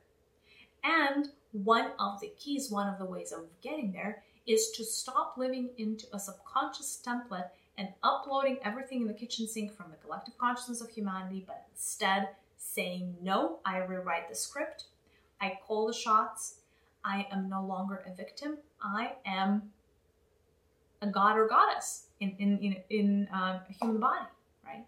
And 0.84 1.28
one 1.52 1.90
of 1.98 2.20
the 2.20 2.32
keys, 2.38 2.70
one 2.70 2.88
of 2.88 2.98
the 2.98 3.04
ways 3.04 3.32
of 3.32 3.44
getting 3.62 3.92
there 3.92 4.22
is 4.46 4.70
to 4.72 4.84
stop 4.84 5.34
living 5.36 5.70
into 5.78 6.06
a 6.12 6.18
subconscious 6.18 7.02
template 7.04 7.48
and 7.78 7.88
uploading 8.02 8.58
everything 8.64 9.02
in 9.02 9.06
the 9.06 9.14
kitchen 9.14 9.46
sink 9.46 9.76
from 9.76 9.90
the 9.90 9.96
collective 9.96 10.38
consciousness 10.38 10.80
of 10.80 10.88
humanity, 10.88 11.44
but 11.46 11.66
instead 11.72 12.28
saying, 12.56 13.16
No, 13.22 13.58
I 13.64 13.78
rewrite 13.78 14.28
the 14.28 14.34
script, 14.34 14.84
I 15.40 15.58
call 15.66 15.86
the 15.86 15.92
shots, 15.92 16.60
I 17.04 17.26
am 17.30 17.48
no 17.48 17.64
longer 17.64 18.02
a 18.06 18.14
victim, 18.14 18.58
I 18.82 19.12
am 19.24 19.70
a 21.02 21.06
god 21.06 21.36
or 21.36 21.46
goddess 21.46 22.06
in, 22.20 22.34
in, 22.38 22.58
in, 22.58 22.76
in 22.90 23.28
um, 23.32 23.60
a 23.68 23.72
human 23.80 24.00
body, 24.00 24.26
right? 24.64 24.84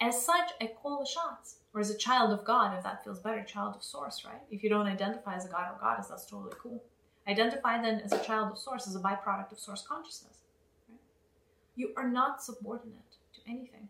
As 0.00 0.24
such, 0.24 0.50
I 0.60 0.70
call 0.80 1.00
the 1.00 1.06
shots. 1.06 1.56
Or 1.72 1.80
as 1.80 1.90
a 1.90 1.96
child 1.96 2.32
of 2.32 2.44
God, 2.44 2.76
if 2.76 2.82
that 2.82 3.04
feels 3.04 3.20
better, 3.20 3.44
child 3.44 3.76
of 3.76 3.82
source, 3.82 4.24
right? 4.24 4.40
If 4.50 4.62
you 4.62 4.70
don't 4.70 4.86
identify 4.86 5.34
as 5.34 5.46
a 5.46 5.48
god 5.48 5.72
or 5.72 5.78
goddess, 5.80 6.08
that's 6.08 6.26
totally 6.26 6.54
cool. 6.60 6.82
Identify 7.28 7.80
then 7.80 8.00
as 8.00 8.12
a 8.12 8.24
child 8.24 8.50
of 8.50 8.58
source, 8.58 8.88
as 8.88 8.96
a 8.96 9.00
byproduct 9.00 9.52
of 9.52 9.58
source 9.58 9.84
consciousness. 9.86 10.38
Right? 10.88 10.98
You 11.76 11.92
are 11.96 12.08
not 12.08 12.42
subordinate 12.42 13.16
to 13.34 13.40
anything. 13.48 13.88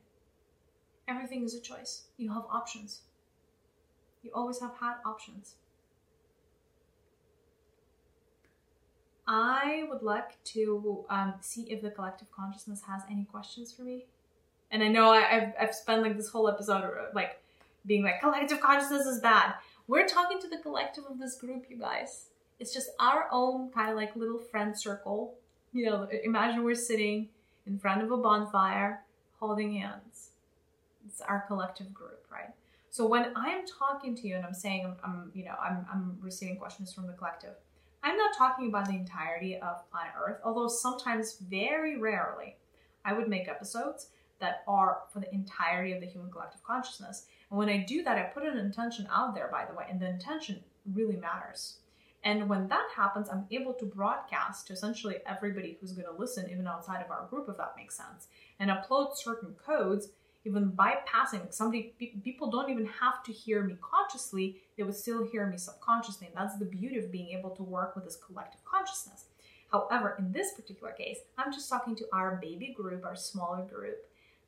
Everything 1.08 1.44
is 1.44 1.54
a 1.54 1.60
choice. 1.60 2.04
You 2.18 2.32
have 2.34 2.44
options. 2.50 3.00
You 4.22 4.30
always 4.34 4.60
have 4.60 4.76
had 4.80 4.94
options. 5.04 5.56
I 9.26 9.84
would 9.88 10.02
like 10.02 10.42
to 10.44 11.04
um, 11.08 11.34
see 11.40 11.62
if 11.70 11.82
the 11.82 11.90
collective 11.90 12.30
consciousness 12.32 12.82
has 12.88 13.02
any 13.08 13.24
questions 13.24 13.72
for 13.72 13.82
me. 13.82 14.06
And 14.72 14.82
I 14.82 14.88
know 14.88 15.10
I, 15.10 15.20
have 15.20 15.54
I've 15.60 15.74
spent 15.74 16.02
like 16.02 16.16
this 16.16 16.28
whole 16.28 16.48
episode 16.48 16.82
uh, 16.82 17.10
like 17.14 17.40
being 17.86 18.02
like 18.02 18.20
collective 18.20 18.60
consciousness 18.60 19.06
is 19.06 19.20
bad. 19.20 19.54
We're 19.86 20.06
talking 20.06 20.40
to 20.40 20.48
the 20.48 20.58
collective 20.58 21.04
of 21.08 21.18
this 21.18 21.36
group, 21.36 21.66
you 21.68 21.76
guys. 21.76 22.26
It's 22.58 22.74
just 22.74 22.90
our 22.98 23.26
own 23.30 23.70
kind 23.70 23.90
of 23.90 23.96
like 23.96 24.14
little 24.16 24.38
friend 24.38 24.78
circle. 24.78 25.34
You 25.72 25.86
know, 25.86 26.08
imagine 26.24 26.64
we're 26.64 26.74
sitting 26.74 27.28
in 27.66 27.78
front 27.78 28.02
of 28.02 28.10
a 28.10 28.16
bonfire 28.16 29.02
holding 29.38 29.74
hands. 29.74 30.30
It's 31.06 31.20
our 31.20 31.44
collective 31.46 31.94
group, 31.94 32.26
right? 32.30 32.50
So 32.90 33.06
when 33.06 33.32
I'm 33.36 33.64
talking 33.66 34.16
to 34.16 34.26
you 34.26 34.34
and 34.36 34.44
I'm 34.44 34.52
saying 34.52 34.84
I'm, 34.84 34.96
I'm 35.04 35.30
you 35.32 35.44
know, 35.44 35.54
I'm, 35.62 35.86
I'm 35.92 36.18
receiving 36.20 36.56
questions 36.56 36.92
from 36.92 37.06
the 37.06 37.12
collective, 37.12 37.54
I'm 38.02 38.16
not 38.16 38.36
talking 38.36 38.68
about 38.68 38.86
the 38.86 38.94
entirety 38.94 39.56
of 39.56 39.88
planet 39.90 40.12
Earth, 40.20 40.40
although 40.44 40.68
sometimes, 40.68 41.36
very 41.48 41.98
rarely, 41.98 42.56
I 43.04 43.12
would 43.12 43.28
make 43.28 43.48
episodes 43.48 44.08
that 44.40 44.64
are 44.66 45.02
for 45.12 45.20
the 45.20 45.32
entirety 45.32 45.92
of 45.92 46.00
the 46.00 46.06
human 46.06 46.30
collective 46.30 46.64
consciousness. 46.64 47.26
And 47.50 47.58
when 47.58 47.68
I 47.68 47.84
do 47.84 48.02
that, 48.02 48.18
I 48.18 48.22
put 48.22 48.44
an 48.44 48.56
intention 48.56 49.06
out 49.12 49.34
there, 49.34 49.48
by 49.52 49.66
the 49.66 49.74
way, 49.74 49.84
and 49.88 50.00
the 50.00 50.08
intention 50.08 50.64
really 50.94 51.16
matters. 51.16 51.76
And 52.24 52.48
when 52.48 52.68
that 52.68 52.88
happens, 52.94 53.28
I'm 53.28 53.46
able 53.50 53.74
to 53.74 53.86
broadcast 53.86 54.66
to 54.66 54.72
essentially 54.72 55.16
everybody 55.26 55.78
who's 55.80 55.92
going 55.92 56.06
to 56.06 56.20
listen, 56.20 56.50
even 56.50 56.66
outside 56.66 57.02
of 57.04 57.10
our 57.10 57.26
group, 57.30 57.48
if 57.48 57.56
that 57.58 57.74
makes 57.76 57.96
sense, 57.96 58.28
and 58.58 58.70
upload 58.70 59.16
certain 59.16 59.54
codes, 59.64 60.08
even 60.44 60.72
bypassing 60.72 61.52
somebody. 61.52 61.94
People 62.24 62.50
don't 62.50 62.70
even 62.70 62.86
have 62.86 63.22
to 63.24 63.32
hear 63.32 63.62
me 63.62 63.76
consciously; 63.80 64.62
they 64.76 64.82
would 64.82 64.96
still 64.96 65.24
hear 65.24 65.46
me 65.46 65.56
subconsciously, 65.56 66.28
and 66.28 66.36
that's 66.36 66.58
the 66.58 66.64
beauty 66.64 66.98
of 66.98 67.12
being 67.12 67.36
able 67.36 67.50
to 67.50 67.62
work 67.62 67.94
with 67.94 68.04
this 68.04 68.16
collective 68.16 68.64
consciousness. 68.64 69.26
However, 69.70 70.16
in 70.18 70.32
this 70.32 70.52
particular 70.52 70.92
case, 70.92 71.18
I'm 71.38 71.52
just 71.52 71.68
talking 71.68 71.94
to 71.96 72.06
our 72.12 72.38
baby 72.42 72.74
group, 72.76 73.04
our 73.04 73.14
smaller 73.14 73.64
group, 73.64 73.98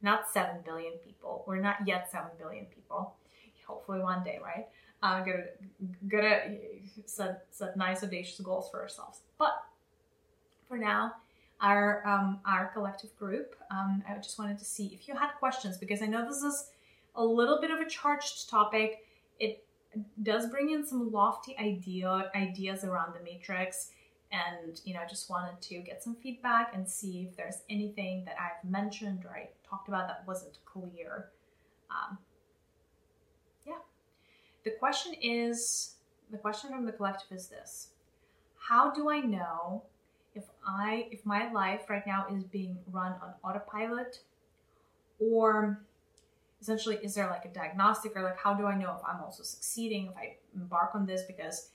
not 0.02 0.28
7 0.28 0.56
billion 0.64 0.94
people. 0.94 1.44
We're 1.46 1.60
not 1.60 1.76
yet 1.86 2.10
7 2.10 2.30
billion 2.38 2.66
people. 2.66 3.14
Hopefully 3.66 4.00
one 4.00 4.24
day, 4.24 4.40
right? 4.42 4.66
Uh, 5.02 5.20
gotta, 5.20 5.44
gotta 6.08 6.58
set, 7.06 7.46
set 7.50 7.76
nice 7.76 8.02
audacious 8.02 8.40
goals 8.40 8.68
for 8.70 8.80
ourselves. 8.80 9.20
But 9.38 9.52
for 10.68 10.76
now, 10.76 11.14
our 11.62 12.06
um, 12.06 12.40
our 12.44 12.66
collective 12.74 13.16
group, 13.16 13.54
um, 13.70 14.02
I 14.08 14.16
just 14.16 14.38
wanted 14.38 14.58
to 14.58 14.64
see 14.64 14.86
if 14.92 15.08
you 15.08 15.14
had 15.14 15.30
questions 15.38 15.78
because 15.78 16.02
I 16.02 16.06
know 16.06 16.26
this 16.26 16.42
is 16.42 16.70
a 17.14 17.24
little 17.24 17.60
bit 17.60 17.70
of 17.70 17.78
a 17.80 17.88
charged 17.88 18.50
topic. 18.50 19.06
It 19.38 19.64
does 20.22 20.48
bring 20.50 20.70
in 20.70 20.84
some 20.84 21.12
lofty 21.12 21.56
idea 21.58 22.30
ideas 22.34 22.82
around 22.84 23.14
the 23.14 23.22
matrix 23.22 23.90
and 24.32 24.80
you 24.84 24.94
know 24.94 25.00
I 25.00 25.06
just 25.06 25.28
wanted 25.28 25.60
to 25.60 25.78
get 25.80 26.02
some 26.02 26.14
feedback 26.16 26.74
and 26.74 26.88
see 26.88 27.28
if 27.28 27.36
there's 27.36 27.58
anything 27.68 28.24
that 28.24 28.36
i've 28.40 28.68
mentioned 28.68 29.26
or 29.26 29.36
i 29.36 29.48
talked 29.68 29.88
about 29.88 30.08
that 30.08 30.24
wasn't 30.26 30.58
clear. 30.64 31.30
Um, 31.90 32.18
yeah. 33.66 33.78
The 34.64 34.72
question 34.78 35.14
is 35.20 35.96
the 36.30 36.38
question 36.38 36.70
from 36.70 36.86
the 36.86 36.92
collective 36.92 37.36
is 37.36 37.48
this. 37.48 37.88
How 38.56 38.92
do 38.92 39.10
i 39.10 39.20
know 39.20 39.84
if 40.34 40.44
i 40.66 41.06
if 41.10 41.24
my 41.24 41.50
life 41.52 41.88
right 41.88 42.06
now 42.06 42.26
is 42.34 42.44
being 42.44 42.76
run 42.90 43.12
on 43.22 43.32
autopilot 43.44 44.20
or 45.18 45.80
essentially 46.60 46.96
is 47.02 47.14
there 47.14 47.28
like 47.28 47.44
a 47.44 47.48
diagnostic 47.48 48.16
or 48.16 48.22
like 48.22 48.38
how 48.38 48.54
do 48.54 48.66
i 48.66 48.74
know 48.74 48.94
if 48.96 49.02
i'm 49.06 49.22
also 49.22 49.42
succeeding 49.42 50.06
if 50.06 50.16
i 50.16 50.36
embark 50.54 50.94
on 50.94 51.06
this 51.06 51.22
because 51.22 51.68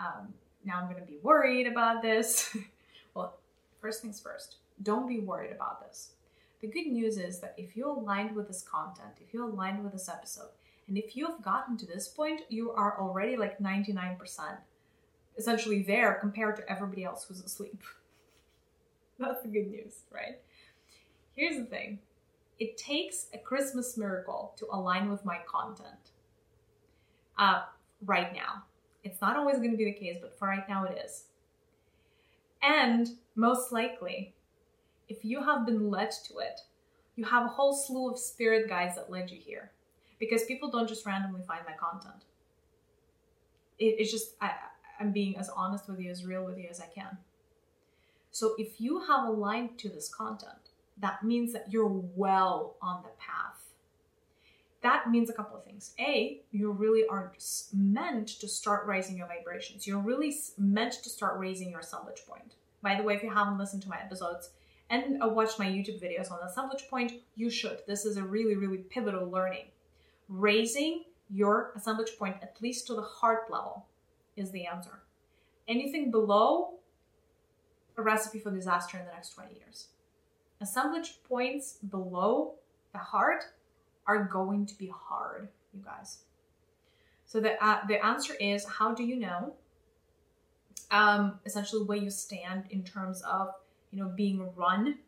um, 0.00 0.32
now 0.64 0.78
I'm 0.78 0.90
going 0.90 1.00
to 1.00 1.06
be 1.06 1.18
worried 1.22 1.66
about 1.66 2.02
this. 2.02 2.56
well, 3.14 3.38
first 3.80 4.02
things 4.02 4.20
first, 4.20 4.56
don't 4.82 5.08
be 5.08 5.20
worried 5.20 5.52
about 5.52 5.86
this. 5.86 6.10
The 6.60 6.68
good 6.68 6.86
news 6.86 7.16
is 7.16 7.40
that 7.40 7.54
if 7.56 7.76
you're 7.76 7.88
aligned 7.88 8.34
with 8.34 8.48
this 8.48 8.62
content, 8.62 9.12
if 9.20 9.32
you're 9.32 9.48
aligned 9.48 9.82
with 9.82 9.92
this 9.92 10.08
episode, 10.08 10.50
and 10.88 10.98
if 10.98 11.16
you've 11.16 11.40
gotten 11.42 11.76
to 11.78 11.86
this 11.86 12.08
point, 12.08 12.42
you 12.48 12.72
are 12.72 13.00
already 13.00 13.36
like 13.36 13.58
99% 13.58 14.18
essentially 15.38 15.82
there 15.82 16.18
compared 16.20 16.56
to 16.56 16.70
everybody 16.70 17.04
else 17.04 17.24
who's 17.24 17.40
asleep. 17.40 17.82
That's 19.20 19.42
the 19.42 19.48
good 19.48 19.70
news, 19.70 20.00
right? 20.10 20.38
Here's 21.36 21.56
the 21.56 21.66
thing 21.66 21.98
it 22.58 22.76
takes 22.76 23.26
a 23.32 23.38
Christmas 23.38 23.96
miracle 23.96 24.54
to 24.58 24.66
align 24.72 25.10
with 25.10 25.24
my 25.24 25.38
content 25.46 26.12
uh, 27.38 27.62
right 28.04 28.32
now. 28.34 28.64
It's 29.04 29.20
not 29.20 29.36
always 29.36 29.56
going 29.56 29.70
to 29.70 29.76
be 29.76 29.84
the 29.84 29.92
case, 29.92 30.18
but 30.20 30.38
for 30.38 30.48
right 30.48 30.68
now 30.68 30.84
it 30.84 30.98
is. 31.04 31.24
And 32.62 33.08
most 33.34 33.72
likely, 33.72 34.34
if 35.08 35.24
you 35.24 35.42
have 35.42 35.64
been 35.64 35.90
led 35.90 36.10
to 36.28 36.38
it, 36.38 36.60
you 37.16 37.24
have 37.24 37.46
a 37.46 37.48
whole 37.48 37.74
slew 37.74 38.10
of 38.10 38.18
spirit 38.18 38.68
guides 38.68 38.96
that 38.96 39.10
led 39.10 39.30
you 39.30 39.38
here. 39.38 39.70
Because 40.18 40.44
people 40.44 40.70
don't 40.70 40.88
just 40.88 41.06
randomly 41.06 41.40
find 41.46 41.62
my 41.66 41.72
content. 41.72 42.24
It, 43.78 43.96
it's 43.98 44.10
just, 44.10 44.34
I, 44.42 44.52
I'm 44.98 45.12
being 45.12 45.38
as 45.38 45.48
honest 45.48 45.88
with 45.88 45.98
you, 45.98 46.10
as 46.10 46.26
real 46.26 46.44
with 46.44 46.58
you 46.58 46.68
as 46.70 46.80
I 46.80 46.86
can. 46.86 47.16
So 48.30 48.54
if 48.58 48.80
you 48.80 49.00
have 49.06 49.26
aligned 49.26 49.78
to 49.78 49.88
this 49.88 50.12
content, 50.12 50.70
that 50.98 51.24
means 51.24 51.52
that 51.52 51.72
you're 51.72 51.88
well 51.88 52.76
on 52.80 53.02
the 53.02 53.10
path 53.18 53.60
that 54.82 55.10
means 55.10 55.28
a 55.28 55.32
couple 55.32 55.56
of 55.56 55.64
things. 55.64 55.94
A, 55.98 56.40
you 56.52 56.70
really 56.72 57.06
are 57.06 57.32
meant 57.72 58.28
to 58.28 58.48
start 58.48 58.86
raising 58.86 59.16
your 59.16 59.26
vibrations. 59.26 59.86
You're 59.86 59.98
really 59.98 60.34
meant 60.56 60.94
to 61.02 61.10
start 61.10 61.38
raising 61.38 61.70
your 61.70 61.80
assemblage 61.80 62.22
point. 62.26 62.54
By 62.82 62.94
the 62.94 63.02
way, 63.02 63.14
if 63.14 63.22
you 63.22 63.30
haven't 63.30 63.58
listened 63.58 63.82
to 63.82 63.88
my 63.88 64.00
episodes 64.00 64.50
and 64.88 65.22
uh, 65.22 65.28
watched 65.28 65.58
my 65.58 65.66
YouTube 65.66 66.02
videos 66.02 66.30
on 66.32 66.38
the 66.40 66.46
assemblage 66.46 66.88
point, 66.88 67.12
you 67.36 67.50
should. 67.50 67.80
This 67.86 68.06
is 68.06 68.16
a 68.16 68.22
really, 68.22 68.56
really 68.56 68.78
pivotal 68.78 69.28
learning. 69.28 69.66
Raising 70.28 71.04
your 71.28 71.72
assemblage 71.76 72.16
point 72.18 72.36
at 72.42 72.56
least 72.62 72.86
to 72.86 72.94
the 72.94 73.02
heart 73.02 73.50
level 73.50 73.86
is 74.36 74.50
the 74.50 74.66
answer. 74.66 75.02
Anything 75.68 76.10
below, 76.10 76.74
a 78.00 78.02
recipe 78.02 78.38
for 78.38 78.50
disaster 78.50 78.98
in 78.98 79.04
the 79.04 79.12
next 79.12 79.30
20 79.34 79.54
years. 79.54 79.88
Assemblage 80.60 81.22
points 81.28 81.78
below 81.90 82.54
the 82.92 82.98
heart 82.98 83.44
are 84.06 84.24
going 84.24 84.66
to 84.66 84.76
be 84.76 84.92
hard, 84.94 85.48
you 85.72 85.82
guys. 85.84 86.18
So 87.26 87.40
the 87.40 87.62
uh, 87.64 87.86
the 87.86 88.04
answer 88.04 88.34
is 88.40 88.66
how 88.66 88.92
do 88.92 89.04
you 89.04 89.16
know? 89.16 89.54
Um, 90.90 91.38
essentially, 91.46 91.84
where 91.84 91.96
you 91.96 92.10
stand 92.10 92.64
in 92.70 92.82
terms 92.82 93.22
of 93.22 93.54
you 93.92 94.02
know 94.02 94.08
being 94.08 94.50
run 94.56 94.98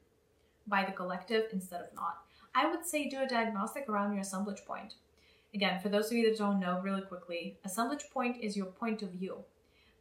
by 0.69 0.85
the 0.85 0.93
collective 0.93 1.47
instead 1.53 1.81
of 1.81 1.95
not. 1.95 2.19
I 2.55 2.71
would 2.71 2.87
say 2.87 3.09
do 3.09 3.23
a 3.23 3.27
diagnostic 3.27 3.89
around 3.89 4.13
your 4.13 4.21
assemblage 4.21 4.65
point. 4.65 4.95
Again, 5.55 5.81
for 5.81 5.89
those 5.89 6.07
of 6.07 6.13
you 6.13 6.29
that 6.31 6.39
don't 6.39 6.61
know, 6.61 6.81
really 6.81 7.03
quickly, 7.03 7.59
assemblage 7.65 8.05
point 8.13 8.37
is 8.41 8.57
your 8.57 8.67
point 8.67 9.03
of 9.03 9.11
view, 9.11 9.39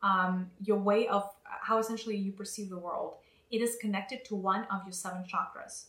um, 0.04 0.50
your 0.64 0.78
way 0.78 1.08
of 1.08 1.30
how 1.62 1.78
essentially 1.78 2.16
you 2.16 2.32
perceive 2.32 2.70
the 2.70 2.78
world. 2.78 3.16
it 3.52 3.62
is 3.62 3.76
connected 3.82 4.24
to 4.24 4.34
one 4.34 4.64
of 4.72 4.82
your 4.86 4.94
seven 4.94 5.24
chakras. 5.24 5.88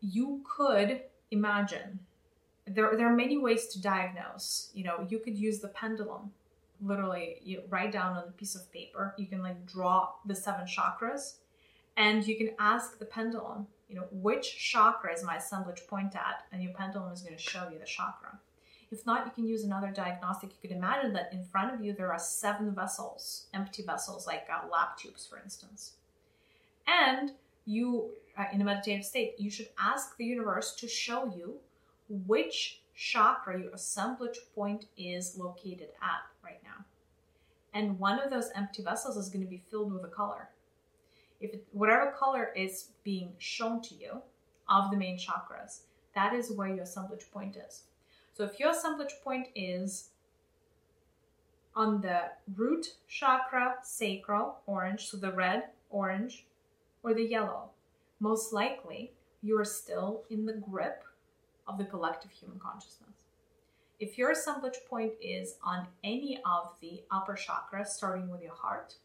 You 0.00 0.42
could 0.44 1.02
imagine 1.30 2.00
there, 2.66 2.96
there 2.96 3.06
are 3.06 3.14
many 3.14 3.38
ways 3.38 3.68
to 3.68 3.80
diagnose. 3.80 4.70
You 4.74 4.84
know, 4.84 5.06
you 5.08 5.18
could 5.20 5.38
use 5.38 5.60
the 5.60 5.68
pendulum. 5.68 6.32
Literally, 6.80 7.36
you 7.42 7.62
write 7.68 7.92
down 7.92 8.16
on 8.16 8.24
a 8.28 8.32
piece 8.32 8.54
of 8.54 8.70
paper. 8.72 9.14
You 9.16 9.26
can 9.26 9.42
like 9.42 9.64
draw 9.66 10.10
the 10.26 10.34
seven 10.34 10.66
chakras, 10.66 11.36
and 11.96 12.26
you 12.26 12.36
can 12.36 12.50
ask 12.58 12.98
the 12.98 13.06
pendulum, 13.06 13.66
you 13.88 13.94
know, 13.94 14.06
which 14.10 14.58
chakra 14.58 15.14
is 15.14 15.22
my 15.22 15.36
assemblage 15.36 15.86
point 15.86 16.14
at, 16.16 16.44
and 16.52 16.62
your 16.62 16.72
pendulum 16.72 17.12
is 17.12 17.22
going 17.22 17.36
to 17.36 17.42
show 17.42 17.68
you 17.72 17.78
the 17.78 17.86
chakra. 17.86 18.38
If 18.90 19.04
not, 19.04 19.26
you 19.26 19.32
can 19.32 19.46
use 19.46 19.64
another 19.64 19.90
diagnostic. 19.90 20.50
You 20.50 20.68
could 20.68 20.76
imagine 20.76 21.12
that 21.14 21.32
in 21.32 21.44
front 21.44 21.74
of 21.74 21.84
you 21.84 21.92
there 21.92 22.12
are 22.12 22.18
seven 22.18 22.72
vessels, 22.74 23.46
empty 23.52 23.82
vessels, 23.82 24.26
like 24.26 24.46
uh, 24.52 24.68
lab 24.70 24.96
tubes, 24.96 25.26
for 25.26 25.38
instance. 25.38 25.94
And 26.86 27.32
you, 27.64 28.10
uh, 28.38 28.44
in 28.52 28.62
a 28.62 28.64
meditative 28.64 29.04
state, 29.04 29.34
you 29.38 29.50
should 29.50 29.68
ask 29.78 30.16
the 30.16 30.24
universe 30.24 30.74
to 30.76 30.88
show 30.88 31.26
you 31.36 31.56
which 32.08 32.80
chakra 32.94 33.60
your 33.60 33.72
assemblage 33.72 34.38
point 34.54 34.86
is 34.96 35.36
located 35.36 35.88
at 36.00 36.22
right 36.44 36.60
now. 36.62 36.84
And 37.74 37.98
one 37.98 38.20
of 38.20 38.30
those 38.30 38.50
empty 38.54 38.82
vessels 38.82 39.16
is 39.16 39.28
going 39.28 39.44
to 39.44 39.50
be 39.50 39.62
filled 39.68 39.92
with 39.92 40.04
a 40.04 40.08
color. 40.08 40.48
If 41.40 41.52
it, 41.52 41.66
whatever 41.72 42.14
color 42.18 42.52
is 42.56 42.90
being 43.04 43.32
shown 43.38 43.82
to 43.82 43.94
you 43.94 44.22
of 44.68 44.90
the 44.90 44.96
main 44.96 45.18
chakras, 45.18 45.80
that 46.14 46.34
is 46.34 46.52
where 46.52 46.68
your 46.68 46.84
assemblage 46.84 47.30
point 47.30 47.56
is. 47.56 47.82
So 48.36 48.44
if 48.44 48.60
your 48.60 48.72
assemblage 48.72 49.14
point 49.24 49.48
is 49.54 50.10
on 51.74 52.02
the 52.02 52.24
root 52.54 52.96
chakra, 53.08 53.76
sacral, 53.82 54.58
orange, 54.66 55.06
so 55.06 55.16
the 55.16 55.32
red, 55.32 55.70
orange, 55.88 56.44
or 57.02 57.14
the 57.14 57.24
yellow, 57.24 57.70
most 58.20 58.52
likely 58.52 59.12
you 59.42 59.58
are 59.58 59.64
still 59.64 60.24
in 60.28 60.44
the 60.44 60.52
grip 60.52 61.02
of 61.66 61.78
the 61.78 61.86
collective 61.86 62.30
human 62.30 62.58
consciousness. 62.58 63.24
If 64.00 64.18
your 64.18 64.32
assemblage 64.32 64.80
point 64.90 65.12
is 65.22 65.56
on 65.64 65.86
any 66.04 66.38
of 66.44 66.74
the 66.82 67.04
upper 67.10 67.36
chakras, 67.36 67.86
starting 67.86 68.28
with 68.28 68.42
your 68.42 68.54
heart, 68.54 68.96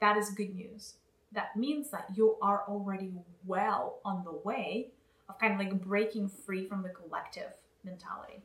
that 0.00 0.16
is 0.16 0.30
good 0.30 0.56
news. 0.56 0.94
That 1.30 1.56
means 1.56 1.90
that 1.90 2.08
you 2.16 2.36
are 2.42 2.64
already 2.66 3.12
well 3.46 4.00
on 4.04 4.24
the 4.24 4.40
way 4.42 4.88
of 5.28 5.38
kind 5.38 5.54
of 5.54 5.58
like 5.58 5.80
breaking 5.82 6.28
free 6.28 6.66
from 6.66 6.82
the 6.82 6.88
collective 6.88 7.52
mentality. 7.84 8.42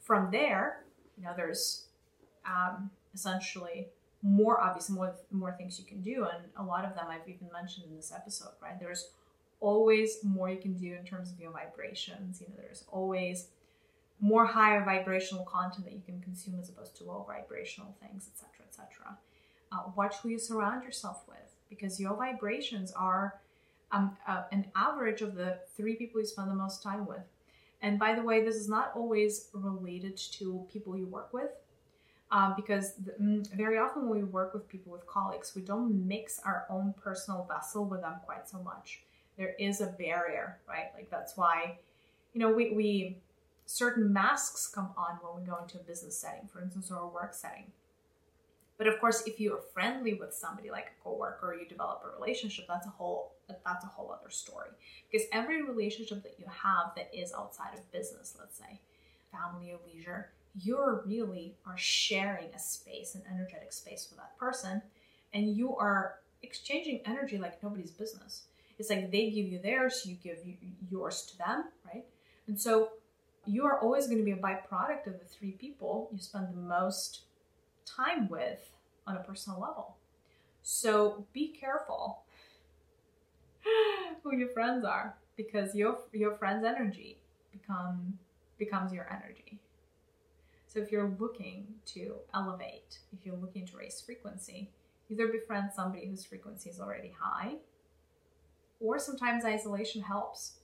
From 0.00 0.30
there, 0.30 0.84
you 1.16 1.24
know, 1.24 1.32
there's 1.36 1.86
um, 2.46 2.90
essentially 3.14 3.88
more 4.22 4.60
obvious, 4.60 4.90
more 4.90 5.14
more 5.30 5.52
things 5.52 5.78
you 5.78 5.84
can 5.84 6.00
do, 6.00 6.24
and 6.24 6.44
a 6.56 6.62
lot 6.62 6.84
of 6.84 6.94
them 6.94 7.06
I've 7.08 7.28
even 7.28 7.48
mentioned 7.52 7.86
in 7.88 7.96
this 7.96 8.12
episode. 8.14 8.52
Right? 8.60 8.78
There's 8.78 9.10
always 9.60 10.18
more 10.22 10.48
you 10.48 10.58
can 10.58 10.74
do 10.74 10.94
in 10.94 11.04
terms 11.04 11.30
of 11.30 11.40
your 11.40 11.52
vibrations. 11.52 12.40
You 12.40 12.48
know, 12.48 12.54
there's 12.60 12.84
always 12.90 13.48
more 14.20 14.46
higher 14.46 14.84
vibrational 14.84 15.44
content 15.44 15.84
that 15.84 15.94
you 15.94 16.02
can 16.04 16.20
consume 16.20 16.58
as 16.60 16.68
opposed 16.68 16.96
to 16.96 17.04
low 17.04 17.24
vibrational 17.28 17.94
things, 18.00 18.28
etc., 18.32 18.66
etc. 18.66 19.16
Uh, 19.70 19.90
watch 19.96 20.16
who 20.16 20.30
you 20.30 20.38
surround 20.38 20.82
yourself 20.82 21.22
with 21.28 21.54
because 21.68 22.00
your 22.00 22.16
vibrations 22.16 22.90
are 22.92 23.40
um, 23.92 24.16
uh, 24.26 24.42
an 24.52 24.66
average 24.76 25.22
of 25.22 25.34
the 25.34 25.58
three 25.76 25.96
people 25.96 26.20
you 26.20 26.26
spend 26.26 26.50
the 26.50 26.54
most 26.54 26.82
time 26.82 27.06
with. 27.06 27.22
And 27.80 27.98
by 27.98 28.14
the 28.14 28.22
way, 28.22 28.44
this 28.44 28.56
is 28.56 28.68
not 28.68 28.92
always 28.94 29.48
related 29.52 30.16
to 30.16 30.66
people 30.72 30.96
you 30.96 31.06
work 31.06 31.32
with. 31.32 31.50
Um, 32.30 32.52
because 32.56 32.94
the, 32.96 33.12
mm, 33.12 33.50
very 33.54 33.78
often 33.78 34.06
when 34.06 34.18
we 34.18 34.24
work 34.24 34.52
with 34.52 34.68
people 34.68 34.92
with 34.92 35.06
colleagues, 35.06 35.54
we 35.54 35.62
don't 35.62 36.06
mix 36.06 36.38
our 36.44 36.66
own 36.68 36.92
personal 37.02 37.48
vessel 37.50 37.86
with 37.86 38.02
them 38.02 38.16
quite 38.26 38.46
so 38.46 38.58
much 38.58 39.00
there 39.38 39.54
is 39.58 39.80
a 39.80 39.86
barrier, 39.86 40.58
right? 40.68 40.88
Like 40.94 41.08
that's 41.10 41.36
why, 41.36 41.78
you 42.34 42.40
know, 42.40 42.52
we, 42.52 42.72
we 42.72 43.18
certain 43.64 44.12
masks 44.12 44.66
come 44.66 44.90
on 44.98 45.18
when 45.22 45.40
we 45.40 45.48
go 45.48 45.56
into 45.62 45.78
a 45.78 45.82
business 45.82 46.18
setting, 46.18 46.48
for 46.52 46.60
instance, 46.60 46.90
or 46.90 46.98
a 46.98 47.06
work 47.06 47.32
setting. 47.32 47.70
But 48.76 48.88
of 48.88 49.00
course, 49.00 49.22
if 49.26 49.40
you're 49.40 49.60
friendly 49.72 50.14
with 50.14 50.34
somebody 50.34 50.70
like 50.70 50.86
a 50.86 51.02
coworker, 51.02 51.52
or 51.52 51.54
you 51.54 51.66
develop 51.66 52.02
a 52.04 52.18
relationship, 52.18 52.66
that's 52.68 52.86
a 52.86 52.90
whole 52.90 53.32
that's 53.48 53.84
a 53.84 53.88
whole 53.88 54.10
other 54.12 54.30
story. 54.30 54.68
Because 55.10 55.26
every 55.32 55.62
relationship 55.62 56.22
that 56.22 56.36
you 56.38 56.46
have 56.46 56.94
that 56.96 57.10
is 57.12 57.32
outside 57.32 57.74
of 57.74 57.90
business, 57.92 58.36
let's 58.38 58.58
say, 58.58 58.80
family 59.32 59.72
or 59.72 59.78
leisure, 59.86 60.30
you're 60.62 61.02
really 61.06 61.54
are 61.66 61.76
sharing 61.76 62.48
a 62.54 62.58
space, 62.58 63.14
an 63.14 63.22
energetic 63.32 63.72
space 63.72 64.08
with 64.10 64.18
that 64.18 64.36
person, 64.38 64.82
and 65.32 65.56
you 65.56 65.76
are 65.76 66.16
exchanging 66.42 67.00
energy 67.04 67.38
like 67.38 67.62
nobody's 67.62 67.90
business. 67.90 68.44
It's 68.78 68.90
like 68.90 69.10
they 69.10 69.30
give 69.30 69.46
you 69.46 69.58
theirs, 69.58 70.02
you 70.06 70.16
give 70.22 70.38
yours 70.90 71.22
to 71.22 71.38
them, 71.38 71.64
right? 71.84 72.04
And 72.46 72.58
so 72.60 72.90
you 73.44 73.64
are 73.64 73.80
always 73.80 74.06
going 74.06 74.18
to 74.18 74.24
be 74.24 74.32
a 74.32 74.36
byproduct 74.36 75.06
of 75.06 75.18
the 75.18 75.24
three 75.24 75.52
people 75.52 76.08
you 76.12 76.18
spend 76.18 76.48
the 76.48 76.60
most 76.60 77.22
time 77.86 78.28
with 78.28 78.70
on 79.06 79.16
a 79.16 79.20
personal 79.20 79.60
level. 79.60 79.96
So 80.62 81.24
be 81.32 81.48
careful 81.48 82.22
who 84.22 84.36
your 84.36 84.48
friends 84.50 84.84
are 84.84 85.14
because 85.36 85.74
your 85.74 85.98
your 86.12 86.34
friend's 86.36 86.64
energy 86.64 87.18
become 87.52 88.18
becomes 88.58 88.92
your 88.92 89.06
energy. 89.10 89.58
So 90.66 90.80
if 90.80 90.92
you're 90.92 91.16
looking 91.18 91.66
to 91.94 92.16
elevate, 92.34 92.98
if 93.12 93.24
you're 93.24 93.36
looking 93.36 93.66
to 93.66 93.76
raise 93.76 94.00
frequency, 94.00 94.70
either 95.08 95.28
befriend 95.28 95.70
somebody 95.74 96.06
whose 96.06 96.24
frequency 96.24 96.68
is 96.68 96.78
already 96.80 97.14
high 97.18 97.54
or 98.80 98.98
sometimes 98.98 99.44
isolation 99.44 100.02
helps. 100.02 100.54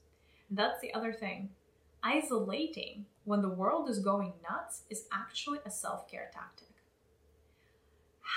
And 0.49 0.57
that's 0.57 0.79
the 0.81 0.93
other 0.93 1.11
thing. 1.11 1.49
Isolating 2.03 3.05
when 3.23 3.41
the 3.41 3.49
world 3.49 3.89
is 3.89 3.99
going 3.99 4.33
nuts 4.47 4.83
is 4.89 5.05
actually 5.11 5.59
a 5.65 5.71
self 5.71 6.09
care 6.09 6.29
tactic. 6.33 6.67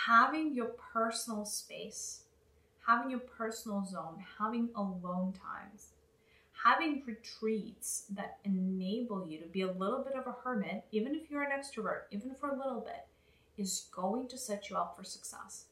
Having 0.07 0.55
your 0.55 0.70
personal 0.93 1.45
space, 1.45 2.23
having 2.89 3.10
your 3.10 3.20
personal 3.20 3.85
zone, 3.85 4.16
having 4.39 4.70
alone 4.74 5.35
times, 5.35 5.89
having 6.65 7.02
retreats 7.06 8.06
that 8.10 8.39
enable 8.44 9.28
you 9.28 9.39
to 9.39 9.47
be 9.47 9.60
a 9.60 9.73
little 9.73 10.02
bit 10.02 10.15
of 10.15 10.27
a 10.27 10.35
hermit, 10.43 10.85
even 10.90 11.15
if 11.15 11.31
you're 11.31 11.43
an 11.43 11.51
extrovert, 11.51 12.05
even 12.10 12.35
for 12.35 12.48
a 12.48 12.56
little 12.56 12.81
bit, 12.81 13.06
is 13.59 13.89
going 13.94 14.27
to 14.27 14.39
set 14.39 14.70
you 14.70 14.77
up 14.77 14.97
for 14.97 15.05
success. 15.05 15.66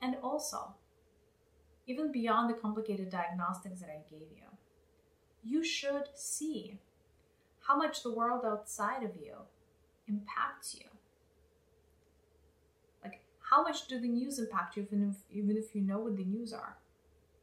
And 0.00 0.16
also, 0.22 0.74
even 1.88 2.12
beyond 2.12 2.48
the 2.48 2.58
complicated 2.58 3.10
diagnostics 3.10 3.80
that 3.80 3.90
I 3.90 4.08
gave 4.08 4.28
you. 4.30 4.44
You 5.42 5.64
should 5.64 6.08
see 6.14 6.78
how 7.66 7.76
much 7.76 8.04
the 8.04 8.14
world 8.14 8.44
outside 8.44 9.02
of 9.02 9.16
you 9.20 9.34
impacts 10.06 10.76
you. 10.78 10.91
How 13.52 13.62
much 13.62 13.86
do 13.86 14.00
the 14.00 14.08
news 14.08 14.38
impact 14.38 14.78
you, 14.78 14.86
even 14.90 15.10
if, 15.10 15.16
even 15.30 15.58
if 15.58 15.74
you 15.74 15.82
know 15.82 15.98
what 15.98 16.16
the 16.16 16.24
news 16.24 16.54
are? 16.54 16.78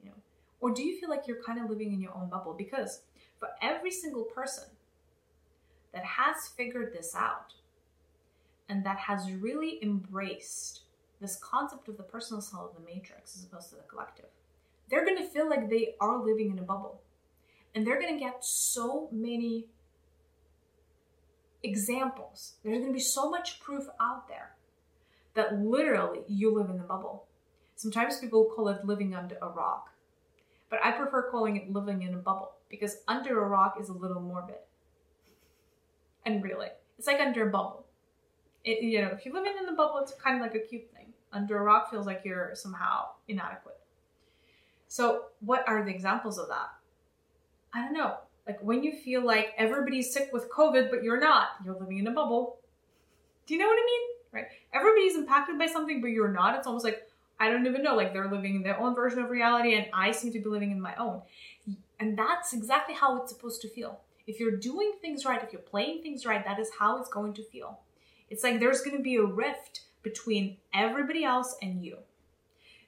You 0.02 0.10
know, 0.10 0.16
or 0.60 0.72
do 0.74 0.82
you 0.82 1.00
feel 1.00 1.08
like 1.08 1.28
you're 1.28 1.44
kind 1.44 1.60
of 1.62 1.70
living 1.70 1.94
in 1.94 2.02
your 2.02 2.18
own 2.18 2.30
bubble? 2.30 2.56
Because 2.58 3.02
for 3.38 3.50
every 3.62 3.92
single 3.92 4.24
person 4.24 4.64
that 5.94 6.04
has 6.04 6.36
figured 6.58 6.94
this 6.94 7.14
out 7.16 7.54
and 8.68 8.84
that 8.88 8.98
has 8.98 9.32
really 9.34 9.78
embraced 9.84 10.82
this 11.22 11.36
concept 11.44 11.88
of 11.88 11.98
the 11.98 12.02
personal 12.02 12.42
cell 12.42 12.66
of 12.66 12.74
the 12.74 12.92
matrix 12.92 13.36
as 13.36 13.44
opposed 13.44 13.70
to 13.70 13.76
the 13.76 13.84
collective, 13.84 14.30
they're 14.90 15.06
going 15.06 15.18
to 15.18 15.30
feel 15.30 15.48
like 15.48 15.70
they 15.70 15.94
are 16.02 16.18
living 16.18 16.50
in 16.50 16.58
a 16.58 16.64
bubble. 16.64 17.04
And 17.76 17.86
they're 17.86 18.02
going 18.02 18.18
to 18.18 18.20
get 18.20 18.44
so 18.44 19.10
many 19.12 19.68
examples. 21.62 22.54
There's 22.64 22.80
going 22.80 22.90
to 22.90 22.94
be 22.94 23.00
so 23.00 23.30
much 23.30 23.60
proof 23.60 23.84
out 24.02 24.28
there 24.28 24.56
that 25.36 25.60
literally 25.60 26.22
you 26.28 26.54
live 26.54 26.70
in 26.70 26.78
the 26.78 26.84
bubble. 26.84 27.26
Sometimes 27.76 28.20
people 28.20 28.52
call 28.56 28.70
it 28.70 28.86
living 28.86 29.16
under 29.16 29.38
a 29.42 29.50
rock. 29.50 29.90
But 30.70 30.80
I 30.84 30.92
prefer 30.92 31.30
calling 31.32 31.56
it 31.56 31.72
living 31.72 32.04
in 32.04 32.14
a 32.14 32.18
bubble 32.18 32.52
because 32.70 32.98
under 33.08 33.44
a 33.44 33.48
rock 33.48 33.78
is 33.80 33.90
a 33.90 33.94
little 33.94 34.22
morbid. 34.22 34.58
And 36.26 36.44
really, 36.44 36.68
it's 36.98 37.08
like 37.08 37.20
under 37.20 37.48
a 37.48 37.52
bubble. 37.52 37.86
It, 38.64 38.84
you 38.84 39.02
know, 39.02 39.08
if 39.08 39.26
you're 39.26 39.34
living 39.34 39.54
in 39.58 39.66
the 39.66 39.72
bubble, 39.72 40.00
it's 40.00 40.14
kind 40.14 40.36
of 40.36 40.42
like 40.42 40.56
a 40.56 40.66
cute 40.66 40.92
thing 40.94 41.14
under 41.32 41.58
a 41.58 41.64
rock 41.64 41.90
feels 41.90 42.06
like 42.06 42.22
you're 42.24 42.52
somehow 42.54 43.06
inadequate. 43.28 43.80
So, 44.88 45.26
what 45.40 45.68
are 45.68 45.84
the 45.84 45.92
examples 45.92 46.38
of 46.38 46.48
that? 46.50 46.70
I 47.74 47.82
don't 47.82 47.94
know. 47.94 48.18
Like 48.48 48.60
when 48.62 48.84
you 48.84 48.92
feel 48.92 49.24
like 49.24 49.54
everybody's 49.58 50.12
sick 50.12 50.30
with 50.34 50.50
COVID, 50.52 50.90
but 50.90 51.04
you're 51.04 51.20
not, 51.20 51.50
you're 51.64 51.78
living 51.80 52.00
in 52.00 52.08
a 52.08 52.12
bubble. 52.12 52.58
Do 53.46 53.54
you 53.54 53.60
know 53.60 53.68
what 53.68 53.78
I 53.78 53.86
mean? 53.86 54.09
Right? 54.32 54.46
Everybody's 54.74 55.16
impacted 55.16 55.58
by 55.58 55.66
something, 55.66 56.02
but 56.02 56.08
you're 56.08 56.32
not. 56.32 56.56
It's 56.56 56.68
almost 56.68 56.86
like, 56.86 57.08
I 57.40 57.50
don't 57.50 57.66
even 57.66 57.84
know, 57.84 57.96
like 57.96 58.14
they're 58.14 58.30
living 58.30 58.56
in 58.56 58.64
their 58.64 58.80
own 58.80 58.94
version 58.94 59.20
of 59.20 59.30
reality 59.30 59.76
and 59.76 59.88
I 59.94 60.12
seem 60.12 60.32
to 60.34 60.40
be 60.40 60.50
living 60.50 60.72
in 60.72 60.82
my 60.82 60.94
own. 60.96 61.22
And 62.00 62.18
that's 62.18 62.54
exactly 62.54 62.94
how 62.94 63.22
it's 63.22 63.32
supposed 63.32 63.62
to 63.62 63.70
feel. 63.70 64.02
If 64.28 64.40
you're 64.40 64.58
doing 64.58 64.94
things 65.02 65.26
right, 65.26 65.42
if 65.42 65.52
you're 65.52 65.62
playing 65.62 66.04
things 66.04 66.26
right, 66.26 66.44
that 66.46 66.60
is 66.60 66.70
how 66.78 67.00
it's 67.00 67.10
going 67.10 67.34
to 67.34 67.44
feel. 67.44 67.80
It's 68.30 68.44
like 68.44 68.60
there's 68.60 68.82
going 68.82 68.98
to 68.98 69.02
be 69.02 69.16
a 69.16 69.24
rift 69.24 69.82
between 70.04 70.58
everybody 70.74 71.24
else 71.24 71.56
and 71.62 71.84
you. 71.84 71.98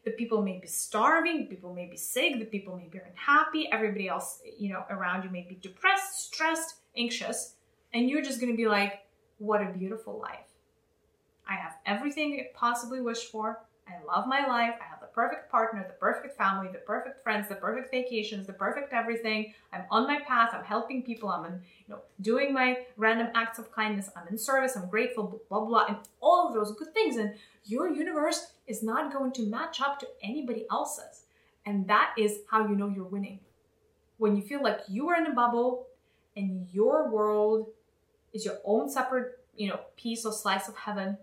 The 0.03 0.11
people 0.11 0.41
may 0.41 0.59
be 0.59 0.67
starving, 0.67 1.47
people 1.47 1.73
may 1.73 1.85
be 1.85 1.97
sick, 1.97 2.39
the 2.39 2.45
people 2.45 2.75
may 2.75 2.87
be 2.87 2.99
unhappy, 2.99 3.69
everybody 3.71 4.07
else, 4.07 4.41
you 4.57 4.69
know, 4.69 4.83
around 4.89 5.23
you 5.23 5.29
may 5.29 5.45
be 5.47 5.55
depressed, 5.55 6.25
stressed, 6.25 6.75
anxious, 6.97 7.55
and 7.93 8.09
you're 8.09 8.21
just 8.21 8.39
going 8.39 8.51
to 8.51 8.57
be 8.57 8.67
like, 8.67 9.05
what 9.37 9.61
a 9.61 9.71
beautiful 9.71 10.19
life. 10.19 10.50
I 11.51 11.55
have 11.55 11.75
everything 11.85 12.39
I 12.39 12.57
possibly 12.57 13.01
wish 13.01 13.25
for. 13.25 13.59
I 13.85 14.01
love 14.05 14.25
my 14.25 14.47
life. 14.47 14.75
I 14.79 14.89
have 14.89 15.01
the 15.01 15.07
perfect 15.07 15.51
partner, 15.51 15.83
the 15.85 15.93
perfect 15.95 16.37
family, 16.37 16.69
the 16.71 16.79
perfect 16.79 17.21
friends, 17.23 17.49
the 17.49 17.55
perfect 17.55 17.91
vacations, 17.91 18.47
the 18.47 18.53
perfect 18.53 18.93
everything. 18.93 19.53
I'm 19.73 19.83
on 19.91 20.07
my 20.07 20.21
path. 20.21 20.51
I'm 20.53 20.63
helping 20.63 21.03
people. 21.03 21.27
I'm 21.27 21.43
in, 21.43 21.59
you 21.87 21.93
know, 21.93 22.01
doing 22.21 22.53
my 22.53 22.85
random 22.95 23.27
acts 23.35 23.59
of 23.59 23.69
kindness. 23.69 24.09
I'm 24.15 24.29
in 24.29 24.37
service. 24.37 24.77
I'm 24.77 24.87
grateful, 24.87 25.41
blah, 25.49 25.59
blah, 25.59 25.67
blah, 25.67 25.85
and 25.89 25.97
all 26.21 26.47
of 26.47 26.53
those 26.53 26.73
good 26.77 26.93
things. 26.93 27.17
And 27.17 27.33
your 27.65 27.89
universe 27.89 28.53
is 28.65 28.81
not 28.81 29.11
going 29.11 29.33
to 29.33 29.41
match 29.41 29.81
up 29.81 29.99
to 29.99 30.07
anybody 30.23 30.65
else's. 30.71 31.23
And 31.65 31.85
that 31.87 32.13
is 32.17 32.39
how 32.49 32.65
you 32.65 32.75
know 32.77 32.87
you're 32.87 33.03
winning. 33.03 33.39
When 34.19 34.37
you 34.37 34.41
feel 34.41 34.63
like 34.63 34.79
you 34.87 35.09
are 35.09 35.17
in 35.17 35.25
a 35.25 35.33
bubble 35.33 35.87
and 36.37 36.67
your 36.71 37.09
world 37.09 37.67
is 38.31 38.45
your 38.45 38.59
own 38.63 38.89
separate, 38.89 39.39
you 39.57 39.67
know, 39.67 39.81
piece 39.97 40.25
or 40.25 40.31
slice 40.31 40.69
of 40.69 40.77
heaven, 40.77 41.17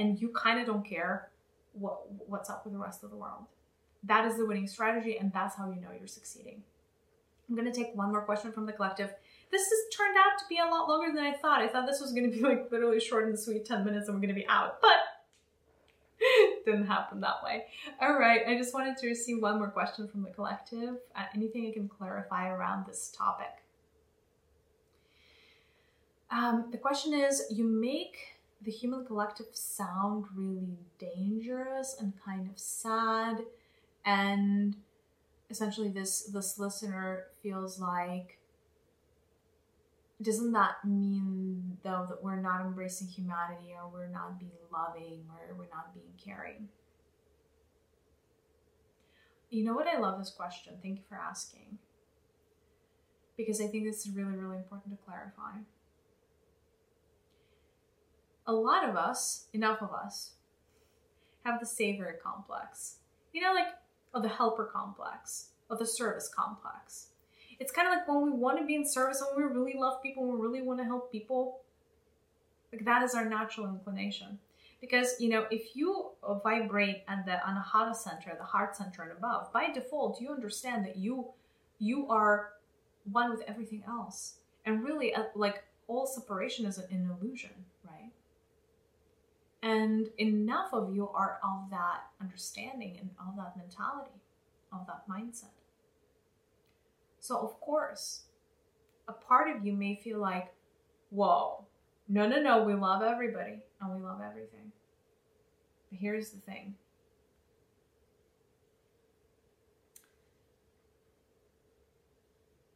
and 0.00 0.20
you 0.20 0.30
kind 0.30 0.58
of 0.58 0.66
don't 0.66 0.84
care 0.84 1.28
what 1.72 2.00
what's 2.26 2.50
up 2.50 2.64
with 2.64 2.72
the 2.72 2.78
rest 2.78 3.04
of 3.04 3.10
the 3.10 3.16
world. 3.16 3.44
That 4.04 4.24
is 4.24 4.36
the 4.36 4.46
winning 4.46 4.66
strategy, 4.66 5.18
and 5.18 5.32
that's 5.32 5.54
how 5.54 5.70
you 5.70 5.80
know 5.80 5.88
you're 5.96 6.08
succeeding. 6.08 6.62
I'm 7.48 7.56
gonna 7.56 7.72
take 7.72 7.94
one 7.94 8.10
more 8.10 8.22
question 8.22 8.50
from 8.52 8.66
the 8.66 8.72
collective. 8.72 9.10
This 9.50 9.62
has 9.62 9.96
turned 9.96 10.16
out 10.16 10.38
to 10.38 10.44
be 10.48 10.58
a 10.58 10.64
lot 10.64 10.88
longer 10.88 11.12
than 11.14 11.24
I 11.24 11.32
thought. 11.32 11.60
I 11.60 11.68
thought 11.68 11.86
this 11.86 12.00
was 12.00 12.12
gonna 12.12 12.28
be 12.28 12.40
like 12.40 12.70
literally 12.70 13.00
short 13.00 13.26
and 13.26 13.38
sweet, 13.38 13.66
10 13.66 13.84
minutes, 13.84 14.08
and 14.08 14.16
we're 14.16 14.22
gonna 14.22 14.34
be 14.34 14.48
out, 14.48 14.80
but 14.80 14.96
didn't 16.64 16.86
happen 16.86 17.20
that 17.20 17.42
way. 17.44 17.66
All 18.00 18.18
right, 18.18 18.42
I 18.46 18.56
just 18.56 18.72
wanted 18.72 18.96
to 18.98 19.06
receive 19.06 19.42
one 19.42 19.58
more 19.58 19.70
question 19.70 20.08
from 20.08 20.22
the 20.22 20.30
collective. 20.30 20.96
Uh, 21.14 21.24
anything 21.34 21.66
I 21.66 21.72
can 21.72 21.88
clarify 21.88 22.48
around 22.48 22.86
this 22.86 23.12
topic? 23.16 23.64
Um, 26.30 26.68
the 26.70 26.78
question 26.78 27.12
is 27.12 27.44
you 27.50 27.64
make 27.64 28.39
the 28.62 28.70
human 28.70 29.04
collective 29.04 29.46
sound 29.52 30.26
really 30.34 30.78
dangerous 30.98 31.96
and 31.98 32.12
kind 32.24 32.48
of 32.50 32.58
sad. 32.58 33.42
And 34.04 34.76
essentially 35.50 35.88
this 35.88 36.22
this 36.24 36.58
listener 36.58 37.24
feels 37.42 37.80
like 37.80 38.38
doesn't 40.22 40.52
that 40.52 40.84
mean 40.84 41.78
though 41.82 42.06
that 42.08 42.22
we're 42.22 42.40
not 42.40 42.60
embracing 42.60 43.08
humanity 43.08 43.74
or 43.74 43.88
we're 43.90 44.08
not 44.08 44.38
being 44.38 44.52
loving 44.70 45.24
or 45.30 45.54
we're 45.56 45.74
not 45.74 45.94
being 45.94 46.12
caring? 46.22 46.68
You 49.48 49.64
know 49.64 49.74
what 49.74 49.88
i 49.88 49.98
love 49.98 50.18
this 50.18 50.30
question. 50.30 50.74
Thank 50.82 50.98
you 50.98 51.04
for 51.08 51.16
asking. 51.16 51.78
Because 53.36 53.60
i 53.60 53.66
think 53.66 53.84
this 53.84 54.06
is 54.06 54.10
really 54.14 54.36
really 54.36 54.58
important 54.58 54.92
to 54.92 55.04
clarify 55.04 55.60
a 58.50 58.52
lot 58.52 58.86
of 58.86 58.96
us, 58.96 59.46
enough 59.52 59.80
of 59.80 59.92
us, 59.92 60.32
have 61.44 61.60
the 61.60 61.66
savior 61.66 62.18
complex. 62.22 62.96
You 63.32 63.40
know, 63.40 63.54
like, 63.54 63.68
or 64.12 64.20
the 64.20 64.28
helper 64.28 64.64
complex, 64.64 65.50
or 65.70 65.76
the 65.76 65.86
service 65.86 66.28
complex. 66.28 67.10
It's 67.60 67.70
kind 67.70 67.86
of 67.86 67.94
like 67.94 68.08
when 68.08 68.24
we 68.24 68.32
want 68.32 68.58
to 68.58 68.66
be 68.66 68.74
in 68.74 68.84
service, 68.84 69.22
when 69.22 69.46
we 69.46 69.54
really 69.54 69.78
love 69.78 70.02
people, 70.02 70.26
when 70.26 70.36
we 70.36 70.46
really 70.46 70.62
want 70.62 70.80
to 70.80 70.84
help 70.84 71.12
people. 71.12 71.60
Like 72.72 72.84
that 72.84 73.04
is 73.04 73.14
our 73.14 73.24
natural 73.24 73.68
inclination. 73.68 74.40
Because 74.80 75.14
you 75.20 75.28
know, 75.28 75.46
if 75.50 75.76
you 75.76 76.10
vibrate 76.42 77.04
at 77.06 77.24
the 77.26 77.38
anahata 77.46 77.94
center, 77.94 78.34
the 78.36 78.44
heart 78.44 78.74
center 78.74 79.02
and 79.02 79.12
above, 79.12 79.52
by 79.52 79.70
default, 79.70 80.20
you 80.20 80.30
understand 80.30 80.84
that 80.86 80.96
you 80.96 81.28
you 81.78 82.08
are 82.08 82.54
one 83.12 83.30
with 83.30 83.42
everything 83.46 83.84
else, 83.86 84.38
and 84.66 84.82
really, 84.82 85.14
uh, 85.14 85.24
like 85.36 85.62
all 85.86 86.06
separation 86.06 86.66
is 86.66 86.78
an 86.78 86.86
illusion 86.90 87.50
and 89.62 90.08
enough 90.18 90.72
of 90.72 90.94
you 90.94 91.08
are 91.08 91.38
of 91.42 91.70
that 91.70 92.04
understanding 92.20 92.96
and 93.00 93.10
of 93.18 93.36
that 93.36 93.56
mentality, 93.56 94.20
of 94.72 94.86
that 94.86 95.02
mindset. 95.08 95.52
So, 97.18 97.38
of 97.38 97.60
course, 97.60 98.22
a 99.06 99.12
part 99.12 99.54
of 99.54 99.64
you 99.64 99.72
may 99.72 99.96
feel 99.96 100.18
like, 100.18 100.52
whoa, 101.10 101.64
no, 102.08 102.26
no, 102.26 102.40
no, 102.40 102.64
we 102.64 102.74
love 102.74 103.02
everybody 103.02 103.58
and 103.80 103.94
we 103.94 104.02
love 104.02 104.20
everything. 104.26 104.72
But 105.90 105.98
here's 105.98 106.30
the 106.30 106.40
thing 106.40 106.74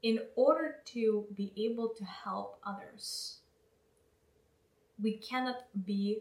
in 0.05 0.21
order 0.37 0.77
to 0.85 1.25
be 1.35 1.51
able 1.57 1.89
to 1.89 2.05
help 2.05 2.59
others, 2.63 3.39
we 5.03 5.17
cannot 5.17 5.65
be 5.87 6.19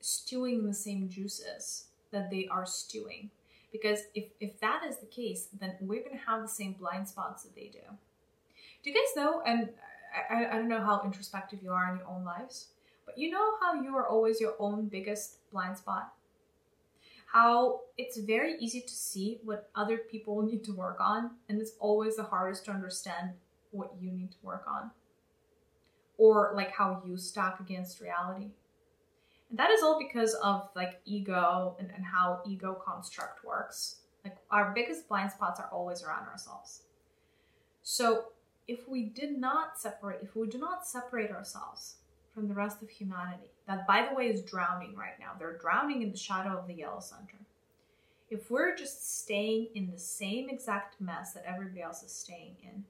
stewing 0.00 0.66
the 0.66 0.74
same 0.74 1.08
juices 1.08 1.84
that 2.10 2.30
they 2.30 2.48
are 2.50 2.66
stewing. 2.66 3.30
Because 3.72 4.00
if, 4.14 4.24
if 4.40 4.58
that 4.60 4.82
is 4.88 4.96
the 4.98 5.06
case, 5.06 5.48
then 5.58 5.74
we're 5.80 6.02
going 6.02 6.18
to 6.18 6.24
have 6.24 6.42
the 6.42 6.48
same 6.48 6.72
blind 6.72 7.08
spots 7.08 7.44
that 7.44 7.54
they 7.54 7.70
do. 7.72 7.78
Do 8.82 8.90
you 8.90 8.94
guys 8.96 9.14
know, 9.16 9.42
and 9.46 9.70
I, 10.30 10.46
I 10.46 10.56
don't 10.56 10.68
know 10.68 10.80
how 10.80 11.02
introspective 11.04 11.60
you 11.62 11.70
are 11.70 11.90
in 11.90 11.98
your 11.98 12.08
own 12.08 12.24
lives, 12.24 12.68
but 13.06 13.16
you 13.18 13.30
know 13.30 13.52
how 13.60 13.80
you 13.80 13.94
are 13.96 14.08
always 14.08 14.40
your 14.40 14.54
own 14.58 14.88
biggest 14.88 15.38
blind 15.52 15.76
spot? 15.76 16.12
How 17.32 17.82
it's 17.96 18.18
very 18.18 18.56
easy 18.58 18.80
to 18.80 18.92
see 18.92 19.38
what 19.44 19.70
other 19.76 19.98
people 19.98 20.42
need 20.50 20.64
to 20.64 20.72
work 20.72 20.96
on, 21.00 21.32
and 21.48 21.60
it's 21.60 21.72
always 21.78 22.16
the 22.16 22.24
hardest 22.24 22.64
to 22.64 22.72
understand 22.72 23.32
what 23.70 23.92
you 24.00 24.10
need 24.10 24.32
to 24.32 24.38
work 24.42 24.64
on. 24.66 24.90
Or 26.18 26.52
like 26.54 26.72
how 26.72 27.02
you 27.06 27.16
stack 27.16 27.60
against 27.60 28.00
reality. 28.00 28.50
And 29.50 29.58
that 29.58 29.70
is 29.70 29.82
all 29.82 29.98
because 29.98 30.34
of 30.34 30.70
like 30.76 31.00
ego 31.04 31.76
and, 31.78 31.90
and 31.94 32.04
how 32.04 32.40
ego 32.46 32.80
construct 32.84 33.44
works. 33.44 33.96
Like 34.24 34.36
our 34.50 34.72
biggest 34.74 35.08
blind 35.08 35.32
spots 35.32 35.60
are 35.60 35.68
always 35.72 36.02
around 36.02 36.28
ourselves. 36.28 36.82
So 37.82 38.26
if 38.68 38.88
we 38.88 39.04
did 39.04 39.38
not 39.38 39.78
separate, 39.78 40.20
if 40.22 40.36
we 40.36 40.46
do 40.46 40.58
not 40.58 40.86
separate 40.86 41.30
ourselves 41.30 41.96
from 42.32 42.46
the 42.46 42.54
rest 42.54 42.82
of 42.82 42.88
humanity, 42.88 43.50
that 43.66 43.86
by 43.86 44.06
the 44.08 44.14
way 44.14 44.28
is 44.28 44.42
drowning 44.42 44.94
right 44.94 45.18
now, 45.18 45.32
they're 45.38 45.58
drowning 45.58 46.02
in 46.02 46.12
the 46.12 46.16
shadow 46.16 46.56
of 46.56 46.68
the 46.68 46.74
yellow 46.74 47.00
center. 47.00 47.38
If 48.30 48.48
we're 48.48 48.76
just 48.76 49.20
staying 49.20 49.70
in 49.74 49.90
the 49.90 49.98
same 49.98 50.48
exact 50.48 51.00
mess 51.00 51.32
that 51.32 51.44
everybody 51.44 51.82
else 51.82 52.04
is 52.04 52.12
staying 52.12 52.54
in, 52.62 52.84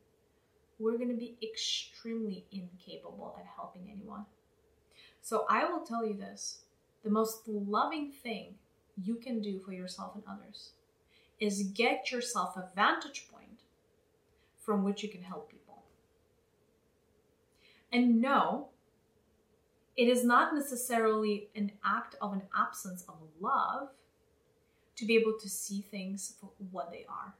we're 0.78 0.98
going 0.98 1.08
to 1.08 1.14
be 1.14 1.36
extremely 1.42 2.44
incapable 2.52 3.34
at. 3.38 3.46
So 5.30 5.46
I 5.48 5.64
will 5.64 5.82
tell 5.86 6.04
you 6.04 6.14
this 6.14 6.62
the 7.04 7.08
most 7.08 7.46
loving 7.46 8.10
thing 8.10 8.56
you 9.00 9.14
can 9.14 9.40
do 9.40 9.60
for 9.60 9.72
yourself 9.72 10.16
and 10.16 10.24
others 10.28 10.70
is 11.38 11.70
get 11.72 12.10
yourself 12.10 12.56
a 12.56 12.68
vantage 12.74 13.28
point 13.32 13.60
from 14.58 14.82
which 14.82 15.04
you 15.04 15.08
can 15.08 15.22
help 15.22 15.48
people. 15.48 15.84
And 17.92 18.20
no, 18.20 18.70
it 19.96 20.08
is 20.08 20.24
not 20.24 20.52
necessarily 20.52 21.46
an 21.54 21.70
act 21.84 22.16
of 22.20 22.32
an 22.32 22.42
absence 22.58 23.04
of 23.08 23.14
love 23.40 23.90
to 24.96 25.06
be 25.06 25.14
able 25.16 25.38
to 25.40 25.48
see 25.48 25.80
things 25.80 26.34
for 26.40 26.50
what 26.72 26.90
they 26.90 27.06
are. 27.08 27.34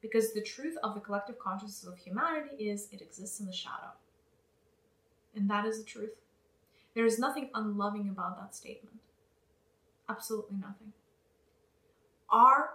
Because 0.00 0.32
the 0.32 0.42
truth 0.42 0.76
of 0.84 0.94
the 0.94 1.00
collective 1.00 1.40
consciousness 1.40 1.92
of 1.92 1.98
humanity 1.98 2.68
is 2.70 2.86
it 2.92 3.02
exists 3.02 3.40
in 3.40 3.46
the 3.46 3.52
shadow. 3.52 3.90
And 5.34 5.50
that 5.50 5.66
is 5.66 5.80
the 5.80 5.84
truth. 5.84 6.20
There 6.94 7.04
is 7.04 7.18
nothing 7.18 7.50
unloving 7.54 8.08
about 8.08 8.38
that 8.40 8.54
statement. 8.54 8.96
Absolutely 10.08 10.56
nothing. 10.58 10.92
Are 12.30 12.70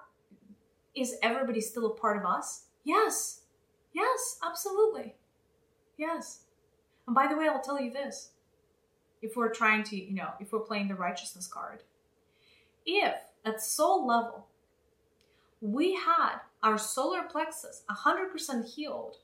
is 0.95 1.15
everybody 1.21 1.61
still 1.61 1.85
a 1.85 1.95
part 1.95 2.17
of 2.17 2.25
us? 2.25 2.65
Yes. 2.83 3.41
Yes, 3.93 4.39
absolutely. 4.45 5.15
Yes. 5.97 6.41
And 7.07 7.15
by 7.15 7.27
the 7.27 7.37
way, 7.37 7.47
I'll 7.47 7.61
tell 7.61 7.79
you 7.79 7.91
this. 7.91 8.31
If 9.21 9.35
we're 9.35 9.53
trying 9.53 9.83
to, 9.83 9.95
you 9.97 10.15
know, 10.15 10.29
if 10.39 10.51
we're 10.51 10.59
playing 10.59 10.87
the 10.87 10.95
righteousness 10.95 11.47
card, 11.47 11.83
if 12.85 13.15
at 13.45 13.61
soul 13.61 14.07
level 14.07 14.47
we 15.61 15.93
had 15.93 16.37
our 16.63 16.77
solar 16.77 17.23
plexus 17.23 17.83
100% 17.89 18.73
healed 18.73 19.17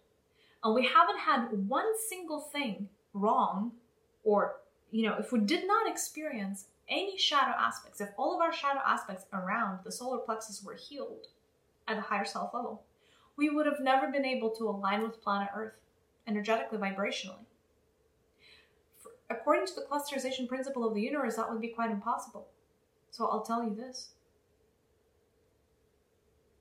and 0.64 0.76
we 0.76 0.86
haven't 0.86 1.20
had 1.20 1.68
one 1.68 1.98
single 2.10 2.42
thing 2.42 2.90
wrong 3.14 3.72
or 4.24 4.58
you 4.96 5.04
know, 5.04 5.18
if 5.20 5.34
we 5.34 5.42
did 5.42 5.68
not 5.68 5.92
experience 5.92 6.68
any 6.88 7.18
shadow 7.18 7.54
aspects, 7.60 8.00
if 8.00 8.12
all 8.18 8.34
of 8.34 8.40
our 8.40 8.54
shadow 8.54 8.80
aspects 8.86 9.26
around 9.34 9.80
the 9.84 9.92
solar 9.92 10.20
plexus 10.20 10.64
were 10.64 10.76
healed 10.76 11.28
at 11.86 11.98
a 11.98 12.02
higher 12.02 12.24
self 12.24 12.54
level, 12.54 12.82
we 13.36 13.50
would 13.50 13.66
have 13.66 13.82
never 13.82 14.10
been 14.10 14.24
able 14.24 14.52
to 14.52 14.70
align 14.70 15.04
with 15.04 15.22
planet 15.22 15.50
Earth 15.54 15.74
energetically, 16.28 16.78
vibrationally. 16.78 17.44
according 19.30 19.66
to 19.66 19.74
the 19.76 19.86
clusterization 19.92 20.48
principle 20.48 20.88
of 20.88 20.94
the 20.94 21.02
universe, 21.02 21.36
that 21.36 21.52
would 21.52 21.60
be 21.60 21.68
quite 21.68 21.92
impossible. 21.92 22.48
So 23.12 23.28
I'll 23.28 23.44
tell 23.44 23.66
you 23.66 23.76
this. 23.76 24.12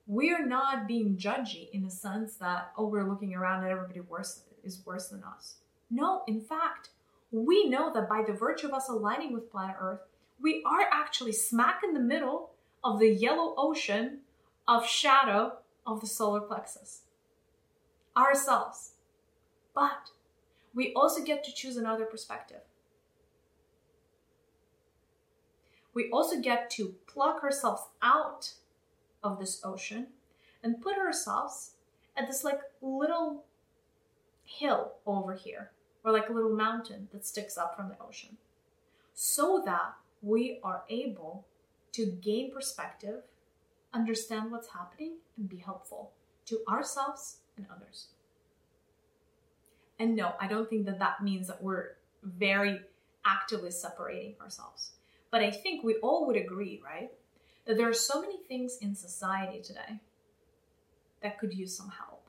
We're 0.08 0.44
not 0.44 0.88
being 0.88 1.16
judgy 1.16 1.70
in 1.72 1.84
the 1.84 1.90
sense 1.90 2.34
that, 2.38 2.72
oh, 2.76 2.88
we're 2.88 3.08
looking 3.08 3.32
around 3.32 3.62
and 3.62 3.70
everybody 3.70 4.00
worse 4.00 4.42
is 4.64 4.84
worse 4.84 5.06
than 5.06 5.22
us. 5.22 5.58
No, 5.88 6.24
in 6.26 6.40
fact, 6.40 6.88
we 7.34 7.68
know 7.68 7.92
that 7.92 8.08
by 8.08 8.22
the 8.24 8.32
virtue 8.32 8.68
of 8.68 8.72
us 8.72 8.88
aligning 8.88 9.32
with 9.32 9.50
planet 9.50 9.76
Earth, 9.80 10.00
we 10.40 10.62
are 10.64 10.88
actually 10.92 11.32
smack 11.32 11.80
in 11.82 11.92
the 11.92 12.00
middle 12.00 12.50
of 12.84 13.00
the 13.00 13.08
yellow 13.08 13.54
ocean 13.56 14.20
of 14.68 14.86
shadow 14.86 15.58
of 15.84 16.00
the 16.00 16.06
solar 16.06 16.40
plexus. 16.40 17.02
Ourselves. 18.16 18.92
But 19.74 20.10
we 20.74 20.92
also 20.94 21.24
get 21.24 21.42
to 21.44 21.52
choose 21.52 21.76
another 21.76 22.04
perspective. 22.04 22.60
We 25.92 26.08
also 26.10 26.40
get 26.40 26.70
to 26.70 26.94
pluck 27.06 27.42
ourselves 27.42 27.82
out 28.00 28.52
of 29.24 29.40
this 29.40 29.60
ocean 29.64 30.08
and 30.62 30.80
put 30.80 30.96
ourselves 30.96 31.72
at 32.16 32.28
this 32.28 32.44
like 32.44 32.60
little 32.80 33.44
hill 34.44 34.92
over 35.04 35.34
here, 35.34 35.72
or 36.04 36.12
like 36.12 36.28
a 36.28 36.32
little 36.32 36.54
mountain 36.54 37.08
that 37.12 37.24
sticks 37.24 37.56
up 37.56 37.74
from 37.74 37.88
the 37.88 37.96
ocean, 38.04 38.36
so 39.14 39.62
that 39.64 39.94
we 40.22 40.58
are 40.62 40.84
able 40.88 41.44
to 41.92 42.06
gain 42.06 42.52
perspective, 42.52 43.22
understand 43.92 44.50
what's 44.50 44.68
happening, 44.68 45.12
and 45.36 45.48
be 45.48 45.58
helpful 45.58 46.10
to 46.46 46.60
ourselves 46.68 47.38
and 47.56 47.66
others. 47.74 48.08
And 49.98 50.16
no, 50.16 50.34
I 50.40 50.48
don't 50.48 50.68
think 50.68 50.86
that 50.86 50.98
that 50.98 51.22
means 51.22 51.46
that 51.46 51.62
we're 51.62 51.90
very 52.22 52.80
actively 53.24 53.70
separating 53.70 54.34
ourselves. 54.40 54.90
But 55.30 55.42
I 55.42 55.50
think 55.50 55.84
we 55.84 55.94
all 55.96 56.26
would 56.26 56.36
agree, 56.36 56.82
right? 56.84 57.10
That 57.64 57.76
there 57.76 57.88
are 57.88 57.94
so 57.94 58.20
many 58.20 58.38
things 58.38 58.78
in 58.80 58.94
society 58.94 59.60
today 59.60 60.00
that 61.22 61.38
could 61.38 61.54
use 61.54 61.76
some 61.76 61.90
help. 61.90 62.26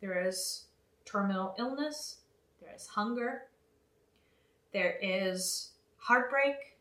There 0.00 0.26
is 0.26 0.64
terminal 1.04 1.54
illness, 1.58 2.18
is 2.74 2.86
hunger, 2.86 3.42
there 4.72 4.98
is 5.00 5.70
heartbreak, 5.98 6.76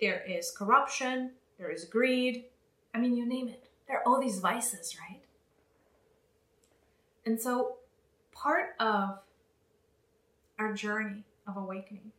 there 0.00 0.22
is 0.26 0.50
corruption, 0.50 1.32
there 1.58 1.70
is 1.70 1.84
greed. 1.84 2.44
I 2.94 2.98
mean, 2.98 3.16
you 3.16 3.26
name 3.26 3.48
it. 3.48 3.68
There 3.86 3.98
are 3.98 4.02
all 4.06 4.20
these 4.20 4.38
vices, 4.38 4.96
right? 4.98 5.20
And 7.26 7.40
so, 7.40 7.76
part 8.32 8.70
of 8.80 9.18
our 10.58 10.72
journey 10.72 11.24
of 11.46 11.56
awakening, 11.56 12.12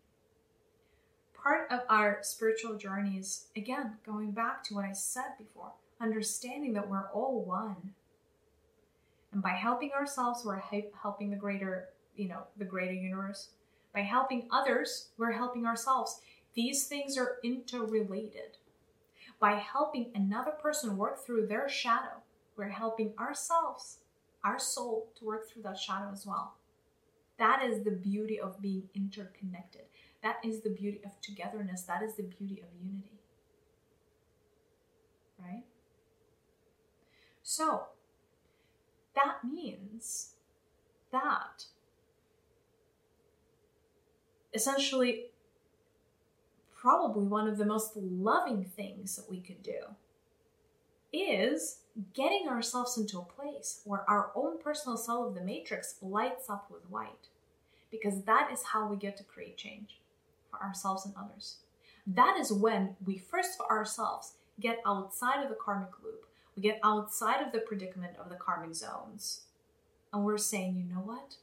part 1.33 1.71
of 1.71 1.81
our 1.89 2.19
spiritual 2.21 2.77
journeys, 2.77 3.45
again, 3.55 3.97
going 4.05 4.31
back 4.31 4.63
to 4.65 4.75
what 4.75 4.85
I 4.85 4.93
said 4.93 5.37
before, 5.37 5.71
understanding 5.99 6.73
that 6.73 6.89
we're 6.89 7.09
all 7.13 7.43
one. 7.43 7.93
And 9.31 9.41
by 9.41 9.51
helping 9.51 9.91
ourselves, 9.91 10.43
we're 10.45 10.61
helping 11.01 11.29
the 11.29 11.37
greater, 11.37 11.89
you 12.15 12.27
know, 12.27 12.43
the 12.57 12.65
greater 12.65 12.93
universe. 12.93 13.49
By 13.93 14.01
helping 14.01 14.47
others, 14.51 15.09
we're 15.17 15.31
helping 15.31 15.65
ourselves. 15.65 16.21
These 16.53 16.85
things 16.85 17.17
are 17.17 17.37
interrelated. 17.43 18.57
By 19.39 19.53
helping 19.53 20.11
another 20.13 20.51
person 20.51 20.97
work 20.97 21.25
through 21.25 21.47
their 21.47 21.67
shadow, 21.67 22.21
we're 22.55 22.69
helping 22.69 23.13
ourselves, 23.19 23.99
our 24.43 24.59
soul, 24.59 25.09
to 25.17 25.25
work 25.25 25.49
through 25.49 25.63
that 25.63 25.77
shadow 25.77 26.09
as 26.11 26.25
well. 26.25 26.55
That 27.37 27.63
is 27.63 27.83
the 27.83 27.91
beauty 27.91 28.39
of 28.39 28.61
being 28.61 28.83
interconnected. 28.93 29.85
That 30.21 30.37
is 30.43 30.61
the 30.61 30.69
beauty 30.69 31.01
of 31.03 31.19
togetherness. 31.21 31.83
That 31.83 32.03
is 32.03 32.15
the 32.15 32.23
beauty 32.23 32.61
of 32.61 32.67
unity. 32.79 33.19
Right? 35.39 35.63
So, 37.41 37.87
that 39.15 39.43
means 39.43 40.35
that 41.11 41.65
essentially 44.53 45.25
probably 46.73 47.25
one 47.25 47.47
of 47.47 47.57
the 47.57 47.65
most 47.65 47.95
loving 47.95 48.65
things 48.65 49.15
that 49.15 49.29
we 49.29 49.39
could 49.39 49.61
do 49.61 49.79
is 51.13 51.79
getting 52.13 52.47
ourselves 52.47 52.97
into 52.97 53.19
a 53.19 53.23
place 53.23 53.81
where 53.85 54.09
our 54.09 54.31
own 54.35 54.57
personal 54.57 54.97
cell 54.97 55.27
of 55.27 55.35
the 55.35 55.41
matrix 55.41 55.95
lights 56.01 56.49
up 56.49 56.71
with 56.71 56.89
white. 56.89 57.27
Because 57.91 58.23
that 58.23 58.49
is 58.51 58.63
how 58.63 58.87
we 58.87 58.95
get 58.95 59.17
to 59.17 59.23
create 59.23 59.57
change 59.57 59.99
for 60.49 60.61
ourselves 60.63 61.05
and 61.05 61.13
others. 61.19 61.57
That 62.07 62.37
is 62.39 62.51
when 62.51 62.95
we 63.05 63.17
first 63.17 63.57
for 63.57 63.69
ourselves 63.69 64.33
get 64.59 64.79
outside 64.85 65.43
of 65.43 65.49
the 65.49 65.55
karmic 65.55 65.89
loop, 66.03 66.25
we 66.55 66.61
get 66.61 66.79
outside 66.83 67.45
of 67.45 67.51
the 67.51 67.59
predicament 67.59 68.13
of 68.17 68.29
the 68.29 68.35
karmic 68.35 68.75
zones, 68.75 69.41
and 70.13 70.23
we're 70.23 70.37
saying, 70.37 70.75
you 70.75 70.93
know 70.93 71.01
what? 71.01 71.35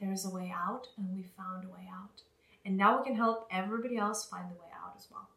There's 0.00 0.24
a 0.24 0.30
way 0.30 0.52
out, 0.54 0.88
and 0.96 1.14
we 1.14 1.22
found 1.22 1.64
a 1.64 1.68
way 1.68 1.88
out. 1.92 2.22
And 2.64 2.76
now 2.76 2.98
we 2.98 3.04
can 3.04 3.16
help 3.16 3.48
everybody 3.50 3.96
else 3.96 4.24
find 4.24 4.50
the 4.50 4.54
way 4.54 4.68
out 4.74 4.94
as 4.96 5.08
well. 5.10 5.28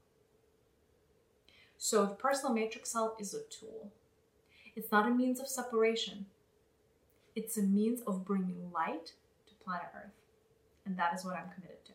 So 1.78 2.06
the 2.06 2.16
personal 2.16 2.54
matrix 2.54 2.92
cell 2.92 3.16
is 3.20 3.34
a 3.34 3.42
tool. 3.50 3.92
It's 4.76 4.92
not 4.92 5.08
a 5.08 5.12
means 5.12 5.40
of 5.40 5.48
separation. 5.48 6.26
It's 7.36 7.58
a 7.58 7.64
means 7.64 8.02
of 8.02 8.26
bringing 8.26 8.72
light 8.74 9.14
to 9.48 9.54
planet 9.64 9.88
Earth. 9.96 10.12
And 10.86 10.98
that 10.98 11.14
is 11.14 11.24
what 11.24 11.36
I'm 11.36 11.50
committed 11.54 11.84
to. 11.86 11.94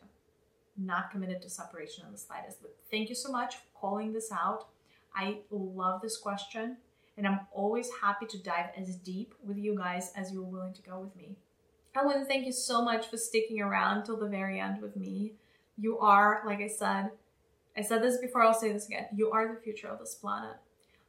Not 0.77 1.11
committed 1.11 1.41
to 1.41 1.49
separation 1.49 2.05
in 2.05 2.11
the 2.11 2.17
slightest. 2.17 2.61
But 2.61 2.75
thank 2.89 3.09
you 3.09 3.15
so 3.15 3.31
much 3.31 3.55
for 3.55 3.63
calling 3.73 4.13
this 4.13 4.31
out. 4.31 4.67
I 5.15 5.39
love 5.51 6.01
this 6.01 6.17
question, 6.17 6.77
and 7.17 7.27
I'm 7.27 7.41
always 7.51 7.89
happy 8.01 8.25
to 8.27 8.37
dive 8.37 8.69
as 8.77 8.95
deep 8.95 9.33
with 9.43 9.57
you 9.57 9.75
guys 9.75 10.11
as 10.15 10.31
you're 10.31 10.43
willing 10.43 10.73
to 10.73 10.81
go 10.81 10.99
with 10.99 11.15
me. 11.15 11.35
I 11.95 12.05
want 12.05 12.19
to 12.19 12.25
thank 12.25 12.45
you 12.45 12.51
so 12.51 12.83
much 12.83 13.07
for 13.07 13.17
sticking 13.17 13.61
around 13.61 14.03
till 14.03 14.17
the 14.17 14.27
very 14.27 14.59
end 14.59 14.81
with 14.81 14.95
me. 14.95 15.33
You 15.77 15.99
are, 15.99 16.43
like 16.45 16.59
I 16.59 16.67
said, 16.67 17.09
I 17.75 17.81
said 17.81 18.03
this 18.03 18.17
before, 18.17 18.43
I'll 18.43 18.53
say 18.53 18.71
this 18.71 18.87
again. 18.87 19.07
You 19.15 19.31
are 19.31 19.47
the 19.47 19.61
future 19.61 19.87
of 19.87 19.99
this 19.99 20.15
planet. 20.15 20.55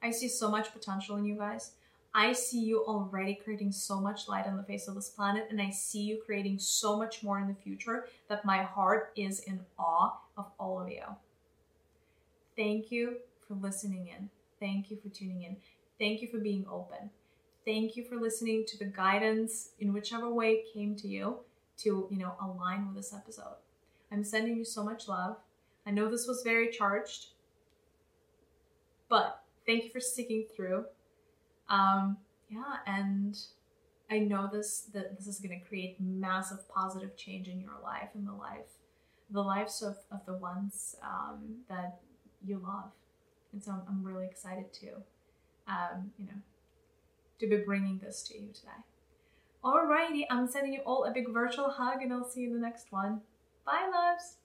I 0.03 0.11
see 0.11 0.29
so 0.29 0.51
much 0.51 0.73
potential 0.73 1.17
in 1.17 1.25
you 1.25 1.37
guys. 1.37 1.73
I 2.15 2.33
see 2.33 2.61
you 2.61 2.85
already 2.85 3.35
creating 3.35 3.73
so 3.73 4.01
much 4.01 4.29
light 4.29 4.47
on 4.47 4.57
the 4.57 4.65
face 4.65 4.89
of 4.89 4.95
this 4.97 5.11
planet, 5.11 5.47
and 5.51 5.61
I 5.61 5.71
see 5.71 6.01
you 6.01 6.21
creating 6.25 6.59
so 6.59 6.97
much 6.97 7.23
more 7.23 7.39
in 7.39 7.47
the 7.47 7.55
future 7.55 8.07
that 8.29 8.45
my 8.45 8.63
heart 8.63 9.13
is 9.15 9.41
in 9.41 9.61
awe 9.79 10.17
of 10.37 10.47
all 10.59 10.81
of 10.81 10.89
you. 10.89 11.05
Thank 12.57 12.91
you 12.91 13.19
for 13.47 13.55
listening 13.55 14.09
in. 14.09 14.29
Thank 14.59 14.91
you 14.91 14.97
for 14.97 15.09
tuning 15.09 15.43
in. 15.43 15.57
Thank 15.99 16.21
you 16.21 16.29
for 16.29 16.39
being 16.39 16.67
open. 16.71 17.11
Thank 17.71 17.95
you 17.95 18.03
for 18.03 18.17
listening 18.17 18.65
to 18.67 18.77
the 18.77 18.85
guidance 18.85 19.69
in 19.79 19.93
whichever 19.93 20.29
way 20.29 20.65
came 20.75 20.97
to 20.97 21.07
you 21.07 21.37
to, 21.79 22.09
you 22.11 22.19
know, 22.19 22.35
align 22.43 22.85
with 22.85 22.97
this 22.97 23.15
episode. 23.15 23.59
I'm 24.11 24.25
sending 24.25 24.57
you 24.57 24.65
so 24.65 24.83
much 24.83 25.07
love. 25.07 25.37
I 25.87 25.93
know 25.93 26.11
this 26.11 26.27
was 26.27 26.43
very 26.43 26.73
charged, 26.73 27.27
but 29.09 29.45
thank 29.67 29.85
you 29.85 29.91
for 29.91 30.01
sticking 30.01 30.47
through. 30.57 30.87
Um, 31.69 32.17
yeah, 32.49 32.79
and 32.89 33.39
I 34.11 34.19
know 34.19 34.51
this 34.53 34.89
that 34.93 35.17
this 35.17 35.29
is 35.29 35.39
going 35.39 35.57
to 35.57 35.65
create 35.65 36.01
massive 36.01 36.69
positive 36.69 37.17
change 37.17 37.47
in 37.47 37.61
your 37.61 37.79
life 37.85 38.09
and 38.15 38.27
the 38.27 38.33
life, 38.33 38.67
the 39.31 39.43
lives 39.43 39.81
of, 39.81 39.97
of 40.11 40.27
the 40.27 40.35
ones 40.35 40.97
um, 41.05 41.59
that 41.69 42.01
you 42.45 42.59
love. 42.59 42.91
And 43.53 43.63
so 43.63 43.71
I'm, 43.71 43.83
I'm 43.89 44.03
really 44.03 44.27
excited 44.27 44.73
to, 44.73 44.89
um, 45.69 46.11
you 46.19 46.27
know, 46.27 46.43
to 47.41 47.47
be 47.47 47.57
bringing 47.57 47.99
this 47.99 48.23
to 48.25 48.39
you 48.39 48.49
today. 48.53 48.69
Alrighty, 49.65 50.25
I'm 50.31 50.49
sending 50.49 50.73
you 50.73 50.81
all 50.81 51.05
a 51.05 51.11
big 51.11 51.33
virtual 51.33 51.71
hug 51.71 52.03
and 52.03 52.13
I'll 52.13 52.29
see 52.29 52.43
you 52.43 52.49
in 52.49 52.55
the 52.55 52.61
next 52.61 52.93
one. 52.93 53.21
Bye, 53.67 53.91
loves! 53.93 54.37